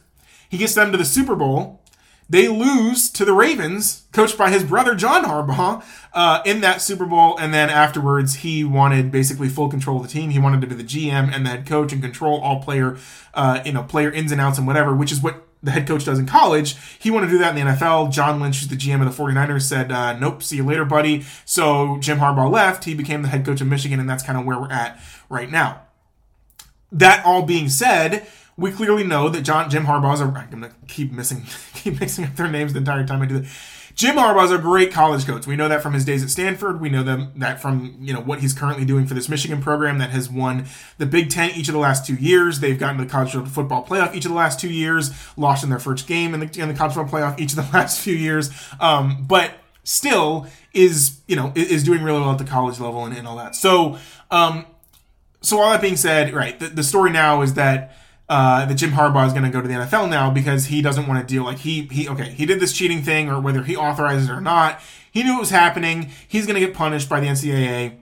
he 0.49 0.57
gets 0.57 0.75
them 0.75 0.91
to 0.91 0.97
the 0.97 1.05
Super 1.05 1.35
Bowl 1.35 1.81
they 2.29 2.47
lose 2.47 3.09
to 3.11 3.23
the 3.23 3.33
Ravens, 3.33 4.05
coached 4.11 4.37
by 4.37 4.49
his 4.49 4.63
brother 4.63 4.95
John 4.95 5.25
Harbaugh, 5.25 5.83
uh, 6.13 6.41
in 6.45 6.61
that 6.61 6.81
Super 6.81 7.05
Bowl. 7.05 7.37
And 7.37 7.53
then 7.53 7.69
afterwards, 7.69 8.35
he 8.35 8.63
wanted 8.63 9.11
basically 9.11 9.47
full 9.47 9.69
control 9.69 9.97
of 9.97 10.03
the 10.03 10.09
team. 10.09 10.31
He 10.31 10.39
wanted 10.39 10.61
to 10.61 10.67
be 10.67 10.75
the 10.75 10.83
GM 10.83 11.33
and 11.33 11.45
the 11.45 11.49
head 11.51 11.67
coach 11.67 11.93
and 11.93 12.01
control 12.01 12.39
all 12.41 12.61
player, 12.61 12.97
uh, 13.33 13.61
you 13.63 13.73
know, 13.73 13.83
player 13.83 14.11
ins 14.11 14.31
and 14.31 14.41
outs 14.41 14.57
and 14.57 14.65
whatever, 14.65 14.95
which 14.95 15.11
is 15.11 15.21
what 15.21 15.43
the 15.61 15.71
head 15.71 15.87
coach 15.87 16.05
does 16.05 16.17
in 16.17 16.25
college. 16.25 16.75
He 16.97 17.11
wanted 17.11 17.27
to 17.27 17.33
do 17.33 17.37
that 17.39 17.55
in 17.55 17.65
the 17.65 17.71
NFL. 17.73 18.11
John 18.11 18.39
Lynch, 18.39 18.59
who's 18.59 18.69
the 18.69 18.75
GM 18.75 19.05
of 19.05 19.15
the 19.15 19.23
49ers, 19.23 19.63
said, 19.63 19.91
uh, 19.91 20.17
nope, 20.17 20.41
see 20.41 20.57
you 20.57 20.65
later, 20.65 20.85
buddy. 20.85 21.25
So 21.43 21.97
Jim 21.99 22.19
Harbaugh 22.19 22.51
left. 22.51 22.85
He 22.85 22.95
became 22.95 23.21
the 23.21 23.27
head 23.27 23.45
coach 23.45 23.61
of 23.61 23.67
Michigan, 23.67 23.99
and 23.99 24.09
that's 24.09 24.23
kind 24.23 24.37
of 24.37 24.45
where 24.45 24.59
we're 24.59 24.71
at 24.71 24.99
right 25.29 25.49
now. 25.49 25.81
That 26.91 27.25
all 27.25 27.43
being 27.43 27.69
said, 27.69 28.27
we 28.57 28.71
clearly 28.71 29.03
know 29.03 29.29
that 29.29 29.41
John 29.41 29.69
Jim 29.69 29.85
Harbaugh 29.85 30.13
is 30.13 30.21
a. 30.21 30.25
I'm 30.25 30.49
gonna 30.49 30.73
keep 30.87 31.11
missing, 31.11 31.43
keep 31.73 31.99
mixing 31.99 32.25
up 32.25 32.35
their 32.35 32.49
names 32.49 32.73
the 32.73 32.79
entire 32.79 33.05
time 33.05 33.21
I 33.21 33.25
do 33.25 33.39
that. 33.39 33.49
Jim 33.95 34.17
Harbaugh 34.17 34.43
is 34.43 34.51
a 34.51 34.57
great 34.57 34.91
college 34.91 35.25
coach. 35.25 35.47
We 35.47 35.55
know 35.55 35.69
that 35.69 35.81
from 35.81 35.93
his 35.93 36.03
days 36.03 36.21
at 36.21 36.29
Stanford. 36.29 36.81
We 36.81 36.89
know 36.89 37.01
them 37.01 37.31
that 37.37 37.61
from 37.61 37.97
you 38.01 38.13
know 38.13 38.19
what 38.19 38.39
he's 38.39 38.53
currently 38.53 38.85
doing 38.85 39.07
for 39.07 39.13
this 39.13 39.29
Michigan 39.29 39.61
program 39.61 39.99
that 39.99 40.09
has 40.09 40.29
won 40.29 40.65
the 40.97 41.05
Big 41.05 41.29
Ten 41.29 41.51
each 41.51 41.69
of 41.69 41.73
the 41.73 41.79
last 41.79 42.05
two 42.05 42.15
years. 42.15 42.59
They've 42.59 42.77
gotten 42.77 42.97
the 42.97 43.05
college 43.05 43.31
football 43.31 43.85
playoff 43.85 44.13
each 44.13 44.25
of 44.25 44.31
the 44.31 44.37
last 44.37 44.59
two 44.59 44.69
years. 44.69 45.11
Lost 45.37 45.63
in 45.63 45.69
their 45.69 45.79
first 45.79 46.07
game 46.07 46.33
in 46.33 46.41
the, 46.41 46.61
in 46.61 46.67
the 46.67 46.73
college 46.73 46.93
football 46.93 47.19
playoff 47.19 47.39
each 47.39 47.51
of 47.51 47.57
the 47.57 47.69
last 47.77 48.01
few 48.01 48.15
years. 48.15 48.51
Um, 48.81 49.25
but 49.27 49.53
still 49.83 50.47
is 50.73 51.21
you 51.27 51.37
know 51.37 51.53
is 51.55 51.83
doing 51.83 52.03
really 52.03 52.19
well 52.19 52.31
at 52.31 52.37
the 52.37 52.43
college 52.43 52.79
level 52.79 53.05
and, 53.05 53.15
and 53.17 53.27
all 53.27 53.37
that. 53.37 53.55
So 53.55 53.97
um, 54.29 54.65
so 55.39 55.61
all 55.61 55.71
that 55.71 55.81
being 55.81 55.95
said, 55.95 56.33
right, 56.33 56.59
the, 56.59 56.67
the 56.67 56.83
story 56.83 57.11
now 57.11 57.41
is 57.43 57.53
that 57.53 57.95
uh, 58.27 58.65
that 58.65 58.75
Jim 58.75 58.91
Harbaugh 58.91 59.27
is 59.27 59.33
going 59.33 59.45
to 59.45 59.51
go 59.51 59.61
to 59.61 59.67
the 59.67 59.73
NFL 59.73 60.09
now 60.09 60.29
because 60.31 60.65
he 60.65 60.81
doesn't 60.81 61.07
want 61.07 61.25
to 61.25 61.33
deal 61.33 61.43
like 61.43 61.59
he 61.59 61.83
he 61.91 62.09
okay 62.09 62.29
he 62.29 62.45
did 62.45 62.59
this 62.59 62.73
cheating 62.73 63.01
thing 63.03 63.29
or 63.29 63.39
whether 63.39 63.63
he 63.63 63.75
authorizes 63.75 64.29
it 64.29 64.33
or 64.33 64.41
not. 64.41 64.81
He 65.11 65.23
knew 65.23 65.37
it 65.37 65.39
was 65.39 65.51
happening. 65.51 66.09
He's 66.27 66.45
going 66.45 66.59
to 66.59 66.65
get 66.65 66.75
punished 66.75 67.07
by 67.07 67.19
the 67.19 67.27
NCAA 67.27 67.97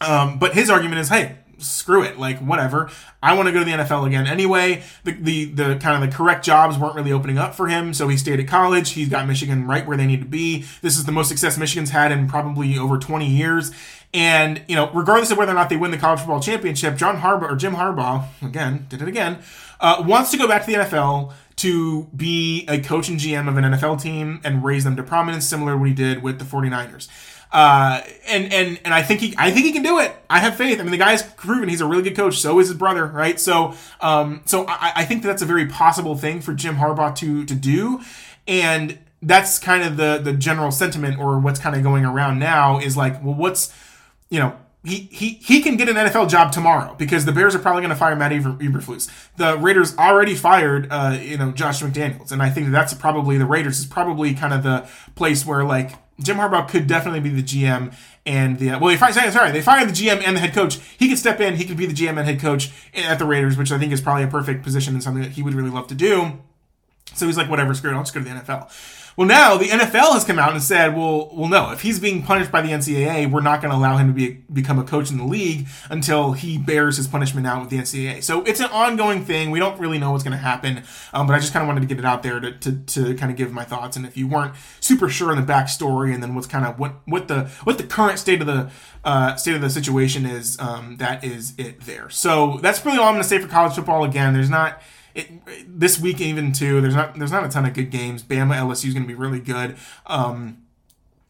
um, 0.00 0.38
but 0.38 0.54
his 0.54 0.70
argument 0.70 1.00
is 1.00 1.08
hey 1.08 1.36
screw 1.58 2.02
it 2.02 2.18
like 2.18 2.38
whatever. 2.40 2.90
I 3.22 3.34
want 3.34 3.46
to 3.46 3.52
go 3.52 3.60
to 3.60 3.64
the 3.64 3.70
NFL 3.70 4.06
again 4.06 4.26
anyway. 4.26 4.82
The, 5.04 5.12
the 5.12 5.44
the 5.46 5.76
kind 5.76 6.02
of 6.02 6.08
the 6.08 6.14
correct 6.14 6.44
jobs 6.44 6.76
weren't 6.76 6.94
really 6.94 7.12
opening 7.12 7.38
up 7.38 7.54
for 7.54 7.68
him 7.68 7.94
so 7.94 8.08
he 8.08 8.16
stayed 8.16 8.40
at 8.40 8.46
college. 8.46 8.90
He's 8.90 9.08
got 9.08 9.26
Michigan 9.26 9.66
right 9.66 9.86
where 9.86 9.96
they 9.96 10.06
need 10.06 10.20
to 10.20 10.26
be. 10.26 10.66
This 10.82 10.98
is 10.98 11.06
the 11.06 11.12
most 11.12 11.28
success 11.28 11.56
Michigan's 11.56 11.90
had 11.90 12.12
in 12.12 12.28
probably 12.28 12.76
over 12.78 12.98
20 12.98 13.26
years 13.26 13.72
and, 14.14 14.62
you 14.68 14.76
know, 14.76 14.90
regardless 14.92 15.30
of 15.30 15.38
whether 15.38 15.52
or 15.52 15.54
not 15.54 15.68
they 15.68 15.76
win 15.76 15.90
the 15.90 15.98
college 15.98 16.20
football 16.20 16.40
championship, 16.40 16.96
John 16.96 17.18
Harbaugh 17.18 17.52
or 17.52 17.56
Jim 17.56 17.74
Harbaugh, 17.74 18.26
again, 18.42 18.86
did 18.88 19.02
it 19.02 19.08
again, 19.08 19.38
uh, 19.80 20.02
wants 20.06 20.30
to 20.30 20.38
go 20.38 20.48
back 20.48 20.64
to 20.64 20.70
the 20.70 20.78
NFL 20.78 21.32
to 21.56 22.04
be 22.16 22.66
a 22.68 22.80
coach 22.80 23.08
and 23.08 23.18
GM 23.18 23.48
of 23.48 23.56
an 23.56 23.64
NFL 23.64 24.00
team 24.00 24.40
and 24.44 24.64
raise 24.64 24.84
them 24.84 24.96
to 24.96 25.02
prominence, 25.02 25.46
similar 25.46 25.72
to 25.72 25.78
what 25.78 25.88
he 25.88 25.94
did 25.94 26.22
with 26.22 26.38
the 26.38 26.44
49ers. 26.44 27.08
Uh, 27.52 28.02
and 28.26 28.52
and 28.52 28.78
and 28.84 28.92
I 28.92 29.02
think 29.02 29.20
he 29.20 29.34
I 29.38 29.50
think 29.50 29.66
he 29.66 29.72
can 29.72 29.82
do 29.82 30.00
it. 30.00 30.14
I 30.28 30.40
have 30.40 30.56
faith. 30.56 30.80
I 30.80 30.82
mean, 30.82 30.90
the 30.90 30.98
guy's 30.98 31.22
proven 31.22 31.68
he's 31.68 31.80
a 31.80 31.86
really 31.86 32.02
good 32.02 32.16
coach. 32.16 32.38
So 32.38 32.58
is 32.58 32.68
his 32.68 32.76
brother, 32.76 33.06
right? 33.06 33.38
So 33.38 33.74
um, 34.00 34.42
so 34.44 34.66
I, 34.66 34.92
I 34.96 35.04
think 35.04 35.22
that 35.22 35.28
that's 35.28 35.42
a 35.42 35.46
very 35.46 35.66
possible 35.66 36.16
thing 36.16 36.40
for 36.40 36.52
Jim 36.52 36.76
Harbaugh 36.76 37.14
to 37.16 37.44
to 37.46 37.54
do, 37.54 38.00
and 38.48 38.98
that's 39.22 39.58
kind 39.58 39.84
of 39.84 39.96
the 39.96 40.18
the 40.22 40.32
general 40.32 40.72
sentiment 40.72 41.18
or 41.18 41.38
what's 41.38 41.60
kind 41.60 41.76
of 41.76 41.82
going 41.82 42.04
around 42.04 42.40
now 42.40 42.78
is 42.78 42.96
like, 42.96 43.22
well, 43.24 43.34
what's 43.34 43.72
you 44.30 44.38
know, 44.38 44.56
he, 44.84 45.08
he, 45.10 45.30
he 45.30 45.60
can 45.62 45.76
get 45.76 45.88
an 45.88 45.96
NFL 45.96 46.28
job 46.28 46.52
tomorrow 46.52 46.94
because 46.96 47.24
the 47.24 47.32
Bears 47.32 47.56
are 47.56 47.58
probably 47.58 47.82
going 47.82 47.90
to 47.90 47.96
fire 47.96 48.14
Matt 48.14 48.30
Eberflus. 48.30 49.10
The 49.36 49.56
Raiders 49.58 49.96
already 49.98 50.36
fired, 50.36 50.86
uh, 50.90 51.18
you 51.20 51.36
know, 51.36 51.50
Josh 51.50 51.82
McDaniels, 51.82 52.30
and 52.30 52.40
I 52.40 52.50
think 52.50 52.66
that 52.66 52.72
that's 52.72 52.94
probably 52.94 53.36
the 53.36 53.46
Raiders 53.46 53.80
is 53.80 53.86
probably 53.86 54.32
kind 54.34 54.54
of 54.54 54.62
the 54.62 54.88
place 55.16 55.44
where 55.44 55.64
like 55.64 55.92
Jim 56.20 56.36
Harbaugh 56.36 56.68
could 56.68 56.86
definitely 56.86 57.20
be 57.20 57.30
the 57.30 57.42
GM 57.42 57.94
and 58.24 58.58
the 58.58 58.70
well, 58.70 58.86
they 58.86 58.96
fired 58.96 59.14
sorry 59.32 59.50
they 59.50 59.60
fired 59.60 59.88
the 59.88 59.92
GM 59.92 60.22
and 60.24 60.36
the 60.36 60.40
head 60.40 60.54
coach. 60.54 60.78
He 60.98 61.08
could 61.08 61.18
step 61.18 61.40
in, 61.40 61.56
he 61.56 61.64
could 61.64 61.76
be 61.76 61.86
the 61.86 61.94
GM 61.94 62.10
and 62.10 62.20
head 62.20 62.40
coach 62.40 62.70
at 62.94 63.18
the 63.18 63.24
Raiders, 63.24 63.56
which 63.56 63.72
I 63.72 63.78
think 63.78 63.92
is 63.92 64.00
probably 64.00 64.24
a 64.24 64.28
perfect 64.28 64.62
position 64.62 64.94
and 64.94 65.02
something 65.02 65.22
that 65.22 65.32
he 65.32 65.42
would 65.42 65.54
really 65.54 65.70
love 65.70 65.88
to 65.88 65.94
do. 65.94 66.38
So 67.14 67.26
he's 67.26 67.36
like, 67.36 67.48
whatever, 67.48 67.74
screw 67.74 67.90
it, 67.90 67.94
I'll 67.94 68.02
just 68.02 68.14
go 68.14 68.20
to 68.20 68.24
the 68.24 68.34
NFL. 68.34 68.70
Well, 69.16 69.26
now 69.26 69.56
the 69.56 69.64
NFL 69.64 70.12
has 70.12 70.24
come 70.24 70.38
out 70.38 70.52
and 70.52 70.62
said, 70.62 70.94
well, 70.94 71.30
well, 71.32 71.48
no, 71.48 71.70
if 71.70 71.80
he's 71.80 71.98
being 71.98 72.22
punished 72.22 72.52
by 72.52 72.60
the 72.60 72.68
NCAA, 72.68 73.30
we're 73.30 73.40
not 73.40 73.62
going 73.62 73.70
to 73.72 73.78
allow 73.78 73.96
him 73.96 74.08
to 74.08 74.12
be 74.12 74.42
become 74.52 74.78
a 74.78 74.84
coach 74.84 75.10
in 75.10 75.16
the 75.16 75.24
league 75.24 75.66
until 75.88 76.32
he 76.32 76.58
bears 76.58 76.98
his 76.98 77.08
punishment 77.08 77.46
out 77.46 77.62
with 77.62 77.70
the 77.70 77.78
NCAA. 77.78 78.22
So 78.22 78.42
it's 78.44 78.60
an 78.60 78.68
ongoing 78.70 79.24
thing. 79.24 79.50
We 79.50 79.58
don't 79.58 79.80
really 79.80 79.98
know 79.98 80.12
what's 80.12 80.22
going 80.22 80.36
to 80.36 80.42
happen, 80.42 80.82
um, 81.14 81.26
but 81.26 81.32
I 81.32 81.38
just 81.38 81.54
kind 81.54 81.62
of 81.62 81.66
wanted 81.66 81.80
to 81.80 81.86
get 81.86 81.98
it 81.98 82.04
out 82.04 82.22
there 82.22 82.40
to, 82.40 82.52
to, 82.52 82.72
to 82.72 83.14
kind 83.14 83.32
of 83.32 83.38
give 83.38 83.52
my 83.52 83.64
thoughts. 83.64 83.96
And 83.96 84.04
if 84.04 84.18
you 84.18 84.28
weren't 84.28 84.54
super 84.80 85.08
sure 85.08 85.32
in 85.32 85.38
the 85.40 85.50
backstory 85.50 86.12
and 86.12 86.22
then 86.22 86.34
what's 86.34 86.46
kind 86.46 86.66
of 86.66 86.78
what 86.78 86.96
what 87.06 87.28
the 87.28 87.44
what 87.64 87.78
the 87.78 87.84
current 87.84 88.18
state 88.18 88.42
of 88.42 88.46
the 88.46 88.70
uh, 89.02 89.36
state 89.36 89.54
of 89.54 89.62
the 89.62 89.70
situation 89.70 90.26
is, 90.26 90.60
um, 90.60 90.96
that 90.98 91.24
is 91.24 91.54
it 91.56 91.80
there. 91.80 92.10
So 92.10 92.58
that's 92.60 92.84
really 92.84 92.98
all 92.98 93.06
I'm 93.06 93.14
going 93.14 93.22
to 93.22 93.28
say 93.28 93.38
for 93.38 93.48
college 93.48 93.74
football. 93.76 94.04
Again, 94.04 94.34
there's 94.34 94.50
not 94.50 94.82
it, 95.16 95.80
this 95.80 95.98
week 95.98 96.20
even 96.20 96.52
too. 96.52 96.80
There's 96.80 96.94
not 96.94 97.18
there's 97.18 97.32
not 97.32 97.44
a 97.44 97.48
ton 97.48 97.64
of 97.64 97.74
good 97.74 97.90
games. 97.90 98.22
Bama 98.22 98.54
LSU 98.54 98.88
is 98.88 98.94
going 98.94 99.04
to 99.04 99.08
be 99.08 99.14
really 99.14 99.40
good. 99.40 99.76
Um, 100.06 100.66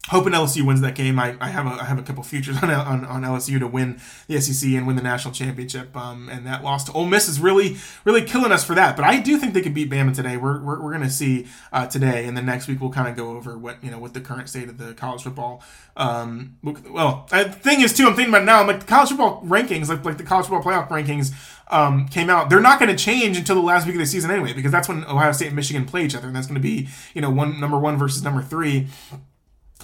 hoping 0.09 0.33
LSU 0.33 0.65
wins 0.65 0.81
that 0.81 0.95
game. 0.95 1.19
I, 1.19 1.35
I 1.39 1.49
have 1.49 1.65
a 1.65 1.81
I 1.81 1.85
have 1.85 1.99
a 1.99 2.03
couple 2.03 2.23
futures 2.23 2.57
on, 2.63 2.69
on, 2.69 3.05
on 3.05 3.21
LSU 3.23 3.59
to 3.59 3.67
win 3.67 3.99
the 4.27 4.39
SEC 4.41 4.69
and 4.71 4.87
win 4.87 4.95
the 4.95 5.01
national 5.01 5.33
championship. 5.33 5.95
Um, 5.95 6.29
and 6.29 6.45
that 6.45 6.63
loss 6.63 6.83
to 6.85 6.91
Ole 6.93 7.05
Miss 7.05 7.27
is 7.27 7.39
really 7.39 7.77
really 8.05 8.23
killing 8.23 8.51
us 8.51 8.63
for 8.63 8.75
that. 8.75 8.95
But 8.95 9.05
I 9.05 9.19
do 9.19 9.37
think 9.37 9.53
they 9.53 9.61
could 9.61 9.73
beat 9.73 9.89
Bama 9.89 10.13
today. 10.13 10.37
We're 10.37 10.61
we're, 10.61 10.81
we're 10.81 10.91
going 10.91 11.03
to 11.03 11.09
see 11.09 11.47
uh, 11.71 11.87
today, 11.87 12.25
and 12.25 12.35
then 12.35 12.45
next 12.45 12.67
week 12.67 12.81
we'll 12.81 12.91
kind 12.91 13.07
of 13.07 13.15
go 13.15 13.31
over 13.35 13.57
what 13.57 13.83
you 13.83 13.91
know 13.91 13.99
what 13.99 14.13
the 14.13 14.21
current 14.21 14.49
state 14.49 14.69
of 14.69 14.77
the 14.77 14.93
college 14.93 15.23
football. 15.23 15.63
Um, 15.95 16.57
well, 16.63 17.27
the 17.29 17.45
thing 17.45 17.81
is 17.81 17.93
too. 17.93 18.07
I'm 18.07 18.15
thinking 18.15 18.33
about 18.33 18.45
now. 18.45 18.61
I'm 18.61 18.67
like 18.67 18.81
the 18.81 18.85
college 18.85 19.09
football 19.09 19.43
rankings, 19.43 19.89
like 19.89 20.03
like 20.05 20.17
the 20.17 20.23
college 20.23 20.47
football 20.47 20.63
playoff 20.63 20.89
rankings. 20.89 21.33
Um, 21.69 22.07
came 22.07 22.29
out. 22.29 22.49
They're 22.49 22.61
not 22.61 22.79
going 22.79 22.89
to 22.89 22.95
change 22.95 23.37
until 23.37 23.55
the 23.55 23.61
last 23.61 23.85
week 23.85 23.95
of 23.95 23.99
the 23.99 24.05
season 24.05 24.31
anyway, 24.31 24.53
because 24.53 24.71
that's 24.71 24.87
when 24.87 25.03
Ohio 25.03 25.33
State 25.33 25.47
and 25.47 25.55
Michigan 25.55 25.85
play 25.85 26.05
each 26.05 26.15
other, 26.15 26.27
and 26.27 26.35
that's 26.35 26.47
going 26.47 26.55
to 26.55 26.61
be 26.61 26.87
you 27.13 27.21
know 27.21 27.29
one 27.29 27.59
number 27.59 27.77
one 27.77 27.97
versus 27.97 28.23
number 28.23 28.41
three 28.41 28.87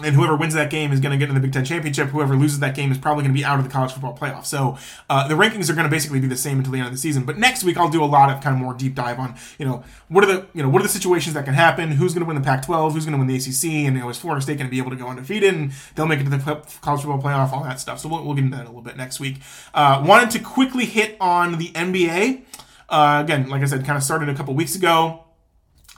and 0.02 0.16
whoever 0.16 0.36
wins 0.36 0.56
that 0.56 0.72
game 0.72 0.92
is 0.92 1.00
going 1.00 1.12
to 1.12 1.18
get 1.18 1.30
in 1.30 1.36
the 1.36 1.42
Big 1.42 1.54
Ten 1.54 1.64
championship. 1.64 2.08
Whoever 2.08 2.36
loses 2.36 2.60
that 2.62 2.74
game 2.74 2.92
is 2.92 2.98
probably 2.98 3.24
going 3.24 3.34
to 3.34 3.40
be 3.40 3.46
out 3.46 3.60
of 3.60 3.66
the 3.66 3.70
college 3.70 3.92
football 3.92 4.18
playoff. 4.18 4.46
So 4.46 4.78
uh, 5.08 5.28
the 5.28 5.36
rankings 5.36 5.70
are 5.70 5.74
going 5.74 5.86
to 5.86 5.90
basically 5.90 6.20
be 6.20 6.28
the 6.28 6.36
same 6.36 6.58
until 6.58 6.74
the 6.74 6.80
end 6.80 6.88
of 6.88 6.94
the 6.94 6.98
season. 6.98 7.26
But 7.26 7.38
next 7.38 7.64
week 7.64 7.78
I'll 7.78 7.90
do 7.90 8.04
a 8.04 8.06
lot 8.06 8.32
of 8.32 8.42
kind 8.42 8.56
of 8.56 8.62
more 8.62 8.74
deep 8.74 8.96
dive 8.96 9.20
on 9.20 9.36
you 9.60 9.66
know 9.66 9.84
what 10.08 10.24
are 10.24 10.28
the 10.28 10.48
you 10.54 10.64
know 10.64 10.70
what 10.70 10.82
are 10.82 10.84
the 10.84 10.90
situations 10.90 11.36
that 11.36 11.46
can 11.46 11.54
happen, 11.54 11.92
who's 11.92 12.14
going 12.14 12.24
to 12.24 12.28
win 12.28 12.36
the 12.36 12.42
Pac-12, 12.42 12.94
who's 12.94 13.06
going 13.06 13.14
to 13.14 13.20
win 13.20 13.28
the 13.28 13.36
ACC, 13.36 13.86
and 13.86 13.96
you 13.96 14.02
know, 14.02 14.10
is 14.10 14.18
Florida 14.18 14.42
State 14.42 14.58
going 14.58 14.68
to 14.68 14.72
be 14.72 14.80
able 14.80 14.90
to 14.90 14.98
go 14.98 15.08
undefeated 15.08 15.54
and 15.54 15.72
they'll 15.96 16.08
make 16.08 16.20
it 16.20 16.24
to 16.24 16.30
the 16.32 16.38
college 16.82 17.02
football 17.02 17.22
playoff, 17.22 17.52
all 17.52 17.64
that 17.64 17.80
stuff. 17.80 18.00
So 18.00 18.10
we'll, 18.10 18.24
we'll 18.24 18.34
get 18.34 18.46
into 18.46 18.58
that 18.58 18.64
a 18.64 18.70
little 18.70 18.82
bit 18.82 18.98
next 18.98 19.20
week. 19.20 19.42
Uh, 19.74 20.04
wanted 20.06 20.32
to 20.32 20.40
quickly 20.40 20.86
hit 20.86 21.18
on 21.22 21.60
the 21.60 21.70
NBA. 21.70 22.44
Uh, 22.90 23.22
again, 23.24 23.48
like 23.48 23.62
I 23.62 23.66
said, 23.66 23.86
kind 23.86 23.98
of 23.98 24.04
started 24.04 24.30
a 24.30 24.34
couple 24.34 24.56
weeks 24.56 24.76
ago. 24.76 25.24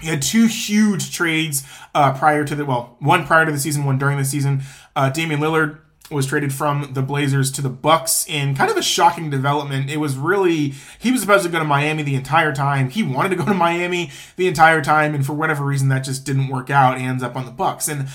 He 0.01 0.07
had 0.07 0.21
two 0.21 0.47
huge 0.47 1.13
trades 1.15 1.63
uh, 1.93 2.17
prior 2.17 2.43
to 2.43 2.55
the 2.55 2.65
well, 2.65 2.97
one 2.99 3.25
prior 3.25 3.45
to 3.45 3.51
the 3.51 3.59
season, 3.59 3.85
one 3.85 3.97
during 3.97 4.17
the 4.17 4.25
season. 4.25 4.61
Uh, 4.95 5.09
Damian 5.09 5.39
Lillard 5.39 5.79
was 6.11 6.27
traded 6.27 6.53
from 6.53 6.93
the 6.93 7.01
Blazers 7.01 7.51
to 7.53 7.61
the 7.61 7.69
Bucks 7.69 8.27
in 8.27 8.55
kind 8.55 8.69
of 8.69 8.77
a 8.77 8.83
shocking 8.83 9.29
development. 9.29 9.89
It 9.89 9.97
was 9.97 10.17
really 10.17 10.73
he 10.99 11.11
was 11.11 11.21
supposed 11.21 11.45
to 11.45 11.49
go 11.49 11.59
to 11.59 11.65
Miami 11.65 12.03
the 12.03 12.15
entire 12.15 12.53
time. 12.53 12.89
He 12.89 13.03
wanted 13.03 13.29
to 13.29 13.35
go 13.35 13.45
to 13.45 13.53
Miami 13.53 14.11
the 14.35 14.47
entire 14.47 14.81
time, 14.83 15.15
and 15.15 15.25
for 15.25 15.33
whatever 15.33 15.63
reason 15.63 15.89
that 15.89 15.99
just 15.99 16.25
didn't 16.25 16.49
work 16.49 16.69
out. 16.69 16.99
He 16.99 17.05
ends 17.05 17.23
up 17.23 17.35
on 17.35 17.45
the 17.45 17.51
Bucks 17.51 17.87
and. 17.87 18.07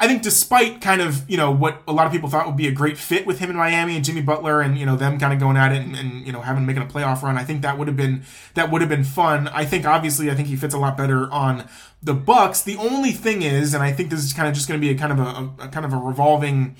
I 0.00 0.06
think 0.06 0.22
despite 0.22 0.80
kind 0.80 1.00
of, 1.00 1.28
you 1.28 1.36
know, 1.36 1.50
what 1.50 1.82
a 1.88 1.92
lot 1.92 2.06
of 2.06 2.12
people 2.12 2.28
thought 2.28 2.46
would 2.46 2.56
be 2.56 2.68
a 2.68 2.72
great 2.72 2.96
fit 2.96 3.26
with 3.26 3.40
him 3.40 3.50
in 3.50 3.56
Miami 3.56 3.96
and 3.96 4.04
Jimmy 4.04 4.22
Butler 4.22 4.60
and, 4.60 4.78
you 4.78 4.86
know, 4.86 4.94
them 4.94 5.18
kind 5.18 5.32
of 5.32 5.40
going 5.40 5.56
at 5.56 5.72
it 5.72 5.82
and, 5.82 5.96
and 5.96 6.24
you 6.24 6.32
know, 6.32 6.40
having 6.40 6.64
making 6.64 6.84
a 6.84 6.86
playoff 6.86 7.22
run, 7.22 7.36
I 7.36 7.42
think 7.42 7.62
that 7.62 7.78
would 7.78 7.88
have 7.88 7.96
been 7.96 8.22
that 8.54 8.70
would 8.70 8.80
have 8.80 8.88
been 8.88 9.02
fun. 9.02 9.48
I 9.48 9.64
think 9.64 9.86
obviously 9.86 10.30
I 10.30 10.34
think 10.34 10.46
he 10.46 10.54
fits 10.54 10.72
a 10.72 10.78
lot 10.78 10.96
better 10.96 11.28
on 11.32 11.68
the 12.00 12.14
Bucks. 12.14 12.62
The 12.62 12.76
only 12.76 13.10
thing 13.10 13.42
is, 13.42 13.74
and 13.74 13.82
I 13.82 13.92
think 13.92 14.10
this 14.10 14.24
is 14.24 14.32
kind 14.32 14.48
of 14.48 14.54
just 14.54 14.68
going 14.68 14.80
to 14.80 14.86
be 14.86 14.92
a 14.92 14.96
kind 14.96 15.12
of 15.12 15.18
a, 15.18 15.64
a 15.64 15.68
kind 15.68 15.84
of 15.84 15.92
a 15.92 15.96
revolving 15.96 16.76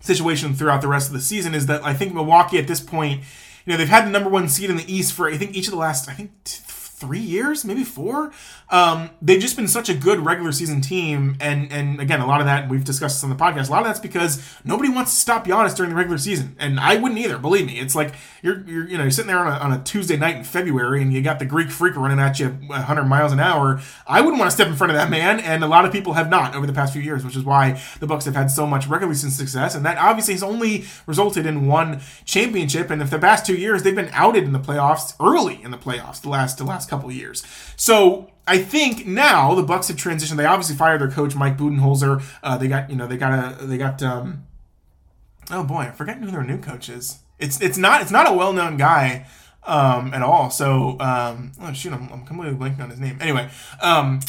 situation 0.00 0.54
throughout 0.54 0.80
the 0.80 0.88
rest 0.88 1.08
of 1.08 1.12
the 1.12 1.20
season 1.20 1.54
is 1.54 1.66
that 1.66 1.84
I 1.84 1.92
think 1.92 2.14
Milwaukee 2.14 2.58
at 2.58 2.66
this 2.66 2.80
point, 2.80 3.22
you 3.66 3.72
know, 3.72 3.76
they've 3.76 3.88
had 3.88 4.06
the 4.06 4.10
number 4.10 4.30
one 4.30 4.48
seed 4.48 4.70
in 4.70 4.76
the 4.76 4.92
East 4.92 5.12
for 5.12 5.28
I 5.28 5.36
think 5.36 5.54
each 5.54 5.66
of 5.66 5.72
the 5.72 5.78
last 5.78 6.08
I 6.08 6.14
think 6.14 6.32
three 7.04 7.20
years, 7.20 7.64
maybe 7.64 7.84
four. 7.84 8.32
Um, 8.70 9.10
they've 9.20 9.40
just 9.40 9.56
been 9.56 9.68
such 9.68 9.88
a 9.88 9.94
good 9.94 10.20
regular 10.20 10.52
season 10.52 10.80
team, 10.80 11.36
and 11.40 11.70
and 11.70 12.00
again, 12.00 12.20
a 12.20 12.26
lot 12.26 12.40
of 12.40 12.46
that 12.46 12.68
we've 12.68 12.84
discussed 12.84 13.16
this 13.16 13.24
on 13.24 13.30
the 13.30 13.36
podcast. 13.36 13.68
A 13.68 13.72
lot 13.72 13.80
of 13.80 13.86
that's 13.86 14.00
because 14.00 14.42
nobody 14.64 14.88
wants 14.88 15.12
to 15.14 15.20
stop 15.20 15.46
Giannis 15.46 15.76
during 15.76 15.90
the 15.90 15.96
regular 15.96 16.18
season, 16.18 16.56
and 16.58 16.80
I 16.80 16.96
wouldn't 16.96 17.20
either. 17.20 17.38
Believe 17.38 17.66
me, 17.66 17.78
it's 17.78 17.94
like 17.94 18.14
you're 18.42 18.64
you're 18.66 18.88
you 18.88 18.96
know 18.96 19.04
you're 19.04 19.10
sitting 19.10 19.28
there 19.28 19.38
on 19.38 19.46
a, 19.46 19.56
on 19.56 19.72
a 19.72 19.82
Tuesday 19.84 20.16
night 20.16 20.36
in 20.36 20.44
February, 20.44 21.02
and 21.02 21.12
you 21.12 21.22
got 21.22 21.38
the 21.38 21.44
Greek 21.44 21.70
Freak 21.70 21.96
running 21.96 22.18
at 22.18 22.40
you 22.40 22.48
100 22.48 23.04
miles 23.04 23.32
an 23.32 23.40
hour. 23.40 23.80
I 24.06 24.20
wouldn't 24.20 24.38
want 24.38 24.50
to 24.50 24.54
step 24.54 24.68
in 24.68 24.74
front 24.74 24.90
of 24.92 24.96
that 24.96 25.10
man, 25.10 25.40
and 25.40 25.62
a 25.62 25.68
lot 25.68 25.84
of 25.84 25.92
people 25.92 26.14
have 26.14 26.30
not 26.30 26.54
over 26.54 26.66
the 26.66 26.72
past 26.72 26.92
few 26.92 27.02
years, 27.02 27.24
which 27.24 27.36
is 27.36 27.44
why 27.44 27.80
the 28.00 28.06
Bucks 28.06 28.24
have 28.24 28.34
had 28.34 28.50
so 28.50 28.66
much 28.66 28.86
regular 28.86 29.14
season 29.14 29.30
success, 29.30 29.74
and 29.74 29.84
that 29.84 29.98
obviously 29.98 30.34
has 30.34 30.42
only 30.42 30.84
resulted 31.06 31.46
in 31.46 31.66
one 31.66 32.00
championship. 32.24 32.90
And 32.90 33.02
if 33.02 33.10
the 33.10 33.18
past 33.18 33.44
two 33.44 33.56
years 33.56 33.82
they've 33.82 33.94
been 33.94 34.10
outed 34.12 34.44
in 34.44 34.52
the 34.52 34.58
playoffs 34.58 35.14
early 35.20 35.62
in 35.62 35.70
the 35.70 35.78
playoffs, 35.78 36.22
the 36.22 36.30
last 36.30 36.58
the 36.58 36.64
last 36.64 36.88
couple 36.88 37.12
years. 37.12 37.44
So 37.76 38.30
I 38.46 38.58
think 38.58 39.06
now 39.06 39.54
the 39.54 39.62
Bucks 39.62 39.88
have 39.88 39.96
transitioned. 39.96 40.36
They 40.36 40.44
obviously 40.44 40.76
fired 40.76 41.00
their 41.00 41.10
coach 41.10 41.34
Mike 41.34 41.56
Budenholzer. 41.56 42.22
Uh, 42.42 42.58
they 42.58 42.68
got 42.68 42.90
you 42.90 42.96
know 42.96 43.06
they 43.06 43.16
got 43.16 43.60
a 43.62 43.66
they 43.66 43.78
got 43.78 44.02
um, 44.02 44.46
oh 45.50 45.64
boy 45.64 45.80
I 45.80 45.90
forget 45.90 46.18
who 46.18 46.30
their 46.30 46.44
new 46.44 46.58
coach 46.58 46.88
is. 46.88 47.18
It's 47.38 47.60
it's 47.60 47.78
not 47.78 48.02
it's 48.02 48.10
not 48.10 48.30
a 48.30 48.32
well 48.32 48.52
known 48.52 48.76
guy 48.76 49.26
um, 49.64 50.12
at 50.12 50.22
all. 50.22 50.50
So 50.50 50.98
um, 51.00 51.52
oh 51.60 51.72
shoot 51.72 51.92
I'm, 51.92 52.08
I'm 52.12 52.24
completely 52.24 52.56
blanking 52.58 52.80
on 52.80 52.90
his 52.90 53.00
name. 53.00 53.18
Anyway. 53.20 53.48
Um, 53.80 54.20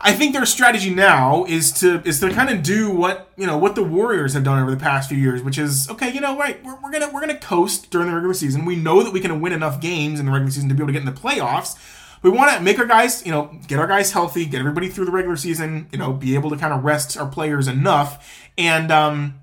I 0.00 0.12
think 0.12 0.32
their 0.32 0.46
strategy 0.46 0.94
now 0.94 1.44
is 1.44 1.72
to 1.80 2.00
is 2.04 2.20
to 2.20 2.30
kind 2.32 2.50
of 2.50 2.62
do 2.62 2.88
what 2.88 3.32
you 3.36 3.46
know 3.46 3.58
what 3.58 3.74
the 3.74 3.82
Warriors 3.82 4.32
have 4.34 4.44
done 4.44 4.62
over 4.62 4.70
the 4.70 4.76
past 4.76 5.08
few 5.08 5.18
years, 5.18 5.42
which 5.42 5.58
is 5.58 5.90
okay. 5.90 6.12
You 6.12 6.20
know, 6.20 6.38
right? 6.38 6.62
We're, 6.64 6.76
we're 6.80 6.92
gonna 6.92 7.10
we're 7.12 7.20
gonna 7.20 7.36
coast 7.36 7.90
during 7.90 8.06
the 8.06 8.14
regular 8.14 8.34
season. 8.34 8.64
We 8.64 8.76
know 8.76 9.02
that 9.02 9.12
we 9.12 9.18
can 9.18 9.40
win 9.40 9.52
enough 9.52 9.80
games 9.80 10.20
in 10.20 10.26
the 10.26 10.30
regular 10.30 10.52
season 10.52 10.68
to 10.68 10.74
be 10.76 10.82
able 10.82 10.88
to 10.88 10.92
get 10.92 11.00
in 11.00 11.12
the 11.12 11.20
playoffs. 11.20 11.76
We 12.22 12.30
want 12.30 12.52
to 12.56 12.60
make 12.60 12.78
our 12.78 12.86
guys, 12.86 13.24
you 13.24 13.32
know, 13.32 13.56
get 13.66 13.78
our 13.78 13.86
guys 13.86 14.12
healthy, 14.12 14.44
get 14.46 14.60
everybody 14.60 14.88
through 14.88 15.04
the 15.04 15.12
regular 15.12 15.36
season, 15.36 15.88
you 15.92 15.98
know, 15.98 16.12
be 16.12 16.34
able 16.34 16.50
to 16.50 16.56
kind 16.56 16.72
of 16.72 16.84
rest 16.84 17.16
our 17.16 17.28
players 17.28 17.68
enough, 17.68 18.48
and 18.56 18.90
um, 18.90 19.40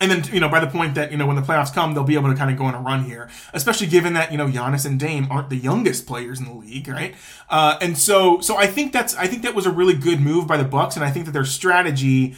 and 0.00 0.10
then, 0.10 0.24
you 0.32 0.40
know, 0.40 0.48
by 0.48 0.60
the 0.60 0.66
point 0.66 0.94
that, 0.96 1.10
you 1.10 1.16
know, 1.16 1.26
when 1.26 1.36
the 1.36 1.42
playoffs 1.42 1.72
come, 1.72 1.94
they'll 1.94 2.04
be 2.04 2.16
able 2.16 2.28
to 2.28 2.36
kind 2.36 2.50
of 2.50 2.58
go 2.58 2.64
on 2.64 2.74
a 2.74 2.80
run 2.80 3.04
here, 3.04 3.30
especially 3.54 3.86
given 3.86 4.12
that, 4.12 4.30
you 4.30 4.36
know, 4.36 4.46
Giannis 4.46 4.84
and 4.84 5.00
Dame 5.00 5.26
aren't 5.30 5.48
the 5.48 5.56
youngest 5.56 6.06
players 6.06 6.38
in 6.38 6.44
the 6.44 6.52
league, 6.52 6.86
right? 6.86 7.14
Uh, 7.48 7.78
and 7.80 7.96
so, 7.96 8.40
so 8.40 8.58
I 8.58 8.66
think 8.66 8.92
that's, 8.92 9.16
I 9.16 9.26
think 9.26 9.42
that 9.42 9.54
was 9.54 9.64
a 9.64 9.70
really 9.70 9.94
good 9.94 10.20
move 10.20 10.46
by 10.46 10.58
the 10.58 10.64
Bucks, 10.64 10.96
and 10.96 11.04
I 11.04 11.10
think 11.10 11.24
that 11.24 11.32
their 11.32 11.46
strategy 11.46 12.34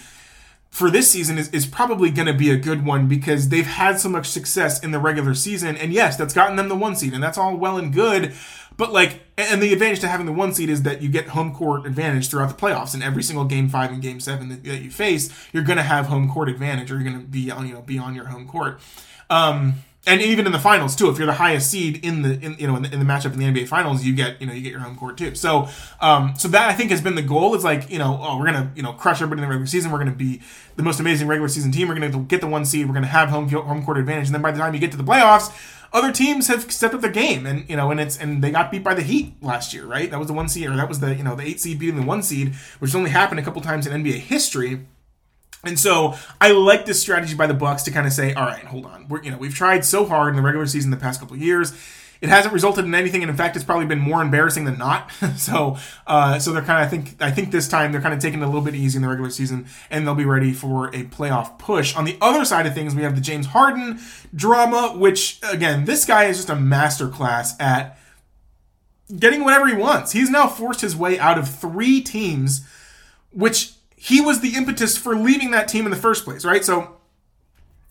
for 0.70 0.88
this 0.90 1.11
season 1.11 1.36
is, 1.36 1.48
is 1.48 1.66
probably 1.66 2.11
going 2.11 2.26
to 2.26 2.34
be 2.34 2.50
a 2.50 2.56
good 2.56 2.84
one 2.84 3.09
because 3.09 3.48
they've 3.48 3.66
had 3.66 3.98
so 3.98 4.09
much 4.09 4.26
success 4.26 4.78
in 4.80 4.92
the 4.92 4.98
regular 5.00 5.34
season. 5.34 5.76
And 5.76 5.92
yes, 5.92 6.16
that's 6.16 6.34
gotten 6.34 6.56
them 6.56 6.68
the 6.68 6.76
one 6.76 6.94
seed, 6.94 7.12
and 7.12 7.22
that's 7.22 7.38
all 7.38 7.56
well 7.56 7.78
and 7.78 7.92
good. 7.92 8.34
But 8.79 8.93
like, 8.93 9.20
and 9.37 9.61
the 9.61 9.72
advantage 9.72 10.01
to 10.01 10.09
having 10.09 10.24
the 10.24 10.33
one 10.33 10.55
seed 10.55 10.70
is 10.70 10.85
that 10.85 11.03
you 11.03 11.11
get 11.11 11.29
home 11.29 11.53
court 11.53 11.85
advantage 11.85 12.31
throughout 12.31 12.49
the 12.49 12.55
playoffs. 12.55 12.95
In 12.95 13.03
every 13.03 13.24
single 13.24 13.45
game 13.45 13.68
five 13.68 13.91
and 13.91 14.01
game 14.01 14.20
seven 14.20 14.49
that, 14.49 14.64
that 14.64 14.81
you 14.81 14.91
face, 14.91 15.31
you're 15.53 15.64
going 15.64 15.79
to 15.79 15.83
have 15.83 16.07
home 16.07 16.31
court 16.31 16.49
advantage, 16.49 16.91
or 16.91 16.95
you're 16.95 17.11
going 17.11 17.20
to 17.20 17.26
be 17.26 17.51
on 17.51 17.66
you 17.66 17.74
know 17.74 17.83
be 17.83 17.99
on 17.99 18.14
your 18.14 18.26
home 18.26 18.47
court. 18.47 18.81
Um, 19.29 19.83
and 20.07 20.22
even 20.22 20.47
in 20.47 20.53
the 20.53 20.61
finals 20.61 20.95
too, 20.95 21.11
if 21.11 21.18
you're 21.18 21.26
the 21.26 21.35
highest 21.35 21.70
seed 21.70 22.05
in 22.05 22.22
the 22.22 22.39
in, 22.41 22.57
you 22.59 22.68
know 22.68 22.76
in 22.76 22.83
the, 22.83 22.93
in 22.93 22.99
the, 23.01 23.05
matchup 23.05 23.33
in 23.33 23.39
the 23.41 23.45
NBA 23.45 23.66
finals, 23.66 24.05
you 24.05 24.14
get 24.14 24.41
you 24.41 24.47
know 24.47 24.53
you 24.53 24.62
get 24.62 24.70
your 24.70 24.81
home 24.81 24.97
court 24.97 25.18
too. 25.18 25.35
So 25.35 25.68
um, 26.01 26.35
so 26.39 26.47
that 26.49 26.70
I 26.70 26.72
think 26.72 26.93
has 26.93 27.03
been 27.03 27.16
the 27.16 27.22
goal. 27.22 27.55
It's 27.57 27.64
like 27.64 27.91
you 27.91 27.99
know 27.99 28.18
oh 28.22 28.39
we're 28.39 28.47
gonna 28.47 28.72
you 28.76 28.83
know 28.83 28.93
crush 28.93 29.20
everybody 29.20 29.43
in 29.43 29.49
the 29.49 29.49
regular 29.49 29.66
season. 29.66 29.91
We're 29.91 29.99
gonna 29.99 30.12
be 30.12 30.41
the 30.76 30.85
most 30.85 31.01
amazing 31.01 31.26
regular 31.26 31.49
season 31.49 31.72
team. 31.72 31.89
We're 31.89 31.95
gonna 31.95 32.16
get 32.20 32.41
the 32.41 32.47
one 32.47 32.64
seed. 32.64 32.87
We're 32.87 32.95
gonna 32.95 33.09
have 33.09 33.29
home 33.29 33.49
home 33.49 33.85
court 33.85 33.99
advantage. 33.99 34.26
And 34.26 34.35
then 34.35 34.43
by 34.43 34.53
the 34.53 34.59
time 34.59 34.72
you 34.72 34.81
get 34.81 34.93
to 34.93 34.97
the 34.97 35.05
playoffs, 35.05 35.53
other 35.93 36.12
teams 36.12 36.49
have 36.49 36.70
stepped 36.70 36.95
up 36.95 37.01
their 37.01 37.11
game 37.11 37.47
and 37.47 37.68
you 37.68 37.76
know 37.76 37.91
and 37.91 38.01
it's 38.01 38.18
and 38.18 38.43
they 38.43 38.51
got 38.51 38.70
beat 38.70 38.84
by 38.84 38.95
the 38.95 39.03
heat 39.03 39.34
last 39.43 39.72
year 39.72 39.86
right 39.86 40.11
that 40.11 40.18
was 40.18 40.28
the 40.28 40.34
one 40.34 40.49
seed 40.49 40.68
or 40.68 40.76
that 40.76 40.89
was 40.89 41.01
the 41.01 41.14
you 41.14 41.22
know 41.22 41.34
the 41.34 41.43
eight 41.43 41.61
seed 41.61 41.78
beating 41.78 42.01
the 42.01 42.07
one 42.07 42.22
seed 42.22 42.55
which 42.78 42.95
only 42.95 43.11
happened 43.11 43.41
a 43.41 43.43
couple 43.43 43.61
times 43.62 43.86
in 43.86 44.03
nba 44.03 44.14
history 44.14 44.86
and 45.64 45.78
so 45.78 46.14
I 46.41 46.53
like 46.53 46.86
this 46.86 47.01
strategy 47.01 47.34
by 47.34 47.49
the 47.49 47.55
Bucks 47.55 47.82
to 47.84 47.91
kind 47.91 48.07
of 48.07 48.12
say, 48.12 48.32
all 48.32 48.47
right, 48.47 48.64
hold 48.64 48.86
on. 48.86 49.09
We're 49.09 49.22
you 49.22 49.30
know 49.30 49.39
we've 49.39 49.55
tried 49.55 49.84
so 49.84 50.07
hard 50.07 50.30
in 50.30 50.36
the 50.36 50.43
regular 50.43 50.66
season 50.66 50.91
the 50.91 50.97
past 50.97 51.20
couple 51.20 51.36
years. 51.36 51.72
It 52.21 52.29
hasn't 52.29 52.53
resulted 52.53 52.85
in 52.85 52.95
anything, 52.95 53.23
and 53.23 53.31
in 53.31 53.37
fact, 53.37 53.55
it's 53.55 53.64
probably 53.64 53.87
been 53.87 54.01
more 54.01 54.21
embarrassing 54.21 54.64
than 54.64 54.77
not. 54.77 55.11
so, 55.37 55.77
uh, 56.07 56.39
so 56.39 56.53
they're 56.53 56.62
kind 56.62 56.83
of 56.83 56.87
I 56.87 56.91
think 56.91 57.23
I 57.23 57.31
think 57.31 57.51
this 57.51 57.69
time 57.69 57.93
they're 57.93 58.01
kind 58.01 58.14
of 58.14 58.21
taking 58.21 58.41
it 58.41 58.45
a 58.45 58.47
little 58.47 58.62
bit 58.62 58.75
easy 58.75 58.97
in 58.97 59.03
the 59.03 59.09
regular 59.09 59.31
season, 59.31 59.66
and 59.91 60.07
they'll 60.07 60.14
be 60.14 60.25
ready 60.25 60.53
for 60.53 60.89
a 60.89 61.05
playoff 61.05 61.59
push. 61.59 61.95
On 61.97 62.05
the 62.05 62.19
other 62.21 62.45
side 62.45 62.66
of 62.66 62.75
things, 62.75 62.95
we 62.95 63.03
have 63.03 63.14
the 63.14 63.21
James 63.21 63.47
Harden 63.47 64.01
drama, 64.35 64.95
which 64.97 65.39
again, 65.49 65.85
this 65.85 66.05
guy 66.05 66.25
is 66.25 66.39
just 66.39 66.51
a 66.51 66.55
masterclass 66.55 67.61
at 67.61 67.99
getting 69.16 69.45
whatever 69.45 69.66
he 69.66 69.75
wants. 69.75 70.12
He's 70.12 70.31
now 70.31 70.49
forced 70.49 70.81
his 70.81 70.97
way 70.97 71.19
out 71.19 71.39
of 71.39 71.49
three 71.49 72.01
teams, 72.01 72.66
which 73.31 73.73
he 73.97 74.21
was 74.21 74.41
the 74.41 74.55
impetus 74.55 74.97
for 74.97 75.16
leaving 75.16 75.51
that 75.53 75.69
team 75.69 75.85
in 75.85 75.91
the 75.91 75.97
first 75.97 76.25
place, 76.25 76.45
right? 76.45 76.64
So 76.64 76.97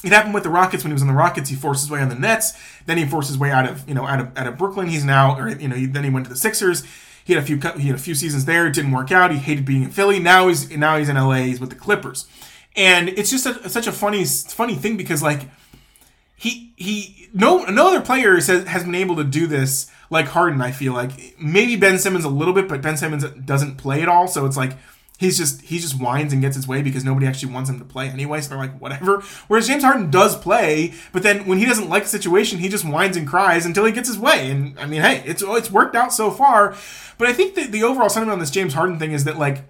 it 0.08 0.14
happened 0.14 0.34
with 0.34 0.44
the 0.44 0.50
Rockets 0.50 0.84
when 0.84 0.92
he 0.92 0.94
was 0.94 1.02
in 1.02 1.08
the 1.08 1.14
Rockets. 1.14 1.50
He 1.50 1.56
forced 1.56 1.82
his 1.82 1.92
way 1.92 2.02
on 2.02 2.10
the 2.10 2.16
Nets. 2.16 2.54
Then 2.86 2.98
he 2.98 3.06
forced 3.06 3.28
his 3.28 3.38
way 3.38 3.52
out 3.52 3.70
of 3.70 3.88
you 3.88 3.96
know 3.96 4.06
out 4.06 4.20
of 4.20 4.38
out 4.38 4.48
of 4.48 4.58
Brooklyn. 4.58 4.88
He's 4.88 5.06
now 5.06 5.38
or 5.38 5.50
you 5.50 5.68
know 5.68 5.76
then 5.76 6.04
he 6.04 6.10
went 6.10 6.26
to 6.26 6.30
the 6.30 6.38
Sixers. 6.38 6.84
He 7.24 7.34
had 7.34 7.44
a 7.44 7.46
few 7.46 7.58
he 7.78 7.88
had 7.88 7.96
a 7.96 8.00
few 8.00 8.16
seasons 8.16 8.46
there. 8.46 8.68
It 8.68 8.74
didn't 8.74 8.92
work 8.92 9.12
out. 9.12 9.32
He 9.32 9.38
hated 9.38 9.66
being 9.66 9.84
in 9.84 9.92
Philly. 9.92 10.20
Now 10.20 10.48
he's 10.48 10.70
now 10.72 10.98
he's 10.98 11.10
in 11.10 11.18
LA. 11.18 11.36
He's 11.36 11.60
with 11.60 11.70
the 11.70 11.76
Clippers, 11.76 12.26
and 12.76 13.10
it's 13.10 13.30
just 13.30 13.46
a, 13.46 13.70
such 13.70 13.86
a 13.86 13.92
funny 13.92 14.24
funny 14.26 14.76
thing 14.76 14.96
because 14.96 15.22
like 15.22 15.50
he 16.36 16.72
he 16.78 17.30
no 17.34 17.66
no 17.66 17.90
other 17.90 18.02
player 18.02 18.36
has 18.36 18.48
has 18.48 18.84
been 18.84 18.96
able 18.96 19.18
to 19.18 19.24
do 19.24 19.48
this 19.48 19.92
like 20.10 20.28
Harden. 20.28 20.62
I 20.62 20.72
feel 20.72 20.94
like 20.94 21.36
maybe 21.40 21.76
Ben 21.76 22.00
Simmons 22.00 22.24
a 22.24 22.30
little 22.30 22.54
bit, 22.54 22.70
but 22.70 22.82
Ben 22.82 22.96
Simmons 22.96 23.26
doesn't 23.26 23.76
play 23.76 24.02
at 24.02 24.08
all. 24.08 24.28
So 24.28 24.46
it's 24.46 24.58
like 24.58 24.74
he's 25.18 25.38
just 25.38 25.62
he 25.62 25.80
just 25.80 26.00
whines 26.00 26.32
and 26.32 26.42
gets 26.42 26.56
his 26.56 26.68
way 26.68 26.82
because 26.82 27.04
nobody 27.04 27.28
actually 27.28 27.52
wants 27.52 27.70
him 27.70 27.80
to 27.80 27.86
play 27.86 28.10
anyway. 28.10 28.42
So 28.42 28.50
they're 28.50 28.58
like, 28.58 28.80
whatever. 28.80 29.22
Whereas 29.48 29.68
James 29.68 29.84
Harden 29.84 30.10
does 30.10 30.36
play, 30.36 30.94
but 31.12 31.24
then 31.24 31.46
when 31.46 31.58
he 31.58 31.66
doesn't 31.66 31.90
like 31.90 32.04
the 32.04 32.10
situation, 32.10 32.60
he 32.60 32.70
just 32.70 32.86
whines 32.86 33.18
and 33.18 33.28
cries 33.28 33.66
until 33.66 33.86
he 33.86 33.92
gets 33.92 34.08
his 34.08 34.18
way. 34.18 34.50
And 34.52 34.80
I 34.80 34.86
mean, 34.86 35.02
hey, 35.02 35.24
it's 35.26 35.44
it's 35.46 35.72
worked 35.72 35.96
out 35.96 36.14
so 36.14 36.32
far. 36.32 36.76
But 37.18 37.28
I 37.28 37.34
think 37.34 37.56
that 37.56 37.72
the 37.72 37.84
overall 37.84 38.10
sentiment 38.10 38.34
on 38.34 38.40
this 38.40 38.52
James 38.52 38.74
Harden 38.74 39.00
thing 39.00 39.12
is 39.12 39.24
that 39.24 39.38
like 39.38 39.64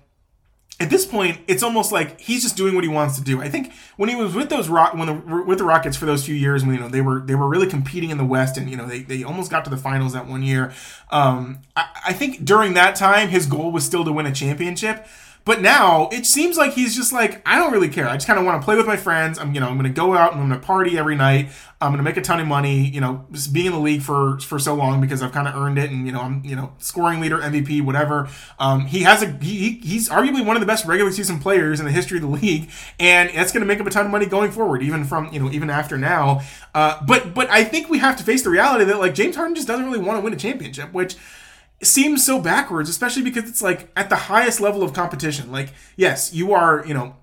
at 0.79 0.91
this 0.91 1.05
point, 1.07 1.39
it's 1.47 1.63
almost 1.63 1.91
like 1.91 2.21
he's 2.21 2.43
just 2.43 2.55
doing 2.55 2.75
what 2.75 2.83
he 2.83 2.89
wants 2.89 3.17
to 3.17 3.23
do. 3.23 3.41
I 3.41 3.49
think 3.49 3.73
when 3.95 4.09
he 4.09 4.15
was 4.15 4.35
with 4.35 4.49
those 4.49 4.69
rock, 4.69 4.93
when 4.93 5.07
the 5.07 5.43
with 5.43 5.57
the 5.57 5.63
Rockets 5.63 5.97
for 5.97 6.05
those 6.05 6.23
few 6.23 6.35
years, 6.35 6.63
when 6.63 6.75
you 6.75 6.81
know 6.81 6.87
they 6.87 7.01
were 7.01 7.21
they 7.21 7.33
were 7.33 7.47
really 7.47 7.67
competing 7.67 8.11
in 8.11 8.17
the 8.17 8.25
West, 8.25 8.57
and 8.57 8.69
you 8.69 8.77
know 8.77 8.85
they, 8.85 9.01
they 9.01 9.23
almost 9.23 9.49
got 9.49 9.63
to 9.63 9.71
the 9.71 9.77
finals 9.77 10.13
that 10.13 10.27
one 10.27 10.43
year. 10.43 10.71
Um, 11.09 11.59
I, 11.75 11.87
I 12.07 12.13
think 12.13 12.45
during 12.45 12.75
that 12.75 12.95
time, 12.95 13.29
his 13.29 13.47
goal 13.47 13.71
was 13.71 13.85
still 13.85 14.05
to 14.05 14.11
win 14.11 14.27
a 14.27 14.31
championship. 14.31 15.07
But 15.47 15.61
now 15.61 16.09
it 16.11 16.25
seems 16.25 16.57
like 16.57 16.73
he's 16.73 16.93
just 16.93 17.13
like, 17.13 17.41
I 17.47 17.57
don't 17.57 17.71
really 17.71 17.87
care. 17.87 18.05
I 18.05 18.15
just 18.15 18.27
kind 18.27 18.37
of 18.37 18.43
want 18.43 18.61
to 18.61 18.65
play 18.65 18.75
with 18.75 18.85
my 18.85 18.97
friends. 18.97 19.39
I'm, 19.39 19.53
you 19.55 19.61
know, 19.61 19.67
I'm 19.69 19.77
going 19.77 19.89
to 19.91 19.95
go 19.95 20.13
out 20.13 20.33
and 20.33 20.41
I'm 20.41 20.49
going 20.49 20.59
to 20.59 20.67
party 20.67 20.97
every 20.97 21.15
night. 21.15 21.51
I'm 21.79 21.91
going 21.91 21.99
to 21.99 22.03
make 22.03 22.17
a 22.17 22.21
ton 22.21 22.41
of 22.41 22.47
money. 22.47 22.89
You 22.89 22.99
know, 22.99 23.25
just 23.31 23.53
being 23.53 23.67
in 23.67 23.71
the 23.71 23.79
league 23.79 24.01
for 24.01 24.39
for 24.39 24.57
so 24.57 24.73
long 24.73 24.99
because 24.99 25.21
I've 25.21 25.31
kind 25.31 25.47
of 25.47 25.55
earned 25.55 25.77
it, 25.77 25.91
and 25.91 26.05
you 26.07 26.11
know, 26.11 26.21
I'm 26.21 26.43
you 26.43 26.55
know 26.55 26.73
scoring 26.79 27.21
leader, 27.21 27.37
MVP, 27.37 27.83
whatever. 27.83 28.27
Um, 28.59 28.87
he 28.87 29.03
has 29.03 29.21
a 29.21 29.27
he, 29.39 29.73
he's 29.83 30.09
arguably 30.09 30.43
one 30.43 30.55
of 30.55 30.59
the 30.59 30.65
best 30.65 30.85
regular 30.85 31.11
season 31.11 31.39
players 31.39 31.79
in 31.79 31.85
the 31.85 31.91
history 31.91 32.17
of 32.17 32.23
the 32.23 32.29
league, 32.29 32.69
and 32.99 33.29
that's 33.29 33.51
going 33.51 33.61
to 33.61 33.67
make 33.67 33.79
him 33.79 33.85
a 33.85 33.91
ton 33.91 34.05
of 34.05 34.11
money 34.11 34.25
going 34.25 34.51
forward, 34.51 34.81
even 34.81 35.05
from 35.05 35.31
you 35.31 35.39
know 35.39 35.51
even 35.51 35.69
after 35.69 35.99
now. 35.99 36.41
Uh, 36.73 36.99
but 37.05 37.35
but 37.35 37.47
I 37.49 37.63
think 37.63 37.89
we 37.89 37.99
have 37.99 38.17
to 38.17 38.23
face 38.23 38.41
the 38.41 38.49
reality 38.49 38.85
that 38.85 38.99
like 38.99 39.13
James 39.13 39.35
Harden 39.35 39.53
just 39.53 39.67
doesn't 39.67 39.85
really 39.85 39.99
want 39.99 40.17
to 40.17 40.21
win 40.21 40.33
a 40.33 40.37
championship, 40.37 40.91
which 40.93 41.15
seems 41.82 42.25
so 42.25 42.39
backwards, 42.39 42.89
especially 42.89 43.23
because 43.23 43.49
it's 43.49 43.61
like 43.61 43.89
at 43.95 44.09
the 44.09 44.15
highest 44.15 44.59
level 44.59 44.84
of 44.84 44.93
competition. 44.93 45.51
Like, 45.51 45.73
yes, 45.95 46.34
you 46.34 46.53
are, 46.53 46.84
you 46.86 46.93
know, 46.93 47.15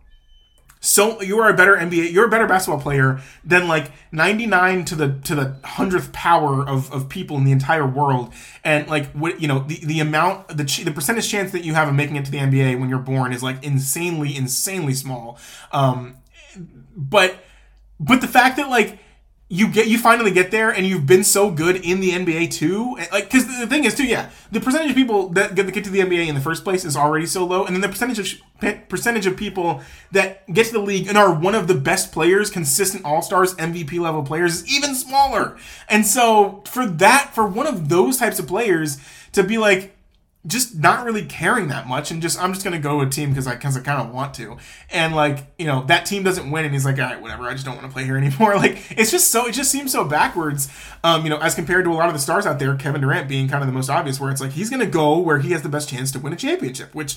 so 0.85 1.23
you 1.23 1.39
are 1.39 1.49
a 1.49 1.55
better 1.55 1.77
NBA, 1.77 2.13
you're 2.13 2.27
a 2.27 2.29
better 2.29 2.47
basketball 2.47 2.79
player 2.79 3.21
than 3.43 3.69
like 3.69 3.91
99 4.13 4.85
to 4.85 4.95
the 4.95 5.19
to 5.25 5.35
the 5.35 5.57
hundredth 5.65 6.13
power 6.13 6.63
of, 6.69 6.93
of 6.93 7.09
people 7.09 7.39
in 7.39 7.45
the 7.45 7.53
entire 7.53 7.87
world. 7.87 8.35
And 8.63 8.87
like 8.87 9.11
what 9.13 9.41
you 9.41 9.49
know, 9.49 9.61
the, 9.61 9.81
the 9.83 10.01
amount 10.01 10.49
the 10.49 10.83
the 10.85 10.91
percentage 10.91 11.31
chance 11.31 11.53
that 11.53 11.65
you 11.65 11.73
have 11.73 11.89
of 11.89 11.95
making 11.95 12.17
it 12.17 12.27
to 12.27 12.31
the 12.31 12.37
NBA 12.37 12.79
when 12.79 12.91
you're 12.91 12.99
born 12.99 13.33
is 13.33 13.43
like 13.43 13.65
insanely 13.65 14.37
insanely 14.37 14.93
small. 14.93 15.39
Um, 15.73 16.17
but 16.95 17.37
but 17.99 18.21
the 18.21 18.29
fact 18.29 18.59
that 18.59 18.69
like 18.69 18.99
you 19.49 19.69
get 19.69 19.87
you 19.89 19.99
finally 19.99 20.31
get 20.31 20.51
there 20.51 20.71
and 20.71 20.87
you've 20.87 21.07
been 21.07 21.23
so 21.23 21.51
good 21.51 21.77
in 21.77 22.01
the 22.01 22.11
NBA 22.11 22.51
too. 22.51 22.97
Like 23.13 23.25
because 23.25 23.47
the 23.47 23.67
thing 23.67 23.85
is 23.85 23.95
too 23.95 24.07
yeah 24.07 24.31
the 24.51 24.61
percentage 24.61 24.91
of 24.91 24.97
people 24.97 25.29
that 25.31 25.55
get, 25.55 25.67
to 25.85 25.91
the 25.91 26.01
NBA 26.01 26.29
in 26.29 26.35
the 26.35 26.41
first 26.41 26.65
place 26.65 26.85
is 26.85 26.97
already 26.97 27.27
so 27.27 27.45
low. 27.45 27.65
And 27.67 27.75
then 27.75 27.83
the 27.83 27.89
percentage 27.89 28.19
of 28.19 28.89
percentage 28.89 29.27
of 29.27 29.37
people 29.37 29.83
that 30.13 30.51
get 30.53 30.67
to 30.67 30.73
the 30.73 30.79
league 30.79 31.09
and 31.09 31.19
are 31.19 31.33
one 31.33 31.55
of 31.55 31.67
the 31.67 31.75
best 31.75 32.11
players 32.11 32.51
consistent 32.51 33.05
all-stars 33.05 33.55
MVP 33.57 33.99
level 34.01 34.23
players 34.23 34.63
is 34.63 34.75
even 34.75 34.95
smaller. 34.95 35.59
And 35.89 36.07
so 36.07 36.63
for 36.67 36.87
that 36.87 37.35
for 37.35 37.47
one 37.47 37.67
of 37.67 37.91
those 37.91 38.17
types 38.17 38.39
of 38.39 38.47
players 38.47 38.99
to 39.33 39.43
be 39.43 39.59
like 39.59 39.95
just 40.47 40.77
not 40.77 41.07
really 41.07 41.25
caring 41.25 41.69
that 41.69 41.89
much 41.89 42.11
and 42.11 42.21
just 42.21 42.41
I'm 42.41 42.53
just 42.53 42.65
gonna 42.65 42.79
go 42.79 42.99
with 42.99 43.13
team 43.13 43.31
because 43.31 43.47
I 43.47 43.55
because 43.55 43.77
I 43.77 43.81
kind 43.81 44.07
of 44.07 44.13
want 44.13 44.35
to 44.35 44.59
and 44.91 45.15
like 45.15 45.47
you 45.59 45.67
know 45.67 45.85
that 45.85 46.05
team 46.05 46.23
doesn't 46.23 46.51
win 46.51 46.65
and 46.67 46.75
he's 46.75 46.85
like 46.85 46.99
all 46.99 47.05
right 47.05 47.21
whatever 47.21 47.45
I 47.45 47.53
just 47.53 47.65
don't 47.65 47.77
want 47.77 47.87
to 47.87 47.93
play 47.93 48.05
here 48.05 48.17
anymore 48.19 48.57
like 48.57 48.79
it's 48.91 49.11
just 49.11 49.31
so 49.31 49.47
it 49.47 49.53
just 49.53 49.71
seems 49.71 49.93
so 49.93 50.05
backwards 50.05 50.69
um 51.03 51.25
you 51.25 51.31
know 51.31 51.39
as 51.39 51.55
compared 51.55 51.85
to 51.85 51.91
a 51.91 51.95
lot 51.95 52.09
of 52.09 52.15
the 52.15 52.21
stars 52.21 52.45
out 52.45 52.59
there 52.59 52.77
Kevin 52.77 53.01
Durant 53.01 53.27
being 53.27 53.49
kind 53.49 53.63
of 53.63 53.69
the 53.69 53.73
most 53.73 53.89
obvious 53.89 54.21
where 54.21 54.31
it's 54.31 54.41
like 54.41 54.53
he's 54.53 54.69
gonna 54.69 54.87
go 54.87 55.19
where 55.19 55.39
he 55.39 55.53
has 55.53 55.63
the 55.63 55.69
best 55.69 55.89
chance 55.89 56.13
to 56.13 56.19
win 56.19 56.33
a 56.33 56.37
championship 56.37 56.95
which 56.95 57.17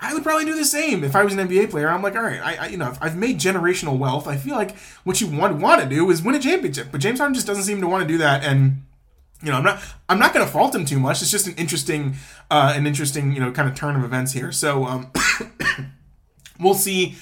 I 0.00 0.12
would 0.12 0.22
probably 0.22 0.44
do 0.44 0.56
the 0.56 0.64
same 0.64 1.04
if 1.04 1.14
I 1.14 1.22
was 1.22 1.34
an 1.34 1.48
NBA 1.48 1.70
player. 1.70 1.88
I'm 1.88 2.02
like, 2.02 2.16
all 2.16 2.22
right, 2.22 2.40
I, 2.40 2.56
I 2.56 2.66
you 2.66 2.76
know, 2.76 2.92
I've 3.00 3.16
made 3.16 3.38
generational 3.38 3.96
wealth. 3.96 4.26
I 4.26 4.36
feel 4.36 4.56
like 4.56 4.76
what 5.04 5.20
you 5.20 5.28
want 5.28 5.60
want 5.60 5.82
to 5.82 5.88
do 5.88 6.10
is 6.10 6.20
win 6.20 6.34
a 6.34 6.40
championship, 6.40 6.88
but 6.90 7.00
James 7.00 7.20
Harden 7.20 7.32
just 7.32 7.46
doesn't 7.46 7.62
seem 7.62 7.80
to 7.80 7.86
want 7.86 8.02
to 8.02 8.08
do 8.08 8.18
that, 8.18 8.42
and 8.42 8.82
you 9.44 9.50
know, 9.50 9.58
I'm 9.58 9.64
not 9.64 9.82
I'm 10.08 10.18
not 10.18 10.32
going 10.32 10.44
to 10.44 10.50
fault 10.50 10.74
him 10.74 10.84
too 10.84 10.98
much. 10.98 11.22
It's 11.22 11.30
just 11.30 11.46
an 11.46 11.54
interesting 11.54 12.14
uh, 12.50 12.72
an 12.74 12.86
interesting 12.86 13.32
you 13.32 13.40
know 13.40 13.52
kind 13.52 13.68
of 13.68 13.74
turn 13.74 13.96
of 13.96 14.04
events 14.04 14.32
here. 14.32 14.50
So 14.52 14.86
um, 14.86 15.12
we'll 16.60 16.74
see 16.74 17.16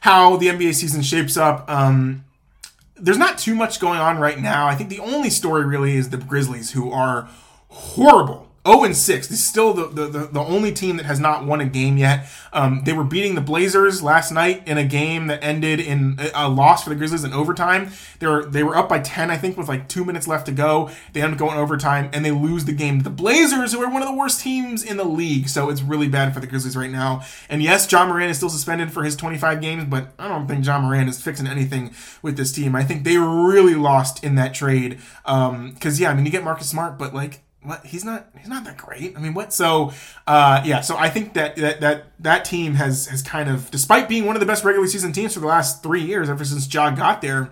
how 0.00 0.36
the 0.36 0.48
NBA 0.48 0.74
season 0.74 1.02
shapes 1.02 1.36
up. 1.36 1.68
Um, 1.70 2.24
there's 2.96 3.18
not 3.18 3.38
too 3.38 3.54
much 3.54 3.80
going 3.80 3.98
on 3.98 4.18
right 4.18 4.38
now. 4.38 4.66
I 4.66 4.74
think 4.74 4.90
the 4.90 5.00
only 5.00 5.30
story 5.30 5.64
really 5.64 5.96
is 5.96 6.10
the 6.10 6.18
Grizzlies, 6.18 6.72
who 6.72 6.92
are 6.92 7.28
horrible 7.68 8.51
0 8.66 8.84
and 8.84 8.96
6. 8.96 9.26
This 9.26 9.38
is 9.38 9.44
still 9.44 9.74
the, 9.74 9.88
the, 9.88 10.28
the, 10.28 10.40
only 10.40 10.70
team 10.70 10.96
that 10.96 11.06
has 11.06 11.18
not 11.18 11.44
won 11.44 11.60
a 11.60 11.64
game 11.64 11.96
yet. 11.96 12.28
Um, 12.52 12.82
they 12.84 12.92
were 12.92 13.02
beating 13.02 13.34
the 13.34 13.40
Blazers 13.40 14.04
last 14.04 14.30
night 14.30 14.68
in 14.68 14.78
a 14.78 14.84
game 14.84 15.26
that 15.26 15.42
ended 15.42 15.80
in 15.80 16.16
a, 16.20 16.30
a, 16.46 16.48
loss 16.48 16.84
for 16.84 16.90
the 16.90 16.94
Grizzlies 16.96 17.24
in 17.24 17.32
overtime. 17.32 17.90
They 18.20 18.28
were 18.28 18.44
they 18.44 18.62
were 18.62 18.76
up 18.76 18.88
by 18.88 19.00
10, 19.00 19.32
I 19.32 19.36
think, 19.36 19.56
with 19.56 19.68
like 19.68 19.88
two 19.88 20.04
minutes 20.04 20.28
left 20.28 20.46
to 20.46 20.52
go. 20.52 20.90
They 21.12 21.22
end 21.22 21.32
up 21.32 21.38
going 21.40 21.58
overtime 21.58 22.08
and 22.12 22.24
they 22.24 22.30
lose 22.30 22.64
the 22.64 22.72
game 22.72 22.98
to 22.98 23.04
the 23.04 23.10
Blazers, 23.10 23.72
who 23.72 23.82
are 23.82 23.90
one 23.90 24.00
of 24.00 24.08
the 24.08 24.14
worst 24.14 24.40
teams 24.42 24.84
in 24.84 24.96
the 24.96 25.04
league. 25.04 25.48
So 25.48 25.68
it's 25.68 25.82
really 25.82 26.08
bad 26.08 26.32
for 26.32 26.38
the 26.38 26.46
Grizzlies 26.46 26.76
right 26.76 26.90
now. 26.90 27.22
And 27.48 27.64
yes, 27.64 27.90
Ja 27.90 28.06
Morant 28.06 28.30
is 28.30 28.36
still 28.36 28.50
suspended 28.50 28.92
for 28.92 29.02
his 29.02 29.16
25 29.16 29.60
games, 29.60 29.84
but 29.86 30.12
I 30.20 30.28
don't 30.28 30.46
think 30.46 30.64
Ja 30.64 30.80
Morant 30.80 31.08
is 31.08 31.20
fixing 31.20 31.48
anything 31.48 31.94
with 32.22 32.36
this 32.36 32.52
team. 32.52 32.76
I 32.76 32.84
think 32.84 33.02
they 33.02 33.16
really 33.16 33.74
lost 33.74 34.22
in 34.22 34.36
that 34.36 34.54
trade. 34.54 35.00
Because, 35.24 35.56
um, 35.56 35.74
yeah, 35.96 36.10
I 36.10 36.14
mean, 36.14 36.26
you 36.26 36.30
get 36.30 36.44
Marcus 36.44 36.68
Smart, 36.68 36.96
but 36.96 37.12
like, 37.12 37.41
he's 37.84 38.04
not 38.04 38.26
he's 38.38 38.48
not 38.48 38.64
that 38.64 38.76
great. 38.76 39.16
I 39.16 39.20
mean, 39.20 39.34
what? 39.34 39.52
So, 39.52 39.92
uh, 40.26 40.62
yeah. 40.64 40.80
So 40.80 40.96
I 40.96 41.08
think 41.08 41.34
that 41.34 41.56
that 41.56 41.80
that 41.80 42.04
that 42.20 42.44
team 42.44 42.74
has 42.74 43.06
has 43.06 43.22
kind 43.22 43.48
of, 43.48 43.70
despite 43.70 44.08
being 44.08 44.24
one 44.24 44.36
of 44.36 44.40
the 44.40 44.46
best 44.46 44.64
regular 44.64 44.86
season 44.86 45.12
teams 45.12 45.34
for 45.34 45.40
the 45.40 45.46
last 45.46 45.82
three 45.82 46.02
years, 46.02 46.28
ever 46.28 46.44
since 46.44 46.72
Ja 46.72 46.90
got 46.90 47.22
there, 47.22 47.50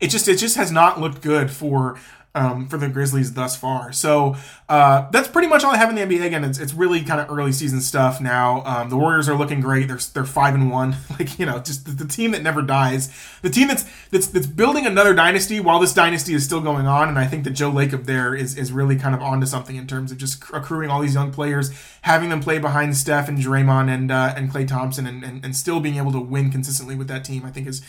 it 0.00 0.08
just 0.08 0.28
it 0.28 0.36
just 0.36 0.56
has 0.56 0.70
not 0.70 1.00
looked 1.00 1.22
good 1.22 1.50
for 1.50 1.98
um, 2.34 2.66
for 2.66 2.78
the 2.78 2.88
Grizzlies 2.88 3.34
thus 3.34 3.56
far. 3.56 3.92
So 3.92 4.36
uh, 4.68 5.10
that's 5.10 5.28
pretty 5.28 5.48
much 5.48 5.64
all 5.64 5.72
I 5.72 5.76
have 5.76 5.90
in 5.90 5.96
the 5.96 6.02
NBA. 6.02 6.24
Again, 6.24 6.44
it's, 6.44 6.58
it's 6.58 6.72
really 6.72 7.02
kind 7.02 7.20
of 7.20 7.30
early 7.30 7.52
season 7.52 7.80
stuff 7.80 8.20
now. 8.20 8.62
Um, 8.64 8.88
the 8.88 8.96
Warriors 8.96 9.28
are 9.28 9.34
looking 9.34 9.60
great. 9.60 9.88
They're 9.88 9.98
they're 10.14 10.24
five 10.24 10.54
and 10.54 10.70
one. 10.70 10.96
like 11.18 11.38
you 11.38 11.44
know, 11.44 11.58
just 11.58 11.84
the, 11.84 11.90
the, 11.92 12.06
team 12.06 12.30
that 12.30 12.42
never 12.42 12.62
dies. 12.62 13.12
The 13.42 13.50
team 13.50 13.68
that's 13.68 13.84
that's 14.10 14.28
that's 14.28 14.46
building 14.46 14.86
another 14.86 15.14
dynasty 15.14 15.60
while 15.60 15.78
this 15.78 15.92
dynasty 15.92 16.32
is 16.32 16.44
still 16.44 16.60
going 16.60 16.86
on. 16.86 17.08
And 17.08 17.18
I 17.18 17.26
think 17.26 17.44
that 17.44 17.50
Joe 17.50 17.70
Lacob 17.70 18.06
there 18.06 18.34
is 18.34 18.56
is 18.56 18.72
really 18.72 18.96
kind 18.96 19.14
of 19.14 19.20
onto 19.20 19.46
something 19.46 19.76
in 19.76 19.86
terms 19.86 20.10
of 20.10 20.18
just 20.18 20.42
accruing 20.54 20.88
all 20.88 21.02
these 21.02 21.14
young 21.14 21.32
players, 21.32 21.70
having 22.02 22.30
them 22.30 22.40
play 22.40 22.58
behind 22.58 22.96
Steph 22.96 23.28
and 23.28 23.38
Draymond 23.38 23.90
and 23.90 24.10
uh, 24.10 24.34
and 24.36 24.50
Klay 24.50 24.66
Thompson, 24.66 25.06
and, 25.06 25.22
and 25.22 25.44
and 25.44 25.54
still 25.54 25.80
being 25.80 25.96
able 25.96 26.12
to 26.12 26.20
win 26.20 26.50
consistently 26.50 26.94
with 26.96 27.08
that 27.08 27.24
team. 27.24 27.44
I 27.44 27.50
think 27.50 27.66
is 27.66 27.82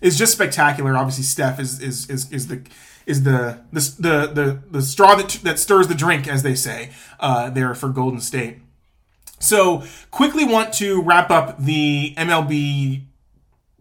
is 0.00 0.18
just 0.18 0.32
spectacular. 0.32 0.96
Obviously, 0.96 1.24
Steph 1.24 1.60
is 1.60 1.80
is 1.80 2.10
is, 2.10 2.30
is 2.32 2.48
the 2.48 2.62
is 3.06 3.22
the 3.24 3.60
the 3.72 3.80
the 3.98 4.26
the, 4.32 4.62
the 4.70 4.82
straw 4.82 5.14
that 5.14 5.28
that 5.42 5.58
stirs 5.58 5.88
the 5.88 5.94
drink, 5.94 6.26
as 6.26 6.42
they 6.42 6.54
say 6.54 6.90
uh, 7.20 7.50
there 7.50 7.74
for 7.74 7.88
Golden 7.88 8.20
State. 8.20 8.58
So 9.38 9.84
quickly 10.10 10.44
want 10.44 10.72
to 10.74 11.02
wrap 11.02 11.30
up 11.30 11.58
the 11.58 12.14
MLB 12.16 13.02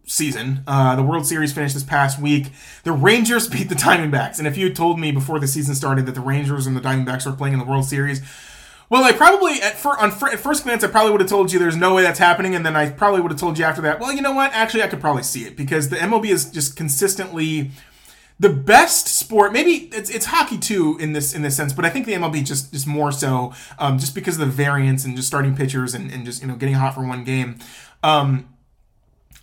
season. 0.05 0.63
Uh, 0.67 0.95
the 0.95 1.03
World 1.03 1.25
Series 1.25 1.53
finished 1.53 1.73
this 1.73 1.83
past 1.83 2.19
week. 2.19 2.47
The 2.83 2.91
Rangers 2.91 3.47
beat 3.49 3.69
the 3.69 3.75
Diamondbacks, 3.75 4.39
and 4.39 4.47
if 4.47 4.57
you 4.57 4.65
had 4.65 4.75
told 4.75 4.99
me 4.99 5.11
before 5.11 5.39
the 5.39 5.47
season 5.47 5.75
started 5.75 6.05
that 6.05 6.15
the 6.15 6.21
Rangers 6.21 6.67
and 6.67 6.75
the 6.75 6.81
Diamondbacks 6.81 7.25
were 7.25 7.33
playing 7.33 7.53
in 7.53 7.59
the 7.59 7.65
World 7.65 7.85
Series. 7.85 8.21
Well, 8.89 9.03
I 9.03 9.13
probably 9.13 9.59
at, 9.61 9.75
for, 9.75 9.97
on, 9.97 10.11
at 10.11 10.39
first 10.39 10.65
glance 10.65 10.83
I 10.83 10.87
probably 10.87 11.13
would 11.13 11.21
have 11.21 11.29
told 11.29 11.51
you 11.51 11.57
there's 11.57 11.77
no 11.77 11.95
way 11.95 12.03
that's 12.03 12.19
happening, 12.19 12.53
and 12.53 12.65
then 12.65 12.75
I 12.75 12.89
probably 12.89 13.21
would 13.21 13.31
have 13.31 13.39
told 13.39 13.57
you 13.57 13.65
after 13.65 13.81
that. 13.83 13.99
Well, 13.99 14.13
you 14.13 14.21
know 14.21 14.33
what? 14.33 14.51
Actually, 14.53 14.83
I 14.83 14.87
could 14.87 15.01
probably 15.01 15.23
see 15.23 15.45
it 15.45 15.55
because 15.55 15.89
the 15.89 15.95
MLB 15.95 16.25
is 16.25 16.51
just 16.51 16.75
consistently 16.75 17.71
the 18.43 18.49
best 18.49 19.07
sport 19.07 19.53
maybe 19.53 19.89
it's, 19.93 20.09
it's 20.09 20.25
hockey 20.25 20.57
too 20.57 20.97
in 20.99 21.13
this 21.13 21.33
in 21.33 21.41
this 21.41 21.55
sense 21.55 21.71
but 21.71 21.85
i 21.85 21.89
think 21.89 22.05
the 22.05 22.11
mlb 22.11 22.45
just 22.45 22.73
just 22.73 22.85
more 22.85 23.11
so 23.11 23.53
um, 23.79 23.97
just 23.97 24.13
because 24.13 24.35
of 24.35 24.41
the 24.41 24.53
variance 24.53 25.05
and 25.05 25.15
just 25.15 25.29
starting 25.29 25.55
pitchers 25.55 25.93
and, 25.93 26.11
and 26.11 26.25
just 26.25 26.41
you 26.41 26.47
know 26.47 26.55
getting 26.55 26.75
hot 26.75 26.93
for 26.93 27.07
one 27.07 27.23
game 27.23 27.57
um, 28.03 28.49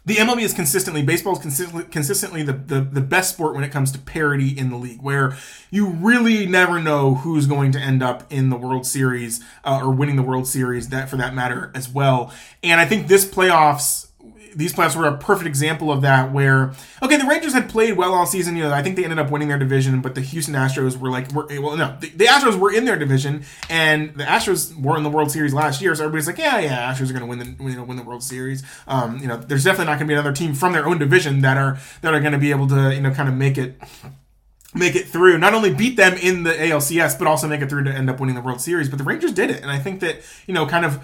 the 0.04 0.16
MLB 0.16 0.40
is 0.40 0.54
consistently 0.54 1.02
baseball 1.02 1.34
is 1.34 1.38
consistently, 1.38 1.84
consistently 1.84 2.42
the, 2.42 2.52
the, 2.54 2.80
the 2.80 3.00
best 3.00 3.34
sport 3.34 3.54
when 3.54 3.64
it 3.64 3.70
comes 3.70 3.92
to 3.92 3.98
parity 3.98 4.48
in 4.48 4.70
the 4.70 4.76
league, 4.76 5.00
where 5.02 5.36
you 5.70 5.88
really 5.88 6.46
never 6.46 6.80
know 6.80 7.16
who's 7.16 7.46
going 7.46 7.70
to 7.72 7.78
end 7.78 8.02
up 8.02 8.30
in 8.30 8.50
the 8.50 8.56
World 8.56 8.86
Series 8.86 9.42
uh, 9.62 9.80
or 9.82 9.90
winning 9.90 10.16
the 10.16 10.22
World 10.22 10.46
Series. 10.46 10.88
That 10.88 11.08
for 11.08 11.16
that 11.16 11.34
matter 11.34 11.70
as 11.74 11.88
well. 11.88 12.32
And 12.62 12.80
I 12.80 12.86
think 12.86 13.08
this 13.08 13.24
playoffs 13.24 14.09
these 14.54 14.72
playoffs 14.72 14.96
were 14.96 15.06
a 15.06 15.16
perfect 15.16 15.46
example 15.46 15.90
of 15.90 16.02
that. 16.02 16.32
Where 16.32 16.72
okay, 17.02 17.16
the 17.16 17.26
Rangers 17.26 17.52
had 17.52 17.68
played 17.68 17.96
well 17.96 18.14
all 18.14 18.26
season. 18.26 18.56
You 18.56 18.64
know, 18.64 18.72
I 18.72 18.82
think 18.82 18.96
they 18.96 19.04
ended 19.04 19.18
up 19.18 19.30
winning 19.30 19.48
their 19.48 19.58
division, 19.58 20.00
but 20.00 20.14
the 20.14 20.20
Houston 20.20 20.54
Astros 20.54 20.96
were 20.96 21.10
like, 21.10 21.32
were, 21.32 21.46
well, 21.60 21.76
no, 21.76 21.96
the, 22.00 22.10
the, 22.10 22.24
Astros 22.26 22.58
were 22.58 22.72
in 22.72 22.84
their 22.84 22.98
division, 22.98 23.44
and 23.68 24.14
the 24.14 24.24
Astros 24.24 24.74
were 24.80 24.96
in 24.96 25.02
the 25.02 25.10
World 25.10 25.30
Series 25.30 25.54
last 25.54 25.80
year. 25.80 25.94
So 25.94 26.04
everybody's 26.04 26.26
like, 26.26 26.38
yeah, 26.38 26.58
yeah, 26.58 26.92
Astros 26.92 27.10
are 27.10 27.14
going 27.14 27.20
to 27.20 27.26
win 27.26 27.38
the 27.38 27.64
you 27.64 27.76
know, 27.76 27.84
win 27.84 27.96
the 27.96 28.02
World 28.02 28.22
Series. 28.22 28.62
Um, 28.86 29.18
you 29.18 29.26
know, 29.26 29.36
there's 29.36 29.64
definitely 29.64 29.86
not 29.86 29.98
going 29.98 30.08
to 30.08 30.12
be 30.12 30.14
another 30.14 30.32
team 30.32 30.54
from 30.54 30.72
their 30.72 30.86
own 30.86 30.98
division 30.98 31.40
that 31.42 31.56
are 31.56 31.78
that 32.02 32.14
are 32.14 32.20
going 32.20 32.32
to 32.32 32.38
be 32.38 32.50
able 32.50 32.68
to 32.68 32.94
you 32.94 33.00
know 33.00 33.12
kind 33.12 33.28
of 33.28 33.34
make 33.34 33.58
it 33.58 33.80
make 34.74 34.94
it 34.94 35.08
through, 35.08 35.38
not 35.38 35.54
only 35.54 35.72
beat 35.72 35.96
them 35.96 36.14
in 36.14 36.44
the 36.44 36.52
ALCS, 36.52 37.18
but 37.18 37.26
also 37.26 37.48
make 37.48 37.60
it 37.60 37.68
through 37.68 37.84
to 37.84 37.92
end 37.92 38.08
up 38.08 38.20
winning 38.20 38.34
the 38.34 38.40
World 38.40 38.60
Series. 38.60 38.88
But 38.88 38.98
the 38.98 39.04
Rangers 39.04 39.32
did 39.32 39.50
it, 39.50 39.62
and 39.62 39.70
I 39.70 39.78
think 39.78 40.00
that 40.00 40.20
you 40.46 40.54
know, 40.54 40.66
kind 40.66 40.84
of 40.84 41.00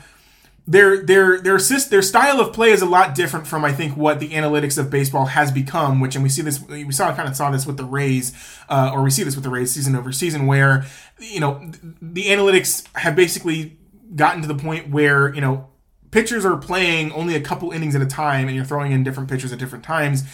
their 0.66 1.04
their 1.04 1.40
their 1.40 1.56
assist, 1.56 1.90
their 1.90 2.02
style 2.02 2.40
of 2.40 2.52
play 2.52 2.70
is 2.70 2.82
a 2.82 2.86
lot 2.86 3.14
different 3.14 3.46
from 3.46 3.64
I 3.64 3.72
think 3.72 3.96
what 3.96 4.18
the 4.18 4.30
analytics 4.30 4.76
of 4.76 4.90
baseball 4.90 5.26
has 5.26 5.52
become. 5.52 6.00
Which 6.00 6.16
and 6.16 6.24
we 6.24 6.28
see 6.28 6.42
this 6.42 6.60
we 6.62 6.90
saw 6.90 7.14
kind 7.14 7.28
of 7.28 7.36
saw 7.36 7.50
this 7.50 7.66
with 7.66 7.76
the 7.76 7.84
Rays, 7.84 8.32
uh, 8.68 8.90
or 8.92 9.02
we 9.02 9.10
see 9.10 9.22
this 9.22 9.36
with 9.36 9.44
the 9.44 9.50
Rays 9.50 9.70
season 9.70 9.94
over 9.94 10.10
season, 10.10 10.46
where 10.46 10.84
you 11.18 11.38
know 11.38 11.70
the 12.02 12.24
analytics 12.24 12.86
have 12.96 13.14
basically 13.14 13.78
gotten 14.14 14.42
to 14.42 14.48
the 14.48 14.56
point 14.56 14.90
where 14.90 15.32
you 15.34 15.40
know 15.40 15.68
pitchers 16.10 16.44
are 16.44 16.56
playing 16.56 17.12
only 17.12 17.36
a 17.36 17.40
couple 17.40 17.70
innings 17.70 17.94
at 17.94 18.02
a 18.02 18.06
time, 18.06 18.48
and 18.48 18.56
you're 18.56 18.64
throwing 18.64 18.90
in 18.90 19.04
different 19.04 19.30
pitchers 19.30 19.52
at 19.52 19.60
different 19.60 19.84
times, 19.84 20.24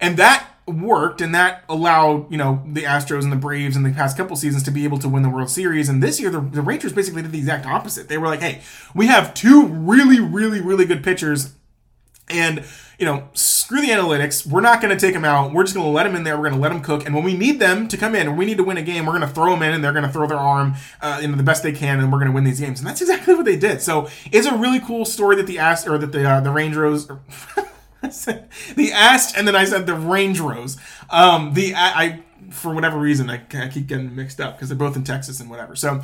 and 0.00 0.16
that 0.18 0.46
worked 0.70 1.20
and 1.20 1.34
that 1.34 1.64
allowed 1.68 2.30
you 2.30 2.38
know 2.38 2.62
the 2.66 2.82
astros 2.82 3.22
and 3.22 3.32
the 3.32 3.36
braves 3.36 3.76
in 3.76 3.82
the 3.82 3.92
past 3.92 4.16
couple 4.16 4.36
seasons 4.36 4.62
to 4.64 4.70
be 4.70 4.84
able 4.84 4.98
to 4.98 5.08
win 5.08 5.22
the 5.22 5.30
world 5.30 5.50
series. 5.50 5.88
And 5.88 6.02
this 6.02 6.20
year 6.20 6.30
the, 6.30 6.40
the 6.40 6.62
rangers 6.62 6.92
basically 6.92 7.22
did 7.22 7.32
the 7.32 7.38
exact 7.38 7.66
opposite. 7.66 8.08
They 8.08 8.18
were 8.18 8.26
like 8.26 8.40
hey 8.40 8.62
we 8.94 9.06
have 9.06 9.34
two 9.34 9.66
really 9.66 10.20
really 10.20 10.60
really 10.60 10.84
good 10.84 11.02
pitchers 11.02 11.54
and 12.28 12.64
you 12.98 13.06
know 13.06 13.28
screw 13.34 13.80
the 13.80 13.88
analytics. 13.88 14.46
We're 14.46 14.60
not 14.60 14.80
going 14.80 14.96
to 14.96 15.00
take 15.00 15.14
them 15.14 15.24
out. 15.24 15.52
We're 15.52 15.64
just 15.64 15.74
going 15.74 15.86
to 15.86 15.90
let 15.90 16.04
them 16.04 16.14
in 16.14 16.24
there. 16.24 16.36
We're 16.36 16.50
going 16.50 16.54
to 16.54 16.60
let 16.60 16.70
them 16.70 16.82
cook. 16.82 17.06
And 17.06 17.14
when 17.14 17.24
we 17.24 17.36
need 17.36 17.60
them 17.60 17.88
to 17.88 17.96
come 17.96 18.14
in 18.14 18.28
and 18.28 18.38
we 18.38 18.44
need 18.44 18.56
to 18.56 18.64
win 18.64 18.76
a 18.76 18.82
game 18.82 19.06
we're 19.06 19.12
going 19.12 19.28
to 19.28 19.34
throw 19.34 19.50
them 19.50 19.62
in 19.62 19.72
and 19.72 19.82
they're 19.82 19.92
going 19.92 20.04
to 20.04 20.12
throw 20.12 20.26
their 20.26 20.38
arm 20.38 20.74
uh, 21.00 21.18
you 21.20 21.28
know 21.28 21.36
the 21.36 21.42
best 21.42 21.62
they 21.62 21.72
can 21.72 22.00
and 22.00 22.12
we're 22.12 22.18
going 22.18 22.30
to 22.30 22.34
win 22.34 22.44
these 22.44 22.60
games. 22.60 22.80
And 22.80 22.88
that's 22.88 23.00
exactly 23.00 23.34
what 23.34 23.44
they 23.44 23.56
did. 23.56 23.82
So 23.82 24.08
it's 24.32 24.46
a 24.46 24.56
really 24.56 24.80
cool 24.80 25.04
story 25.04 25.36
that 25.36 25.46
the 25.46 25.58
ast 25.58 25.86
or 25.86 25.98
that 25.98 26.12
the 26.12 26.28
uh, 26.28 26.40
the 26.40 26.50
rangers 26.50 27.08
the 28.76 28.90
Ast, 28.92 29.36
and 29.36 29.46
then 29.46 29.54
I 29.54 29.64
said 29.64 29.86
the 29.86 29.94
Range 29.94 30.40
Rose. 30.40 30.78
Um, 31.10 31.54
the 31.54 31.74
I 31.76 32.22
for 32.50 32.74
whatever 32.74 32.98
reason 32.98 33.30
I, 33.30 33.42
I 33.54 33.68
keep 33.68 33.86
getting 33.86 34.14
mixed 34.14 34.40
up 34.40 34.56
because 34.56 34.68
they're 34.68 34.78
both 34.78 34.96
in 34.96 35.04
Texas 35.04 35.40
and 35.40 35.50
whatever. 35.50 35.76
So 35.76 36.02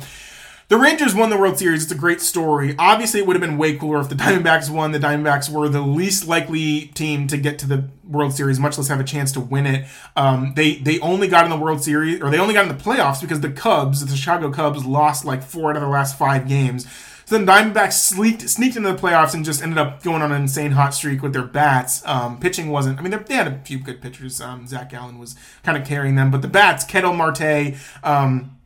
the 0.69 0.77
Rangers 0.77 1.15
won 1.15 1.29
the 1.29 1.37
World 1.37 1.57
Series. 1.57 1.83
It's 1.83 1.91
a 1.91 1.95
great 1.95 2.19
story. 2.19 2.75
Obviously, 2.77 3.21
it 3.21 3.25
would 3.25 3.35
have 3.35 3.41
been 3.41 3.57
way 3.57 3.77
cooler 3.77 4.01
if 4.01 4.09
the 4.09 4.15
Diamondbacks 4.15 4.69
won. 4.69 4.91
The 4.91 4.99
Diamondbacks 4.99 5.49
were 5.49 5.69
the 5.69 5.81
least 5.81 6.27
likely 6.27 6.87
team 6.87 7.27
to 7.27 7.37
get 7.37 7.57
to 7.59 7.67
the 7.67 7.89
World 8.03 8.33
Series, 8.33 8.59
much 8.59 8.77
less 8.77 8.89
have 8.89 8.99
a 8.99 9.05
chance 9.05 9.31
to 9.33 9.39
win 9.39 9.65
it. 9.65 9.85
Um, 10.15 10.53
they 10.55 10.75
they 10.75 10.99
only 10.99 11.27
got 11.27 11.45
in 11.45 11.49
the 11.49 11.57
World 11.57 11.83
Series, 11.83 12.21
or 12.21 12.29
they 12.29 12.39
only 12.39 12.53
got 12.53 12.69
in 12.69 12.77
the 12.77 12.83
playoffs 12.83 13.21
because 13.21 13.39
the 13.39 13.49
Cubs, 13.49 14.05
the 14.05 14.15
Chicago 14.15 14.51
Cubs, 14.51 14.85
lost 14.85 15.23
like 15.23 15.41
four 15.41 15.69
out 15.69 15.77
of 15.77 15.81
the 15.81 15.87
last 15.87 16.17
five 16.17 16.47
games. 16.47 16.85
So 17.27 17.37
then 17.37 17.45
Diamondbacks 17.45 17.93
sneaked, 17.93 18.49
sneaked 18.49 18.77
into 18.77 18.89
the 18.89 18.97
playoffs 18.97 19.33
and 19.33 19.43
just 19.43 19.61
ended 19.61 19.77
up 19.77 20.01
going 20.01 20.21
on 20.21 20.31
an 20.31 20.43
insane 20.43 20.71
hot 20.71 20.93
streak 20.93 21.21
with 21.21 21.33
their 21.33 21.43
bats. 21.43 22.01
Um, 22.05 22.39
pitching 22.39 22.69
wasn't. 22.69 22.99
I 22.99 23.01
mean, 23.01 23.11
they 23.27 23.33
had 23.33 23.47
a 23.47 23.59
few 23.65 23.79
good 23.79 24.01
pitchers. 24.01 24.39
Um, 24.39 24.65
Zach 24.65 24.89
Gallen 24.89 25.19
was 25.19 25.35
kind 25.61 25.77
of 25.77 25.85
carrying 25.85 26.15
them, 26.15 26.31
but 26.31 26.41
the 26.41 26.47
bats, 26.47 26.85
Ketel 26.85 27.11
Marte. 27.11 27.75
Um, 28.01 28.57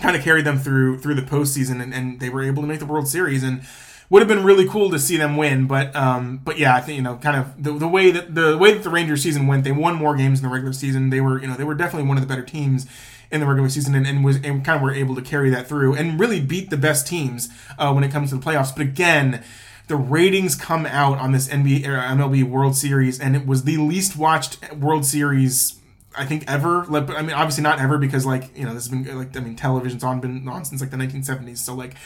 kind 0.00 0.16
of 0.16 0.22
carried 0.22 0.44
them 0.44 0.58
through 0.58 0.98
through 1.00 1.14
the 1.14 1.22
postseason, 1.22 1.82
and, 1.82 1.92
and 1.92 2.20
they 2.20 2.28
were 2.28 2.44
able 2.44 2.62
to 2.62 2.68
make 2.68 2.78
the 2.78 2.86
World 2.86 3.08
Series. 3.08 3.42
And 3.42 3.62
would 4.10 4.20
have 4.20 4.28
been 4.28 4.44
really 4.44 4.68
cool 4.68 4.90
to 4.90 4.98
see 4.98 5.16
them 5.16 5.36
win, 5.36 5.66
but 5.66 5.94
um, 5.96 6.38
but 6.44 6.56
yeah, 6.56 6.76
I 6.76 6.80
think 6.82 6.96
you 6.96 7.02
know, 7.02 7.16
kind 7.16 7.36
of 7.36 7.60
the, 7.60 7.72
the 7.72 7.88
way 7.88 8.12
that 8.12 8.32
the 8.32 8.56
way 8.56 8.72
that 8.74 8.84
the 8.84 8.90
Rangers 8.90 9.22
season 9.22 9.48
went, 9.48 9.64
they 9.64 9.72
won 9.72 9.96
more 9.96 10.14
games 10.14 10.38
in 10.38 10.44
the 10.44 10.52
regular 10.52 10.72
season. 10.72 11.10
They 11.10 11.20
were 11.20 11.40
you 11.40 11.48
know 11.48 11.56
they 11.56 11.64
were 11.64 11.74
definitely 11.74 12.06
one 12.06 12.16
of 12.16 12.22
the 12.22 12.28
better 12.28 12.44
teams 12.44 12.86
in 13.34 13.40
the 13.40 13.46
regular 13.46 13.68
season 13.68 13.96
and, 13.96 14.06
and 14.06 14.24
was 14.24 14.36
and 14.36 14.64
kind 14.64 14.76
of 14.76 14.82
were 14.82 14.94
able 14.94 15.14
to 15.16 15.22
carry 15.22 15.50
that 15.50 15.66
through 15.66 15.94
and 15.94 16.20
really 16.20 16.40
beat 16.40 16.70
the 16.70 16.76
best 16.76 17.06
teams 17.06 17.48
uh, 17.78 17.92
when 17.92 18.04
it 18.04 18.12
comes 18.12 18.30
to 18.30 18.36
the 18.36 18.42
playoffs. 18.42 18.74
But 18.74 18.82
again, 18.82 19.42
the 19.88 19.96
ratings 19.96 20.54
come 20.54 20.86
out 20.86 21.18
on 21.18 21.32
this 21.32 21.48
NBA 21.48 21.84
or 21.86 21.98
MLB 21.98 22.44
World 22.44 22.76
Series, 22.76 23.18
and 23.18 23.34
it 23.34 23.44
was 23.44 23.64
the 23.64 23.76
least 23.76 24.16
watched 24.16 24.72
World 24.72 25.04
Series 25.04 25.80
I 26.16 26.24
think 26.24 26.44
ever. 26.46 26.84
Like, 26.84 27.10
I 27.10 27.22
mean, 27.22 27.32
obviously 27.32 27.64
not 27.64 27.80
ever 27.80 27.98
because 27.98 28.24
like 28.24 28.56
you 28.56 28.64
know 28.64 28.72
this 28.72 28.88
has 28.88 28.88
been 28.88 29.18
like 29.18 29.36
I 29.36 29.40
mean 29.40 29.56
television's 29.56 30.04
on 30.04 30.20
been 30.20 30.46
on 30.48 30.64
since 30.64 30.80
like 30.80 30.90
the 30.90 30.96
1970s. 30.96 31.58
So 31.58 31.74
like, 31.74 31.96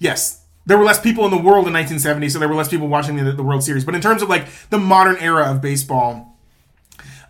yes, 0.00 0.44
there 0.66 0.76
were 0.76 0.84
less 0.84 1.00
people 1.00 1.24
in 1.24 1.30
the 1.30 1.36
world 1.36 1.68
in 1.68 1.72
1970, 1.72 2.28
so 2.28 2.38
there 2.40 2.48
were 2.48 2.56
less 2.56 2.68
people 2.68 2.88
watching 2.88 3.16
the, 3.16 3.30
the 3.30 3.42
World 3.44 3.62
Series. 3.62 3.84
But 3.84 3.94
in 3.94 4.00
terms 4.00 4.20
of 4.20 4.28
like 4.28 4.48
the 4.70 4.78
modern 4.78 5.16
era 5.18 5.48
of 5.48 5.60
baseball 5.60 6.31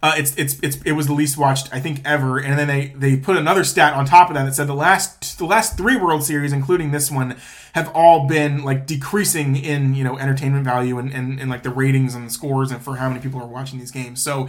uh, 0.03 0.15
it's, 0.17 0.37
it's 0.37 0.59
it's 0.63 0.79
it 0.85 0.93
was 0.93 1.07
the 1.07 1.13
least 1.13 1.39
watched 1.39 1.73
I 1.73 1.79
think 1.79 2.01
ever, 2.05 2.39
and 2.39 2.59
then 2.59 2.67
they 2.67 2.93
they 2.97 3.17
put 3.17 3.37
another 3.37 3.63
stat 3.63 3.95
on 3.95 4.05
top 4.05 4.29
of 4.29 4.35
that 4.35 4.45
that 4.45 4.55
said 4.55 4.67
the 4.67 4.75
last 4.75 5.39
the 5.39 5.45
last 5.45 5.77
three 5.77 5.97
World 5.97 6.25
Series, 6.25 6.53
including 6.53 6.91
this 6.91 7.09
one, 7.09 7.37
have 7.75 7.89
all 7.95 8.27
been 8.27 8.65
like 8.65 8.85
decreasing 8.85 9.55
in 9.55 9.95
you 9.95 10.03
know 10.03 10.19
entertainment 10.19 10.65
value 10.65 10.99
and, 10.99 11.13
and, 11.13 11.39
and 11.39 11.49
like 11.49 11.63
the 11.63 11.71
ratings 11.71 12.17
and 12.17 12.27
the 12.27 12.31
scores 12.31 12.73
and 12.73 12.83
for 12.83 12.97
how 12.97 13.09
many 13.09 13.21
people 13.21 13.41
are 13.41 13.47
watching 13.47 13.79
these 13.79 13.93
games. 13.93 14.21
So 14.21 14.49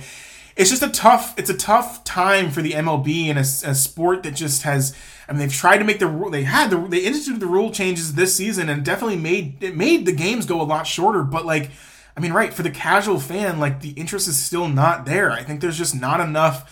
it's 0.55 0.71
just 0.71 0.81
a 0.81 0.89
tough 0.89 1.37
it's 1.37 1.51
a 1.51 1.57
tough 1.57 2.03
time 2.03 2.49
for 2.49 2.63
the 2.63 2.71
MLB 2.71 3.27
and 3.27 3.37
a, 3.37 3.41
a 3.41 3.75
sport 3.75 4.23
that 4.23 4.31
just 4.33 4.63
has. 4.63 4.95
I 5.27 5.33
mean, 5.33 5.39
they've 5.39 5.53
tried 5.53 5.77
to 5.77 5.85
make 5.85 5.99
the. 5.99 6.29
They 6.31 6.43
had 6.43 6.71
the 6.71 6.77
they 6.77 7.05
instituted 7.05 7.39
the 7.39 7.47
rule 7.47 7.69
changes 7.69 8.15
this 8.15 8.35
season 8.35 8.69
and 8.69 8.83
definitely 8.83 9.17
made 9.17 9.63
it 9.63 9.75
made 9.75 10.07
the 10.07 10.11
games 10.13 10.47
go 10.47 10.59
a 10.59 10.63
lot 10.63 10.87
shorter. 10.87 11.23
But 11.23 11.45
like 11.45 11.69
I 12.15 12.19
mean, 12.19 12.33
right, 12.33 12.53
for 12.53 12.63
the 12.63 12.71
casual 12.71 13.19
fan, 13.19 13.59
like 13.59 13.81
the 13.81 13.91
interest 13.91 14.27
is 14.27 14.37
still 14.37 14.67
not 14.67 15.05
there. 15.05 15.31
I 15.31 15.43
think 15.43 15.61
there's 15.61 15.77
just 15.77 15.99
not 15.99 16.19
enough 16.19 16.69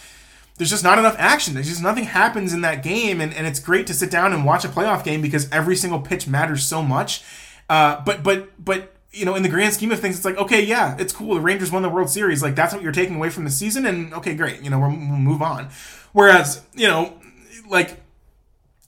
there's 0.61 0.69
just 0.69 0.83
not 0.83 0.99
enough 0.99 1.15
action. 1.17 1.55
There's 1.55 1.69
just 1.69 1.81
nothing 1.81 2.03
happens 2.03 2.53
in 2.53 2.61
that 2.61 2.83
game, 2.83 3.19
and, 3.19 3.33
and 3.33 3.47
it's 3.47 3.59
great 3.59 3.87
to 3.87 3.95
sit 3.95 4.11
down 4.11 4.31
and 4.31 4.45
watch 4.45 4.63
a 4.63 4.67
playoff 4.67 5.03
game 5.03 5.19
because 5.19 5.49
every 5.51 5.75
single 5.75 5.99
pitch 5.99 6.27
matters 6.27 6.63
so 6.63 6.83
much. 6.83 7.23
Uh, 7.67 7.99
but 8.05 8.21
but 8.21 8.49
but 8.63 8.93
you 9.11 9.25
know, 9.25 9.33
in 9.33 9.41
the 9.41 9.49
grand 9.49 9.73
scheme 9.73 9.91
of 9.91 9.99
things, 9.99 10.17
it's 10.17 10.25
like 10.25 10.37
okay, 10.37 10.63
yeah, 10.63 10.95
it's 10.99 11.13
cool. 11.13 11.33
The 11.33 11.41
Rangers 11.41 11.71
won 11.71 11.81
the 11.81 11.89
World 11.89 12.11
Series. 12.11 12.43
Like 12.43 12.53
that's 12.53 12.75
what 12.75 12.83
you're 12.83 12.91
taking 12.91 13.15
away 13.15 13.31
from 13.31 13.43
the 13.43 13.49
season, 13.49 13.87
and 13.87 14.13
okay, 14.13 14.35
great. 14.35 14.61
You 14.61 14.69
know, 14.69 14.77
we'll, 14.77 14.89
we'll 14.89 15.17
move 15.17 15.41
on. 15.41 15.69
Whereas 16.11 16.63
you 16.75 16.87
know, 16.87 17.19
like 17.67 17.99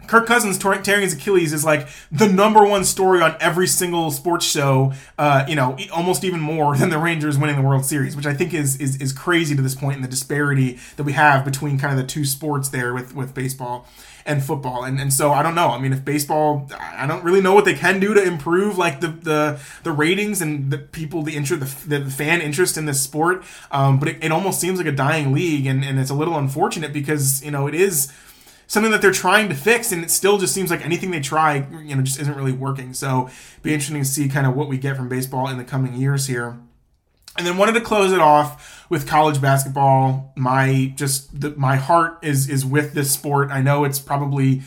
Kirk 0.07 0.25
Cousins 0.27 0.57
tearing 0.57 1.01
his 1.01 1.13
Achilles 1.13 1.53
is 1.53 1.63
like 1.65 1.87
the 2.11 2.27
number 2.27 2.65
one 2.65 2.83
story 2.83 3.21
on 3.21 3.35
every 3.39 3.67
single 3.67 4.11
sports 4.11 4.45
show. 4.45 4.93
Uh, 5.17 5.45
you 5.47 5.55
know, 5.55 5.77
almost 5.91 6.23
even 6.23 6.39
more 6.39 6.75
than 6.77 6.89
the 6.89 6.97
Rangers 6.97 7.37
winning 7.37 7.55
the 7.55 7.61
World 7.61 7.85
Series, 7.85 8.15
which 8.15 8.25
I 8.25 8.33
think 8.33 8.53
is 8.53 8.75
is 8.77 9.01
is 9.01 9.13
crazy 9.13 9.55
to 9.55 9.61
this 9.61 9.75
point 9.75 9.97
in 9.97 10.01
the 10.01 10.07
disparity 10.07 10.79
that 10.97 11.03
we 11.03 11.13
have 11.13 11.45
between 11.45 11.77
kind 11.77 11.97
of 11.97 12.05
the 12.05 12.07
two 12.11 12.25
sports 12.25 12.69
there 12.69 12.93
with 12.93 13.15
with 13.15 13.33
baseball 13.33 13.87
and 14.25 14.43
football. 14.43 14.83
And 14.83 14.99
and 14.99 15.11
so 15.11 15.31
I 15.31 15.43
don't 15.43 15.55
know. 15.55 15.69
I 15.69 15.79
mean, 15.79 15.93
if 15.93 16.03
baseball, 16.03 16.69
I 16.79 17.05
don't 17.07 17.23
really 17.23 17.41
know 17.41 17.53
what 17.53 17.65
they 17.65 17.73
can 17.73 17.99
do 17.99 18.13
to 18.13 18.23
improve 18.23 18.77
like 18.77 19.01
the 19.01 19.07
the, 19.07 19.59
the 19.83 19.91
ratings 19.91 20.41
and 20.41 20.71
the 20.71 20.77
people, 20.77 21.23
the 21.23 21.35
interest, 21.35 21.89
the, 21.89 21.99
the 21.99 22.11
fan 22.11 22.41
interest 22.41 22.77
in 22.77 22.85
this 22.85 23.01
sport. 23.01 23.43
Um, 23.71 23.99
but 23.99 24.09
it, 24.09 24.23
it 24.23 24.31
almost 24.31 24.59
seems 24.59 24.77
like 24.77 24.87
a 24.87 24.91
dying 24.91 25.33
league, 25.33 25.65
and 25.65 25.83
and 25.83 25.99
it's 25.99 26.09
a 26.09 26.15
little 26.15 26.37
unfortunate 26.37 26.93
because 26.93 27.43
you 27.43 27.51
know 27.51 27.67
it 27.67 27.75
is 27.75 28.11
something 28.67 28.91
that 28.91 29.01
they're 29.01 29.11
trying 29.11 29.49
to 29.49 29.55
fix, 29.55 29.91
and 29.91 30.03
it 30.03 30.11
still 30.11 30.37
just 30.37 30.53
seems 30.53 30.69
like 30.69 30.83
anything 30.85 31.11
they 31.11 31.19
try, 31.19 31.67
you 31.83 31.95
know, 31.95 32.01
just 32.01 32.19
isn't 32.19 32.35
really 32.35 32.51
working. 32.51 32.93
So, 32.93 33.29
be 33.61 33.73
interesting 33.73 34.01
to 34.01 34.05
see 34.05 34.29
kind 34.29 34.47
of 34.47 34.55
what 34.55 34.67
we 34.67 34.77
get 34.77 34.95
from 34.97 35.09
baseball 35.09 35.47
in 35.47 35.57
the 35.57 35.63
coming 35.63 35.95
years 35.95 36.27
here. 36.27 36.59
And 37.35 37.47
then 37.47 37.57
wanted 37.57 37.73
to 37.73 37.81
close 37.81 38.11
it 38.11 38.19
off 38.19 38.85
with 38.89 39.07
college 39.07 39.41
basketball. 39.41 40.33
My 40.35 40.93
just 40.95 41.39
the, 41.39 41.51
my 41.51 41.77
heart 41.77 42.19
is 42.21 42.47
is 42.47 42.63
with 42.65 42.93
this 42.93 43.11
sport. 43.11 43.49
I 43.49 43.61
know 43.61 43.85
it's 43.85 43.99
probably 43.99 44.61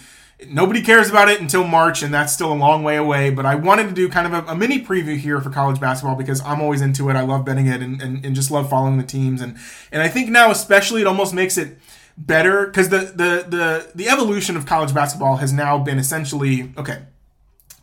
nobody 0.49 0.83
cares 0.83 1.09
about 1.09 1.29
it 1.29 1.41
until 1.41 1.65
March, 1.65 2.03
and 2.03 2.13
that's 2.13 2.33
still 2.33 2.53
a 2.53 2.55
long 2.55 2.83
way 2.83 2.97
away. 2.97 3.31
But 3.31 3.47
I 3.47 3.55
wanted 3.55 3.89
to 3.89 3.95
do 3.95 4.09
kind 4.09 4.33
of 4.33 4.49
a, 4.49 4.53
a, 4.53 4.57
mini 4.57 4.85
preview 4.85 5.17
here 5.17 5.41
for 5.41 5.51
college 5.51 5.81
basketball 5.81 6.17
because 6.17 6.41
I'm 6.43 6.61
always 6.61 6.83
into 6.83 7.09
it. 7.09 7.17
I 7.17 7.23
love 7.23 7.45
betting 7.45 7.67
it 7.67 7.81
and, 7.81 8.03
and, 8.03 8.25
and 8.25 8.35
just 8.35 8.51
love 8.51 8.69
following 8.69 8.99
the 8.99 9.05
teams. 9.05 9.41
And 9.41 9.57
and 9.91 10.03
I 10.03 10.09
think 10.09 10.31
now 10.31 10.51
especially 10.51 11.01
it 11.01 11.07
almost 11.07 11.33
makes 11.33 11.57
it 11.57 11.79
better 12.19 12.67
because 12.67 12.89
the, 12.89 12.99
the 12.99 13.45
the 13.49 13.93
the 13.95 14.09
evolution 14.09 14.57
of 14.57 14.64
college 14.64 14.95
basketball 14.95 15.37
has 15.37 15.53
now 15.53 15.79
been 15.79 15.99
essentially 15.99 16.73
okay 16.79 17.03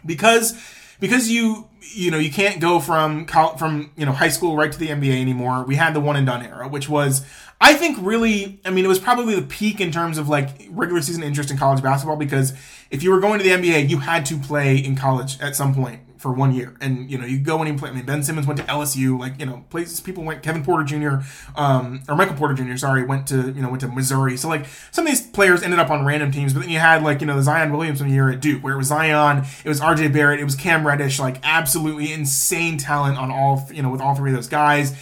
because 0.06 0.60
because 1.00 1.30
you 1.30 1.68
you 1.94 2.10
know 2.10 2.18
you 2.18 2.32
can't 2.32 2.60
go 2.60 2.80
from 2.80 3.26
from 3.26 3.92
you 3.96 4.06
know 4.06 4.12
high 4.12 4.30
school 4.30 4.56
right 4.56 4.72
to 4.72 4.80
the 4.80 4.88
NBA 4.88 5.20
anymore. 5.20 5.64
We 5.64 5.76
had 5.76 5.94
the 5.94 6.00
one 6.00 6.16
and 6.16 6.26
done 6.26 6.46
era, 6.46 6.68
which 6.68 6.90
was 6.90 7.26
I 7.62 7.76
think 7.76 7.98
really 8.02 8.60
I 8.66 8.72
mean 8.72 8.86
it 8.86 8.88
was 8.88 9.00
probably 9.00 9.36
the 9.36 9.44
peak 9.44 9.80
in 9.80 9.92
terms 9.92 10.18
of 10.18 10.28
like 10.30 10.68
regular 10.70 11.02
season 11.02 11.24
interest 11.24 11.52
in 11.52 11.58
college 11.58 11.84
basketball 11.84 12.18
because 12.18 12.54
if 12.90 13.04
you 13.04 13.12
were 13.12 13.20
going 13.20 13.40
to 13.40 13.44
the 13.44 13.52
NBA, 13.52 13.90
you 13.90 14.00
had 14.00 14.26
to 14.28 14.38
play 14.38 14.78
in 14.78 14.96
college 14.96 15.40
at 15.42 15.56
some 15.56 15.76
point 15.76 16.02
for 16.24 16.32
one 16.32 16.56
year. 16.56 16.74
And 16.80 17.12
you 17.12 17.18
know, 17.18 17.26
you 17.26 17.38
go 17.38 17.60
and 17.60 17.68
you 17.68 17.78
play. 17.78 17.90
I 17.90 17.94
mean, 17.94 18.06
Ben 18.06 18.24
Simmons 18.24 18.48
went 18.48 18.58
to 18.62 18.66
LSU. 18.66 19.20
Like 19.20 19.40
you 19.40 19.46
know, 19.46 19.66
places 19.70 20.00
people 20.00 20.24
went. 20.24 20.42
Kevin 20.42 20.64
Porter 20.64 20.86
Jr. 20.86 21.26
Um, 21.56 22.02
or 22.08 22.16
Michael 22.16 22.36
Porter 22.36 22.54
Jr. 22.54 22.78
Sorry, 22.78 23.04
went 23.04 23.28
to 23.28 23.52
you 23.52 23.62
know 23.62 23.68
went 23.68 23.82
to 23.82 23.90
Missouri. 23.90 24.38
So 24.38 24.48
like 24.48 24.66
some 24.92 25.06
of 25.06 25.12
these 25.12 25.22
players 25.22 25.62
ended 25.62 25.80
up 25.80 25.92
on 25.92 26.06
random 26.06 26.32
teams. 26.32 26.54
But 26.54 26.62
then 26.62 26.70
you 26.70 26.80
had 26.80 27.04
like 27.04 27.20
you 27.20 27.28
know 27.28 27.36
the 27.36 27.44
Zion 27.44 27.74
Williamson 27.74 28.10
year 28.10 28.30
at 28.30 28.40
Duke, 28.40 28.64
where 28.64 28.74
it 28.74 28.78
was 28.78 28.88
Zion, 28.88 29.46
it 29.66 29.70
was 29.70 29.82
R.J. 29.82 30.08
Barrett, 30.08 30.40
it 30.40 30.46
was 30.46 30.56
Cam 30.56 30.88
Reddish. 30.88 31.20
Like 31.20 31.40
absolutely 31.44 32.14
insane 32.14 32.78
talent 32.78 33.18
on 33.18 33.30
all 33.30 33.68
you 33.72 33.84
know 33.84 33.90
with 33.90 34.00
all 34.00 34.16
three 34.16 34.32
of 34.32 34.38
those 34.38 34.48
guys. 34.48 34.96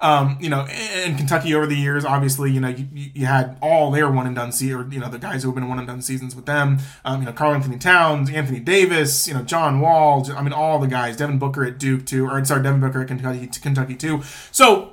Um, 0.00 0.38
you 0.40 0.48
know, 0.48 0.64
in 1.04 1.16
Kentucky 1.16 1.54
over 1.54 1.66
the 1.66 1.74
years, 1.74 2.04
obviously, 2.04 2.52
you 2.52 2.60
know, 2.60 2.68
you, 2.68 2.86
you 2.92 3.26
had 3.26 3.58
all 3.60 3.90
their 3.90 4.08
one 4.10 4.28
and 4.28 4.36
done 4.36 4.52
see 4.52 4.72
or 4.72 4.86
you 4.88 5.00
know 5.00 5.08
the 5.08 5.18
guys 5.18 5.42
who 5.42 5.48
have 5.48 5.56
been 5.56 5.68
one 5.68 5.78
and 5.78 5.88
done 5.88 6.02
seasons 6.02 6.36
with 6.36 6.46
them. 6.46 6.78
Um, 7.04 7.20
you 7.20 7.26
know, 7.26 7.32
Karl-Anthony 7.32 7.78
Towns, 7.78 8.30
Anthony 8.30 8.60
Davis, 8.60 9.26
you 9.26 9.34
know, 9.34 9.42
John 9.42 9.80
Wall. 9.80 10.30
I 10.32 10.42
mean, 10.42 10.52
all 10.52 10.78
the 10.78 10.86
guys. 10.86 11.16
Devin 11.16 11.38
Booker 11.38 11.64
at 11.64 11.78
Duke 11.78 12.06
too, 12.06 12.28
or 12.28 12.44
sorry, 12.44 12.62
Devin 12.62 12.80
Booker 12.80 13.02
at 13.02 13.08
Kentucky, 13.08 13.48
Kentucky 13.60 13.96
too. 13.96 14.22
So 14.52 14.92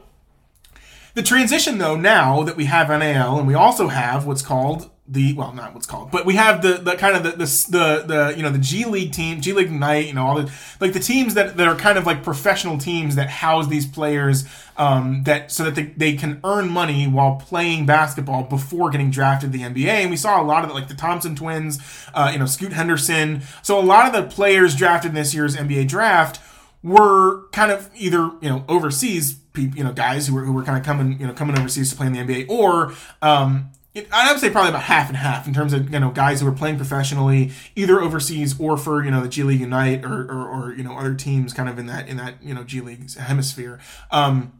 the 1.13 1.23
transition 1.23 1.77
though 1.77 1.95
now 1.95 2.43
that 2.43 2.57
we 2.57 2.65
have 2.65 2.89
NIL 2.89 3.37
and 3.37 3.47
we 3.47 3.53
also 3.53 3.87
have 3.87 4.25
what's 4.25 4.41
called 4.41 4.89
the 5.07 5.33
well 5.33 5.53
not 5.53 5.71
what's 5.75 5.85
called 5.85 6.09
but 6.09 6.25
we 6.25 6.33
have 6.33 6.63
the 6.63 6.73
the 6.73 6.95
kind 6.95 7.15
of 7.15 7.23
the 7.23 7.37
the 7.37 8.03
the, 8.07 8.33
you 8.35 8.41
know 8.41 8.49
the 8.49 8.57
G 8.57 8.85
League 8.85 9.11
team 9.11 9.39
G 9.39 9.53
League 9.53 9.67
Ignite 9.67 10.07
you 10.07 10.13
know 10.13 10.25
all 10.25 10.41
the 10.41 10.51
like 10.81 10.93
the 10.93 10.99
teams 10.99 11.35
that, 11.35 11.57
that 11.57 11.67
are 11.67 11.75
kind 11.75 11.99
of 11.99 12.07
like 12.07 12.23
professional 12.23 12.79
teams 12.79 13.15
that 13.15 13.29
house 13.29 13.67
these 13.67 13.85
players 13.85 14.45
um, 14.77 15.21
that 15.23 15.51
so 15.51 15.63
that 15.63 15.75
they, 15.75 15.83
they 15.95 16.13
can 16.13 16.39
earn 16.43 16.69
money 16.69 17.05
while 17.05 17.35
playing 17.35 17.85
basketball 17.85 18.43
before 18.43 18.89
getting 18.89 19.11
drafted 19.11 19.51
the 19.51 19.61
NBA 19.61 19.87
and 19.87 20.09
we 20.09 20.17
saw 20.17 20.41
a 20.41 20.43
lot 20.43 20.63
of 20.63 20.71
it 20.71 20.73
like 20.73 20.87
the 20.87 20.95
Thompson 20.95 21.35
twins 21.35 21.79
uh, 22.15 22.31
you 22.33 22.39
know 22.39 22.47
Scoot 22.47 22.73
Henderson. 22.73 23.43
So 23.61 23.79
a 23.79 23.85
lot 23.85 24.07
of 24.07 24.13
the 24.13 24.27
players 24.27 24.75
drafted 24.75 25.09
in 25.09 25.15
this 25.15 25.35
year's 25.35 25.55
NBA 25.55 25.87
draft 25.87 26.39
were 26.81 27.47
kind 27.49 27.71
of 27.71 27.91
either 27.95 28.31
you 28.41 28.49
know 28.49 28.65
overseas 28.67 29.35
people, 29.53 29.77
you 29.77 29.83
know 29.83 29.93
guys 29.93 30.27
who 30.27 30.33
were, 30.33 30.45
who 30.45 30.51
were 30.53 30.63
kind 30.63 30.79
of 30.79 30.83
coming 30.83 31.19
you 31.19 31.27
know 31.27 31.33
coming 31.33 31.57
overseas 31.57 31.91
to 31.91 31.95
play 31.95 32.07
in 32.07 32.13
the 32.13 32.19
NBA 32.19 32.49
or 32.49 32.93
um, 33.21 33.69
I 34.11 34.31
would 34.31 34.41
say 34.41 34.49
probably 34.49 34.69
about 34.69 34.83
half 34.83 35.07
and 35.07 35.15
half 35.15 35.47
in 35.47 35.53
terms 35.53 35.71
of 35.71 35.91
you 35.91 35.99
know 35.99 36.11
guys 36.11 36.41
who 36.41 36.47
are 36.47 36.51
playing 36.51 36.77
professionally 36.77 37.51
either 37.75 38.01
overseas 38.01 38.59
or 38.59 38.77
for 38.77 39.03
you 39.03 39.11
know 39.11 39.21
the 39.21 39.29
G 39.29 39.43
League 39.43 39.61
Ignite 39.61 40.03
or, 40.03 40.23
or, 40.23 40.47
or 40.47 40.73
you 40.73 40.83
know 40.83 40.97
other 40.97 41.13
teams 41.13 41.53
kind 41.53 41.69
of 41.69 41.79
in 41.79 41.85
that 41.85 42.07
in 42.07 42.17
that 42.17 42.35
you 42.43 42.53
know 42.53 42.63
G 42.63 42.81
League 42.81 43.11
hemisphere. 43.17 43.79
Um, 44.11 44.59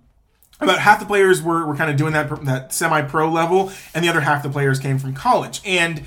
about 0.62 0.80
half 0.80 1.02
the 1.02 1.06
players 1.06 1.42
were, 1.42 1.66
were 1.66 1.76
kind 1.76 1.92
of 1.92 1.98
doing 1.98 2.14
that 2.14 2.46
that 2.46 2.74
semi 2.74 3.02
pro 3.02 3.30
level, 3.30 3.72
and 3.94 4.06
the 4.06 4.10
other 4.10 4.22
half 4.22 4.42
the 4.42 4.50
players 4.50 4.80
came 4.80 4.98
from 4.98 5.14
college 5.14 5.62
and 5.66 6.04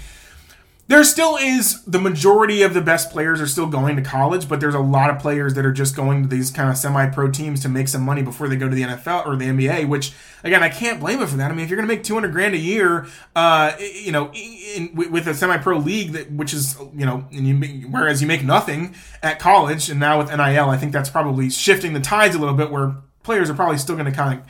there 0.88 1.04
still 1.04 1.36
is 1.36 1.82
the 1.84 1.98
majority 1.98 2.62
of 2.62 2.72
the 2.72 2.80
best 2.80 3.10
players 3.10 3.42
are 3.42 3.46
still 3.46 3.66
going 3.66 3.94
to 3.96 4.02
college, 4.02 4.48
but 4.48 4.58
there's 4.58 4.74
a 4.74 4.80
lot 4.80 5.10
of 5.10 5.18
players 5.18 5.52
that 5.52 5.66
are 5.66 5.72
just 5.72 5.94
going 5.94 6.22
to 6.22 6.28
these 6.28 6.50
kind 6.50 6.70
of 6.70 6.78
semi-pro 6.78 7.30
teams 7.30 7.60
to 7.60 7.68
make 7.68 7.88
some 7.88 8.02
money 8.02 8.22
before 8.22 8.48
they 8.48 8.56
go 8.56 8.70
to 8.70 8.74
the 8.74 8.82
NFL 8.82 9.26
or 9.26 9.36
the 9.36 9.44
NBA. 9.44 9.86
Which 9.86 10.14
again, 10.42 10.62
I 10.62 10.70
can't 10.70 10.98
blame 10.98 11.20
it 11.20 11.28
for 11.28 11.36
that. 11.36 11.50
I 11.50 11.54
mean, 11.54 11.62
if 11.62 11.68
you're 11.68 11.76
going 11.76 11.86
to 11.86 11.94
make 11.94 12.04
200 12.04 12.32
grand 12.32 12.54
a 12.54 12.58
year, 12.58 13.06
uh, 13.36 13.72
you 13.78 14.12
know, 14.12 14.32
in, 14.32 14.94
with 14.94 15.28
a 15.28 15.34
semi-pro 15.34 15.76
league 15.76 16.12
that 16.12 16.32
which 16.32 16.54
is 16.54 16.78
you 16.94 17.04
know, 17.04 17.26
you, 17.30 17.54
whereas 17.90 18.22
you 18.22 18.26
make 18.26 18.42
nothing 18.42 18.94
at 19.22 19.38
college, 19.38 19.90
and 19.90 20.00
now 20.00 20.16
with 20.16 20.28
NIL, 20.28 20.70
I 20.70 20.78
think 20.78 20.94
that's 20.94 21.10
probably 21.10 21.50
shifting 21.50 21.92
the 21.92 22.00
tides 22.00 22.34
a 22.34 22.38
little 22.38 22.54
bit, 22.54 22.70
where 22.70 22.96
players 23.22 23.50
are 23.50 23.54
probably 23.54 23.76
still 23.76 23.94
going 23.94 24.10
to 24.10 24.16
kind 24.16 24.40
of 24.40 24.46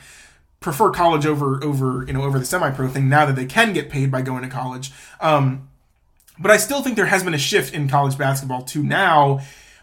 prefer 0.61 0.89
college 0.89 1.25
over 1.25 1.61
over 1.63 2.05
you 2.07 2.13
know 2.13 2.23
over 2.23 2.39
the 2.39 2.45
semi-pro 2.45 2.87
thing 2.87 3.09
now 3.09 3.25
that 3.25 3.35
they 3.35 3.45
can 3.45 3.73
get 3.73 3.89
paid 3.89 4.09
by 4.09 4.21
going 4.21 4.43
to 4.43 4.49
college. 4.49 4.93
Um, 5.19 5.68
but 6.39 6.51
I 6.51 6.57
still 6.57 6.81
think 6.81 6.95
there 6.95 7.05
has 7.07 7.23
been 7.23 7.33
a 7.33 7.39
shift 7.39 7.73
in 7.73 7.89
college 7.89 8.17
basketball 8.17 8.61
to 8.63 8.81
now 8.81 9.41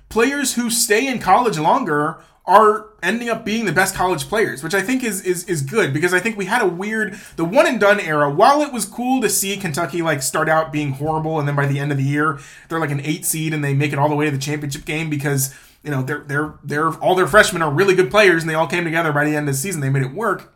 players 0.08 0.54
who 0.54 0.70
stay 0.70 1.06
in 1.06 1.18
college 1.18 1.58
longer 1.58 2.18
are 2.46 2.90
ending 3.02 3.28
up 3.28 3.44
being 3.44 3.64
the 3.64 3.72
best 3.72 3.94
college 3.94 4.28
players, 4.28 4.62
which 4.62 4.74
I 4.74 4.80
think 4.80 5.02
is 5.02 5.20
is 5.22 5.44
is 5.44 5.62
good 5.62 5.92
because 5.92 6.14
I 6.14 6.20
think 6.20 6.36
we 6.36 6.44
had 6.44 6.62
a 6.62 6.68
weird 6.68 7.18
the 7.34 7.44
one 7.44 7.66
and 7.66 7.80
done 7.80 7.98
era. 7.98 8.30
While 8.30 8.62
it 8.62 8.72
was 8.72 8.84
cool 8.84 9.20
to 9.22 9.28
see 9.28 9.56
Kentucky 9.56 10.00
like 10.00 10.22
start 10.22 10.48
out 10.48 10.72
being 10.72 10.92
horrible 10.92 11.38
and 11.40 11.48
then 11.48 11.56
by 11.56 11.66
the 11.66 11.80
end 11.80 11.90
of 11.90 11.98
the 11.98 12.04
year 12.04 12.38
they're 12.68 12.78
like 12.78 12.90
an 12.90 13.00
eight 13.00 13.24
seed 13.24 13.52
and 13.52 13.64
they 13.64 13.74
make 13.74 13.92
it 13.92 13.98
all 13.98 14.08
the 14.08 14.14
way 14.14 14.26
to 14.26 14.30
the 14.30 14.38
championship 14.38 14.84
game 14.84 15.10
because 15.10 15.52
you 15.82 15.90
know 15.90 16.02
they're 16.02 16.24
they're 16.26 16.54
they're 16.62 16.92
all 16.94 17.16
their 17.16 17.26
freshmen 17.26 17.62
are 17.62 17.70
really 17.70 17.96
good 17.96 18.10
players 18.10 18.42
and 18.42 18.50
they 18.50 18.54
all 18.54 18.68
came 18.68 18.84
together 18.84 19.12
by 19.12 19.24
the 19.24 19.34
end 19.34 19.48
of 19.48 19.54
the 19.54 19.58
season. 19.58 19.80
They 19.80 19.90
made 19.90 20.04
it 20.04 20.12
work. 20.12 20.52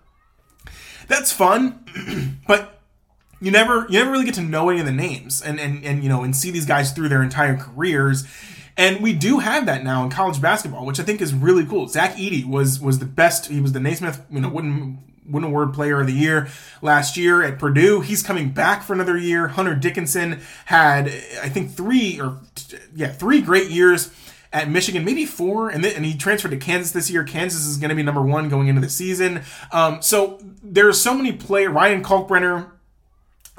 That's 1.08 1.32
fun, 1.32 2.38
but 2.46 2.79
you 3.40 3.50
never 3.50 3.86
you 3.88 3.98
never 3.98 4.10
really 4.10 4.24
get 4.24 4.34
to 4.34 4.42
know 4.42 4.68
any 4.68 4.80
of 4.80 4.86
the 4.86 4.92
names 4.92 5.40
and 5.42 5.58
and 5.58 5.84
and 5.84 6.02
you 6.02 6.08
know 6.08 6.22
and 6.22 6.36
see 6.36 6.50
these 6.50 6.66
guys 6.66 6.92
through 6.92 7.08
their 7.08 7.22
entire 7.22 7.56
careers. 7.56 8.26
And 8.76 9.00
we 9.00 9.12
do 9.12 9.40
have 9.40 9.66
that 9.66 9.84
now 9.84 10.04
in 10.04 10.10
college 10.10 10.40
basketball, 10.40 10.86
which 10.86 10.98
I 11.00 11.02
think 11.02 11.20
is 11.20 11.34
really 11.34 11.66
cool. 11.66 11.88
Zach 11.88 12.16
Edey 12.16 12.46
was 12.46 12.80
was 12.80 12.98
the 12.98 13.04
best. 13.04 13.46
He 13.46 13.60
was 13.60 13.72
the 13.72 13.80
Naismith, 13.80 14.22
you 14.30 14.40
know, 14.40 14.48
Wooden 14.48 14.98
Wooden 15.28 15.48
Award 15.48 15.74
Player 15.74 16.00
of 16.00 16.06
the 16.06 16.12
Year 16.12 16.48
last 16.82 17.16
year 17.16 17.42
at 17.42 17.58
Purdue. 17.58 18.00
He's 18.00 18.22
coming 18.22 18.50
back 18.50 18.82
for 18.82 18.92
another 18.92 19.16
year. 19.16 19.48
Hunter 19.48 19.74
Dickinson 19.74 20.40
had, 20.66 21.08
I 21.08 21.48
think, 21.48 21.72
three 21.72 22.20
or 22.20 22.38
yeah, 22.94 23.08
three 23.08 23.40
great 23.40 23.70
years 23.70 24.10
at 24.52 24.68
Michigan, 24.68 25.04
maybe 25.04 25.26
four, 25.26 25.68
and 25.68 25.84
then, 25.84 25.94
and 25.94 26.04
he 26.04 26.16
transferred 26.16 26.50
to 26.50 26.56
Kansas 26.56 26.90
this 26.90 27.08
year. 27.08 27.22
Kansas 27.22 27.66
is 27.66 27.76
going 27.76 27.90
to 27.90 27.94
be 27.94 28.02
number 28.02 28.22
one 28.22 28.48
going 28.48 28.66
into 28.66 28.80
the 28.80 28.88
season. 28.88 29.42
Um, 29.70 30.02
so 30.02 30.40
there's 30.62 31.00
so 31.00 31.14
many 31.14 31.32
players. 31.32 31.72
Ryan 31.72 32.02
Kalkbrenner 32.02 32.70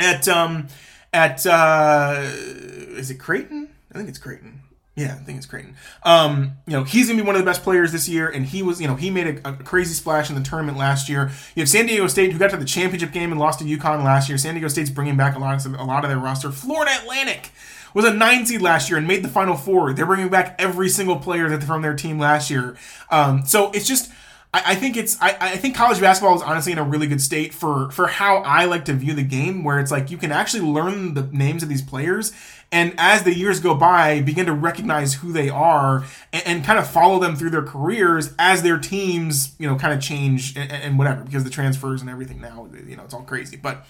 at 0.01 0.27
um 0.27 0.67
at 1.13 1.45
uh 1.45 2.19
is 2.21 3.09
it 3.09 3.15
Creighton? 3.19 3.69
I 3.93 3.97
think 3.97 4.09
it's 4.09 4.17
Creighton. 4.17 4.61
Yeah, 4.95 5.13
I 5.13 5.23
think 5.23 5.37
it's 5.37 5.45
Creighton. 5.45 5.75
Um, 6.03 6.57
you 6.67 6.73
know, 6.73 6.83
he's 6.83 7.07
gonna 7.07 7.21
be 7.21 7.25
one 7.25 7.35
of 7.35 7.41
the 7.41 7.45
best 7.45 7.63
players 7.63 7.93
this 7.93 8.09
year, 8.09 8.27
and 8.27 8.45
he 8.45 8.61
was, 8.61 8.81
you 8.81 8.87
know, 8.87 8.95
he 8.95 9.09
made 9.09 9.39
a, 9.45 9.49
a, 9.49 9.53
crazy 9.53 9.93
splash 9.93 10.29
in 10.29 10.35
the 10.35 10.43
tournament 10.43 10.77
last 10.77 11.07
year. 11.07 11.31
You 11.55 11.61
have 11.61 11.69
San 11.69 11.85
Diego 11.85 12.07
State, 12.07 12.33
who 12.33 12.39
got 12.39 12.51
to 12.51 12.57
the 12.57 12.65
championship 12.65 13.13
game 13.13 13.31
and 13.31 13.39
lost 13.39 13.59
to 13.59 13.65
UConn 13.65 14.03
last 14.03 14.27
year. 14.27 14.37
San 14.37 14.53
Diego 14.53 14.67
State's 14.67 14.89
bringing 14.89 15.15
back 15.15 15.35
a 15.35 15.39
lot 15.39 15.65
of 15.65 15.73
a 15.73 15.83
lot 15.83 16.03
of 16.03 16.09
their 16.09 16.19
roster. 16.19 16.51
Florida 16.51 16.91
Atlantic 17.01 17.51
was 17.93 18.03
a 18.03 18.13
nine 18.13 18.45
seed 18.45 18.61
last 18.61 18.89
year 18.89 18.97
and 18.97 19.07
made 19.07 19.23
the 19.23 19.29
Final 19.29 19.55
Four. 19.55 19.93
They're 19.93 20.05
bringing 20.05 20.29
back 20.29 20.55
every 20.59 20.89
single 20.89 21.17
player 21.17 21.49
that 21.49 21.63
from 21.63 21.81
their 21.81 21.95
team 21.95 22.19
last 22.19 22.49
year. 22.49 22.75
Um, 23.09 23.45
so 23.45 23.71
it's 23.71 23.87
just 23.87 24.11
I, 24.53 24.63
I 24.67 24.75
think 24.75 24.97
it's 24.97 25.21
I, 25.21 25.37
I 25.39 25.57
think 25.57 25.75
college 25.75 25.99
basketball 25.99 26.35
is 26.35 26.41
honestly 26.41 26.71
in 26.71 26.77
a 26.77 26.83
really 26.83 27.07
good 27.07 27.21
state 27.21 27.53
for 27.53 27.89
for 27.91 28.07
how 28.07 28.37
I 28.37 28.65
like 28.65 28.85
to 28.85 28.93
view 28.93 29.13
the 29.13 29.23
game, 29.23 29.63
where 29.63 29.79
it's 29.79 29.91
like 29.91 30.11
you 30.11 30.17
can 30.17 30.31
actually 30.31 30.63
learn 30.63 31.13
the 31.13 31.23
names 31.31 31.63
of 31.63 31.69
these 31.69 31.81
players 31.81 32.33
and 32.71 32.93
as 32.97 33.23
the 33.23 33.35
years 33.35 33.59
go 33.59 33.75
by 33.75 34.21
begin 34.21 34.45
to 34.45 34.53
recognize 34.53 35.15
who 35.15 35.33
they 35.33 35.49
are 35.49 36.05
and, 36.31 36.43
and, 36.45 36.63
kind 36.63 36.79
of 36.79 36.89
follow 36.89 37.19
them 37.19 37.35
through 37.35 37.49
their 37.49 37.63
careers 37.63 38.33
as 38.39 38.63
their 38.63 38.77
teams 38.77 39.55
you 39.59 39.67
know 39.67 39.75
kind 39.75 39.93
of 39.93 40.01
change 40.01 40.55
and, 40.57 40.71
and, 40.71 40.97
whatever 40.97 41.23
because 41.23 41.43
the 41.43 41.49
transfers 41.49 42.01
and 42.01 42.09
everything 42.09 42.39
now 42.39 42.67
you 42.87 42.95
know 42.95 43.03
it's 43.03 43.13
all 43.13 43.23
crazy. 43.23 43.57
But 43.57 43.85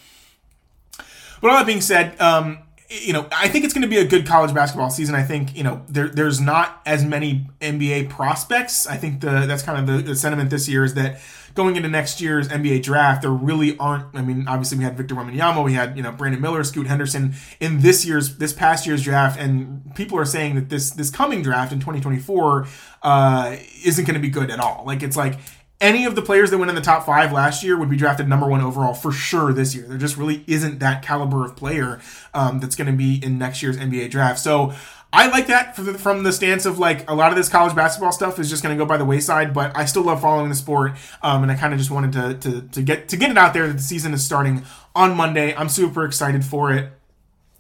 but 1.41 1.51
all 1.51 1.57
that 1.57 1.65
being 1.65 1.81
said 1.81 2.19
um 2.19 2.59
you 2.91 3.13
know, 3.13 3.25
I 3.31 3.47
think 3.47 3.63
it's 3.63 3.73
going 3.73 3.83
to 3.83 3.87
be 3.87 3.97
a 3.97 4.05
good 4.05 4.27
college 4.27 4.53
basketball 4.53 4.89
season. 4.89 5.15
I 5.15 5.23
think 5.23 5.55
you 5.55 5.63
know 5.63 5.81
there, 5.87 6.09
there's 6.09 6.41
not 6.41 6.81
as 6.85 7.05
many 7.05 7.47
NBA 7.61 8.09
prospects. 8.09 8.85
I 8.85 8.97
think 8.97 9.21
the 9.21 9.45
that's 9.45 9.63
kind 9.63 9.79
of 9.79 9.95
the, 9.95 10.09
the 10.09 10.15
sentiment 10.15 10.49
this 10.49 10.67
year 10.67 10.83
is 10.83 10.93
that 10.95 11.21
going 11.55 11.77
into 11.77 11.87
next 11.87 12.19
year's 12.19 12.49
NBA 12.49 12.83
draft, 12.83 13.21
there 13.21 13.31
really 13.31 13.77
aren't. 13.77 14.13
I 14.13 14.21
mean, 14.21 14.45
obviously 14.47 14.77
we 14.77 14.83
had 14.83 14.97
Victor 14.97 15.15
Wembanyama, 15.15 15.63
we 15.63 15.73
had 15.73 15.95
you 15.95 16.03
know 16.03 16.11
Brandon 16.11 16.41
Miller, 16.41 16.65
Scoot 16.65 16.87
Henderson 16.87 17.33
in 17.61 17.79
this 17.79 18.05
year's 18.05 18.37
this 18.37 18.51
past 18.51 18.85
year's 18.85 19.03
draft, 19.03 19.39
and 19.39 19.95
people 19.95 20.17
are 20.17 20.25
saying 20.25 20.55
that 20.55 20.69
this 20.69 20.91
this 20.91 21.09
coming 21.09 21.41
draft 21.41 21.71
in 21.71 21.79
2024 21.79 22.67
uh, 23.03 23.55
isn't 23.85 24.03
going 24.03 24.15
to 24.15 24.21
be 24.21 24.29
good 24.29 24.51
at 24.51 24.59
all. 24.59 24.83
Like 24.85 25.01
it's 25.01 25.15
like 25.15 25.39
any 25.81 26.05
of 26.05 26.15
the 26.15 26.21
players 26.21 26.51
that 26.51 26.59
went 26.59 26.69
in 26.69 26.75
the 26.75 26.81
top 26.81 27.05
five 27.05 27.33
last 27.33 27.63
year 27.63 27.77
would 27.77 27.89
be 27.89 27.97
drafted 27.97 28.29
number 28.29 28.47
one 28.47 28.61
overall 28.61 28.93
for 28.93 29.11
sure 29.11 29.51
this 29.51 29.75
year. 29.75 29.85
There 29.87 29.97
just 29.97 30.15
really 30.15 30.43
isn't 30.47 30.79
that 30.79 31.01
caliber 31.01 31.43
of 31.43 31.55
player 31.55 31.99
um, 32.33 32.59
that's 32.59 32.75
going 32.75 32.89
to 32.89 32.93
be 32.95 33.19
in 33.23 33.37
next 33.37 33.63
year's 33.63 33.77
NBA 33.77 34.11
draft. 34.11 34.39
So 34.39 34.73
I 35.11 35.27
like 35.27 35.47
that 35.47 35.75
the, 35.75 35.95
from 35.95 36.23
the 36.23 36.31
stance 36.31 36.65
of 36.65 36.79
like 36.79 37.09
a 37.09 37.15
lot 37.15 37.31
of 37.31 37.35
this 37.35 37.49
college 37.49 37.75
basketball 37.75 38.13
stuff 38.13 38.39
is 38.39 38.49
just 38.49 38.63
going 38.63 38.77
to 38.77 38.81
go 38.81 38.87
by 38.87 38.97
the 38.97 39.03
wayside, 39.03 39.53
but 39.53 39.75
I 39.75 39.85
still 39.85 40.03
love 40.03 40.21
following 40.21 40.47
the 40.47 40.55
sport, 40.55 40.93
um, 41.21 41.43
and 41.43 41.51
I 41.51 41.55
kind 41.55 41.73
of 41.73 41.79
just 41.79 41.91
wanted 41.91 42.13
to, 42.13 42.49
to 42.49 42.61
to 42.61 42.81
get 42.81 43.09
to 43.09 43.17
get 43.17 43.29
it 43.29 43.37
out 43.37 43.53
there 43.53 43.67
that 43.67 43.73
the 43.73 43.83
season 43.83 44.13
is 44.13 44.23
starting 44.23 44.63
on 44.95 45.17
Monday. 45.17 45.53
I'm 45.53 45.67
super 45.67 46.05
excited 46.05 46.45
for 46.45 46.71
it. 46.71 46.93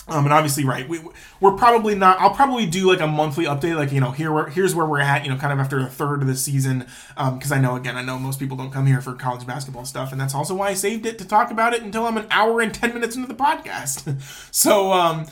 Um, 0.07 0.25
and 0.25 0.33
obviously, 0.33 0.65
right, 0.65 0.87
we, 0.89 0.99
we're 1.39 1.53
probably 1.53 1.93
not. 1.93 2.19
I'll 2.19 2.33
probably 2.33 2.65
do 2.65 2.87
like 2.87 3.01
a 3.01 3.07
monthly 3.07 3.45
update, 3.45 3.75
like 3.75 3.91
you 3.91 4.01
know, 4.01 4.11
here 4.11 4.47
here's 4.47 4.73
where 4.73 4.85
we're 4.85 4.99
at, 4.99 5.23
you 5.23 5.29
know, 5.29 5.37
kind 5.37 5.53
of 5.53 5.59
after 5.59 5.79
a 5.79 5.85
third 5.85 6.21
of 6.21 6.27
the 6.27 6.35
season, 6.35 6.87
because 7.15 7.51
um, 7.51 7.57
I 7.57 7.61
know 7.61 7.75
again, 7.75 7.95
I 7.95 8.01
know 8.01 8.17
most 8.17 8.39
people 8.39 8.57
don't 8.57 8.71
come 8.71 8.87
here 8.87 8.99
for 8.99 9.13
college 9.13 9.45
basketball 9.45 9.85
stuff, 9.85 10.11
and 10.11 10.19
that's 10.19 10.33
also 10.33 10.55
why 10.55 10.69
I 10.69 10.73
saved 10.73 11.05
it 11.05 11.19
to 11.19 11.25
talk 11.25 11.51
about 11.51 11.73
it 11.73 11.83
until 11.83 12.05
I'm 12.05 12.17
an 12.17 12.27
hour 12.31 12.61
and 12.61 12.73
ten 12.73 12.93
minutes 12.93 13.15
into 13.15 13.27
the 13.27 13.35
podcast. 13.35 14.19
so, 14.51 14.91
um, 14.91 15.27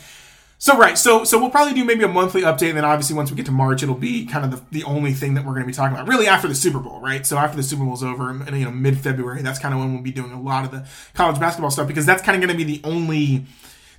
so 0.59 0.77
right, 0.77 0.97
so 0.99 1.23
so 1.23 1.39
we'll 1.39 1.49
probably 1.49 1.73
do 1.73 1.83
maybe 1.83 2.03
a 2.03 2.07
monthly 2.07 2.43
update, 2.43 2.69
and 2.69 2.77
then 2.77 2.85
obviously 2.85 3.15
once 3.15 3.31
we 3.31 3.37
get 3.37 3.47
to 3.47 3.51
March, 3.51 3.81
it'll 3.81 3.95
be 3.95 4.27
kind 4.27 4.45
of 4.45 4.51
the, 4.51 4.79
the 4.79 4.83
only 4.83 5.13
thing 5.13 5.33
that 5.33 5.45
we're 5.45 5.53
going 5.53 5.63
to 5.63 5.67
be 5.67 5.73
talking 5.73 5.95
about. 5.95 6.07
Really, 6.07 6.27
after 6.27 6.47
the 6.47 6.55
Super 6.55 6.79
Bowl, 6.79 7.01
right? 7.01 7.25
So 7.25 7.37
after 7.37 7.57
the 7.57 7.63
Super 7.63 7.83
Bowl's 7.83 8.03
over, 8.03 8.29
and 8.29 8.57
you 8.57 8.65
know, 8.65 8.71
mid 8.71 8.99
February, 8.99 9.41
that's 9.41 9.57
kind 9.57 9.73
of 9.73 9.79
when 9.79 9.93
we'll 9.93 10.03
be 10.03 10.11
doing 10.11 10.31
a 10.31 10.39
lot 10.39 10.63
of 10.63 10.71
the 10.71 10.87
college 11.15 11.39
basketball 11.39 11.71
stuff 11.71 11.87
because 11.87 12.05
that's 12.05 12.21
kind 12.21 12.35
of 12.35 12.47
going 12.47 12.55
to 12.57 12.65
be 12.65 12.77
the 12.77 12.87
only 12.87 13.45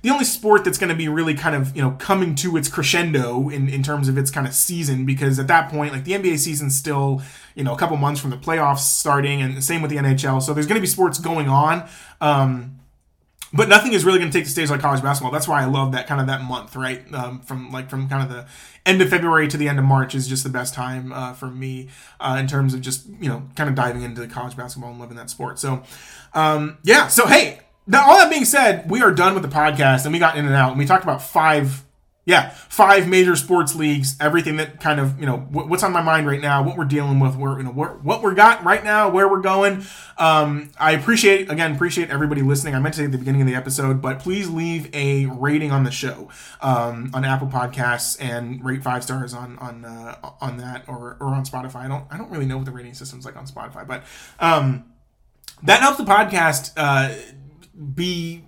the 0.01 0.09
only 0.09 0.25
sport 0.25 0.63
that's 0.65 0.77
going 0.77 0.89
to 0.89 0.95
be 0.95 1.07
really 1.07 1.33
kind 1.33 1.55
of 1.55 1.75
you 1.75 1.81
know 1.81 1.91
coming 1.91 2.35
to 2.35 2.57
its 2.57 2.67
crescendo 2.67 3.49
in, 3.49 3.69
in 3.69 3.83
terms 3.83 4.07
of 4.07 4.17
its 4.17 4.31
kind 4.31 4.47
of 4.47 4.53
season 4.53 5.05
because 5.05 5.39
at 5.39 5.47
that 5.47 5.69
point 5.69 5.93
like 5.93 6.03
the 6.03 6.13
nba 6.13 6.37
season's 6.37 6.75
still 6.75 7.21
you 7.55 7.63
know 7.63 7.73
a 7.73 7.77
couple 7.77 7.95
months 7.97 8.19
from 8.19 8.29
the 8.29 8.37
playoffs 8.37 8.79
starting 8.79 9.41
and 9.41 9.55
the 9.55 9.61
same 9.61 9.81
with 9.81 9.91
the 9.91 9.97
nhl 9.97 10.41
so 10.41 10.53
there's 10.53 10.67
going 10.67 10.75
to 10.75 10.81
be 10.81 10.87
sports 10.87 11.19
going 11.19 11.47
on 11.47 11.87
um, 12.19 12.77
but 13.53 13.67
nothing 13.67 13.91
is 13.91 14.05
really 14.05 14.17
going 14.17 14.31
to 14.31 14.37
take 14.37 14.45
the 14.45 14.49
stage 14.49 14.69
like 14.69 14.79
college 14.79 15.03
basketball. 15.03 15.31
That's 15.31 15.47
why 15.47 15.61
i 15.61 15.65
love 15.65 15.91
that 15.91 16.07
kind 16.07 16.21
of 16.21 16.27
that 16.27 16.41
month 16.41 16.75
right? 16.75 17.01
Um, 17.13 17.41
from 17.41 17.71
like 17.71 17.89
from 17.89 18.07
kind 18.09 18.23
of 18.23 18.29
the 18.29 18.47
end 18.85 19.01
of 19.01 19.09
february 19.09 19.47
to 19.47 19.57
the 19.57 19.69
end 19.69 19.77
of 19.77 19.85
march 19.85 20.15
is 20.15 20.27
just 20.27 20.43
the 20.43 20.49
best 20.49 20.73
time 20.73 21.13
uh, 21.13 21.33
for 21.33 21.47
me 21.47 21.89
uh, 22.19 22.37
in 22.39 22.47
terms 22.47 22.73
of 22.73 22.81
just 22.81 23.07
you 23.19 23.29
know 23.29 23.43
kind 23.55 23.69
of 23.69 23.75
diving 23.75 24.01
into 24.01 24.25
college 24.27 24.57
basketball 24.57 24.91
and 24.91 24.99
loving 24.99 25.17
that 25.17 25.29
sport. 25.29 25.59
So 25.59 25.83
um, 26.33 26.77
yeah 26.83 27.07
so 27.07 27.27
hey 27.27 27.59
now, 27.87 28.09
all 28.09 28.17
that 28.17 28.29
being 28.29 28.45
said, 28.45 28.89
we 28.89 29.01
are 29.01 29.11
done 29.11 29.33
with 29.33 29.43
the 29.43 29.49
podcast 29.49 30.05
and 30.05 30.13
we 30.13 30.19
got 30.19 30.37
in 30.37 30.45
and 30.45 30.55
out 30.55 30.69
and 30.69 30.79
we 30.79 30.85
talked 30.85 31.03
about 31.03 31.21
five, 31.21 31.83
yeah, 32.23 32.49
five 32.49 33.07
major 33.07 33.35
sports 33.35 33.73
leagues, 33.73 34.15
everything 34.19 34.57
that 34.57 34.79
kind 34.79 34.99
of, 34.99 35.19
you 35.19 35.25
know, 35.25 35.37
what's 35.37 35.81
on 35.81 35.91
my 35.91 36.03
mind 36.03 36.27
right 36.27 36.39
now, 36.39 36.61
what 36.61 36.77
we're 36.77 36.85
dealing 36.85 37.19
with, 37.19 37.35
where, 37.35 37.57
you 37.57 37.63
know, 37.63 37.71
what 37.71 38.21
we're 38.21 38.35
got 38.35 38.63
right 38.63 38.83
now, 38.83 39.09
where 39.09 39.27
we're 39.27 39.41
going. 39.41 39.83
Um, 40.19 40.69
I 40.79 40.91
appreciate, 40.91 41.49
again, 41.49 41.73
appreciate 41.73 42.11
everybody 42.11 42.43
listening. 42.43 42.75
I 42.75 42.79
meant 42.79 42.93
to 42.93 42.99
say 42.99 43.05
at 43.05 43.11
the 43.11 43.17
beginning 43.17 43.41
of 43.41 43.47
the 43.47 43.55
episode, 43.55 44.03
but 44.03 44.19
please 44.19 44.47
leave 44.47 44.93
a 44.93 45.25
rating 45.25 45.71
on 45.71 45.83
the 45.83 45.89
show, 45.91 46.29
um, 46.61 47.09
on 47.15 47.25
Apple 47.25 47.47
Podcasts 47.47 48.15
and 48.21 48.63
rate 48.63 48.83
five 48.83 49.03
stars 49.03 49.33
on, 49.33 49.57
on, 49.57 49.83
uh, 49.83 50.15
on 50.39 50.57
that 50.57 50.83
or, 50.87 51.17
or 51.19 51.29
on 51.29 51.43
Spotify. 51.43 51.77
I 51.77 51.87
don't, 51.87 52.05
I 52.11 52.19
don't 52.19 52.29
really 52.29 52.45
know 52.45 52.57
what 52.57 52.65
the 52.65 52.71
rating 52.71 52.93
system's 52.93 53.25
like 53.25 53.35
on 53.35 53.47
Spotify, 53.47 53.87
but, 53.87 54.03
um, 54.39 54.85
that 55.63 55.81
helps 55.81 55.97
the 55.97 56.03
podcast, 56.05 56.73
uh, 56.77 57.15
be 57.95 58.43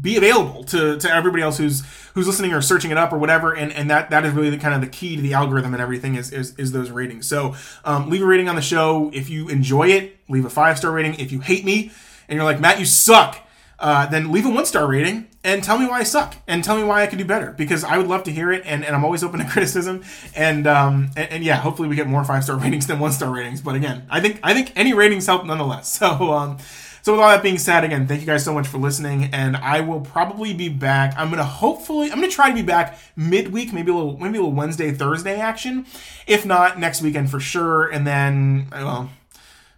be 0.00 0.16
available 0.16 0.64
to, 0.64 0.98
to 0.98 1.12
everybody 1.12 1.42
else 1.42 1.58
who's 1.58 1.82
who's 2.14 2.26
listening 2.26 2.52
or 2.52 2.62
searching 2.62 2.90
it 2.90 2.96
up 2.96 3.12
or 3.12 3.18
whatever. 3.18 3.52
And, 3.52 3.72
and 3.72 3.90
that 3.90 4.10
that 4.10 4.24
is 4.24 4.32
really 4.32 4.50
the 4.50 4.58
kind 4.58 4.74
of 4.74 4.80
the 4.80 4.86
key 4.86 5.16
to 5.16 5.22
the 5.22 5.34
algorithm 5.34 5.74
and 5.74 5.82
everything 5.82 6.14
is 6.14 6.32
is, 6.32 6.54
is 6.56 6.72
those 6.72 6.90
ratings. 6.90 7.26
So 7.26 7.54
um, 7.84 8.08
leave 8.08 8.22
a 8.22 8.26
rating 8.26 8.48
on 8.48 8.56
the 8.56 8.62
show. 8.62 9.10
If 9.12 9.28
you 9.30 9.48
enjoy 9.48 9.88
it 9.88 10.16
leave 10.28 10.44
a 10.44 10.50
five 10.50 10.78
star 10.78 10.92
rating. 10.92 11.14
If 11.14 11.32
you 11.32 11.40
hate 11.40 11.64
me 11.64 11.90
and 12.28 12.36
you're 12.36 12.44
like 12.44 12.60
matt 12.60 12.78
you 12.78 12.86
suck 12.86 13.46
uh, 13.78 14.06
then 14.06 14.30
leave 14.30 14.44
a 14.44 14.50
one 14.50 14.66
star 14.66 14.86
rating 14.86 15.26
and 15.42 15.64
tell 15.64 15.78
me 15.78 15.86
why 15.86 16.00
I 16.00 16.02
suck 16.02 16.36
and 16.46 16.62
tell 16.62 16.76
me 16.76 16.84
why 16.84 17.02
I 17.02 17.06
could 17.06 17.18
do 17.18 17.24
better 17.24 17.52
because 17.52 17.82
I 17.82 17.96
would 17.96 18.06
love 18.06 18.24
to 18.24 18.30
hear 18.30 18.52
it 18.52 18.62
and, 18.66 18.84
and 18.84 18.94
I'm 18.94 19.04
always 19.04 19.24
open 19.24 19.40
to 19.40 19.46
criticism. 19.50 20.04
And, 20.36 20.66
um, 20.66 21.10
and, 21.16 21.30
and 21.30 21.44
yeah 21.44 21.56
hopefully 21.56 21.88
we 21.88 21.96
get 21.96 22.06
more 22.06 22.22
five 22.24 22.44
star 22.44 22.56
ratings 22.60 22.86
than 22.86 22.98
one 23.00 23.12
star 23.12 23.30
ratings. 23.30 23.60
But 23.60 23.74
again 23.74 24.06
I 24.08 24.20
think 24.20 24.38
I 24.42 24.54
think 24.54 24.72
any 24.76 24.92
ratings 24.92 25.26
help 25.26 25.44
nonetheless. 25.44 25.98
So 26.00 26.32
um, 26.32 26.56
so 27.02 27.12
with 27.12 27.20
all 27.20 27.28
that 27.28 27.42
being 27.42 27.58
said, 27.58 27.84
again, 27.84 28.06
thank 28.06 28.20
you 28.20 28.26
guys 28.26 28.44
so 28.44 28.52
much 28.52 28.66
for 28.66 28.78
listening, 28.78 29.30
and 29.32 29.56
I 29.56 29.80
will 29.80 30.00
probably 30.00 30.54
be 30.54 30.68
back. 30.68 31.14
I'm 31.16 31.30
gonna 31.30 31.44
hopefully, 31.44 32.10
I'm 32.10 32.20
gonna 32.20 32.30
try 32.30 32.48
to 32.48 32.54
be 32.54 32.62
back 32.62 32.98
midweek, 33.16 33.72
maybe 33.72 33.90
a 33.90 33.94
little, 33.94 34.16
maybe 34.18 34.38
a 34.38 34.40
little 34.40 34.52
Wednesday, 34.52 34.92
Thursday 34.92 35.40
action. 35.40 35.86
If 36.26 36.44
not, 36.44 36.78
next 36.78 37.02
weekend 37.02 37.30
for 37.30 37.40
sure, 37.40 37.88
and 37.88 38.06
then 38.06 38.68
well. 38.72 39.10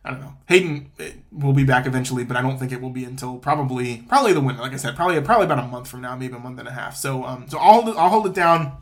I 0.04 0.10
don't 0.10 0.20
know. 0.20 0.32
Hayden 0.48 0.90
eh, 0.98 1.12
will 1.30 1.52
be 1.52 1.62
back 1.62 1.86
eventually, 1.86 2.24
but 2.24 2.36
I 2.36 2.42
don't 2.42 2.58
think 2.58 2.72
it 2.72 2.80
will 2.80 2.90
be 2.90 3.04
until 3.04 3.38
probably 3.38 3.98
probably 4.08 4.32
the 4.32 4.40
winter. 4.40 4.60
Like 4.60 4.72
I 4.72 4.76
said, 4.76 4.96
probably 4.96 5.20
probably 5.20 5.44
about 5.44 5.60
a 5.60 5.68
month 5.68 5.86
from 5.86 6.00
now, 6.00 6.16
maybe 6.16 6.34
a 6.34 6.40
month 6.40 6.58
and 6.58 6.66
a 6.66 6.72
half. 6.72 6.96
So 6.96 7.24
um, 7.24 7.48
so 7.48 7.56
I'll 7.58 7.88
I'll 7.96 8.08
hold 8.08 8.26
it 8.26 8.34
down 8.34 8.72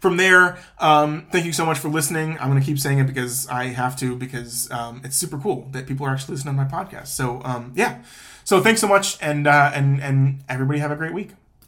from 0.00 0.16
there, 0.16 0.58
um, 0.78 1.26
thank 1.32 1.46
you 1.46 1.52
so 1.52 1.64
much 1.64 1.78
for 1.78 1.88
listening. 1.88 2.38
I'm 2.40 2.50
going 2.50 2.60
to 2.60 2.66
keep 2.66 2.78
saying 2.78 2.98
it 2.98 3.06
because 3.06 3.46
I 3.48 3.66
have 3.66 3.96
to, 3.98 4.16
because 4.16 4.70
um, 4.70 5.00
it's 5.04 5.16
super 5.16 5.38
cool 5.38 5.68
that 5.72 5.86
people 5.86 6.06
are 6.06 6.10
actually 6.10 6.34
listening 6.34 6.56
to 6.56 6.62
my 6.62 6.68
podcast. 6.68 7.08
So, 7.08 7.40
um, 7.44 7.72
yeah. 7.74 8.02
So 8.44 8.60
thanks 8.60 8.80
so 8.80 8.86
much, 8.86 9.18
and 9.20 9.48
uh, 9.48 9.72
and 9.74 10.00
and 10.00 10.44
everybody 10.48 10.78
have 10.78 10.92
a 10.92 10.96
great 10.96 11.12
week. 11.12 11.30